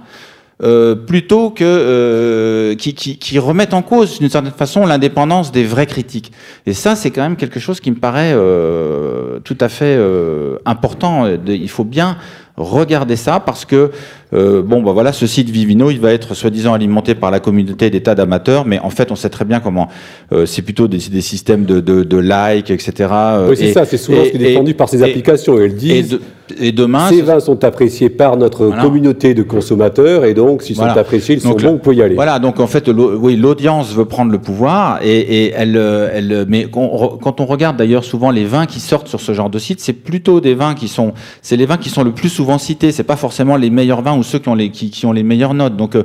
Euh, 0.62 0.94
plutôt 0.94 1.50
que 1.50 1.64
euh, 1.64 2.76
qui, 2.76 2.94
qui, 2.94 3.18
qui, 3.18 3.40
remettent 3.40 3.74
en 3.74 3.82
cause 3.82 4.20
d'une 4.20 4.30
certaine 4.30 4.52
façon 4.52 4.86
l'indépendance 4.86 5.52
des 5.52 5.64
vrais 5.64 5.88
critiques. 5.88 6.32
Et 6.68 6.74
ça, 6.74 6.96
c'est 6.96 7.10
quand 7.10 7.24
même 7.24 7.38
quelque 7.38 7.60
chose 7.60 7.80
qui 7.80 7.90
me 7.90 7.96
paraît 7.96 8.34
euh, 8.36 9.40
tout 9.40 9.58
à 9.60 9.68
fait 9.68 9.96
euh, 9.98 10.58
important. 10.66 11.26
Il 11.48 11.70
faut 11.70 11.84
bien 11.84 12.18
regarder 12.56 13.16
ça 13.16 13.40
parce 13.40 13.66
que 13.66 13.92
euh, 14.34 14.62
bon, 14.62 14.82
bah 14.82 14.92
voilà, 14.92 15.14
ce 15.14 15.28
site 15.28 15.50
Vivino, 15.50 15.92
il 15.92 16.00
va 16.00 16.12
être 16.12 16.34
soi-disant 16.34 16.74
alimenté 16.74 17.16
par 17.16 17.32
la 17.32 17.40
communauté 17.40 17.90
des 17.90 18.02
tas 18.02 18.16
d'amateurs, 18.16 18.66
mais 18.66 18.80
en 18.80 18.90
fait, 18.90 19.12
on 19.12 19.16
sait 19.16 19.30
très 19.30 19.46
bien 19.46 19.60
comment. 19.60 19.88
Euh, 20.32 20.46
c'est 20.46 20.62
plutôt 20.62 20.88
des, 20.88 20.98
des, 20.98 21.22
systèmes 21.22 21.66
de, 21.66 21.80
de, 21.80 22.04
de 22.04 22.18
likes, 22.18 22.72
etc. 22.72 23.10
Euh, 23.12 23.50
oui, 23.50 23.58
c'est 23.58 23.74
ça, 23.74 23.86
c'est 23.86 23.98
souvent 23.98 24.22
et, 24.22 24.26
ce 24.26 24.30
qui 24.32 24.38
est 24.38 24.48
défendu 24.50 24.72
et, 24.72 24.74
par 24.74 24.90
ces 24.90 25.04
applications. 25.04 25.60
Et 25.60 25.66
elles 25.66 25.76
disent. 25.76 26.20
Et, 26.60 26.72
demain. 26.72 27.08
Ces 27.10 27.22
vins 27.22 27.40
sont 27.40 27.64
appréciés 27.64 28.10
par 28.10 28.36
notre 28.36 28.66
voilà. 28.66 28.82
communauté 28.82 29.34
de 29.34 29.44
consommateurs, 29.44 30.26
et 30.26 30.34
donc, 30.34 30.62
s'ils 30.62 30.76
voilà. 30.76 30.94
sont 30.94 31.00
appréciés, 31.00 31.36
ils 31.36 31.42
donc, 31.42 31.62
sont 31.62 31.68
bons, 31.68 31.74
vous 31.74 31.80
pouvez 31.80 31.96
y 31.96 32.02
aller. 32.02 32.16
Voilà, 32.16 32.40
donc 32.40 32.60
en 32.60 32.68
fait, 32.68 32.90
oui, 32.90 33.38
l'audience 33.38 33.94
veut 33.94 34.06
prendre 34.06 34.32
le 34.32 34.40
pouvoir, 34.40 35.00
et, 35.04 35.52
elle, 35.52 35.78
elle. 35.78 36.46
Mais 36.50 36.68
quand 36.70 37.40
on 37.40 37.46
regarde 37.46 37.78
d'ailleurs 37.78 38.04
souvent 38.04 38.30
les 38.30 38.46
vins 38.46 38.66
qui 38.66 38.80
sortent 38.80 39.08
sur 39.08 39.22
ce 39.22 39.34
genre 39.34 39.50
de 39.50 39.58
site, 39.58 39.80
c'est 39.80 39.94
plutôt 39.94 40.42
des 40.42 40.54
vins 40.54 40.76
qui 40.76 40.90
sont. 40.90 41.14
C'est 41.42 41.56
les 41.56 41.66
vins 41.66 41.78
qui 41.78 41.90
sont 41.90 42.04
le 42.04 42.12
plus 42.12 42.30
souvent 42.30 42.58
cités, 42.58 42.92
c'est 42.92 43.04
pas 43.04 43.16
forcément 43.16 43.56
les 43.56 43.70
meilleurs 43.70 44.02
vins 44.02 44.18
ou 44.18 44.23
ceux 44.24 44.40
qui 44.40 44.50
ont 44.50 45.12
les, 45.14 45.24
meilleures 45.24 45.54
notes. 45.54 45.76
Donc, 45.78 45.96
euh, 45.96 46.04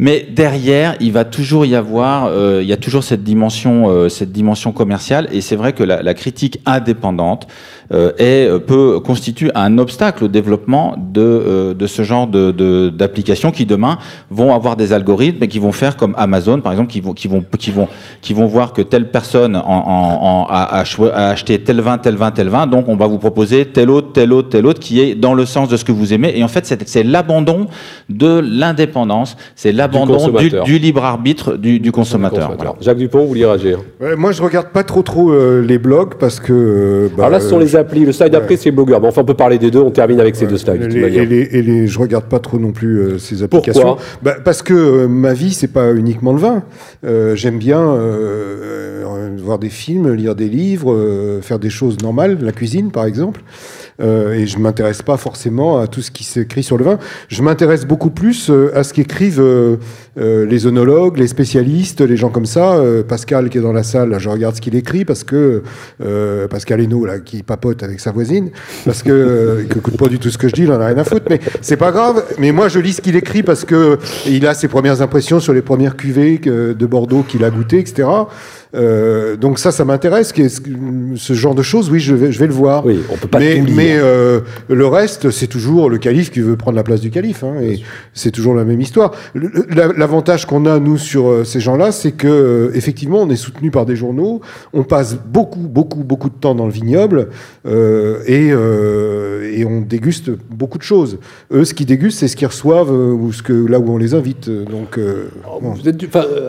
mais 0.00 0.24
derrière, 0.30 0.94
il 1.00 1.10
va 1.10 1.24
toujours 1.24 1.66
y 1.66 1.74
avoir, 1.74 2.26
euh, 2.26 2.60
il 2.62 2.68
y 2.68 2.72
a 2.72 2.76
toujours 2.76 3.02
cette 3.02 3.24
dimension, 3.24 3.88
euh, 3.88 4.08
cette 4.08 4.30
dimension 4.30 4.70
commerciale. 4.70 5.28
Et 5.32 5.40
c'est 5.40 5.56
vrai 5.56 5.72
que 5.72 5.82
la, 5.82 6.02
la, 6.02 6.14
critique 6.14 6.60
indépendante 6.66 7.48
euh, 7.92 8.12
est, 8.16 8.60
peut 8.60 9.00
constitue 9.00 9.50
un 9.56 9.76
obstacle 9.78 10.22
au 10.22 10.28
développement 10.28 10.94
de, 10.96 11.20
euh, 11.20 11.74
de 11.74 11.86
ce 11.88 12.02
genre 12.02 12.28
de 12.28 12.90
d'applications 12.90 13.50
qui 13.50 13.66
demain 13.66 13.98
vont 14.30 14.54
avoir 14.54 14.76
des 14.76 14.92
algorithmes 14.92 15.42
et 15.42 15.48
qui 15.48 15.58
vont 15.58 15.72
faire 15.72 15.96
comme 15.96 16.14
Amazon, 16.16 16.60
par 16.60 16.70
exemple, 16.70 16.92
qui 16.92 17.00
vont 17.00 17.12
qui 17.12 17.26
vont 17.26 17.44
qui 17.58 17.72
vont 17.72 17.88
qui 18.20 18.34
vont 18.34 18.46
voir 18.46 18.72
que 18.72 18.82
telle 18.82 19.10
personne 19.10 19.56
en, 19.56 19.62
en, 19.62 20.44
en 20.44 20.46
a, 20.48 20.62
a, 20.62 21.28
acheté 21.30 21.58
tel 21.58 21.80
vin, 21.80 21.98
tel 21.98 22.14
vin, 22.14 22.30
tel 22.30 22.48
vin. 22.48 22.68
Donc 22.68 22.88
on 22.88 22.94
va 22.94 23.08
vous 23.08 23.18
proposer 23.18 23.66
tel 23.66 23.90
autre, 23.90 24.12
tel 24.12 24.32
autre, 24.32 24.50
tel 24.50 24.64
autre 24.64 24.78
qui 24.78 25.00
est 25.00 25.16
dans 25.16 25.34
le 25.34 25.44
sens 25.44 25.68
de 25.68 25.76
ce 25.76 25.84
que 25.84 25.90
vous 25.90 26.12
aimez. 26.12 26.32
Et 26.36 26.44
en 26.44 26.48
fait, 26.48 26.72
c'est 26.86 27.02
l'abandon 27.02 27.66
de 28.08 28.38
l'indépendance. 28.38 29.36
C'est 29.56 29.72
l'abandon 29.72 29.87
du, 29.88 30.50
du, 30.50 30.60
du, 30.64 30.78
libre 30.78 31.04
arbitre 31.04 31.56
du, 31.56 31.80
du 31.80 31.92
consommateur. 31.92 32.52
Voilà. 32.56 32.74
Jacques 32.80 32.98
Dupont, 32.98 33.20
vous 33.20 33.28
voulez 33.28 33.44
réagir 33.44 33.80
ouais, 34.00 34.16
Moi, 34.16 34.32
je 34.32 34.42
regarde 34.42 34.68
pas 34.68 34.84
trop 34.84 35.02
trop 35.02 35.30
euh, 35.30 35.62
les 35.62 35.78
blogs 35.78 36.14
parce 36.14 36.40
que. 36.40 36.52
Euh, 36.52 37.08
bah, 37.16 37.26
Alors 37.26 37.30
là, 37.30 37.40
ce 37.40 37.48
sont 37.48 37.58
les 37.58 37.76
applis. 37.76 38.04
Le 38.04 38.12
slide 38.12 38.32
d'après, 38.32 38.50
ouais. 38.50 38.56
c'est 38.56 38.70
blogueur. 38.70 39.00
Bon, 39.00 39.08
enfin, 39.08 39.22
on 39.22 39.24
peut 39.24 39.34
parler 39.34 39.58
des 39.58 39.70
deux. 39.70 39.80
On 39.80 39.90
termine 39.90 40.20
avec 40.20 40.34
ouais. 40.34 40.40
ces 40.40 40.46
deux 40.46 40.58
slides. 40.58 40.82
Les, 40.92 41.00
et, 41.00 41.26
les, 41.26 41.48
et 41.52 41.62
les, 41.62 41.86
je 41.86 41.98
regarde 41.98 42.24
pas 42.26 42.38
trop 42.38 42.58
non 42.58 42.72
plus 42.72 42.98
euh, 42.98 43.18
ces 43.18 43.42
applications. 43.42 43.82
Pourquoi 43.82 44.04
bah, 44.22 44.36
Parce 44.44 44.62
que 44.62 44.74
euh, 44.74 45.08
ma 45.08 45.32
vie, 45.32 45.52
c'est 45.52 45.72
pas 45.72 45.92
uniquement 45.92 46.32
le 46.32 46.38
vin. 46.38 46.62
Euh, 47.04 47.34
J'aime 47.34 47.58
bien 47.58 47.78
voir 49.38 49.58
des 49.58 49.70
films, 49.70 50.12
lire 50.12 50.34
des 50.34 50.48
livres, 50.48 51.38
faire 51.42 51.58
des 51.58 51.70
choses 51.70 51.96
normales, 52.02 52.38
la 52.40 52.52
cuisine, 52.52 52.90
par 52.90 53.04
exemple. 53.06 53.40
Euh, 54.00 54.34
et 54.34 54.46
je 54.46 54.58
m'intéresse 54.58 55.02
pas 55.02 55.16
forcément 55.16 55.78
à 55.78 55.88
tout 55.88 56.02
ce 56.02 56.10
qui 56.10 56.22
s'écrit 56.22 56.62
sur 56.62 56.78
le 56.78 56.84
vin. 56.84 56.98
Je 57.28 57.42
m'intéresse 57.42 57.84
beaucoup 57.84 58.10
plus 58.10 58.48
euh, 58.48 58.70
à 58.76 58.84
ce 58.84 58.92
qu'écrivent 58.94 59.40
euh, 59.40 59.76
les 60.16 60.66
œnologues, 60.66 61.18
les 61.18 61.26
spécialistes, 61.26 62.00
les 62.00 62.16
gens 62.16 62.30
comme 62.30 62.46
ça. 62.46 62.80
Pascal 63.08 63.48
qui 63.48 63.58
est 63.58 63.60
dans 63.60 63.72
la 63.72 63.82
salle, 63.82 64.10
là, 64.10 64.18
je 64.18 64.28
regarde 64.28 64.54
ce 64.54 64.60
qu'il 64.60 64.74
écrit 64.74 65.04
parce 65.04 65.24
que 65.24 65.62
Pascal 66.50 66.80
Hainaut 66.80 67.04
là 67.04 67.18
qui 67.18 67.42
papote 67.42 67.82
avec 67.82 68.00
sa 68.00 68.10
voisine, 68.10 68.50
parce 68.84 69.02
que 69.02 69.64
il 69.64 69.76
écoute 69.76 69.96
pas 69.96 70.08
du 70.08 70.18
tout 70.18 70.30
ce 70.30 70.38
que 70.38 70.48
je 70.48 70.54
dis, 70.54 70.62
il 70.62 70.72
en 70.72 70.80
a 70.80 70.86
rien 70.86 70.98
à 70.98 71.04
foutre. 71.04 71.26
Mais 71.30 71.40
c'est 71.60 71.76
pas 71.76 71.92
grave. 71.92 72.24
Mais 72.38 72.52
moi 72.52 72.68
je 72.68 72.80
lis 72.80 72.94
ce 72.94 73.00
qu'il 73.00 73.16
écrit 73.16 73.42
parce 73.42 73.64
que 73.64 73.98
il 74.26 74.46
a 74.46 74.54
ses 74.54 74.68
premières 74.68 75.02
impressions 75.02 75.40
sur 75.40 75.52
les 75.52 75.62
premières 75.62 75.96
cuvées 75.96 76.38
de 76.38 76.86
Bordeaux 76.86 77.22
qu'il 77.22 77.44
a 77.44 77.50
goûté, 77.50 77.78
etc. 77.78 78.08
Euh, 78.74 79.36
donc 79.36 79.58
ça, 79.58 79.72
ça 79.72 79.84
m'intéresse. 79.84 80.32
Ce 80.34 81.32
genre 81.32 81.54
de 81.54 81.62
choses, 81.62 81.90
oui, 81.90 82.00
je 82.00 82.14
vais, 82.14 82.32
je 82.32 82.38
vais 82.38 82.46
le 82.46 82.52
voir. 82.52 82.84
Oui, 82.84 83.00
on 83.10 83.16
peut 83.16 83.28
pas 83.28 83.38
mais, 83.38 83.62
mais 83.74 83.96
euh, 83.96 84.40
le 84.68 84.86
reste, 84.86 85.30
c'est 85.30 85.46
toujours 85.46 85.88
le 85.88 85.98
calife 85.98 86.30
qui 86.30 86.40
veut 86.40 86.56
prendre 86.56 86.76
la 86.76 86.82
place 86.82 87.00
du 87.00 87.10
calife. 87.10 87.44
Hein, 87.44 87.54
et 87.62 87.80
c'est 88.12 88.30
toujours 88.30 88.54
la 88.54 88.64
même 88.64 88.80
histoire. 88.80 89.12
L'avantage 89.34 90.46
qu'on 90.46 90.66
a, 90.66 90.78
nous, 90.78 90.98
sur 90.98 91.28
euh, 91.28 91.44
ces 91.44 91.60
gens-là, 91.60 91.92
c'est 91.92 92.12
que 92.12 92.28
euh, 92.28 92.70
effectivement, 92.74 93.22
on 93.22 93.30
est 93.30 93.36
soutenu 93.36 93.70
par 93.70 93.86
des 93.86 93.96
journaux. 93.96 94.40
On 94.72 94.84
passe 94.84 95.16
beaucoup, 95.16 95.60
beaucoup, 95.60 96.04
beaucoup 96.04 96.28
de 96.28 96.34
temps 96.34 96.54
dans 96.54 96.66
le 96.66 96.72
vignoble 96.72 97.28
euh, 97.66 98.22
et, 98.26 98.48
et, 99.58 99.64
on 99.64 99.80
déguste 99.80 100.30
beaucoup 100.50 100.78
de 100.78 100.82
choses. 100.82 101.18
Eux, 101.52 101.64
ce 101.64 101.74
qu'ils 101.74 101.86
dégustent, 101.86 102.18
c'est 102.18 102.28
ce 102.28 102.36
qu'ils 102.36 102.46
reçoivent 102.46 102.90
ou 102.90 103.32
ce 103.32 103.42
que, 103.42 103.52
là 103.52 103.78
où 103.78 103.90
on 103.90 103.96
les 103.96 104.14
invite. 104.14 104.48
Donc, 104.48 104.98
oh, 104.98 105.60
bon. 105.60 105.74
du, 105.74 106.08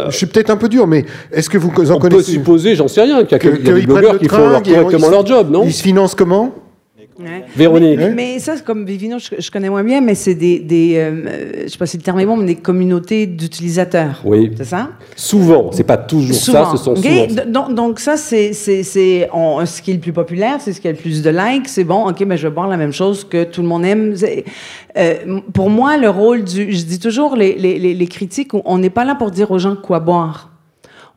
je 0.09 0.15
suis 0.15 0.25
peut-être 0.25 0.49
un 0.49 0.57
peu 0.57 0.69
dur, 0.69 0.87
mais 0.87 1.05
est-ce 1.31 1.49
que 1.49 1.57
vous 1.57 1.69
en 1.91 1.99
on 2.08 2.08
peut 2.09 2.23
supposer, 2.23 2.75
j'en 2.75 2.87
sais 2.87 3.01
rien, 3.01 3.23
qu'il 3.23 3.31
y 3.31 3.35
a, 3.35 3.39
que, 3.39 3.49
que, 3.49 3.71
des 3.71 3.81
blogueurs 3.85 4.19
qui 4.19 4.27
font 4.27 4.49
leur, 4.49 4.63
correctement 4.63 5.09
leur 5.09 5.25
job, 5.25 5.49
non 5.51 5.63
Ils 5.65 5.73
se 5.73 5.83
financent 5.83 6.15
comment 6.15 6.53
Ouais. 7.19 7.43
Véronique. 7.53 7.97
Mais, 7.97 8.13
mais, 8.13 8.39
ça, 8.39 8.55
comme 8.65 8.85
Vivino, 8.85 9.19
je, 9.19 9.35
je, 9.39 9.51
connais 9.51 9.69
moins 9.69 9.83
bien, 9.83 9.99
mais 9.99 10.15
c'est 10.15 10.35
des, 10.35 10.59
des 10.59 10.95
euh, 10.95 11.63
je 11.63 11.67
sais 11.67 11.77
pas 11.77 11.85
si 11.85 11.97
le 11.97 12.03
terme 12.03 12.19
est 12.19 12.25
bon, 12.25 12.37
mais 12.37 12.45
des 12.45 12.55
communautés 12.55 13.27
d'utilisateurs. 13.27 14.21
Oui. 14.23 14.51
C'est 14.55 14.63
ça 14.63 14.91
Souvent, 15.17 15.69
c'est 15.73 15.83
pas 15.83 15.97
toujours 15.97 16.33
souvent. 16.33 16.65
ça, 16.65 16.77
ce 16.77 16.83
sont 16.83 16.97
okay. 16.97 17.27
souvent. 17.27 17.45
Donc, 17.45 17.73
donc 17.75 17.99
ça, 17.99 18.15
c'est 18.15 18.53
ce 18.53 19.81
qui 19.81 19.91
est 19.91 19.93
le 19.95 19.99
plus 19.99 20.13
populaire, 20.13 20.57
c'est 20.59 20.71
ce 20.71 20.79
qui 20.79 20.87
a 20.87 20.91
le 20.91 20.97
plus 20.97 21.21
de 21.21 21.29
likes. 21.29 21.67
C'est 21.67 21.83
bon, 21.83 22.07
ok, 22.07 22.21
mais 22.25 22.37
je 22.37 22.47
vais 22.47 22.53
boire 22.53 22.69
la 22.69 22.77
même 22.77 22.93
chose 22.93 23.25
que 23.25 23.43
tout 23.43 23.61
le 23.61 23.67
monde 23.67 23.83
aime. 23.83 24.15
Euh, 24.97 25.41
pour 25.53 25.69
moi, 25.69 25.97
le 25.97 26.09
rôle 26.09 26.45
du, 26.45 26.71
je 26.71 26.85
dis 26.85 26.99
toujours, 26.99 27.35
les, 27.35 27.55
les, 27.55 27.79
les 27.93 28.07
critiques, 28.07 28.51
on 28.53 28.77
n'est 28.77 28.89
pas 28.89 29.03
là 29.03 29.15
pour 29.15 29.31
dire 29.31 29.51
aux 29.51 29.59
gens 29.59 29.75
quoi 29.75 29.99
boire. 29.99 30.49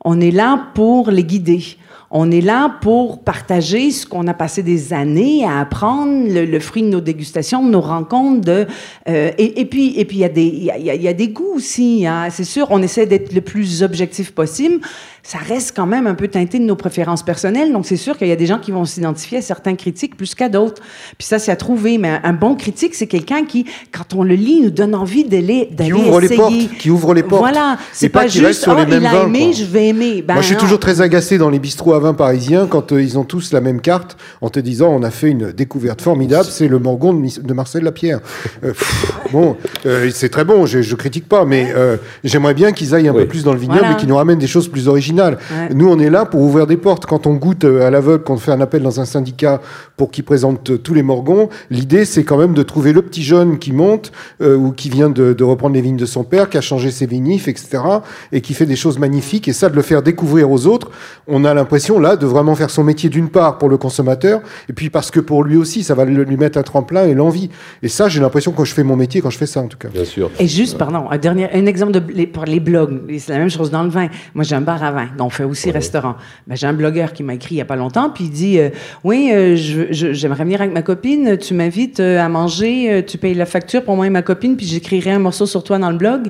On 0.03 0.19
est 0.19 0.31
là 0.31 0.67
pour 0.73 1.11
les 1.11 1.23
guider. 1.23 1.77
On 2.15 2.29
est 2.29 2.41
là 2.41 2.77
pour 2.81 3.23
partager 3.23 3.89
ce 3.89 4.05
qu'on 4.05 4.27
a 4.27 4.35
passé 4.35 4.61
des 4.61 4.93
années 4.93 5.45
à 5.45 5.61
apprendre, 5.61 6.27
le, 6.29 6.59
fruit 6.59 6.83
de 6.83 6.89
nos 6.89 7.01
dégustations, 7.01 7.65
de 7.65 7.71
nos 7.71 7.81
rencontres. 7.81 8.41
De, 8.41 8.67
euh, 9.09 9.31
et, 9.39 9.65
puis, 9.65 9.99
et 9.99 10.05
puis 10.05 10.17
il 10.17 10.19
y 10.19 10.69
a 10.69 10.77
y 10.77 10.89
a, 10.91 10.95
y 10.95 11.07
a 11.07 11.13
des 11.13 11.29
goûts 11.29 11.55
aussi. 11.55 12.05
Hein. 12.05 12.27
C'est 12.29 12.43
sûr, 12.43 12.67
on 12.69 12.83
essaie 12.83 13.07
d'être 13.07 13.33
le 13.33 13.41
plus 13.41 13.81
objectif 13.81 14.31
possible. 14.31 14.79
Ça 15.25 15.37
reste 15.37 15.73
quand 15.73 15.85
même 15.85 16.05
un 16.05 16.15
peu 16.15 16.27
teinté 16.27 16.59
de 16.59 16.65
nos 16.65 16.75
préférences 16.75 17.23
personnelles. 17.23 17.71
Donc 17.71 17.85
c'est 17.85 17.95
sûr 17.95 18.17
qu'il 18.17 18.27
y 18.27 18.31
a 18.33 18.35
des 18.35 18.45
gens 18.45 18.59
qui 18.59 18.71
vont 18.71 18.83
s'identifier 18.83 19.37
à 19.37 19.41
certains 19.41 19.75
critiques 19.75 20.17
plus 20.17 20.35
qu'à 20.35 20.49
d'autres. 20.49 20.81
Puis 21.17 21.25
ça, 21.25 21.39
c'est 21.39 21.49
à 21.51 21.55
trouver. 21.55 21.97
Mais 21.97 22.19
un 22.23 22.33
bon 22.33 22.55
critique, 22.55 22.93
c'est 22.93 23.07
quelqu'un 23.07 23.45
qui, 23.45 23.65
quand 23.93 24.13
on 24.15 24.23
le 24.23 24.35
lit, 24.35 24.59
nous 24.61 24.69
donne 24.69 24.93
envie 24.93 25.23
d'aller 25.23 25.69
d'aller 25.71 25.91
qui 25.91 25.95
ouvre 25.95 26.21
essayer. 26.23 26.29
les 26.29 26.35
portes, 26.35 26.77
qui 26.77 26.89
ouvre 26.89 27.13
les 27.13 27.23
portes. 27.23 27.41
Voilà, 27.41 27.77
c'est 27.93 28.09
pas, 28.09 28.23
pas 28.23 28.27
juste 28.27 28.63
sur 28.63 28.73
oh, 28.73 28.79
les 28.79 28.85
mêmes 28.85 29.01
il 29.01 29.05
a 29.07 29.11
vins, 29.13 29.27
aimé, 29.27 29.43
quoi. 29.45 29.51
je 29.53 29.63
vais 29.63 29.87
aimer. 29.87 30.21
Ben, 30.21 30.33
Moi, 30.33 30.41
je 30.41 30.47
suis 30.47 30.55
non. 30.55 30.61
toujours 30.61 30.79
très 30.79 30.99
agacé 30.99 31.37
dans 31.37 31.49
les 31.49 31.59
bistrots 31.59 31.93
à 31.93 31.99
vin 31.99 32.13
parisiens 32.13 32.67
quand 32.67 32.91
euh, 32.91 33.01
ils 33.01 33.17
ont 33.17 33.23
tous 33.23 33.53
la 33.53 33.61
même 33.61 33.79
carte 33.79 34.17
en 34.41 34.49
te 34.49 34.59
disant 34.59 34.89
on 34.89 35.03
a 35.03 35.09
fait 35.11 35.29
une 35.29 35.53
découverte 35.53 36.01
formidable, 36.01 36.49
c'est 36.49 36.67
le 36.67 36.79
Morgon 36.79 37.13
de, 37.13 37.41
de, 37.41 37.53
Marcel 37.53 37.83
Lapierre. 37.83 38.19
Euh, 38.65 38.73
pff, 38.73 39.13
bon, 39.31 39.55
euh, 39.85 40.09
c'est 40.13 40.27
très 40.29 40.43
bon, 40.43 40.65
je, 40.65 40.81
je, 40.81 40.95
critique 40.95 41.29
pas, 41.29 41.45
mais 41.45 41.71
euh, 41.73 41.95
j'aimerais 42.25 42.53
bien 42.53 42.73
qu'ils 42.73 42.93
aillent 42.93 43.07
un 43.07 43.13
Oui. 43.13 43.21
peu 43.21 43.27
plus 43.29 43.45
dans 43.45 43.53
le 43.53 43.59
vignoble 43.59 43.79
Voilà. 43.79 43.95
et 43.95 43.97
qu'ils 43.97 44.09
nous 44.09 44.17
ramènent 44.17 44.37
des 44.39 44.47
choses 44.47 44.67
plus 44.67 44.89
originales. 44.89 45.12
Ouais. 45.21 45.73
Nous, 45.73 45.87
on 45.87 45.99
est 45.99 46.09
là 46.09 46.25
pour 46.25 46.41
ouvrir 46.41 46.67
des 46.67 46.77
portes. 46.77 47.05
Quand 47.05 47.27
on 47.27 47.33
goûte 47.33 47.63
euh, 47.63 47.85
à 47.85 47.89
l'aveugle, 47.89 48.23
qu'on 48.23 48.37
fait 48.37 48.51
un 48.51 48.61
appel 48.61 48.81
dans 48.81 48.99
un 48.99 49.05
syndicat 49.05 49.61
pour 49.97 50.11
qu'ils 50.11 50.23
présentent 50.23 50.71
euh, 50.71 50.77
tous 50.77 50.93
les 50.93 51.03
Morgons, 51.03 51.49
l'idée 51.69 52.05
c'est 52.05 52.23
quand 52.23 52.37
même 52.37 52.53
de 52.53 52.63
trouver 52.63 52.93
le 52.93 53.01
petit 53.01 53.23
jeune 53.23 53.59
qui 53.59 53.71
monte 53.71 54.11
euh, 54.41 54.55
ou 54.55 54.71
qui 54.71 54.89
vient 54.89 55.09
de, 55.09 55.33
de 55.33 55.43
reprendre 55.43 55.75
les 55.75 55.81
vignes 55.81 55.97
de 55.97 56.05
son 56.05 56.23
père, 56.23 56.49
qui 56.49 56.57
a 56.57 56.61
changé 56.61 56.91
ses 56.91 57.05
vinifs, 57.05 57.47
etc. 57.47 57.83
et 58.31 58.41
qui 58.41 58.53
fait 58.53 58.65
des 58.65 58.75
choses 58.75 58.99
magnifiques. 58.99 59.47
Et 59.47 59.53
ça, 59.53 59.69
de 59.69 59.75
le 59.75 59.81
faire 59.81 60.01
découvrir 60.01 60.51
aux 60.51 60.67
autres, 60.67 60.91
on 61.27 61.45
a 61.45 61.53
l'impression 61.53 61.99
là 61.99 62.15
de 62.15 62.25
vraiment 62.25 62.55
faire 62.55 62.69
son 62.69 62.83
métier 62.83 63.09
d'une 63.09 63.29
part 63.29 63.57
pour 63.57 63.69
le 63.69 63.77
consommateur, 63.77 64.41
et 64.69 64.73
puis 64.73 64.89
parce 64.89 65.11
que 65.11 65.19
pour 65.19 65.43
lui 65.43 65.55
aussi, 65.57 65.83
ça 65.83 65.95
va 65.95 66.05
lui 66.05 66.37
mettre 66.37 66.57
un 66.57 66.63
tremplin 66.63 67.05
et 67.05 67.13
l'envie. 67.13 67.49
Et 67.81 67.87
ça, 67.87 68.09
j'ai 68.09 68.19
l'impression 68.19 68.51
que 68.51 68.65
je 68.65 68.73
fais 68.73 68.83
mon 68.83 68.95
métier 68.95 69.21
quand 69.21 69.29
je 69.29 69.37
fais 69.37 69.45
ça, 69.45 69.61
en 69.61 69.67
tout 69.67 69.77
cas. 69.77 69.89
Bien 69.89 70.05
sûr. 70.05 70.29
Et 70.39 70.47
juste, 70.47 70.77
pardon, 70.77 71.09
un 71.09 71.17
dernier, 71.17 71.49
un 71.53 71.65
exemple 71.65 71.93
de 71.93 72.01
les, 72.13 72.27
pour 72.27 72.45
les 72.45 72.59
blogs. 72.59 73.01
C'est 73.19 73.31
la 73.33 73.39
même 73.39 73.49
chose 73.49 73.71
dans 73.71 73.83
le 73.83 73.89
vin. 73.89 74.07
Moi, 74.33 74.43
j'ai 74.43 74.55
un 74.55 74.61
bar 74.61 74.83
à 74.83 74.91
vin, 74.91 75.07
donc 75.17 75.27
on 75.27 75.29
fait 75.29 75.43
aussi 75.43 75.71
restaurant. 75.71 76.15
Ben, 76.47 76.55
j'ai 76.55 76.67
un 76.67 76.73
blogueur 76.73 77.13
qui 77.13 77.23
m'a 77.23 77.35
écrit 77.35 77.55
il 77.55 77.57
y 77.59 77.61
a 77.61 77.65
pas 77.65 77.75
longtemps, 77.75 78.09
puis 78.09 78.25
il 78.25 78.29
dit, 78.31 78.59
euh, 78.59 78.69
oui, 79.03 79.31
euh, 79.33 79.55
j'aimerais 79.55 80.43
venir 80.43 80.61
avec 80.61 80.73
ma 80.73 80.81
copine. 80.81 81.37
Tu 81.37 81.53
m'invites 81.53 81.99
euh, 81.99 82.19
à 82.19 82.29
manger, 82.29 82.91
euh, 82.91 83.01
tu 83.01 83.17
payes 83.17 83.33
la 83.33 83.45
facture 83.45 83.83
pour 83.83 83.95
moi 83.95 84.07
et 84.07 84.09
ma 84.09 84.21
copine, 84.21 84.55
puis 84.57 84.65
j'écrirai 84.65 85.11
un 85.11 85.19
morceau 85.19 85.45
sur 85.45 85.63
toi 85.63 85.77
dans 85.79 85.89
le 85.89 85.97
blog. 85.97 86.29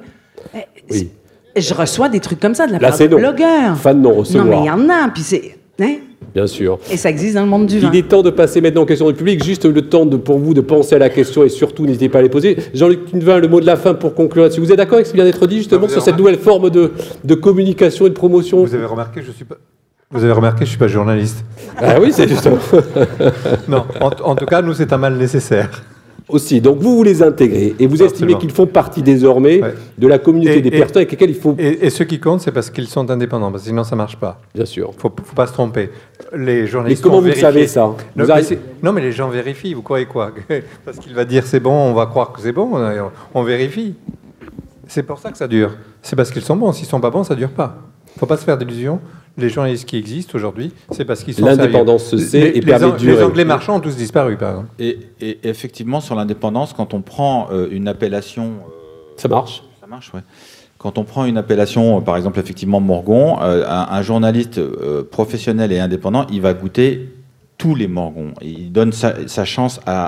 Eh, 0.56 0.60
Oui. 0.90 1.10
Je 1.56 1.74
reçoas 1.74 2.10
des 2.10 2.20
trucs 2.20 2.40
comme 2.40 2.56
ça 2.56 2.66
de 2.68 2.72
la 2.74 2.80
Là, 2.80 2.88
part 2.90 2.98
c'est 2.98 3.08
de 3.08 3.14
non. 3.14 3.20
blogueurs. 3.20 3.78
Fan 3.78 4.02
non 4.02 4.12
Non, 4.12 4.16
recevoir. 4.20 4.46
mais 4.48 4.60
il 4.62 4.66
y 4.66 4.72
en 4.72 4.90
a, 4.90 5.10
puis 5.14 5.24
c'est. 5.24 5.58
Hein? 5.82 5.96
Bien 6.34 6.48
sûr. 6.48 6.80
Et 6.92 6.98
ça 6.98 7.10
existe 7.10 7.36
dans 7.36 7.42
le 7.44 7.48
monde 7.48 7.68
du 7.68 7.80
vin. 7.80 7.90
Il 7.94 8.00
est 8.00 8.08
temps 8.08 8.24
de 8.24 8.32
passer 8.32 8.60
maintenant 8.60 8.82
aux 8.82 8.86
questions 8.88 9.08
du 9.08 9.14
public. 9.14 9.44
Juste 9.44 9.66
le 9.66 9.82
temps 9.84 10.06
de, 10.06 10.18
pour 10.18 10.40
vous 10.40 10.54
de 10.56 10.62
penser 10.62 10.96
à 10.96 10.98
la 11.00 11.10
question 11.10 11.44
et 11.44 11.50
surtout 11.50 11.86
n'hésitez 11.86 12.10
pas 12.10 12.20
à 12.20 12.22
les 12.24 12.30
poser. 12.30 12.58
Jean-Luc 12.74 13.06
Tunevin, 13.06 13.38
le 13.40 13.48
mot 13.48 13.60
de 13.62 13.66
la 13.68 13.76
fin 13.76 13.94
pour 13.94 14.16
conclure 14.16 14.44
là-dessus. 14.44 14.60
Vous 14.62 14.72
êtes 14.72 14.78
d'accord 14.78 14.96
avec 14.96 15.06
ce 15.06 15.12
qui 15.12 15.18
vient 15.18 15.26
d'être 15.26 15.46
dit 15.46 15.58
justement 15.58 15.88
sur 15.88 16.02
cette 16.02 16.18
nouvelle 16.18 16.40
forme 16.40 16.72
de, 16.72 16.92
de 17.24 17.36
communication 17.36 18.08
et 18.08 18.10
de 18.10 18.16
promotion 18.16 18.64
Vous 18.64 18.74
avez 18.74 18.86
remarqué, 18.86 19.22
je 19.24 19.32
suis 19.32 19.46
pas. 19.46 19.56
Vous 20.10 20.24
avez 20.24 20.34
remarqué, 20.34 20.66
je 20.66 20.70
suis 20.70 20.78
pas 20.80 20.88
journaliste. 20.88 21.44
Ah 21.78 21.96
oui, 22.02 22.12
c'est 22.14 22.28
justement. 22.28 22.58
non, 23.68 23.84
en, 24.00 24.10
en 24.24 24.36
tout 24.36 24.46
cas, 24.46 24.62
nous, 24.62 24.74
c'est 24.74 24.92
un 24.94 24.98
mal 24.98 25.16
nécessaire. 25.16 25.70
Aussi, 26.34 26.62
donc 26.62 26.80
vous 26.80 26.96
vous 26.98 27.04
les 27.04 27.22
intégrez 27.22 27.76
et 27.78 27.86
vous 27.86 28.02
estimez 28.02 28.34
qu'ils 28.40 28.50
font 28.52 28.66
partie 28.66 29.04
désormais 29.04 29.62
de 30.00 30.08
la 30.08 30.18
communauté 30.18 30.58
Et- 30.58 30.62
des 30.62 30.70
et- 30.70 30.80
personnes 30.80 30.98
avec 30.98 31.12
lesquelles 31.12 31.30
il 31.30 31.36
faut. 31.36 31.56
Et, 31.60 31.86
et 31.86 31.90
ce 31.92 32.02
qui 32.02 32.20
compte, 32.20 32.42
c'est 32.42 32.52
parce 32.52 32.72
qu'ils 32.72 32.88
sont 32.88 33.08
indépendants, 33.12 33.52
parce 33.52 33.62
que 33.64 33.70
sinon 33.70 33.84
ça 33.84 33.96
marche 33.96 34.16
pas. 34.18 34.42
Bien 34.56 34.66
sûr. 34.66 34.92
Faut, 34.98 35.12
faut 35.24 35.36
pas 35.36 35.46
se 35.46 35.54
tromper. 35.54 35.92
Les 36.36 36.66
journalistes. 36.66 37.04
Mais 37.06 37.10
comment 37.12 37.22
vous 37.22 37.32
savez, 37.34 37.68
ça 37.68 37.82
non, 37.82 37.96
Vous 38.16 38.26
mais 38.26 38.58
non, 38.82 38.94
les 38.94 39.12
gens 39.12 39.30
vérifient. 39.30 39.76
Vous 39.76 39.84
croyez 39.84 40.08
quoi 40.08 40.32
Parce 40.86 40.98
qu'il 40.98 41.14
va 41.14 41.24
dire 41.24 41.46
c'est 41.46 41.60
bon, 41.60 41.72
on 41.72 41.94
va 41.94 42.08
croire 42.08 42.32
que 42.32 42.42
c'est 42.42 42.52
bon. 42.52 42.72
On, 42.74 43.12
on 43.40 43.44
vérifie. 43.44 43.94
C'est 44.88 45.04
pour 45.04 45.20
ça 45.20 45.32
que 45.32 45.38
ça 45.38 45.48
dure. 45.48 45.72
C'est 46.02 46.16
parce 46.16 46.32
qu'ils 46.32 46.42
sont 46.42 46.56
bons. 46.56 46.72
S'ils 46.72 46.88
sont 46.88 47.00
pas 47.00 47.12
bons, 47.12 47.24
ça 47.24 47.36
dure 47.36 47.50
pas. 47.50 47.78
Faut 48.18 48.26
pas 48.26 48.38
se 48.38 48.44
faire 48.44 48.58
d'illusions. 48.58 49.00
Les 49.38 49.50
journalistes 49.50 49.86
qui 49.88 49.98
existent 49.98 50.34
aujourd'hui, 50.36 50.72
c'est 50.92 51.06
parce 51.06 51.24
qu'ils 51.24 51.34
sont 51.34 51.46
L'indépendance 51.46 52.06
se 52.06 52.18
sait 52.18 52.40
Les- 52.40 52.48
et 52.50 52.54
les 52.54 52.62
permet 52.62 52.92
de 52.92 52.98
durer. 52.98 53.18
Les 53.18 53.24
Anglais 53.24 53.46
marchands 53.46 53.78
ont 53.78 53.80
tous 53.80 53.96
disparu, 53.96 54.38
par 54.38 54.50
exemple. 54.52 54.68
Et, 54.80 55.00
et 55.22 55.40
effectivement, 55.44 56.02
sur 56.02 56.14
l'indépendance, 56.16 56.74
quand 56.74 56.94
on 56.94 57.02
prend 57.02 57.48
euh, 57.52 57.68
une 57.72 57.88
appellation. 57.88 58.52
ça 59.18 59.28
marche 59.28 59.64
Ça 59.82 59.88
marche, 59.88 60.14
ouais. 60.14 60.22
Quand 60.78 60.98
on 60.98 61.04
prend 61.04 61.26
une 61.26 61.38
appellation, 61.38 61.98
euh, 61.98 62.02
par 62.02 62.18
exemple, 62.18 62.40
effectivement, 62.40 62.80
Morgon, 62.80 63.38
euh, 63.42 63.66
un, 63.68 63.88
un 63.90 64.02
journaliste 64.04 64.58
euh, 64.60 65.02
professionnel 65.10 65.72
et 65.72 65.80
indépendant, 65.80 66.28
il 66.32 66.42
va 66.42 66.54
goûter 66.54 67.10
tous 67.58 67.76
les 67.76 67.88
morgons. 67.88 68.34
Il 68.42 68.72
donne 68.72 68.92
sa, 68.92 69.14
sa 69.28 69.46
chance 69.46 69.80
à, 69.86 70.06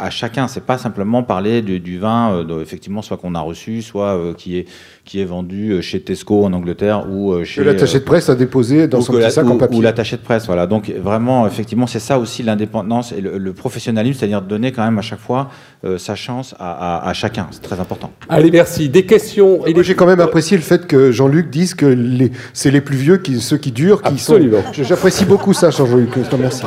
à, 0.00 0.04
à- 0.04 0.10
chacun. 0.10 0.48
C'est 0.48 0.64
pas 0.64 0.76
simplement 0.78 1.22
parler 1.22 1.62
du, 1.62 1.80
du 1.80 1.98
vin, 1.98 2.32
euh, 2.32 2.44
de- 2.44 2.60
effectivement, 2.60 3.00
soit 3.02 3.16
qu'on 3.16 3.34
a 3.34 3.40
reçu, 3.40 3.80
soit 3.82 4.16
euh, 4.16 4.34
qui, 4.34 4.58
est, 4.58 4.66
qui 5.04 5.20
est 5.20 5.24
vendu 5.24 5.70
euh, 5.72 5.80
chez 5.80 6.00
Tesco 6.00 6.44
en 6.44 6.52
Angleterre 6.52 7.06
ou 7.10 7.32
euh, 7.32 7.44
chez. 7.44 7.62
Que 7.62 7.66
l'attaché 7.66 8.00
de 8.00 8.04
presse 8.04 8.28
a 8.28 8.34
déposé 8.34 8.88
dans 8.88 9.00
son 9.00 9.12
petit 9.14 9.30
sac 9.30 9.46
ou- 9.46 9.50
en 9.52 9.56
papier. 9.56 9.78
Ou 9.78 9.80
l'attaché 9.80 10.16
de 10.16 10.22
presse, 10.22 10.46
voilà. 10.46 10.66
Donc 10.66 10.90
vraiment, 10.90 11.46
effectivement, 11.46 11.86
c'est 11.86 11.98
ça 12.00 12.18
aussi 12.18 12.42
l'indépendance 12.42 13.12
et 13.12 13.20
le, 13.20 13.38
le 13.38 13.52
professionnalisme, 13.52 14.18
c'est-à-dire 14.18 14.42
donner 14.42 14.72
quand 14.72 14.84
même 14.84 14.98
à 14.98 15.02
chaque 15.02 15.20
fois 15.20 15.50
euh, 15.84 15.96
sa 15.98 16.14
chance 16.14 16.54
à, 16.58 16.98
à- 16.98 17.08
à 17.08 17.12
chacun. 17.14 17.46
C'est 17.52 17.62
très 17.62 17.80
important. 17.80 18.10
Allez, 18.28 18.50
merci. 18.50 18.88
Des 18.88 19.06
questions 19.06 19.64
et 19.66 19.72
Moi, 19.72 19.82
j'ai 19.82 19.94
quand 19.94 20.06
même 20.06 20.20
apprécié 20.20 20.56
le 20.56 20.62
fait 20.62 20.86
que 20.86 21.10
Jean-Luc 21.12 21.48
dise 21.48 21.74
que 21.74 21.86
les- 21.86 22.32
c'est 22.52 22.70
les 22.70 22.80
plus 22.80 22.96
vieux, 22.96 23.16
qui, 23.18 23.40
ceux 23.40 23.56
qui 23.56 23.72
durent, 23.72 24.02
qui 24.02 24.08
Absolument. 24.08 24.58
sont. 24.74 24.82
J'apprécie 24.82 25.24
beaucoup 25.24 25.52
ça, 25.54 25.70
Jean-Luc. 25.70 26.10
Je 26.16 26.28
te 26.28 26.34
remercie. 26.34 26.62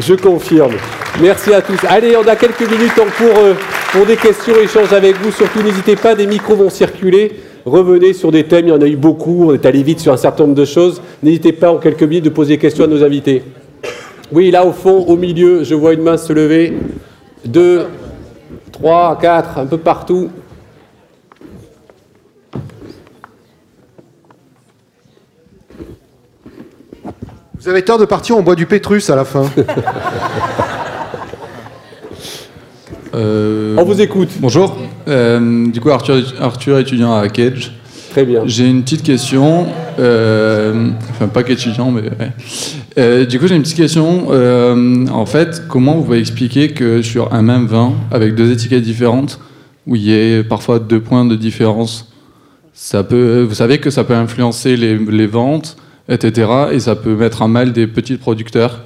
Je 0.00 0.14
confirme. 0.14 0.74
Merci 1.20 1.52
à 1.52 1.62
tous. 1.62 1.78
Allez, 1.88 2.16
on 2.16 2.26
a 2.26 2.36
quelques 2.36 2.68
minutes 2.68 2.94
pour, 2.94 3.38
euh, 3.38 3.54
pour 3.92 4.06
des 4.06 4.16
questions, 4.16 4.54
échanges 4.56 4.92
avec 4.92 5.16
vous. 5.20 5.30
Surtout, 5.30 5.62
n'hésitez 5.62 5.96
pas, 5.96 6.14
des 6.14 6.26
micros 6.26 6.56
vont 6.56 6.70
circuler. 6.70 7.32
Revenez 7.64 8.12
sur 8.12 8.30
des 8.30 8.44
thèmes, 8.44 8.66
il 8.66 8.70
y 8.70 8.72
en 8.72 8.80
a 8.82 8.86
eu 8.86 8.96
beaucoup. 8.96 9.46
On 9.48 9.54
est 9.54 9.64
allé 9.64 9.82
vite 9.82 10.00
sur 10.00 10.12
un 10.12 10.16
certain 10.16 10.44
nombre 10.44 10.56
de 10.56 10.64
choses. 10.64 11.00
N'hésitez 11.22 11.52
pas 11.52 11.70
en 11.70 11.78
quelques 11.78 12.02
minutes 12.02 12.24
de 12.24 12.30
poser 12.30 12.54
des 12.54 12.60
questions 12.60 12.84
à 12.84 12.88
nos 12.88 13.02
invités. 13.02 13.42
Oui, 14.32 14.50
là 14.50 14.66
au 14.66 14.72
fond, 14.72 15.04
au 15.06 15.16
milieu, 15.16 15.64
je 15.64 15.74
vois 15.74 15.94
une 15.94 16.02
main 16.02 16.16
se 16.16 16.32
lever. 16.32 16.74
Deux, 17.44 17.86
trois, 18.72 19.18
quatre, 19.20 19.58
un 19.58 19.66
peu 19.66 19.78
partout. 19.78 20.30
Vous 27.64 27.70
avez 27.70 27.80
tort 27.80 27.98
de 27.98 28.04
partir, 28.04 28.36
on 28.36 28.42
boit 28.42 28.56
du 28.56 28.66
Pétrus 28.66 29.08
à 29.08 29.16
la 29.16 29.24
fin. 29.24 29.44
On 33.14 33.84
vous 33.84 34.02
écoute. 34.02 34.28
Bonjour. 34.38 34.76
Euh, 35.08 35.70
du 35.70 35.80
coup, 35.80 35.88
Arthur, 35.88 36.22
Arthur, 36.40 36.78
étudiant 36.78 37.16
à 37.16 37.26
Cage. 37.30 37.72
Très 38.10 38.26
bien. 38.26 38.42
J'ai 38.44 38.68
une 38.68 38.82
petite 38.82 39.02
question. 39.02 39.66
euh, 39.98 40.90
enfin, 41.08 41.28
pas 41.28 41.42
qu'étudiant, 41.42 41.90
mais. 41.90 42.02
ouais. 42.02 42.32
Euh, 42.98 43.24
du 43.24 43.38
coup, 43.38 43.46
j'ai 43.46 43.56
une 43.56 43.62
petite 43.62 43.78
question. 43.78 44.26
Euh, 44.30 45.06
en 45.06 45.24
fait, 45.24 45.62
comment 45.66 45.94
vous 45.94 46.02
pouvez 46.02 46.18
expliquer 46.18 46.72
que 46.72 47.00
sur 47.00 47.32
un 47.32 47.40
même 47.40 47.64
vin, 47.64 47.94
avec 48.10 48.34
deux 48.34 48.52
étiquettes 48.52 48.82
différentes, 48.82 49.40
où 49.86 49.96
il 49.96 50.02
y 50.02 50.38
a 50.38 50.44
parfois 50.44 50.80
deux 50.80 51.00
points 51.00 51.24
de 51.24 51.34
différence, 51.34 52.12
ça 52.74 53.04
peut, 53.04 53.40
vous 53.40 53.54
savez 53.54 53.78
que 53.78 53.88
ça 53.88 54.04
peut 54.04 54.14
influencer 54.14 54.76
les, 54.76 54.98
les 54.98 55.26
ventes, 55.26 55.78
etc. 56.08 56.48
Et 56.72 56.80
ça 56.80 56.94
peut 56.96 57.14
mettre 57.14 57.42
à 57.42 57.48
mal 57.48 57.72
des 57.72 57.86
petits 57.86 58.16
producteurs. 58.16 58.82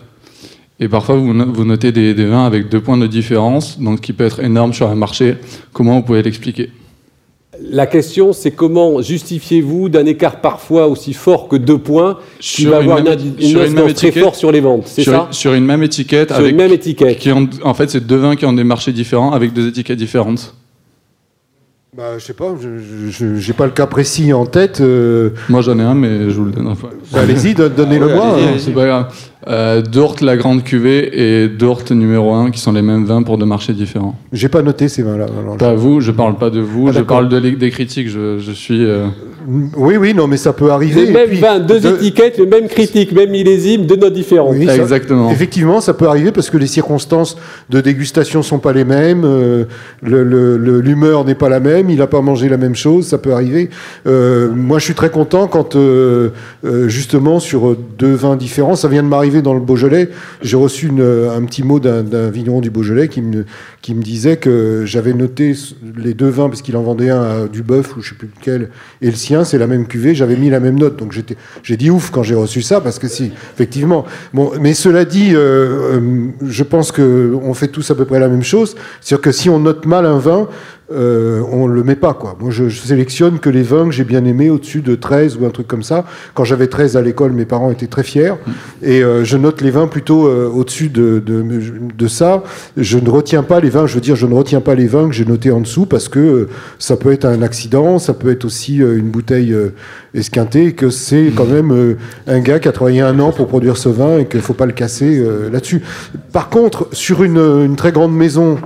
Et 0.80 0.88
parfois, 0.88 1.16
vous, 1.16 1.34
no- 1.34 1.52
vous 1.52 1.64
notez 1.64 1.90
des, 1.90 2.14
des 2.14 2.26
vins 2.26 2.46
avec 2.46 2.68
deux 2.68 2.80
points 2.80 2.96
de 2.98 3.06
différence, 3.08 3.80
donc 3.80 4.00
qui 4.00 4.12
peut 4.12 4.24
être 4.24 4.40
énorme 4.40 4.72
sur 4.72 4.88
un 4.88 4.94
marché. 4.94 5.36
Comment 5.72 5.96
vous 5.96 6.02
pouvez 6.02 6.22
l'expliquer? 6.22 6.70
La 7.72 7.86
question, 7.88 8.32
c'est 8.32 8.52
comment 8.52 9.02
justifiez-vous 9.02 9.88
d'un 9.88 10.06
écart 10.06 10.40
parfois 10.40 10.86
aussi 10.86 11.12
fort 11.12 11.48
que 11.48 11.56
deux 11.56 11.78
points 11.78 12.18
qui 12.38 12.62
Sur 12.62 12.70
va 12.70 12.76
une 12.76 12.82
avoir 12.92 13.02
même- 13.02 13.18
une, 13.40 13.48
sur 13.48 13.64
une 13.64 13.72
même 13.72 13.92
très 13.94 14.12
forte 14.12 14.36
sur 14.36 14.52
les 14.52 14.60
ventes 14.60 14.84
C'est 14.86 15.02
sur, 15.02 15.12
ça? 15.12 15.28
sur 15.32 15.54
une 15.54 15.64
même 15.64 15.82
étiquette. 15.82 16.28
Sur 16.28 16.38
avec, 16.38 16.52
une 16.52 16.56
même 16.56 16.72
étiquette. 16.72 17.18
Qui 17.18 17.32
ont, 17.32 17.48
en 17.64 17.74
fait, 17.74 17.90
c'est 17.90 18.06
deux 18.06 18.16
vins 18.18 18.36
qui 18.36 18.46
ont 18.46 18.52
des 18.52 18.62
marchés 18.62 18.92
différents 18.92 19.32
avec 19.32 19.52
deux 19.52 19.66
étiquettes 19.66 19.98
différentes. 19.98 20.54
Bah, 21.98 22.16
je 22.16 22.24
sais 22.24 22.32
pas, 22.32 22.54
je 23.10 23.24
n'ai 23.24 23.52
pas 23.54 23.66
le 23.66 23.72
cas 23.72 23.86
précis 23.86 24.32
en 24.32 24.46
tête. 24.46 24.80
euh, 24.80 25.30
Moi, 25.48 25.62
j'en 25.62 25.76
ai 25.80 25.82
un, 25.82 25.96
mais 25.96 26.30
je 26.30 26.36
vous 26.36 26.44
le 26.44 26.52
donne. 26.52 26.68
Enfin. 26.68 26.90
Bah, 27.12 27.22
allez-y, 27.22 27.54
don- 27.54 27.68
donnez-le 27.76 28.06
Ouais, 28.06 28.14
moi, 28.14 28.34
allez-y, 28.34 28.44
hein. 28.44 28.48
allez-y. 28.50 28.60
C'est 28.60 28.70
pas 28.70 28.86
grave. 28.86 29.06
Euh, 29.48 29.82
Dort, 29.82 30.14
la 30.20 30.36
grande 30.36 30.62
cuvée, 30.62 31.42
et 31.42 31.48
Dort 31.48 31.82
numéro 31.90 32.32
1, 32.34 32.52
qui 32.52 32.60
sont 32.60 32.70
les 32.70 32.82
mêmes 32.82 33.04
vins 33.04 33.24
pour 33.24 33.36
deux 33.36 33.46
marchés 33.46 33.72
différents. 33.72 34.14
J'ai 34.32 34.48
pas 34.48 34.62
noté 34.62 34.86
ces 34.86 35.02
vins-là. 35.02 35.26
je- 35.54 35.58
Pas 35.58 35.74
vous, 35.74 36.00
je 36.00 36.12
parle 36.12 36.36
pas 36.36 36.50
de 36.50 36.60
vous, 36.60 36.86
Ah, 36.88 36.92
je 36.92 37.00
parle 37.00 37.28
de 37.28 37.40
des 37.40 37.70
critiques. 37.70 38.08
Je, 38.08 38.38
je 38.38 38.52
suis. 38.52 38.84
euh, 38.84 39.08
Oui, 39.76 39.96
oui, 39.96 40.12
non, 40.14 40.26
mais 40.26 40.36
ça 40.36 40.52
peut 40.52 40.70
arriver. 40.70 41.06
Les 41.06 41.12
mêmes 41.12 41.30
vins, 41.30 41.58
deux 41.58 41.80
de- 41.80 41.88
étiquettes, 41.96 42.38
le 42.38 42.46
même 42.46 42.68
critique, 42.68 43.12
même 43.12 43.30
millésime, 43.30 43.86
deux 43.86 43.96
notes 43.96 44.12
différentes. 44.12 44.54
Oui, 44.58 44.66
ça- 44.66 44.82
Effectivement, 45.30 45.80
ça 45.80 45.94
peut 45.94 46.06
arriver 46.06 46.32
parce 46.32 46.50
que 46.50 46.58
les 46.58 46.66
circonstances 46.66 47.36
de 47.70 47.80
dégustation 47.80 48.42
sont 48.42 48.58
pas 48.58 48.72
les 48.72 48.84
mêmes, 48.84 49.22
euh, 49.24 49.64
le- 50.02 50.22
le- 50.22 50.58
le- 50.58 50.80
l'humeur 50.80 51.24
n'est 51.24 51.34
pas 51.34 51.48
la 51.48 51.60
même, 51.60 51.88
il 51.88 51.96
n'a 51.98 52.06
pas 52.06 52.20
mangé 52.20 52.48
la 52.48 52.58
même 52.58 52.74
chose, 52.74 53.06
ça 53.06 53.16
peut 53.16 53.32
arriver. 53.32 53.70
Euh, 54.06 54.50
moi, 54.54 54.78
je 54.78 54.84
suis 54.84 54.94
très 54.94 55.10
content 55.10 55.46
quand, 55.46 55.76
euh, 55.76 56.30
euh, 56.64 56.88
justement, 56.88 57.40
sur 57.40 57.74
deux 57.98 58.14
vins 58.14 58.36
différents, 58.36 58.74
ça 58.76 58.88
vient 58.88 59.02
de 59.02 59.08
m'arriver 59.08 59.40
dans 59.40 59.54
le 59.54 59.60
Beaujolais, 59.60 60.10
j'ai 60.42 60.56
reçu 60.56 60.88
une- 60.88 61.00
un 61.02 61.42
petit 61.44 61.62
mot 61.62 61.80
d'un 61.80 62.02
d'un 62.02 62.28
vigneron 62.30 62.60
du 62.60 62.70
Beaujolais 62.70 63.08
qui 63.08 63.22
me, 63.22 63.44
qui 63.82 63.94
me 63.94 64.02
disait 64.02 64.36
que 64.36 64.82
j'avais 64.84 65.12
noté 65.14 65.54
les 65.96 66.14
deux 66.14 66.28
vins, 66.28 66.48
parce 66.48 66.62
qu'il 66.62 66.76
en 66.76 66.82
vendait 66.82 67.10
un 67.10 67.22
à 67.22 67.46
Duboeuf 67.50 67.96
ou 67.96 68.02
je 68.02 68.10
sais 68.10 68.14
plus 68.14 68.28
lequel, 68.38 68.68
et 69.02 69.06
le 69.06 69.16
sien, 69.16 69.37
c'est 69.44 69.58
la 69.58 69.66
même 69.66 69.86
cuvée, 69.86 70.14
j'avais 70.14 70.36
mis 70.36 70.50
la 70.50 70.60
même 70.60 70.78
note. 70.78 70.96
Donc 70.96 71.16
j'ai 71.62 71.76
dit 71.76 71.90
ouf 71.90 72.10
quand 72.10 72.22
j'ai 72.22 72.34
reçu 72.34 72.62
ça, 72.62 72.80
parce 72.80 72.98
que 72.98 73.08
si, 73.08 73.32
effectivement. 73.54 74.04
Mais 74.60 74.74
cela 74.74 75.04
dit, 75.04 75.34
euh, 75.34 75.98
euh, 75.98 76.28
je 76.46 76.62
pense 76.62 76.92
qu'on 76.92 77.54
fait 77.54 77.68
tous 77.68 77.90
à 77.90 77.94
peu 77.94 78.04
près 78.04 78.20
la 78.20 78.28
même 78.28 78.42
chose. 78.42 78.76
C'est-à-dire 79.00 79.22
que 79.22 79.32
si 79.32 79.50
on 79.50 79.58
note 79.58 79.86
mal 79.86 80.06
un 80.06 80.18
vin, 80.18 80.48
euh, 80.90 81.42
on 81.52 81.66
le 81.66 81.84
met 81.84 81.96
pas 81.96 82.14
quoi. 82.14 82.34
Moi 82.40 82.50
je, 82.50 82.70
je 82.70 82.80
sélectionne 82.80 83.40
que 83.40 83.50
les 83.50 83.62
vins 83.62 83.84
que 83.84 83.90
j'ai 83.90 84.04
bien 84.04 84.24
aimés 84.24 84.48
au-dessus 84.48 84.80
de 84.80 84.94
13 84.94 85.36
ou 85.36 85.44
un 85.44 85.50
truc 85.50 85.68
comme 85.68 85.82
ça. 85.82 86.06
Quand 86.32 86.44
j'avais 86.44 86.66
13 86.66 86.96
à 86.96 87.02
l'école, 87.02 87.32
mes 87.32 87.44
parents 87.44 87.70
étaient 87.70 87.88
très 87.88 88.02
fiers 88.02 88.32
et 88.82 89.02
euh, 89.04 89.22
je 89.22 89.36
note 89.36 89.60
les 89.60 89.70
vins 89.70 89.86
plutôt 89.86 90.26
euh, 90.26 90.48
au-dessus 90.48 90.88
de, 90.88 91.22
de, 91.24 91.44
de 91.94 92.08
ça. 92.08 92.42
Je 92.78 92.98
ne 92.98 93.10
retiens 93.10 93.42
pas 93.42 93.60
les 93.60 93.68
vins, 93.68 93.86
je 93.86 93.96
veux 93.96 94.00
dire 94.00 94.16
je 94.16 94.26
ne 94.26 94.32
retiens 94.32 94.62
pas 94.62 94.74
les 94.74 94.86
vins 94.86 95.08
que 95.08 95.14
j'ai 95.14 95.26
notés 95.26 95.50
en 95.50 95.60
dessous 95.60 95.84
parce 95.84 96.08
que 96.08 96.48
ça 96.78 96.96
peut 96.96 97.12
être 97.12 97.26
un 97.26 97.42
accident, 97.42 97.98
ça 97.98 98.14
peut 98.14 98.30
être 98.30 98.46
aussi 98.46 98.76
une 98.76 99.10
bouteille 99.10 99.54
esquintée 100.14 100.68
et 100.68 100.72
que 100.72 100.88
c'est 100.88 101.32
quand 101.36 101.44
même 101.44 101.96
un 102.26 102.40
gars 102.40 102.60
qui 102.60 102.68
a 102.68 102.72
travaillé 102.72 103.02
un 103.02 103.18
an 103.20 103.30
pour 103.30 103.46
produire 103.46 103.76
ce 103.76 103.90
vin 103.90 104.20
et 104.20 104.26
qu'il 104.26 104.40
faut 104.40 104.54
pas 104.54 104.66
le 104.66 104.72
casser 104.72 105.22
là-dessus. 105.52 105.82
Par 106.32 106.48
contre, 106.48 106.88
sur 106.92 107.24
une, 107.24 107.36
une 107.36 107.76
très 107.76 107.92
grande 107.92 108.16
maison 108.16 108.56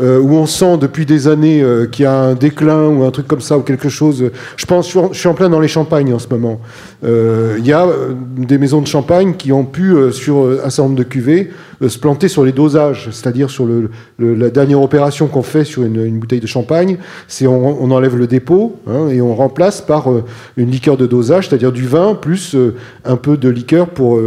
euh, 0.00 0.18
où 0.18 0.32
on 0.34 0.46
sent 0.46 0.76
depuis 0.78 1.06
des 1.06 1.28
années 1.28 1.62
euh, 1.62 1.86
qu'il 1.86 2.02
y 2.02 2.06
a 2.06 2.12
un 2.18 2.34
déclin 2.34 2.88
ou 2.88 3.04
un 3.04 3.10
truc 3.12 3.28
comme 3.28 3.40
ça 3.40 3.56
ou 3.56 3.60
quelque 3.62 3.88
chose. 3.88 4.24
Je 4.56 4.66
pense, 4.66 4.90
je 4.90 5.16
suis 5.18 5.28
en, 5.28 5.34
plein 5.34 5.48
dans 5.48 5.60
les 5.60 5.68
champagnes 5.68 6.12
en 6.12 6.18
ce 6.18 6.26
moment. 6.28 6.60
Euh, 7.04 7.54
Il 7.58 7.66
y 7.66 7.72
a 7.72 7.86
euh, 7.86 8.12
des 8.36 8.58
maisons 8.58 8.80
de 8.80 8.86
champagne 8.88 9.34
qui 9.36 9.52
ont 9.52 9.64
pu, 9.64 9.92
euh, 9.94 10.10
sur 10.10 10.48
un 10.64 10.70
certain 10.70 10.84
nombre 10.84 10.96
de 10.98 11.04
cuvées, 11.04 11.50
se 11.86 11.98
planter 11.98 12.28
sur 12.28 12.44
les 12.44 12.52
dosages, 12.52 13.10
c'est-à-dire 13.12 13.50
sur 13.50 13.66
le, 13.66 13.90
le- 14.18 14.34
la 14.34 14.48
dernière 14.50 14.80
opération 14.80 15.26
qu'on 15.28 15.42
fait 15.42 15.64
sur 15.64 15.82
une, 15.84 16.04
une 16.04 16.18
bouteille 16.18 16.40
de 16.40 16.46
champagne, 16.46 16.96
c'est 17.28 17.46
on, 17.46 17.82
on 17.82 17.90
enlève 17.90 18.16
le 18.16 18.26
dépôt 18.26 18.76
hein, 18.88 19.08
et 19.08 19.20
on 19.20 19.34
remplace 19.34 19.80
par 19.80 20.08
une 20.56 20.70
liqueur 20.70 20.96
de 20.96 21.06
dosage, 21.06 21.48
c'est-à-dire 21.48 21.72
du 21.72 21.86
vin 21.86 22.14
plus 22.14 22.56
un 23.04 23.16
peu 23.16 23.36
de 23.36 23.48
liqueur 23.48 23.88
pour 23.90 24.18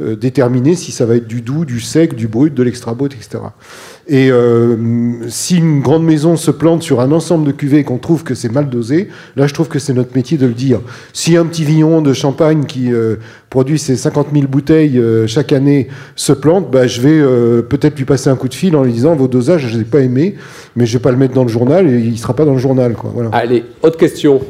déterminer 0.00 0.74
si 0.76 0.92
ça 0.92 1.04
va 1.06 1.16
être 1.16 1.26
du 1.26 1.42
doux, 1.42 1.64
du 1.64 1.80
sec, 1.80 2.14
du 2.14 2.26
brut, 2.28 2.54
de 2.54 2.62
l'extra 2.62 2.94
brut, 2.94 3.12
etc. 3.14 3.38
Et 4.06 4.30
euh, 4.30 4.76
si 5.28 5.56
une 5.56 5.80
grande 5.80 6.04
maison 6.04 6.36
se 6.36 6.50
plante 6.50 6.82
sur 6.82 7.00
un 7.00 7.10
ensemble 7.10 7.46
de 7.46 7.52
cuvées 7.52 7.78
et 7.78 7.84
qu'on 7.84 7.96
trouve 7.96 8.22
que 8.22 8.34
c'est 8.34 8.52
mal 8.52 8.68
dosé, 8.68 9.08
là, 9.36 9.46
je 9.46 9.54
trouve 9.54 9.68
que 9.68 9.78
c'est 9.78 9.94
notre 9.94 10.14
métier 10.14 10.36
de 10.36 10.46
le 10.46 10.52
dire. 10.52 10.80
Si 11.14 11.36
un 11.36 11.46
petit 11.46 11.64
vigneron 11.64 12.02
de 12.02 12.12
champagne 12.12 12.64
qui 12.64 12.92
euh, 12.92 13.16
produit 13.48 13.78
ses 13.78 13.96
50 13.96 14.28
000 14.34 14.46
bouteilles 14.46 14.98
euh, 14.98 15.26
chaque 15.26 15.52
année 15.52 15.88
se 16.16 16.32
plante, 16.32 16.70
bah, 16.70 16.86
je 16.86 17.00
vais 17.00 17.18
euh, 17.18 17.62
peut-être 17.62 17.96
lui 17.96 18.04
passer 18.04 18.28
un 18.28 18.36
coup 18.36 18.48
de 18.48 18.54
fil 18.54 18.76
en 18.76 18.84
lui 18.84 18.92
disant 18.92 19.14
vos 19.14 19.28
dosages, 19.28 19.62
je 19.62 19.68
ne 19.68 19.72
les 19.74 19.80
ai 19.80 19.84
pas 19.84 20.00
aimés, 20.00 20.34
mais 20.76 20.84
je 20.84 20.98
vais 20.98 21.02
pas 21.02 21.10
le 21.10 21.16
mettre 21.16 21.34
dans 21.34 21.44
le 21.44 21.48
journal 21.48 21.88
et 21.88 21.98
il 21.98 22.12
ne 22.12 22.16
sera 22.16 22.34
pas 22.34 22.44
dans 22.44 22.54
le 22.54 22.58
journal. 22.58 22.94
Quoi. 22.94 23.10
Voilà. 23.14 23.30
Allez, 23.32 23.64
autre 23.82 23.96
question. 23.96 24.40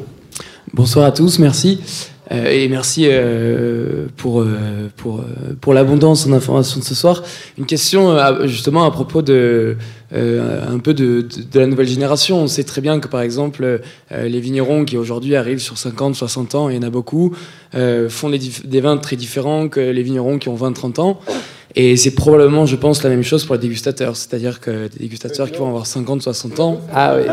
Bonsoir 0.72 1.06
à 1.06 1.12
tous, 1.12 1.38
merci. 1.38 2.10
Euh, 2.32 2.50
et 2.50 2.68
merci 2.68 3.06
euh, 3.06 4.06
pour, 4.16 4.40
euh, 4.40 4.90
pour, 4.96 5.22
pour 5.60 5.74
l'abondance 5.74 6.26
d'informations 6.26 6.80
de 6.80 6.84
ce 6.84 6.94
soir. 6.94 7.22
Une 7.58 7.66
question 7.66 8.16
justement 8.46 8.84
à 8.84 8.90
propos 8.90 9.22
de, 9.22 9.76
un 10.12 10.78
peu 10.78 10.94
de, 10.94 11.26
de, 11.52 11.60
la 11.60 11.66
nouvelle 11.66 11.88
génération. 11.88 12.38
On 12.38 12.46
sait 12.46 12.64
très 12.64 12.80
bien 12.80 13.00
que 13.00 13.08
par 13.08 13.20
exemple 13.20 13.80
les 14.10 14.40
vignerons 14.40 14.84
qui 14.84 14.96
aujourd'hui 14.96 15.36
arrivent 15.36 15.58
sur 15.58 15.76
50, 15.78 16.14
60 16.14 16.54
ans, 16.54 16.68
il 16.68 16.76
y 16.76 16.78
en 16.78 16.82
a 16.82 16.90
beaucoup, 16.90 17.34
font 17.72 18.30
des 18.30 18.80
vins 18.80 18.96
très 18.96 19.16
différents 19.16 19.68
que 19.68 19.80
les 19.80 20.02
vignerons 20.02 20.38
qui 20.38 20.48
ont 20.48 20.54
20, 20.54 20.72
30 20.72 20.98
ans. 21.00 21.20
Et 21.76 21.96
c'est 21.96 22.12
probablement, 22.12 22.66
je 22.66 22.76
pense, 22.76 23.02
la 23.02 23.10
même 23.10 23.24
chose 23.24 23.44
pour 23.44 23.56
les 23.56 23.60
dégustateurs. 23.60 24.14
C'est-à-dire 24.16 24.60
que 24.60 24.70
des 24.88 25.00
dégustateurs 25.00 25.50
qui 25.50 25.58
vont 25.58 25.66
avoir 25.68 25.86
50, 25.86 26.22
60 26.22 26.60
ans. 26.60 26.80
Ah 26.94 27.14
oui. 27.16 27.24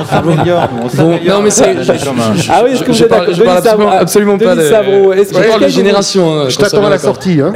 On 0.00 0.04
s'améliore, 0.04 0.68
on 0.76 0.82
Bon, 0.82 0.88
s'améliore. 0.88 1.36
non, 1.38 1.42
mais 1.44 1.50
c'est. 1.50 1.74
Ah 2.48 2.62
oui, 2.64 2.72
est-ce 2.72 2.82
que 2.82 2.92
je 2.92 2.98
vous 2.98 3.04
êtes 3.04 3.10
d'accord 3.10 3.34
je 3.34 3.42
parle 3.44 3.58
absolument, 3.58 3.90
absolument 3.90 4.38
pas 4.38 4.56
de. 4.56 4.60
Que- 4.62 5.42
je 5.42 5.48
parle 5.48 5.62
de 5.62 5.68
génération. 5.68 6.32
hein, 6.40 6.48
Je 6.48 6.56
t'attends 6.58 6.84
à 6.84 6.90
la 6.90 6.98
sortie. 6.98 7.40
Hein. 7.40 7.52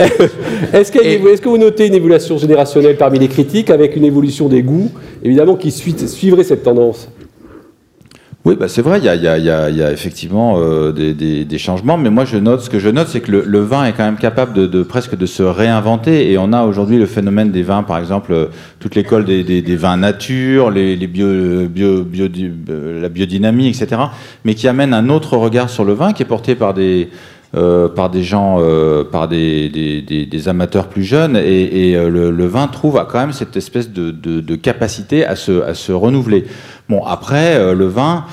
Est-ce 0.72 0.92
que 0.92 1.48
vous 1.48 1.58
notez 1.58 1.86
une 1.86 1.94
évolution 1.94 2.38
générationnelle 2.38 2.96
parmi 2.96 3.18
les 3.18 3.28
critiques 3.28 3.70
avec 3.70 3.96
une 3.96 4.04
évolution 4.04 4.48
des 4.48 4.62
goûts, 4.62 4.90
évidemment, 5.22 5.56
qui 5.56 5.70
suit- 5.70 5.96
suivrait 6.08 6.44
cette 6.44 6.62
tendance? 6.62 7.08
Oui, 8.46 8.56
bah 8.60 8.68
c'est 8.68 8.82
vrai, 8.82 8.98
il 8.98 9.04
y 9.04 9.08
y 9.08 9.40
y 9.40 9.76
y 9.78 9.82
a 9.82 9.90
effectivement 9.90 10.56
euh, 10.58 10.92
des, 10.92 11.14
des- 11.14 11.46
des 11.46 11.56
changements, 11.58 11.96
mais 11.96 12.10
moi 12.10 12.26
je 12.26 12.36
note, 12.36 12.60
ce 12.60 12.68
que 12.68 12.78
je 12.78 12.90
note, 12.90 13.08
c'est 13.08 13.22
que 13.22 13.32
le, 13.32 13.42
le 13.46 13.60
vin 13.60 13.86
est 13.86 13.94
quand 13.94 14.04
même 14.04 14.18
capable 14.18 14.52
de, 14.52 14.66
de 14.66 14.82
presque 14.82 15.16
de 15.16 15.24
se 15.24 15.42
réinventer, 15.42 16.30
et 16.30 16.36
on 16.36 16.52
a 16.52 16.62
aujourd'hui 16.64 16.98
le 16.98 17.06
phénomène 17.06 17.50
des 17.52 17.62
vins, 17.62 17.82
par 17.84 17.96
exemple, 17.98 18.34
euh, 18.34 18.46
toute 18.80 18.96
l'école 18.96 19.24
des, 19.24 19.42
des- 19.44 19.76
vins 19.76 19.96
nature, 19.96 20.70
les, 20.70 20.94
les 20.94 21.06
bio, 21.06 21.26
bio, 21.68 22.04
bio- 22.04 22.28
euh, 22.68 23.00
la 23.00 23.08
biodynamie, 23.08 23.68
etc., 23.68 23.86
mais 24.44 24.54
qui 24.54 24.68
amène 24.68 24.92
un 24.92 25.08
autre 25.08 25.38
regard 25.38 25.70
sur 25.70 25.86
le 25.86 25.94
vin, 25.94 26.12
qui 26.12 26.22
est 26.22 26.26
porté 26.26 26.54
par 26.54 26.74
des 26.74 27.08
euh, 27.54 27.88
par 27.88 28.10
des 28.10 28.22
gens, 28.22 28.58
euh, 28.60 29.04
par 29.04 29.28
des, 29.28 29.68
des- 29.68 30.02
des- 30.02 30.26
amateurs 30.48 30.88
plus 30.88 31.04
jeunes, 31.04 31.36
et, 31.36 31.90
et, 31.90 31.96
euh, 31.96 32.08
le, 32.10 32.30
le 32.30 32.46
vin 32.46 32.66
trouve 32.68 32.98
quand 33.10 33.18
même 33.20 33.32
cette 33.32 33.56
espèce 33.56 33.90
de, 33.90 34.10
de- 34.10 34.40
de 34.40 34.54
capacité 34.56 35.24
à 35.24 35.36
se, 35.36 35.62
à 35.62 35.74
se 35.74 35.92
renouveler. 35.92 36.44
Bon, 36.88 37.02
après, 37.04 37.56
euh, 37.56 37.74
le 37.74 37.86
vin, 37.86 38.24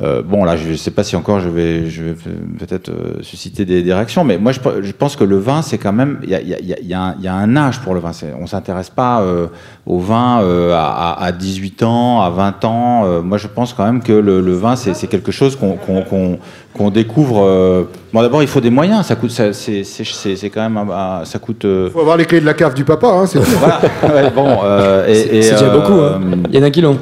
euh, 0.00 0.22
bon 0.22 0.44
là, 0.44 0.56
je 0.56 0.70
ne 0.70 0.76
sais 0.76 0.90
pas 0.90 1.04
si 1.04 1.16
encore 1.16 1.40
je 1.40 1.50
vais, 1.50 1.90
je 1.90 2.02
vais 2.02 2.14
peut-être 2.58 2.88
euh, 2.88 3.18
susciter 3.20 3.66
des, 3.66 3.82
des 3.82 3.92
réactions, 3.92 4.24
mais 4.24 4.38
moi 4.38 4.52
je, 4.52 4.60
pe- 4.60 4.80
je 4.80 4.92
pense 4.92 5.16
que 5.16 5.24
le 5.24 5.36
vin, 5.36 5.60
c'est 5.60 5.76
quand 5.76 5.92
même, 5.92 6.18
il 6.22 6.30
y 6.30 6.34
a, 6.34 6.40
il 6.40 6.48
y 6.48 6.54
a- 6.54 6.58
il 6.60 6.66
y 6.66 6.72
a- 6.72 6.78
il 6.80 6.88
y 6.88 6.94
a 6.94 7.02
un- 7.02 7.14
il 7.18 7.24
y 7.24 7.28
a 7.28 7.34
un 7.34 7.56
âge 7.56 7.78
pour 7.80 7.92
le 7.92 8.00
vin. 8.00 8.14
C'est- 8.14 8.32
On 8.40 8.46
s'intéresse 8.46 8.88
pas 8.88 9.20
euh, 9.20 9.48
au 9.84 9.98
vin 9.98 10.40
euh, 10.40 10.72
à, 10.74 11.12
à- 11.20 11.24
à 11.26 11.32
18 11.32 11.82
ans, 11.82 12.22
à 12.22 12.30
20 12.30 12.64
ans. 12.64 13.04
Euh, 13.04 13.20
moi, 13.20 13.36
je 13.36 13.48
pense 13.48 13.74
quand 13.74 13.84
même 13.84 14.02
que 14.02 14.12
le, 14.14 14.40
le 14.40 14.52
vin, 14.54 14.76
c'est 14.76 14.94
c'est 14.94 15.08
quelque 15.08 15.30
chose 15.30 15.56
qu'on 15.56 15.72
qu'on- 15.76 16.02
qu'on- 16.02 16.38
qu'on 16.74 16.88
découvre. 16.90 17.44
euh, 17.44 17.84
Bon, 18.14 18.22
d'abord, 18.22 18.42
il 18.42 18.48
faut 18.48 18.60
des 18.62 18.70
moyens. 18.70 19.04
Ça 19.06 19.14
coûte, 19.16 19.30
ça- 19.30 19.52
c'est 19.52 19.84
c'est- 19.84 20.04
c'est- 20.04 20.36
c'est 20.36 20.48
quand 20.48 20.62
même, 20.62 20.78
un- 20.78 21.20
un- 21.20 21.24
ça 21.26 21.38
coûte. 21.38 21.66
euh, 21.66 21.90
faut 21.90 22.00
avoir 22.00 22.16
les 22.16 22.24
clés 22.24 22.40
de 22.40 22.46
la 22.46 22.54
cave 22.54 22.72
du 22.72 22.84
papa. 22.84 23.08
Hein, 23.08 23.26
c'est 23.26 23.38
tout. 23.44 23.44
voilà. 23.58 23.80
Ouais, 24.04 24.30
bon, 24.34 24.58
euh, 24.64 25.06
et- 25.06 25.14
C'est 25.14 25.36
et, 25.36 25.42
c'est 25.42 25.52
déjà 25.52 25.66
euh, 25.66 25.78
beaucoup. 25.80 26.00
hein. 26.00 26.18
Il 26.50 26.56
y 26.56 26.58
en 26.58 26.62
a 26.62 26.70
qui 26.70 26.80
l'ont. 26.80 26.98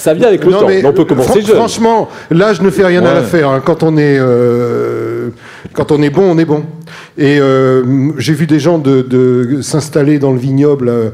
Ça 0.00 0.14
vient 0.14 0.28
avec 0.28 0.44
le 0.44 0.50
Non, 0.50 0.60
temps, 0.60 0.66
mais 0.68 0.84
on 0.84 0.92
peut 0.94 1.04
commencer 1.04 1.42
fran-. 1.42 1.54
Franchement, 1.54 2.08
l'âge 2.30 2.62
ne 2.62 2.70
fait 2.70 2.84
rien 2.86 3.04
à 3.04 3.08
Ouais. 3.08 3.14
l'affaire. 3.14 3.50
hein. 3.50 3.60
Quand 3.64 3.82
on 3.82 3.96
est 3.98 4.16
euh, 4.18 5.28
quand 5.74 5.92
on 5.92 6.00
est 6.02 6.08
bon, 6.10 6.22
on 6.22 6.38
est 6.38 6.44
bon. 6.46 6.62
Et 7.18 7.38
euh, 7.38 7.82
j'ai 8.16 8.32
vu 8.32 8.46
des 8.46 8.58
gens 8.58 8.78
de, 8.78 9.02
de 9.02 9.60
s'installer 9.60 10.18
dans 10.18 10.32
le 10.32 10.38
vignoble 10.38 10.88
euh, 10.88 11.10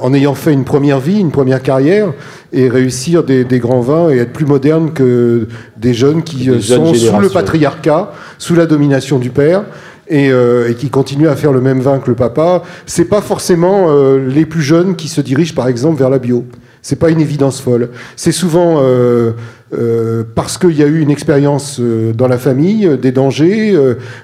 en 0.00 0.14
ayant 0.14 0.34
fait 0.34 0.52
une 0.52 0.64
première 0.64 1.00
vie, 1.00 1.18
une 1.18 1.32
première 1.32 1.60
carrière, 1.60 2.12
et 2.52 2.68
réussir 2.68 3.24
des, 3.24 3.42
des 3.44 3.58
grands 3.58 3.80
vins 3.80 4.10
et 4.10 4.18
être 4.18 4.32
plus 4.32 4.46
modernes 4.46 4.92
que 4.92 5.48
des 5.76 5.92
jeunes 5.92 6.22
qui 6.22 6.46
Des 6.46 6.60
sont 6.60 6.94
sous 6.94 7.18
le 7.18 7.28
patriarcat, 7.28 8.12
sous 8.38 8.54
la 8.54 8.66
domination 8.66 9.18
du 9.18 9.30
père. 9.30 9.64
Et, 10.12 10.32
euh, 10.32 10.68
et 10.68 10.74
qui 10.74 10.90
continuent 10.90 11.28
à 11.28 11.36
faire 11.36 11.52
le 11.52 11.60
même 11.60 11.78
vin 11.78 12.00
que 12.00 12.08
le 12.10 12.16
papa, 12.16 12.64
c'est 12.84 13.04
pas 13.04 13.20
forcément 13.20 13.86
euh, 13.90 14.18
les 14.18 14.44
plus 14.44 14.60
jeunes 14.62 14.96
qui 14.96 15.06
se 15.06 15.20
dirigent 15.20 15.54
par 15.54 15.68
exemple 15.68 16.00
vers 16.00 16.10
la 16.10 16.18
bio. 16.18 16.44
C'est 16.82 16.96
pas 16.96 17.10
une 17.10 17.20
évidence 17.20 17.60
folle. 17.60 17.90
C'est 18.16 18.32
souvent 18.32 18.76
euh, 18.78 19.32
euh, 19.72 20.24
parce 20.34 20.58
qu'il 20.58 20.76
y 20.76 20.82
a 20.82 20.86
eu 20.86 21.00
une 21.00 21.10
expérience 21.10 21.78
euh, 21.78 22.12
dans 22.12 22.26
la 22.26 22.38
famille, 22.38 22.98
des 23.00 23.12
dangers, 23.12 23.76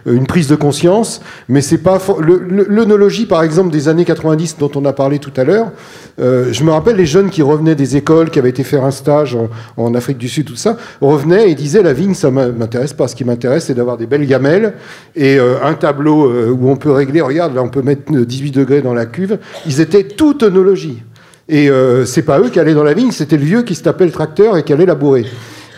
une 0.06 0.26
prise 0.26 0.48
de 0.48 0.56
conscience, 0.56 1.20
mais 1.48 1.60
c'est 1.60 1.78
pas 1.78 1.98
l'œnologie 2.20 3.26
par 3.26 3.42
exemple 3.42 3.70
des 3.70 3.88
années 3.88 4.04
90 4.04 4.56
dont 4.58 4.70
on 4.74 4.84
a 4.84 4.92
parlé 4.92 5.18
tout 5.18 5.32
à 5.36 5.44
l'heure. 5.44 5.70
je 6.18 6.64
me 6.64 6.70
rappelle 6.70 6.96
les 6.96 7.06
jeunes 7.06 7.30
qui 7.30 7.42
revenaient 7.42 7.74
des 7.74 7.96
écoles, 7.96 8.30
qui 8.30 8.38
avaient 8.38 8.50
été 8.50 8.64
faire 8.64 8.84
un 8.84 8.90
stage 8.90 9.36
en, 9.76 9.94
Afrique 9.94 10.18
du 10.18 10.28
Sud, 10.28 10.46
tout 10.46 10.56
ça, 10.56 10.76
revenaient 11.00 11.50
et 11.50 11.54
disaient 11.54 11.82
la 11.82 11.92
vigne 11.92 12.14
ça 12.14 12.30
m'intéresse 12.30 12.92
pas. 12.92 13.08
Ce 13.08 13.14
qui 13.14 13.24
m'intéresse 13.24 13.66
c'est 13.66 13.74
d'avoir 13.74 13.96
des 13.96 14.06
belles 14.06 14.26
gamelles 14.26 14.74
et 15.14 15.38
un 15.38 15.74
tableau 15.74 16.30
où 16.52 16.70
on 16.70 16.76
peut 16.76 16.90
régler. 16.90 17.20
Regarde 17.20 17.54
là 17.54 17.62
on 17.62 17.68
peut 17.68 17.82
mettre 17.82 18.12
euh, 18.12 18.24
18 18.24 18.50
degrés 18.52 18.82
dans 18.82 18.94
la 18.94 19.06
cuve. 19.06 19.38
Ils 19.66 19.80
étaient 19.80 20.04
toute 20.04 20.42
œnologie. 20.42 21.02
Et 21.48 21.70
euh, 21.70 22.04
c'est 22.04 22.22
pas 22.22 22.40
eux 22.40 22.48
qui 22.48 22.58
allaient 22.58 22.74
dans 22.74 22.82
la 22.82 22.94
vigne, 22.94 23.12
c'était 23.12 23.36
le 23.36 23.44
vieux 23.44 23.62
qui 23.62 23.74
se 23.74 23.82
tapait 23.82 24.04
le 24.04 24.10
tracteur 24.10 24.56
et 24.56 24.64
qui 24.64 24.72
allait 24.72 24.86
labourer. 24.86 25.26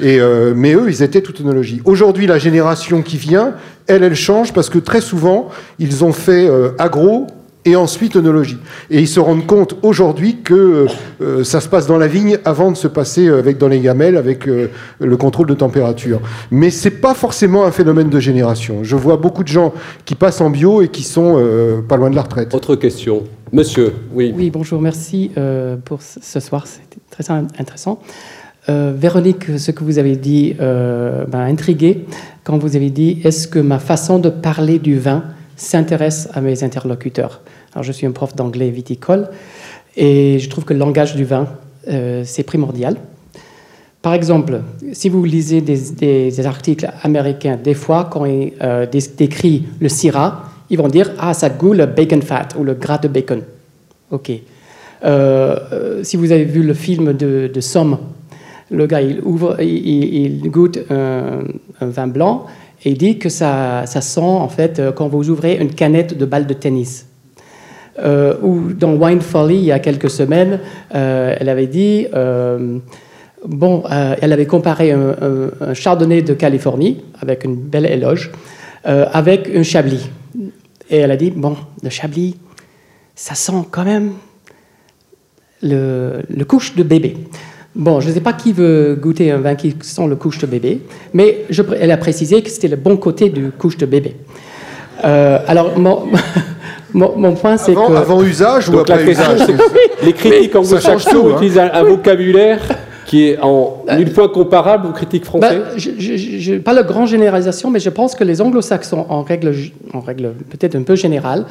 Et 0.00 0.20
euh, 0.20 0.54
mais 0.56 0.74
eux, 0.74 0.88
ils 0.88 1.02
étaient 1.02 1.20
toute 1.20 1.40
œnologie. 1.40 1.82
Aujourd'hui, 1.84 2.26
la 2.26 2.38
génération 2.38 3.02
qui 3.02 3.16
vient, 3.16 3.54
elle, 3.86 4.02
elle 4.02 4.14
change 4.14 4.52
parce 4.52 4.70
que 4.70 4.78
très 4.78 5.00
souvent, 5.00 5.50
ils 5.78 6.04
ont 6.04 6.12
fait 6.12 6.48
euh, 6.48 6.70
agro 6.78 7.26
et 7.68 7.76
ensuite 7.76 8.16
œnologie. 8.16 8.58
Et 8.90 9.00
ils 9.00 9.08
se 9.08 9.20
rendent 9.20 9.46
compte 9.46 9.76
aujourd'hui 9.82 10.38
que 10.42 10.86
euh, 11.20 11.44
ça 11.44 11.60
se 11.60 11.68
passe 11.68 11.86
dans 11.86 11.98
la 11.98 12.06
vigne 12.06 12.38
avant 12.44 12.70
de 12.72 12.76
se 12.76 12.88
passer 12.88 13.28
avec 13.28 13.58
dans 13.58 13.68
les 13.68 13.80
gamelles 13.80 14.16
avec 14.16 14.48
euh, 14.48 14.68
le 15.00 15.16
contrôle 15.16 15.46
de 15.46 15.54
température. 15.54 16.20
Mais 16.50 16.70
c'est 16.70 16.90
pas 17.00 17.14
forcément 17.14 17.64
un 17.64 17.70
phénomène 17.70 18.08
de 18.10 18.20
génération. 18.20 18.82
Je 18.82 18.96
vois 18.96 19.16
beaucoup 19.16 19.42
de 19.42 19.48
gens 19.48 19.72
qui 20.04 20.14
passent 20.14 20.40
en 20.40 20.50
bio 20.50 20.82
et 20.82 20.88
qui 20.88 21.02
sont 21.02 21.36
euh, 21.38 21.80
pas 21.82 21.96
loin 21.96 22.10
de 22.10 22.16
la 22.16 22.22
retraite. 22.22 22.54
Autre 22.54 22.76
question. 22.76 23.24
Monsieur, 23.52 23.94
oui. 24.12 24.34
Oui, 24.36 24.50
bonjour, 24.50 24.80
merci 24.80 25.30
euh, 25.38 25.76
pour 25.82 26.00
ce 26.02 26.40
soir, 26.40 26.66
c'était 26.66 26.98
très 27.10 27.32
in- 27.32 27.46
intéressant. 27.58 27.98
Euh, 28.68 28.92
Véronique, 28.94 29.58
ce 29.58 29.70
que 29.70 29.82
vous 29.82 29.98
avez 29.98 30.16
dit 30.16 30.54
euh, 30.60 31.24
m'a 31.32 31.44
intrigué 31.44 32.04
quand 32.44 32.58
vous 32.58 32.76
avez 32.76 32.90
dit 32.90 33.20
est-ce 33.24 33.48
que 33.48 33.58
ma 33.58 33.78
façon 33.78 34.18
de 34.18 34.28
parler 34.28 34.78
du 34.78 34.98
vin 34.98 35.24
s'intéresse 35.56 36.28
à 36.34 36.42
mes 36.42 36.62
interlocuteurs? 36.62 37.40
Alors, 37.72 37.82
je 37.82 37.92
suis 37.92 38.06
un 38.06 38.12
prof 38.12 38.34
d'anglais 38.34 38.70
viticole 38.70 39.28
et 39.96 40.38
je 40.38 40.48
trouve 40.48 40.64
que 40.64 40.72
le 40.72 40.78
langage 40.78 41.14
du 41.14 41.24
vin, 41.24 41.48
euh, 41.88 42.22
c'est 42.24 42.42
primordial. 42.42 42.96
Par 44.00 44.14
exemple, 44.14 44.60
si 44.92 45.08
vous 45.08 45.24
lisez 45.24 45.60
des, 45.60 46.46
articles 46.46 46.88
américains, 47.02 47.58
des 47.62 47.74
fois, 47.74 48.08
quand 48.10 48.24
ils 48.24 48.52
euh, 48.62 48.86
dé- 48.86 49.02
décrivent 49.16 49.68
le 49.80 49.88
syrah, 49.88 50.44
ils 50.70 50.78
vont 50.78 50.88
dire 50.88 51.10
Ah, 51.18 51.34
ça 51.34 51.50
goûte 51.50 51.76
le 51.76 51.86
bacon 51.86 52.22
fat 52.22 52.48
ou 52.58 52.64
le 52.64 52.74
gras 52.74 52.98
de 52.98 53.08
bacon. 53.08 53.42
OK. 54.10 54.30
Euh, 55.04 55.56
euh, 55.72 56.04
si 56.04 56.16
vous 56.16 56.32
avez 56.32 56.44
vu 56.44 56.62
le 56.62 56.74
film 56.74 57.12
de, 57.12 57.60
Somme, 57.60 57.98
le 58.70 58.86
gars, 58.86 59.00
il, 59.00 59.20
ouvre, 59.22 59.60
il, 59.60 60.48
goûte 60.50 60.78
un, 60.90 61.40
un 61.80 61.86
vin 61.86 62.06
blanc 62.06 62.46
et 62.84 62.90
il 62.90 62.98
dit 62.98 63.18
que 63.18 63.28
ça, 63.28 63.86
ça 63.86 64.00
sent, 64.00 64.20
en 64.20 64.48
fait, 64.48 64.78
euh, 64.78 64.92
quand 64.92 65.08
vous 65.08 65.30
ouvrez 65.30 65.56
une 65.56 65.74
canette 65.74 66.16
de 66.16 66.24
balle 66.24 66.46
de 66.46 66.54
tennis. 66.54 67.07
Euh, 67.98 68.34
ou 68.42 68.72
dans 68.72 68.94
Wine 68.94 69.20
Folly, 69.20 69.56
il 69.56 69.64
y 69.64 69.72
a 69.72 69.78
quelques 69.78 70.10
semaines, 70.10 70.60
euh, 70.94 71.34
elle 71.38 71.48
avait 71.48 71.66
dit, 71.66 72.06
euh, 72.14 72.78
bon, 73.44 73.82
euh, 73.90 74.14
elle 74.20 74.32
avait 74.32 74.46
comparé 74.46 74.92
un, 74.92 75.74
chardonnay 75.74 76.22
de 76.22 76.34
Californie, 76.34 77.02
avec 77.20 77.44
une 77.44 77.56
belle 77.56 77.86
éloge, 77.86 78.30
avec 78.84 79.50
un 79.54 79.62
chablis. 79.62 80.08
Et 80.90 80.98
elle 80.98 81.10
a 81.10 81.16
dit, 81.16 81.30
bon, 81.30 81.56
le 81.82 81.90
chablis, 81.90 82.36
ça 83.14 83.34
sent 83.34 83.64
quand 83.70 83.84
même 83.84 84.12
le, 85.62 86.22
couche 86.46 86.74
de 86.76 86.82
bébé. 86.82 87.16
Bon, 87.74 88.00
je 88.00 88.08
ne 88.08 88.14
sais 88.14 88.20
pas 88.20 88.32
qui 88.32 88.52
veut 88.52 88.96
goûter 89.00 89.30
un 89.30 89.38
vin 89.38 89.54
qui 89.54 89.74
sent 89.82 90.06
le 90.06 90.16
couche 90.16 90.38
de 90.38 90.46
bébé, 90.46 90.80
mais 91.12 91.44
elle 91.78 91.90
a 91.90 91.96
précisé 91.96 92.42
que 92.42 92.48
c'était 92.48 92.68
le 92.68 92.76
bon 92.76 92.96
côté 92.96 93.28
du 93.28 93.50
couche 93.50 93.76
de 93.76 93.86
bébé. 93.86 94.16
Euh, 95.04 95.38
alors, 95.46 95.78
mon, 95.78 96.02
mon, 96.92 97.16
mon 97.16 97.34
point, 97.34 97.56
c'est 97.56 97.74
que... 97.74 97.78
avant 97.96 98.22
usage 98.22 98.68
ou 98.68 98.78
après 98.78 99.04
question, 99.04 99.34
usage 99.34 99.48
les 100.04 100.12
critiques 100.12 100.54
anglo-saxons 100.56 101.10
tout, 101.10 101.26
hein. 101.28 101.36
utilisent 101.36 101.58
un, 101.58 101.70
un 101.72 101.82
vocabulaire 101.84 102.60
qui 103.06 103.28
est 103.28 103.38
en 103.40 103.84
nul 103.96 104.12
point 104.12 104.28
comparable 104.28 104.86
aux 104.88 104.92
critiques 104.92 105.24
français. 105.24 105.60
Ben, 105.60 105.78
je- 105.78 105.90
je- 105.98 106.16
je- 106.16 106.54
pas 106.58 106.72
la 106.74 106.82
grande 106.82 107.08
généralisation, 107.08 107.70
mais 107.70 107.80
je 107.80 107.88
pense 107.90 108.14
que 108.14 108.22
les 108.24 108.40
anglo-saxons, 108.42 109.06
en 109.08 109.22
règle, 109.22 109.54
en 109.94 110.00
règle 110.00 110.32
peut-être 110.50 110.74
un 110.76 110.82
peu 110.82 110.94
générale, 110.94 111.46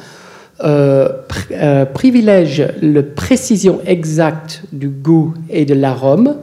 euh, 0.62 1.08
pr- 1.28 1.46
euh, 1.52 1.84
privilège 1.84 2.64
la 2.82 3.02
précision 3.02 3.80
exacte 3.86 4.62
du 4.72 4.88
goût 4.88 5.34
et 5.50 5.64
de 5.64 5.74
l'arôme 5.74 6.36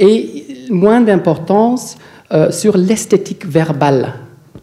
et 0.00 0.44
moins 0.70 1.00
d'importance 1.00 1.96
euh, 2.32 2.50
sur 2.50 2.76
l'esthétique 2.76 3.46
verbale. 3.46 4.14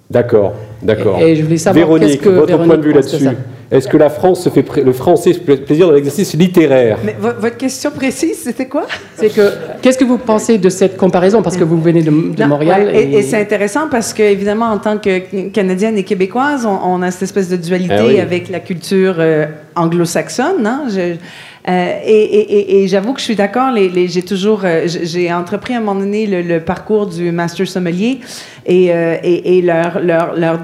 D'accord, 0.09 0.53
d'accord. 0.83 1.19
Et- 1.19 1.31
et 1.31 1.35
je 1.35 1.43
voulais 1.43 1.57
savoir 1.57 1.85
Véronique, 1.87 2.21
que 2.21 2.29
votre 2.29 2.47
Véronique 2.47 2.67
point 2.67 2.77
de 2.77 2.83
vue 2.83 2.93
là-dessus. 2.93 3.27
Est-ce 3.71 3.87
que 3.87 3.97
la 3.97 4.11
France 4.11 4.43
se 4.43 4.49
fait, 4.49 4.63
le 4.83 4.93
français 4.93 5.33
se 5.33 5.39
fait 5.39 5.57
plaisir 5.57 5.87
dans 5.87 5.93
l'exercice 5.93 6.35
littéraire 6.35 6.99
Mais 7.03 7.15
vo- 7.19 7.29
votre 7.39 7.57
question 7.57 7.89
précise, 7.89 8.37
c'était 8.43 8.67
quoi? 8.67 8.83
C'est 9.15 9.29
que 9.33 9.41
qu'est-ce 9.81 9.97
que 9.97 10.05
vous 10.05 10.19
pensez 10.19 10.59
de 10.59 10.69
cette 10.69 10.95
comparaison? 10.97 11.41
Parce 11.41 11.57
que 11.57 11.63
vous 11.63 11.81
venez 11.81 12.03
de, 12.03 12.11
de 12.11 12.41
Non, 12.43 12.47
Montréal 12.49 12.85
ouais, 12.93 13.03
et, 13.05 13.17
et 13.17 13.21
c'est 13.23 13.41
intéressant 13.41 13.87
parce 13.89 14.13
que 14.13 14.21
évidemment 14.21 14.67
en 14.67 14.77
tant 14.77 14.99
que 14.99 15.47
Canadienne 15.49 15.97
et 15.97 16.03
Québécoise, 16.03 16.67
on, 16.67 16.77
on 16.87 17.01
a 17.01 17.09
cette 17.09 17.23
espèce 17.23 17.49
de 17.49 17.55
dualité 17.55 17.95
Ah 17.97 18.05
oui. 18.05 18.19
avec 18.19 18.49
la 18.49 18.59
culture 18.59 19.15
euh, 19.17 19.47
anglo-saxonne. 19.75 20.65
hein. 20.67 20.83
Je- 20.89 21.15
euh, 21.67 21.99
et 22.05 22.11
et- 22.23 22.57
et- 22.59 22.83
et 22.83 22.87
j'avoue 22.87 23.13
que 23.13 23.19
je 23.19 23.25
suis 23.25 23.35
d'accord. 23.35 23.71
Les, 23.71 23.89
les- 23.89 24.07
j'ai 24.07 24.21
toujours, 24.21 24.61
euh, 24.65 24.87
j'ai 24.87 25.33
entrepris 25.33 25.73
à 25.73 25.77
un 25.77 25.79
moment 25.81 25.99
donné 25.99 26.27
le, 26.27 26.41
le 26.41 26.59
parcours 26.59 27.07
du 27.07 27.31
master 27.31 27.67
sommelier 27.67 28.19
et, 28.65 28.93
euh, 28.93 29.17
et 29.23 29.61
leur, 29.61 29.99
leur, 29.99 30.35
leur 30.35 30.59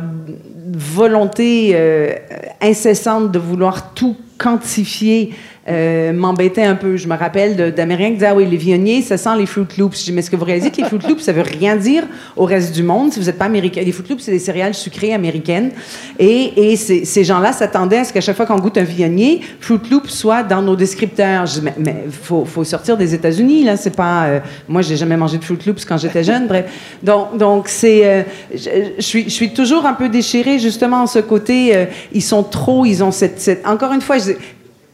volonté 0.73 1.71
euh, 1.73 2.13
incessante 2.61 3.31
de 3.31 3.39
vouloir 3.39 3.93
tout 3.93 4.15
quantifier 4.37 5.31
euh, 5.69 6.11
m'embêtait 6.11 6.63
un 6.63 6.75
peu. 6.75 6.97
Je 6.97 7.07
me 7.07 7.15
rappelle 7.15 7.73
d'Américains 7.75 8.09
qui 8.09 8.13
disaient 8.15 8.27
Ah 8.27 8.35
oui, 8.35 8.47
les 8.49 8.57
vionniers, 8.57 9.01
ça 9.03 9.17
sent 9.17 9.37
les 9.37 9.45
Fruit 9.45 9.67
Loops. 9.77 9.99
Je 9.99 10.05
dis 10.05 10.11
Mais 10.11 10.19
est-ce 10.21 10.31
que 10.31 10.35
vous 10.35 10.45
réalisez 10.45 10.71
que 10.71 10.77
les 10.77 10.85
Fruit 10.85 10.99
Loops, 11.07 11.21
ça 11.21 11.31
veut 11.33 11.43
rien 11.43 11.75
dire 11.75 12.03
au 12.35 12.45
reste 12.45 12.73
du 12.73 12.81
monde 12.81 13.13
si 13.13 13.19
vous 13.19 13.27
n'êtes 13.27 13.37
pas 13.37 13.45
américain? 13.45 13.81
Les 13.85 13.91
Fruit 13.91 14.07
Loops, 14.09 14.23
c'est 14.23 14.31
des 14.31 14.39
céréales 14.39 14.73
sucrées 14.73 15.13
américaines. 15.13 15.71
Et, 16.17 16.75
ces, 16.75 17.23
gens-là 17.23 17.53
s'attendaient 17.53 17.99
à 17.99 18.03
ce 18.05 18.13
qu'à 18.13 18.21
chaque 18.21 18.35
fois 18.35 18.45
qu'on 18.47 18.57
goûte 18.57 18.77
un 18.77 18.83
vionnier, 18.83 19.41
Fruit 19.59 19.79
Loops 19.91 20.09
soit 20.09 20.41
dans 20.43 20.61
nos 20.63 20.75
descripteurs. 20.75 21.45
Je 21.45 21.59
dis 21.59 21.61
Mais 21.61 21.73
mais 21.77 21.95
faut, 22.09 22.43
faut 22.45 22.63
sortir 22.63 22.97
des 22.97 23.13
États-Unis, 23.13 23.63
là. 23.63 23.77
C'est 23.77 23.95
pas. 23.95 24.25
euh, 24.25 24.39
moi, 24.67 24.81
j'ai 24.81 24.95
jamais 24.97 25.17
mangé 25.17 25.37
de 25.37 25.43
Fruit 25.43 25.59
Loops 25.65 25.85
quand 25.85 25.97
j'étais 25.97 26.23
jeune. 26.23 26.47
Bref. 26.47 26.65
Donc, 27.03 27.37
donc 27.37 27.67
c'est. 27.67 28.01
euh, 28.05 28.23
je, 28.55 29.01
suis, 29.01 29.53
toujours 29.53 29.85
un 29.85 29.93
peu 29.93 30.09
déchirée, 30.09 30.57
justement, 30.57 31.03
en 31.03 31.07
ce 31.07 31.19
côté. 31.19 31.75
euh, 31.75 31.85
ils 32.13 32.23
sont 32.23 32.41
trop. 32.41 32.83
Ils 32.85 33.03
ont 33.03 33.11
cette. 33.11 33.39
cette- 33.39 33.67
encore 33.67 33.93
une 33.93 34.01
fois, 34.01 34.17
je 34.17 34.31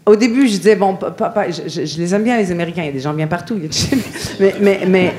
au 0.07 0.15
début, 0.15 0.47
je 0.47 0.57
disais, 0.57 0.75
bon, 0.75 0.95
papa, 0.95 1.51
je, 1.51 1.61
je- 1.67 1.85
je 1.85 1.97
les 1.99 2.15
aime 2.15 2.23
bien, 2.23 2.38
les 2.38 2.51
Américains. 2.51 2.81
Il 2.84 2.88
y 2.88 2.89
a 2.89 2.93
des 2.93 2.99
gens 2.99 3.13
bien 3.13 3.27
partout. 3.27 3.55
Mais, 4.39 4.53
mais, 4.61 4.79
mais 4.88 5.13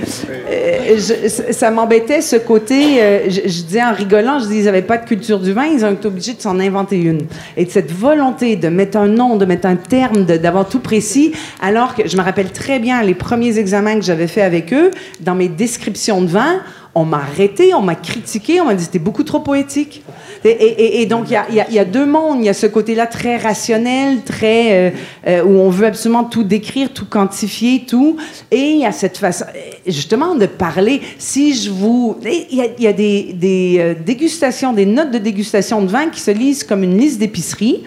euh, 0.48 0.96
je- 0.96 1.52
ça 1.52 1.70
m'embêtait 1.72 2.20
ce 2.20 2.36
côté. 2.36 3.02
euh, 3.02 3.28
je, 3.28 3.40
disais 3.62 3.82
en 3.82 3.92
rigolant, 3.92 4.38
je 4.38 4.44
disais, 4.46 4.60
ils 4.60 4.64
n'avaient 4.66 4.82
pas 4.82 4.96
de 4.98 5.04
culture 5.06 5.40
du 5.40 5.52
vin, 5.52 5.64
ils 5.66 5.84
ont 5.84 5.90
été 5.92 6.06
obligés 6.06 6.34
de 6.34 6.40
s'en 6.40 6.58
inventer 6.60 6.96
une. 6.98 7.26
Et 7.56 7.64
de 7.64 7.70
cette 7.70 7.90
volonté 7.92 8.54
de 8.56 8.68
mettre 8.68 8.96
un 8.96 9.08
nom, 9.08 9.36
de 9.36 9.44
mettre 9.44 9.66
un 9.66 9.74
terme, 9.76 10.24
d'avoir 10.24 10.68
tout 10.68 10.78
précis, 10.80 11.32
alors 11.60 11.94
que 11.96 12.06
je 12.08 12.16
me 12.16 12.22
rappelle 12.22 12.52
très 12.52 12.78
bien 12.78 13.02
les 13.02 13.14
premiers 13.14 13.58
examens 13.58 13.96
que 13.96 14.02
j'avais 14.04 14.28
fait 14.28 14.42
avec 14.42 14.72
eux, 14.72 14.90
dans 15.20 15.34
mes 15.34 15.48
descriptions 15.48 16.20
de 16.22 16.28
vin, 16.28 16.60
on 17.00 17.04
m'a 17.04 17.18
arrêté, 17.18 17.74
on 17.74 17.80
m'a 17.82 17.94
critiqué, 17.94 18.60
on 18.60 18.64
m'a 18.66 18.74
dit 18.74 18.84
c'était 18.84 18.98
beaucoup 18.98 19.22
trop 19.24 19.40
poétique. 19.40 20.02
Et, 20.44 20.48
et- 20.50 20.82
et- 20.84 21.02
et 21.02 21.06
donc, 21.06 21.24
il 21.28 21.32
y 21.32 21.36
a, 21.36 21.46
il 21.48 21.54
y 21.56 21.60
a- 21.60 21.66
il 21.68 21.74
y 21.74 21.78
a 21.78 21.84
deux 21.84 22.06
mondes. 22.06 22.38
Il 22.40 22.44
y 22.46 22.48
a 22.48 22.54
ce 22.54 22.66
côté-là 22.66 23.06
très 23.06 23.36
rationnel, 23.36 24.22
très 24.22 24.72
euh, 24.72 24.90
euh, 25.26 25.42
où 25.44 25.58
on 25.60 25.70
veut 25.70 25.86
absolument 25.86 26.24
tout 26.24 26.44
décrire, 26.44 26.92
tout 26.92 27.06
quantifier, 27.06 27.84
tout. 27.86 28.16
Et 28.50 28.70
il 28.72 28.78
y 28.80 28.86
a 28.86 28.92
cette 28.92 29.18
façon, 29.18 29.44
justement, 29.86 30.34
de 30.36 30.46
parler. 30.46 31.00
Si 31.18 31.54
je 31.54 31.70
vous... 31.70 32.16
Il 32.24 32.56
y 32.56 32.60
a, 32.62 32.66
il 32.78 32.84
y 32.84 32.86
a 32.86 32.92
des, 32.92 33.32
des, 33.34 33.76
euh, 33.80 33.94
dégustations, 34.04 34.72
des 34.72 34.86
notes 34.86 35.10
de 35.10 35.18
dégustation 35.18 35.82
de 35.82 35.88
vin 35.88 36.06
qui 36.08 36.20
se 36.20 36.30
lisent 36.30 36.62
comme 36.64 36.82
une 36.84 36.98
liste 36.98 37.18
d'épicerie. 37.18 37.82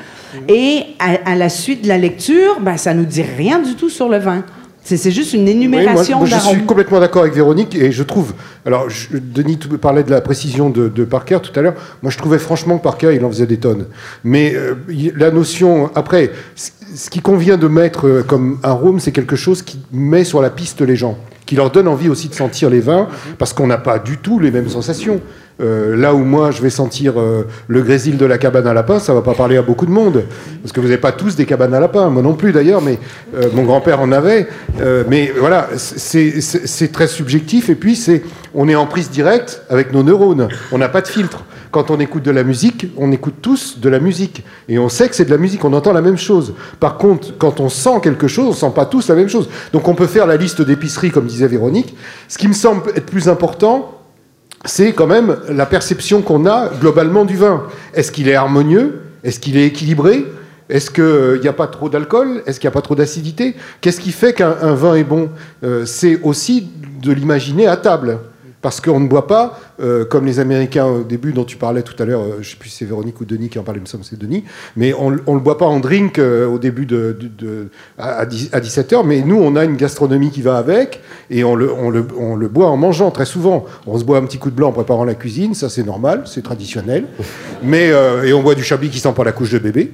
Et 0.47 0.83
à, 0.99 1.31
à 1.31 1.35
la 1.35 1.49
suite 1.49 1.81
de 1.83 1.87
la 1.89 1.97
lecture, 1.97 2.59
ben, 2.61 2.77
ça 2.77 2.93
nous 2.93 3.03
dit 3.05 3.21
rien 3.23 3.59
du 3.59 3.75
tout 3.75 3.89
sur 3.89 4.07
le 4.07 4.17
vin. 4.17 4.45
C'est 4.83 5.11
juste 5.11 5.33
une 5.33 5.41
Oui, 5.45 5.53
moi- 5.67 5.79
énumération 5.79 6.17
moi, 6.17 6.27
je 6.27 6.35
suis 6.37 6.65
complètement 6.65 6.99
d'accord 6.99 7.21
avec 7.21 7.33
Véronique 7.35 7.75
et 7.75 7.91
je 7.91 8.03
trouve. 8.03 8.33
Alors, 8.65 8.89
je- 8.89 9.09
Denis 9.17 9.57
parlait 9.79 10.03
de 10.03 10.09
la 10.09 10.21
précision 10.21 10.69
de, 10.69 10.89
de 10.89 11.03
Parker 11.05 11.37
tout 11.41 11.57
à 11.57 11.61
l'heure. 11.61 11.75
Moi, 12.01 12.11
je 12.11 12.17
trouvais 12.17 12.39
franchement 12.39 12.77
que 12.77 12.83
Parker, 12.83 13.11
il 13.15 13.23
en 13.23 13.29
faisait 13.29 13.45
des 13.45 13.57
tonnes. 13.57 13.85
Mais 14.23 14.53
euh, 14.55 14.73
la 15.15 15.31
notion. 15.31 15.91
Après, 15.95 16.31
ce 16.55 16.71
ce 16.93 17.09
qui 17.09 17.21
convient 17.21 17.55
de 17.55 17.67
mettre 17.69 18.05
euh, 18.05 18.21
comme 18.21 18.59
arôme, 18.63 18.99
c'est 18.99 19.13
quelque 19.13 19.37
chose 19.37 19.61
qui 19.61 19.79
met 19.93 20.25
sur 20.25 20.41
la 20.41 20.49
piste 20.49 20.81
les 20.81 20.97
gens, 20.97 21.17
qui 21.45 21.55
leur 21.55 21.71
donne 21.71 21.87
envie 21.87 22.09
aussi 22.09 22.27
de 22.27 22.33
sentir 22.35 22.69
les 22.69 22.81
vins, 22.81 23.07
parce 23.37 23.53
qu'on 23.53 23.67
n'a 23.67 23.77
pas 23.77 23.97
du 23.97 24.17
tout 24.17 24.39
les 24.39 24.51
mêmes 24.51 24.67
sensations. 24.67 25.21
Euh, 25.59 25.95
là 25.95 26.13
où 26.13 26.19
moi, 26.19 26.51
je 26.51 26.61
vais 26.61 26.69
sentir 26.69 27.19
euh, 27.19 27.47
le 27.67 27.81
grésil 27.81 28.17
de 28.17 28.25
la 28.25 28.37
cabane 28.37 28.67
à 28.67 28.73
lapin, 28.73 28.99
ça 28.99 29.13
va 29.13 29.21
pas 29.21 29.33
parler 29.33 29.57
à 29.57 29.61
beaucoup 29.61 29.85
de 29.85 29.91
monde, 29.91 30.23
parce 30.61 30.71
que 30.71 30.79
vous 30.79 30.87
n'avez 30.87 30.99
pas 30.99 31.11
tous 31.11 31.35
des 31.35 31.45
cabanes 31.45 31.73
à 31.73 31.79
lapin, 31.79 32.09
moi 32.09 32.21
non 32.21 32.33
plus 32.33 32.51
d'ailleurs, 32.51 32.81
mais 32.81 32.97
euh, 33.35 33.49
mon 33.53 33.63
grand-père 33.63 34.01
en 34.01 34.11
avait. 34.11 34.47
Mais 35.07 35.31
voilà, 35.37 35.69
c'est 35.75 36.91
très 36.91 37.07
subjectif, 37.07 37.69
et 37.69 37.75
puis 37.75 37.99
on 38.53 38.67
est 38.67 38.75
en 38.75 38.87
prise 38.87 39.09
directe 39.09 39.61
avec 39.69 39.93
nos 39.93 40.03
neurones, 40.03 40.47
on 40.71 40.77
n'a 40.77 40.89
pas 40.89 41.01
de 41.01 41.07
filtre. 41.07 41.43
Quand 41.71 41.89
on 41.89 42.01
écoute 42.01 42.23
de 42.23 42.31
la 42.31 42.43
musique, 42.43 42.87
on 42.97 43.13
écoute 43.13 43.35
tous 43.41 43.79
de 43.79 43.87
la 43.87 44.01
musique. 44.01 44.43
Et 44.67 44.77
on 44.77 44.89
sait 44.89 45.07
que 45.07 45.15
c'est 45.15 45.23
de 45.23 45.31
la 45.31 45.37
musique, 45.37 45.63
on 45.63 45.71
entend 45.71 45.93
la 45.93 46.01
même 46.01 46.17
chose. 46.17 46.53
Par 46.81 46.97
contre, 46.97 47.37
quand 47.37 47.61
on 47.61 47.69
sent 47.69 48.01
quelque 48.03 48.27
chose, 48.27 48.47
on 48.49 48.53
sent 48.53 48.73
pas 48.75 48.85
tous 48.85 49.07
la 49.07 49.15
même 49.15 49.29
chose. 49.29 49.47
Donc 49.71 49.87
on 49.87 49.95
peut 49.95 50.07
faire 50.07 50.27
la 50.27 50.35
liste 50.35 50.61
d'épicerie, 50.61 51.11
comme 51.11 51.27
disait 51.27 51.47
Véronique. 51.47 51.95
Ce 52.27 52.37
qui 52.37 52.49
me 52.49 52.53
semble 52.53 52.89
être 52.89 53.05
plus 53.05 53.29
important, 53.29 54.00
c'est 54.65 54.93
quand 54.93 55.07
même 55.07 55.37
la 55.49 55.65
perception 55.65 56.21
qu'on 56.21 56.45
a 56.45 56.69
globalement 56.79 57.25
du 57.25 57.35
vin. 57.35 57.63
Est-ce 57.93 58.11
qu'il 58.11 58.29
est 58.29 58.35
harmonieux? 58.35 59.01
Est-ce 59.23 59.39
qu'il 59.39 59.57
est 59.57 59.65
équilibré? 59.65 60.25
Est-ce 60.69 60.89
qu'il 60.89 61.41
n'y 61.41 61.47
a 61.47 61.53
pas 61.53 61.67
trop 61.67 61.89
d'alcool? 61.89 62.43
Est-ce 62.45 62.59
qu'il 62.59 62.67
n'y 62.67 62.71
a 62.71 62.73
pas 62.73 62.81
trop 62.81 62.95
d'acidité? 62.95 63.55
Qu'est-ce 63.81 63.99
qui 63.99 64.11
fait 64.11 64.33
qu'un 64.33 64.55
un 64.61 64.73
vin 64.73 64.95
est 64.95 65.03
bon? 65.03 65.29
Euh, 65.63 65.85
C'est 65.85 66.21
aussi 66.21 66.69
de 67.01 67.11
l'imaginer 67.11 67.67
à 67.67 67.75
table. 67.75 68.19
Parce 68.61 68.79
qu'on 68.79 68.99
ne 68.99 69.07
boit 69.07 69.25
pas, 69.25 69.59
euh, 69.81 70.05
comme 70.05 70.25
les 70.25 70.39
Américains 70.39 70.85
au 70.85 71.03
début 71.03 71.33
dont 71.33 71.45
tu 71.45 71.57
parlais 71.57 71.81
tout 71.81 71.95
à 72.01 72.05
l'heure, 72.05 72.21
euh, 72.21 72.33
je 72.35 72.37
ne 72.39 72.43
sais 72.43 72.55
plus 72.57 72.69
si 72.69 72.77
c'est 72.77 72.85
Véronique 72.85 73.19
ou 73.19 73.25
Denis 73.25 73.49
qui 73.49 73.57
en 73.57 73.63
parlait, 73.63 73.79
il 73.79 73.83
me 73.83 73.87
semble 73.87 74.03
c'est 74.03 74.19
Denis, 74.19 74.43
mais 74.75 74.93
on 74.93 75.09
ne 75.09 75.15
le 75.15 75.39
boit 75.39 75.57
pas 75.57 75.65
en 75.65 75.79
drink 75.79 76.19
euh, 76.19 76.45
au 76.45 76.59
début 76.59 76.85
de, 76.85 77.17
à, 77.97 78.19
à 78.19 78.25
10 78.27 78.49
à 78.51 78.59
17h, 78.59 79.03
mais 79.05 79.21
nous 79.21 79.37
on 79.37 79.55
a 79.55 79.65
une 79.65 79.77
gastronomie 79.77 80.29
qui 80.29 80.43
va 80.43 80.57
avec, 80.57 81.01
et 81.31 81.43
on 81.43 81.55
le, 81.55 81.71
on, 81.73 81.89
le, 81.89 82.47
boit 82.47 82.67
en 82.67 82.77
mangeant 82.77 83.09
très 83.09 83.25
souvent. 83.25 83.65
On 83.87 83.97
se 83.97 84.03
boit 84.03 84.17
un 84.17 84.25
petit 84.25 84.37
coup 84.37 84.51
de 84.51 84.55
blanc 84.55 84.69
en 84.69 84.73
préparant 84.73 85.05
la 85.05 85.15
cuisine, 85.15 85.55
ça 85.55 85.67
c'est 85.67 85.83
normal, 85.83 86.23
c'est 86.25 86.43
traditionnel, 86.43 87.05
mais, 87.63 87.87
et 88.25 88.33
on 88.33 88.43
boit 88.43 88.55
du 88.55 88.63
chablis 88.63 88.89
qui 88.89 88.99
sent 88.99 89.13
pas 89.15 89.23
la 89.23 89.31
couche 89.31 89.51
de 89.51 89.59
bébé. 89.59 89.91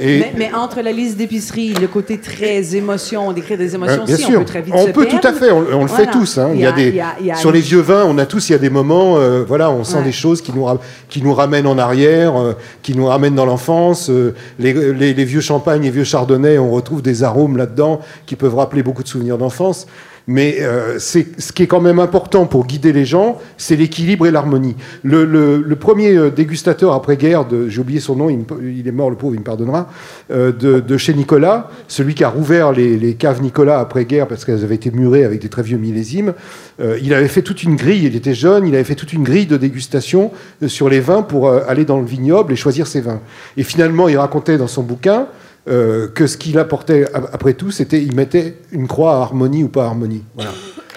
Et, 0.00 0.18
Mais, 0.20 0.32
mais 0.36 0.50
entre 0.54 0.80
la 0.82 0.92
liste 0.92 1.16
d'épicerie, 1.16 1.74
le 1.74 1.86
côté 1.88 2.18
très 2.18 2.74
émotion, 2.76 3.28
on 3.28 3.32
décrit 3.32 3.56
des 3.56 3.74
émotions 3.74 4.02
Euh, 4.02 4.04
bien 4.06 4.14
aussi, 4.14 4.24
sûr. 4.24 4.36
on 4.36 4.38
peut 4.40 4.44
très 4.46 4.62
vite 4.62 4.74
On 4.76 4.86
se 4.86 4.90
peut 4.92 5.04
perdre. 5.04 5.20
tout 5.20 5.26
à 5.28 5.32
fait, 5.32 5.50
on, 5.50 5.64
on 5.74 5.82
le 5.82 5.88
fait 5.88 6.06
tous. 6.10 6.38
hein. 6.38 6.50
Il 6.54 6.60
y 6.60 6.66
a 6.66 6.72
des, 6.72 6.88
il 6.88 6.94
y 6.96 7.00
a- 7.00 7.14
il 7.20 7.26
y 7.26 7.30
a 7.30 7.34
sur 7.36 7.52
les 7.52 7.60
vieux 7.60 7.80
vins, 7.80 8.04
on 8.06 8.18
a 8.18 8.26
tous, 8.26 8.48
il 8.48 8.52
y 8.52 8.54
a 8.54 8.58
des 8.58 8.70
moments, 8.70 9.16
euh, 9.18 9.44
voilà, 9.46 9.70
on 9.70 9.84
sent 9.84 9.98
Ouais. 9.98 10.04
des 10.04 10.12
choses 10.12 10.40
qui 10.42 10.52
nous, 10.52 10.66
qui 11.08 11.22
nous 11.22 11.34
ramènent 11.34 11.66
en 11.66 11.78
arrière, 11.78 12.36
euh, 12.40 12.52
qui 12.82 12.96
nous 12.96 13.06
ramènent 13.06 13.34
dans 13.34 13.46
l'enfance. 13.46 14.08
euh, 14.10 14.34
les, 14.58 14.72
les- 14.72 15.14
les 15.14 15.24
vieux 15.24 15.40
champagnes, 15.40 15.82
les 15.82 15.90
vieux 15.90 16.04
chardonnays, 16.04 16.58
on 16.58 16.70
retrouve 16.70 17.02
des 17.02 17.22
arômes 17.22 17.56
là-dedans 17.56 18.00
qui 18.26 18.36
peuvent 18.36 18.54
rappeler 18.56 18.82
beaucoup 18.82 19.02
de 19.02 19.08
souvenirs 19.08 19.38
d'enfance. 19.38 19.86
Mais 20.28 20.58
euh, 20.60 20.98
ce 20.98 21.18
qui 21.52 21.62
est 21.62 21.66
quand 21.66 21.80
même 21.80 21.98
important 21.98 22.46
pour 22.46 22.66
guider 22.66 22.92
les 22.92 23.04
gens, 23.04 23.38
c'est 23.56 23.76
l'équilibre 23.76 24.26
et 24.26 24.30
l'harmonie. 24.30 24.76
Le, 25.02 25.24
le- 25.24 25.62
le 25.66 25.76
premier 25.76 26.16
euh, 26.16 26.30
dégustateur 26.30 26.92
après-guerre, 26.92 27.44
j'ai 27.68 27.80
oublié 27.80 27.98
son 28.00 28.14
nom, 28.16 28.30
il, 28.30 28.44
il 28.78 28.86
est 28.86 28.92
mort 28.92 29.10
le 29.10 29.16
pauvre, 29.16 29.34
il 29.34 29.40
me 29.40 29.44
pardonnera, 29.44 29.88
euh, 30.30 30.52
de, 30.52 30.80
de 30.80 30.96
chez 30.96 31.12
Nicolas, 31.14 31.70
celui 31.88 32.14
qui 32.14 32.22
a 32.24 32.28
rouvert 32.28 32.72
les, 32.72 32.96
les 32.96 33.14
caves 33.14 33.42
Nicolas 33.42 33.80
après-guerre 33.80 34.28
parce 34.28 34.44
qu'elles 34.44 34.62
avaient 34.62 34.76
été 34.76 34.90
murées 34.90 35.24
avec 35.24 35.40
des 35.40 35.48
très 35.48 35.62
vieux 35.62 35.78
millésimes, 35.78 36.34
euh, 36.80 36.98
il 37.02 37.12
avait 37.14 37.28
fait 37.28 37.42
toute 37.42 37.62
une 37.64 37.76
grille, 37.76 38.04
il 38.06 38.14
était 38.16 38.34
jeune, 38.34 38.66
il 38.66 38.74
avait 38.74 38.84
fait 38.84 38.94
toute 38.94 39.12
une 39.12 39.24
grille 39.24 39.46
de 39.46 39.56
dégustation 39.56 40.30
euh, 40.62 40.68
sur 40.68 40.88
les 40.88 41.00
vins 41.00 41.22
pour 41.22 41.48
euh, 41.48 41.60
aller 41.66 41.84
dans 41.84 41.98
le 41.98 42.06
vignoble 42.06 42.52
et 42.52 42.56
choisir 42.56 42.86
ses 42.86 43.00
vins. 43.00 43.20
Et 43.56 43.64
finalement, 43.64 44.08
il 44.08 44.16
racontait 44.16 44.56
dans 44.58 44.68
son 44.68 44.82
bouquin 44.82 45.26
euh, 45.68 46.08
que 46.08 46.26
ce 46.26 46.36
qu'il 46.36 46.58
apportait 46.58 47.04
après 47.14 47.54
tout, 47.54 47.70
c'était 47.70 48.02
il 48.02 48.14
mettait 48.14 48.56
une 48.72 48.88
croix 48.88 49.14
à 49.14 49.20
harmonie 49.20 49.62
ou 49.62 49.68
pas 49.68 49.84
harmonie. 49.84 50.24
Voilà. 50.34 50.50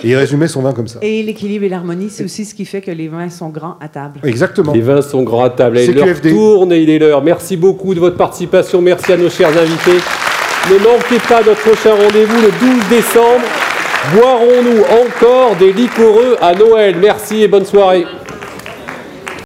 Et 0.03 0.09
il 0.09 0.15
résumait 0.15 0.47
son 0.47 0.61
vin 0.61 0.73
comme 0.73 0.87
ça. 0.87 0.99
Et 1.01 1.23
l'équilibre 1.23 1.65
et 1.65 1.69
l'harmonie, 1.69 2.09
c'est 2.09 2.23
aussi 2.23 2.45
ce 2.45 2.53
qui 2.53 2.65
fait 2.65 2.81
que 2.81 2.91
les 2.91 3.07
vins 3.07 3.29
sont 3.29 3.49
grands 3.49 3.77
à 3.79 3.87
table. 3.87 4.19
Exactement. 4.23 4.73
Les 4.73 4.81
vins 4.81 5.01
sont 5.01 5.23
grands 5.23 5.45
à 5.45 5.49
table. 5.49 5.77
Et 5.77 5.87
l'heure 5.87 6.05
CQFD. 6.07 6.31
tourne 6.31 6.73
et 6.73 6.81
il 6.81 6.89
est 6.89 6.99
l'heure. 6.99 7.23
Merci 7.23 7.55
beaucoup 7.57 7.93
de 7.93 7.99
votre 7.99 8.17
participation. 8.17 8.81
Merci 8.81 9.13
à 9.13 9.17
nos 9.17 9.29
chers 9.29 9.49
invités. 9.49 9.99
Ne 10.69 10.77
manquez 10.79 11.19
pas 11.29 11.43
notre 11.43 11.61
prochain 11.61 11.91
rendez-vous 11.95 12.41
le 12.41 12.49
12 12.79 12.89
décembre. 12.89 13.45
Boirons-nous 14.13 14.81
encore 14.81 15.55
des 15.57 15.73
liquoreux 15.73 16.35
à 16.41 16.53
Noël 16.53 16.95
Merci 16.99 17.43
et 17.43 17.47
bonne 17.47 17.65
soirée. 17.65 18.05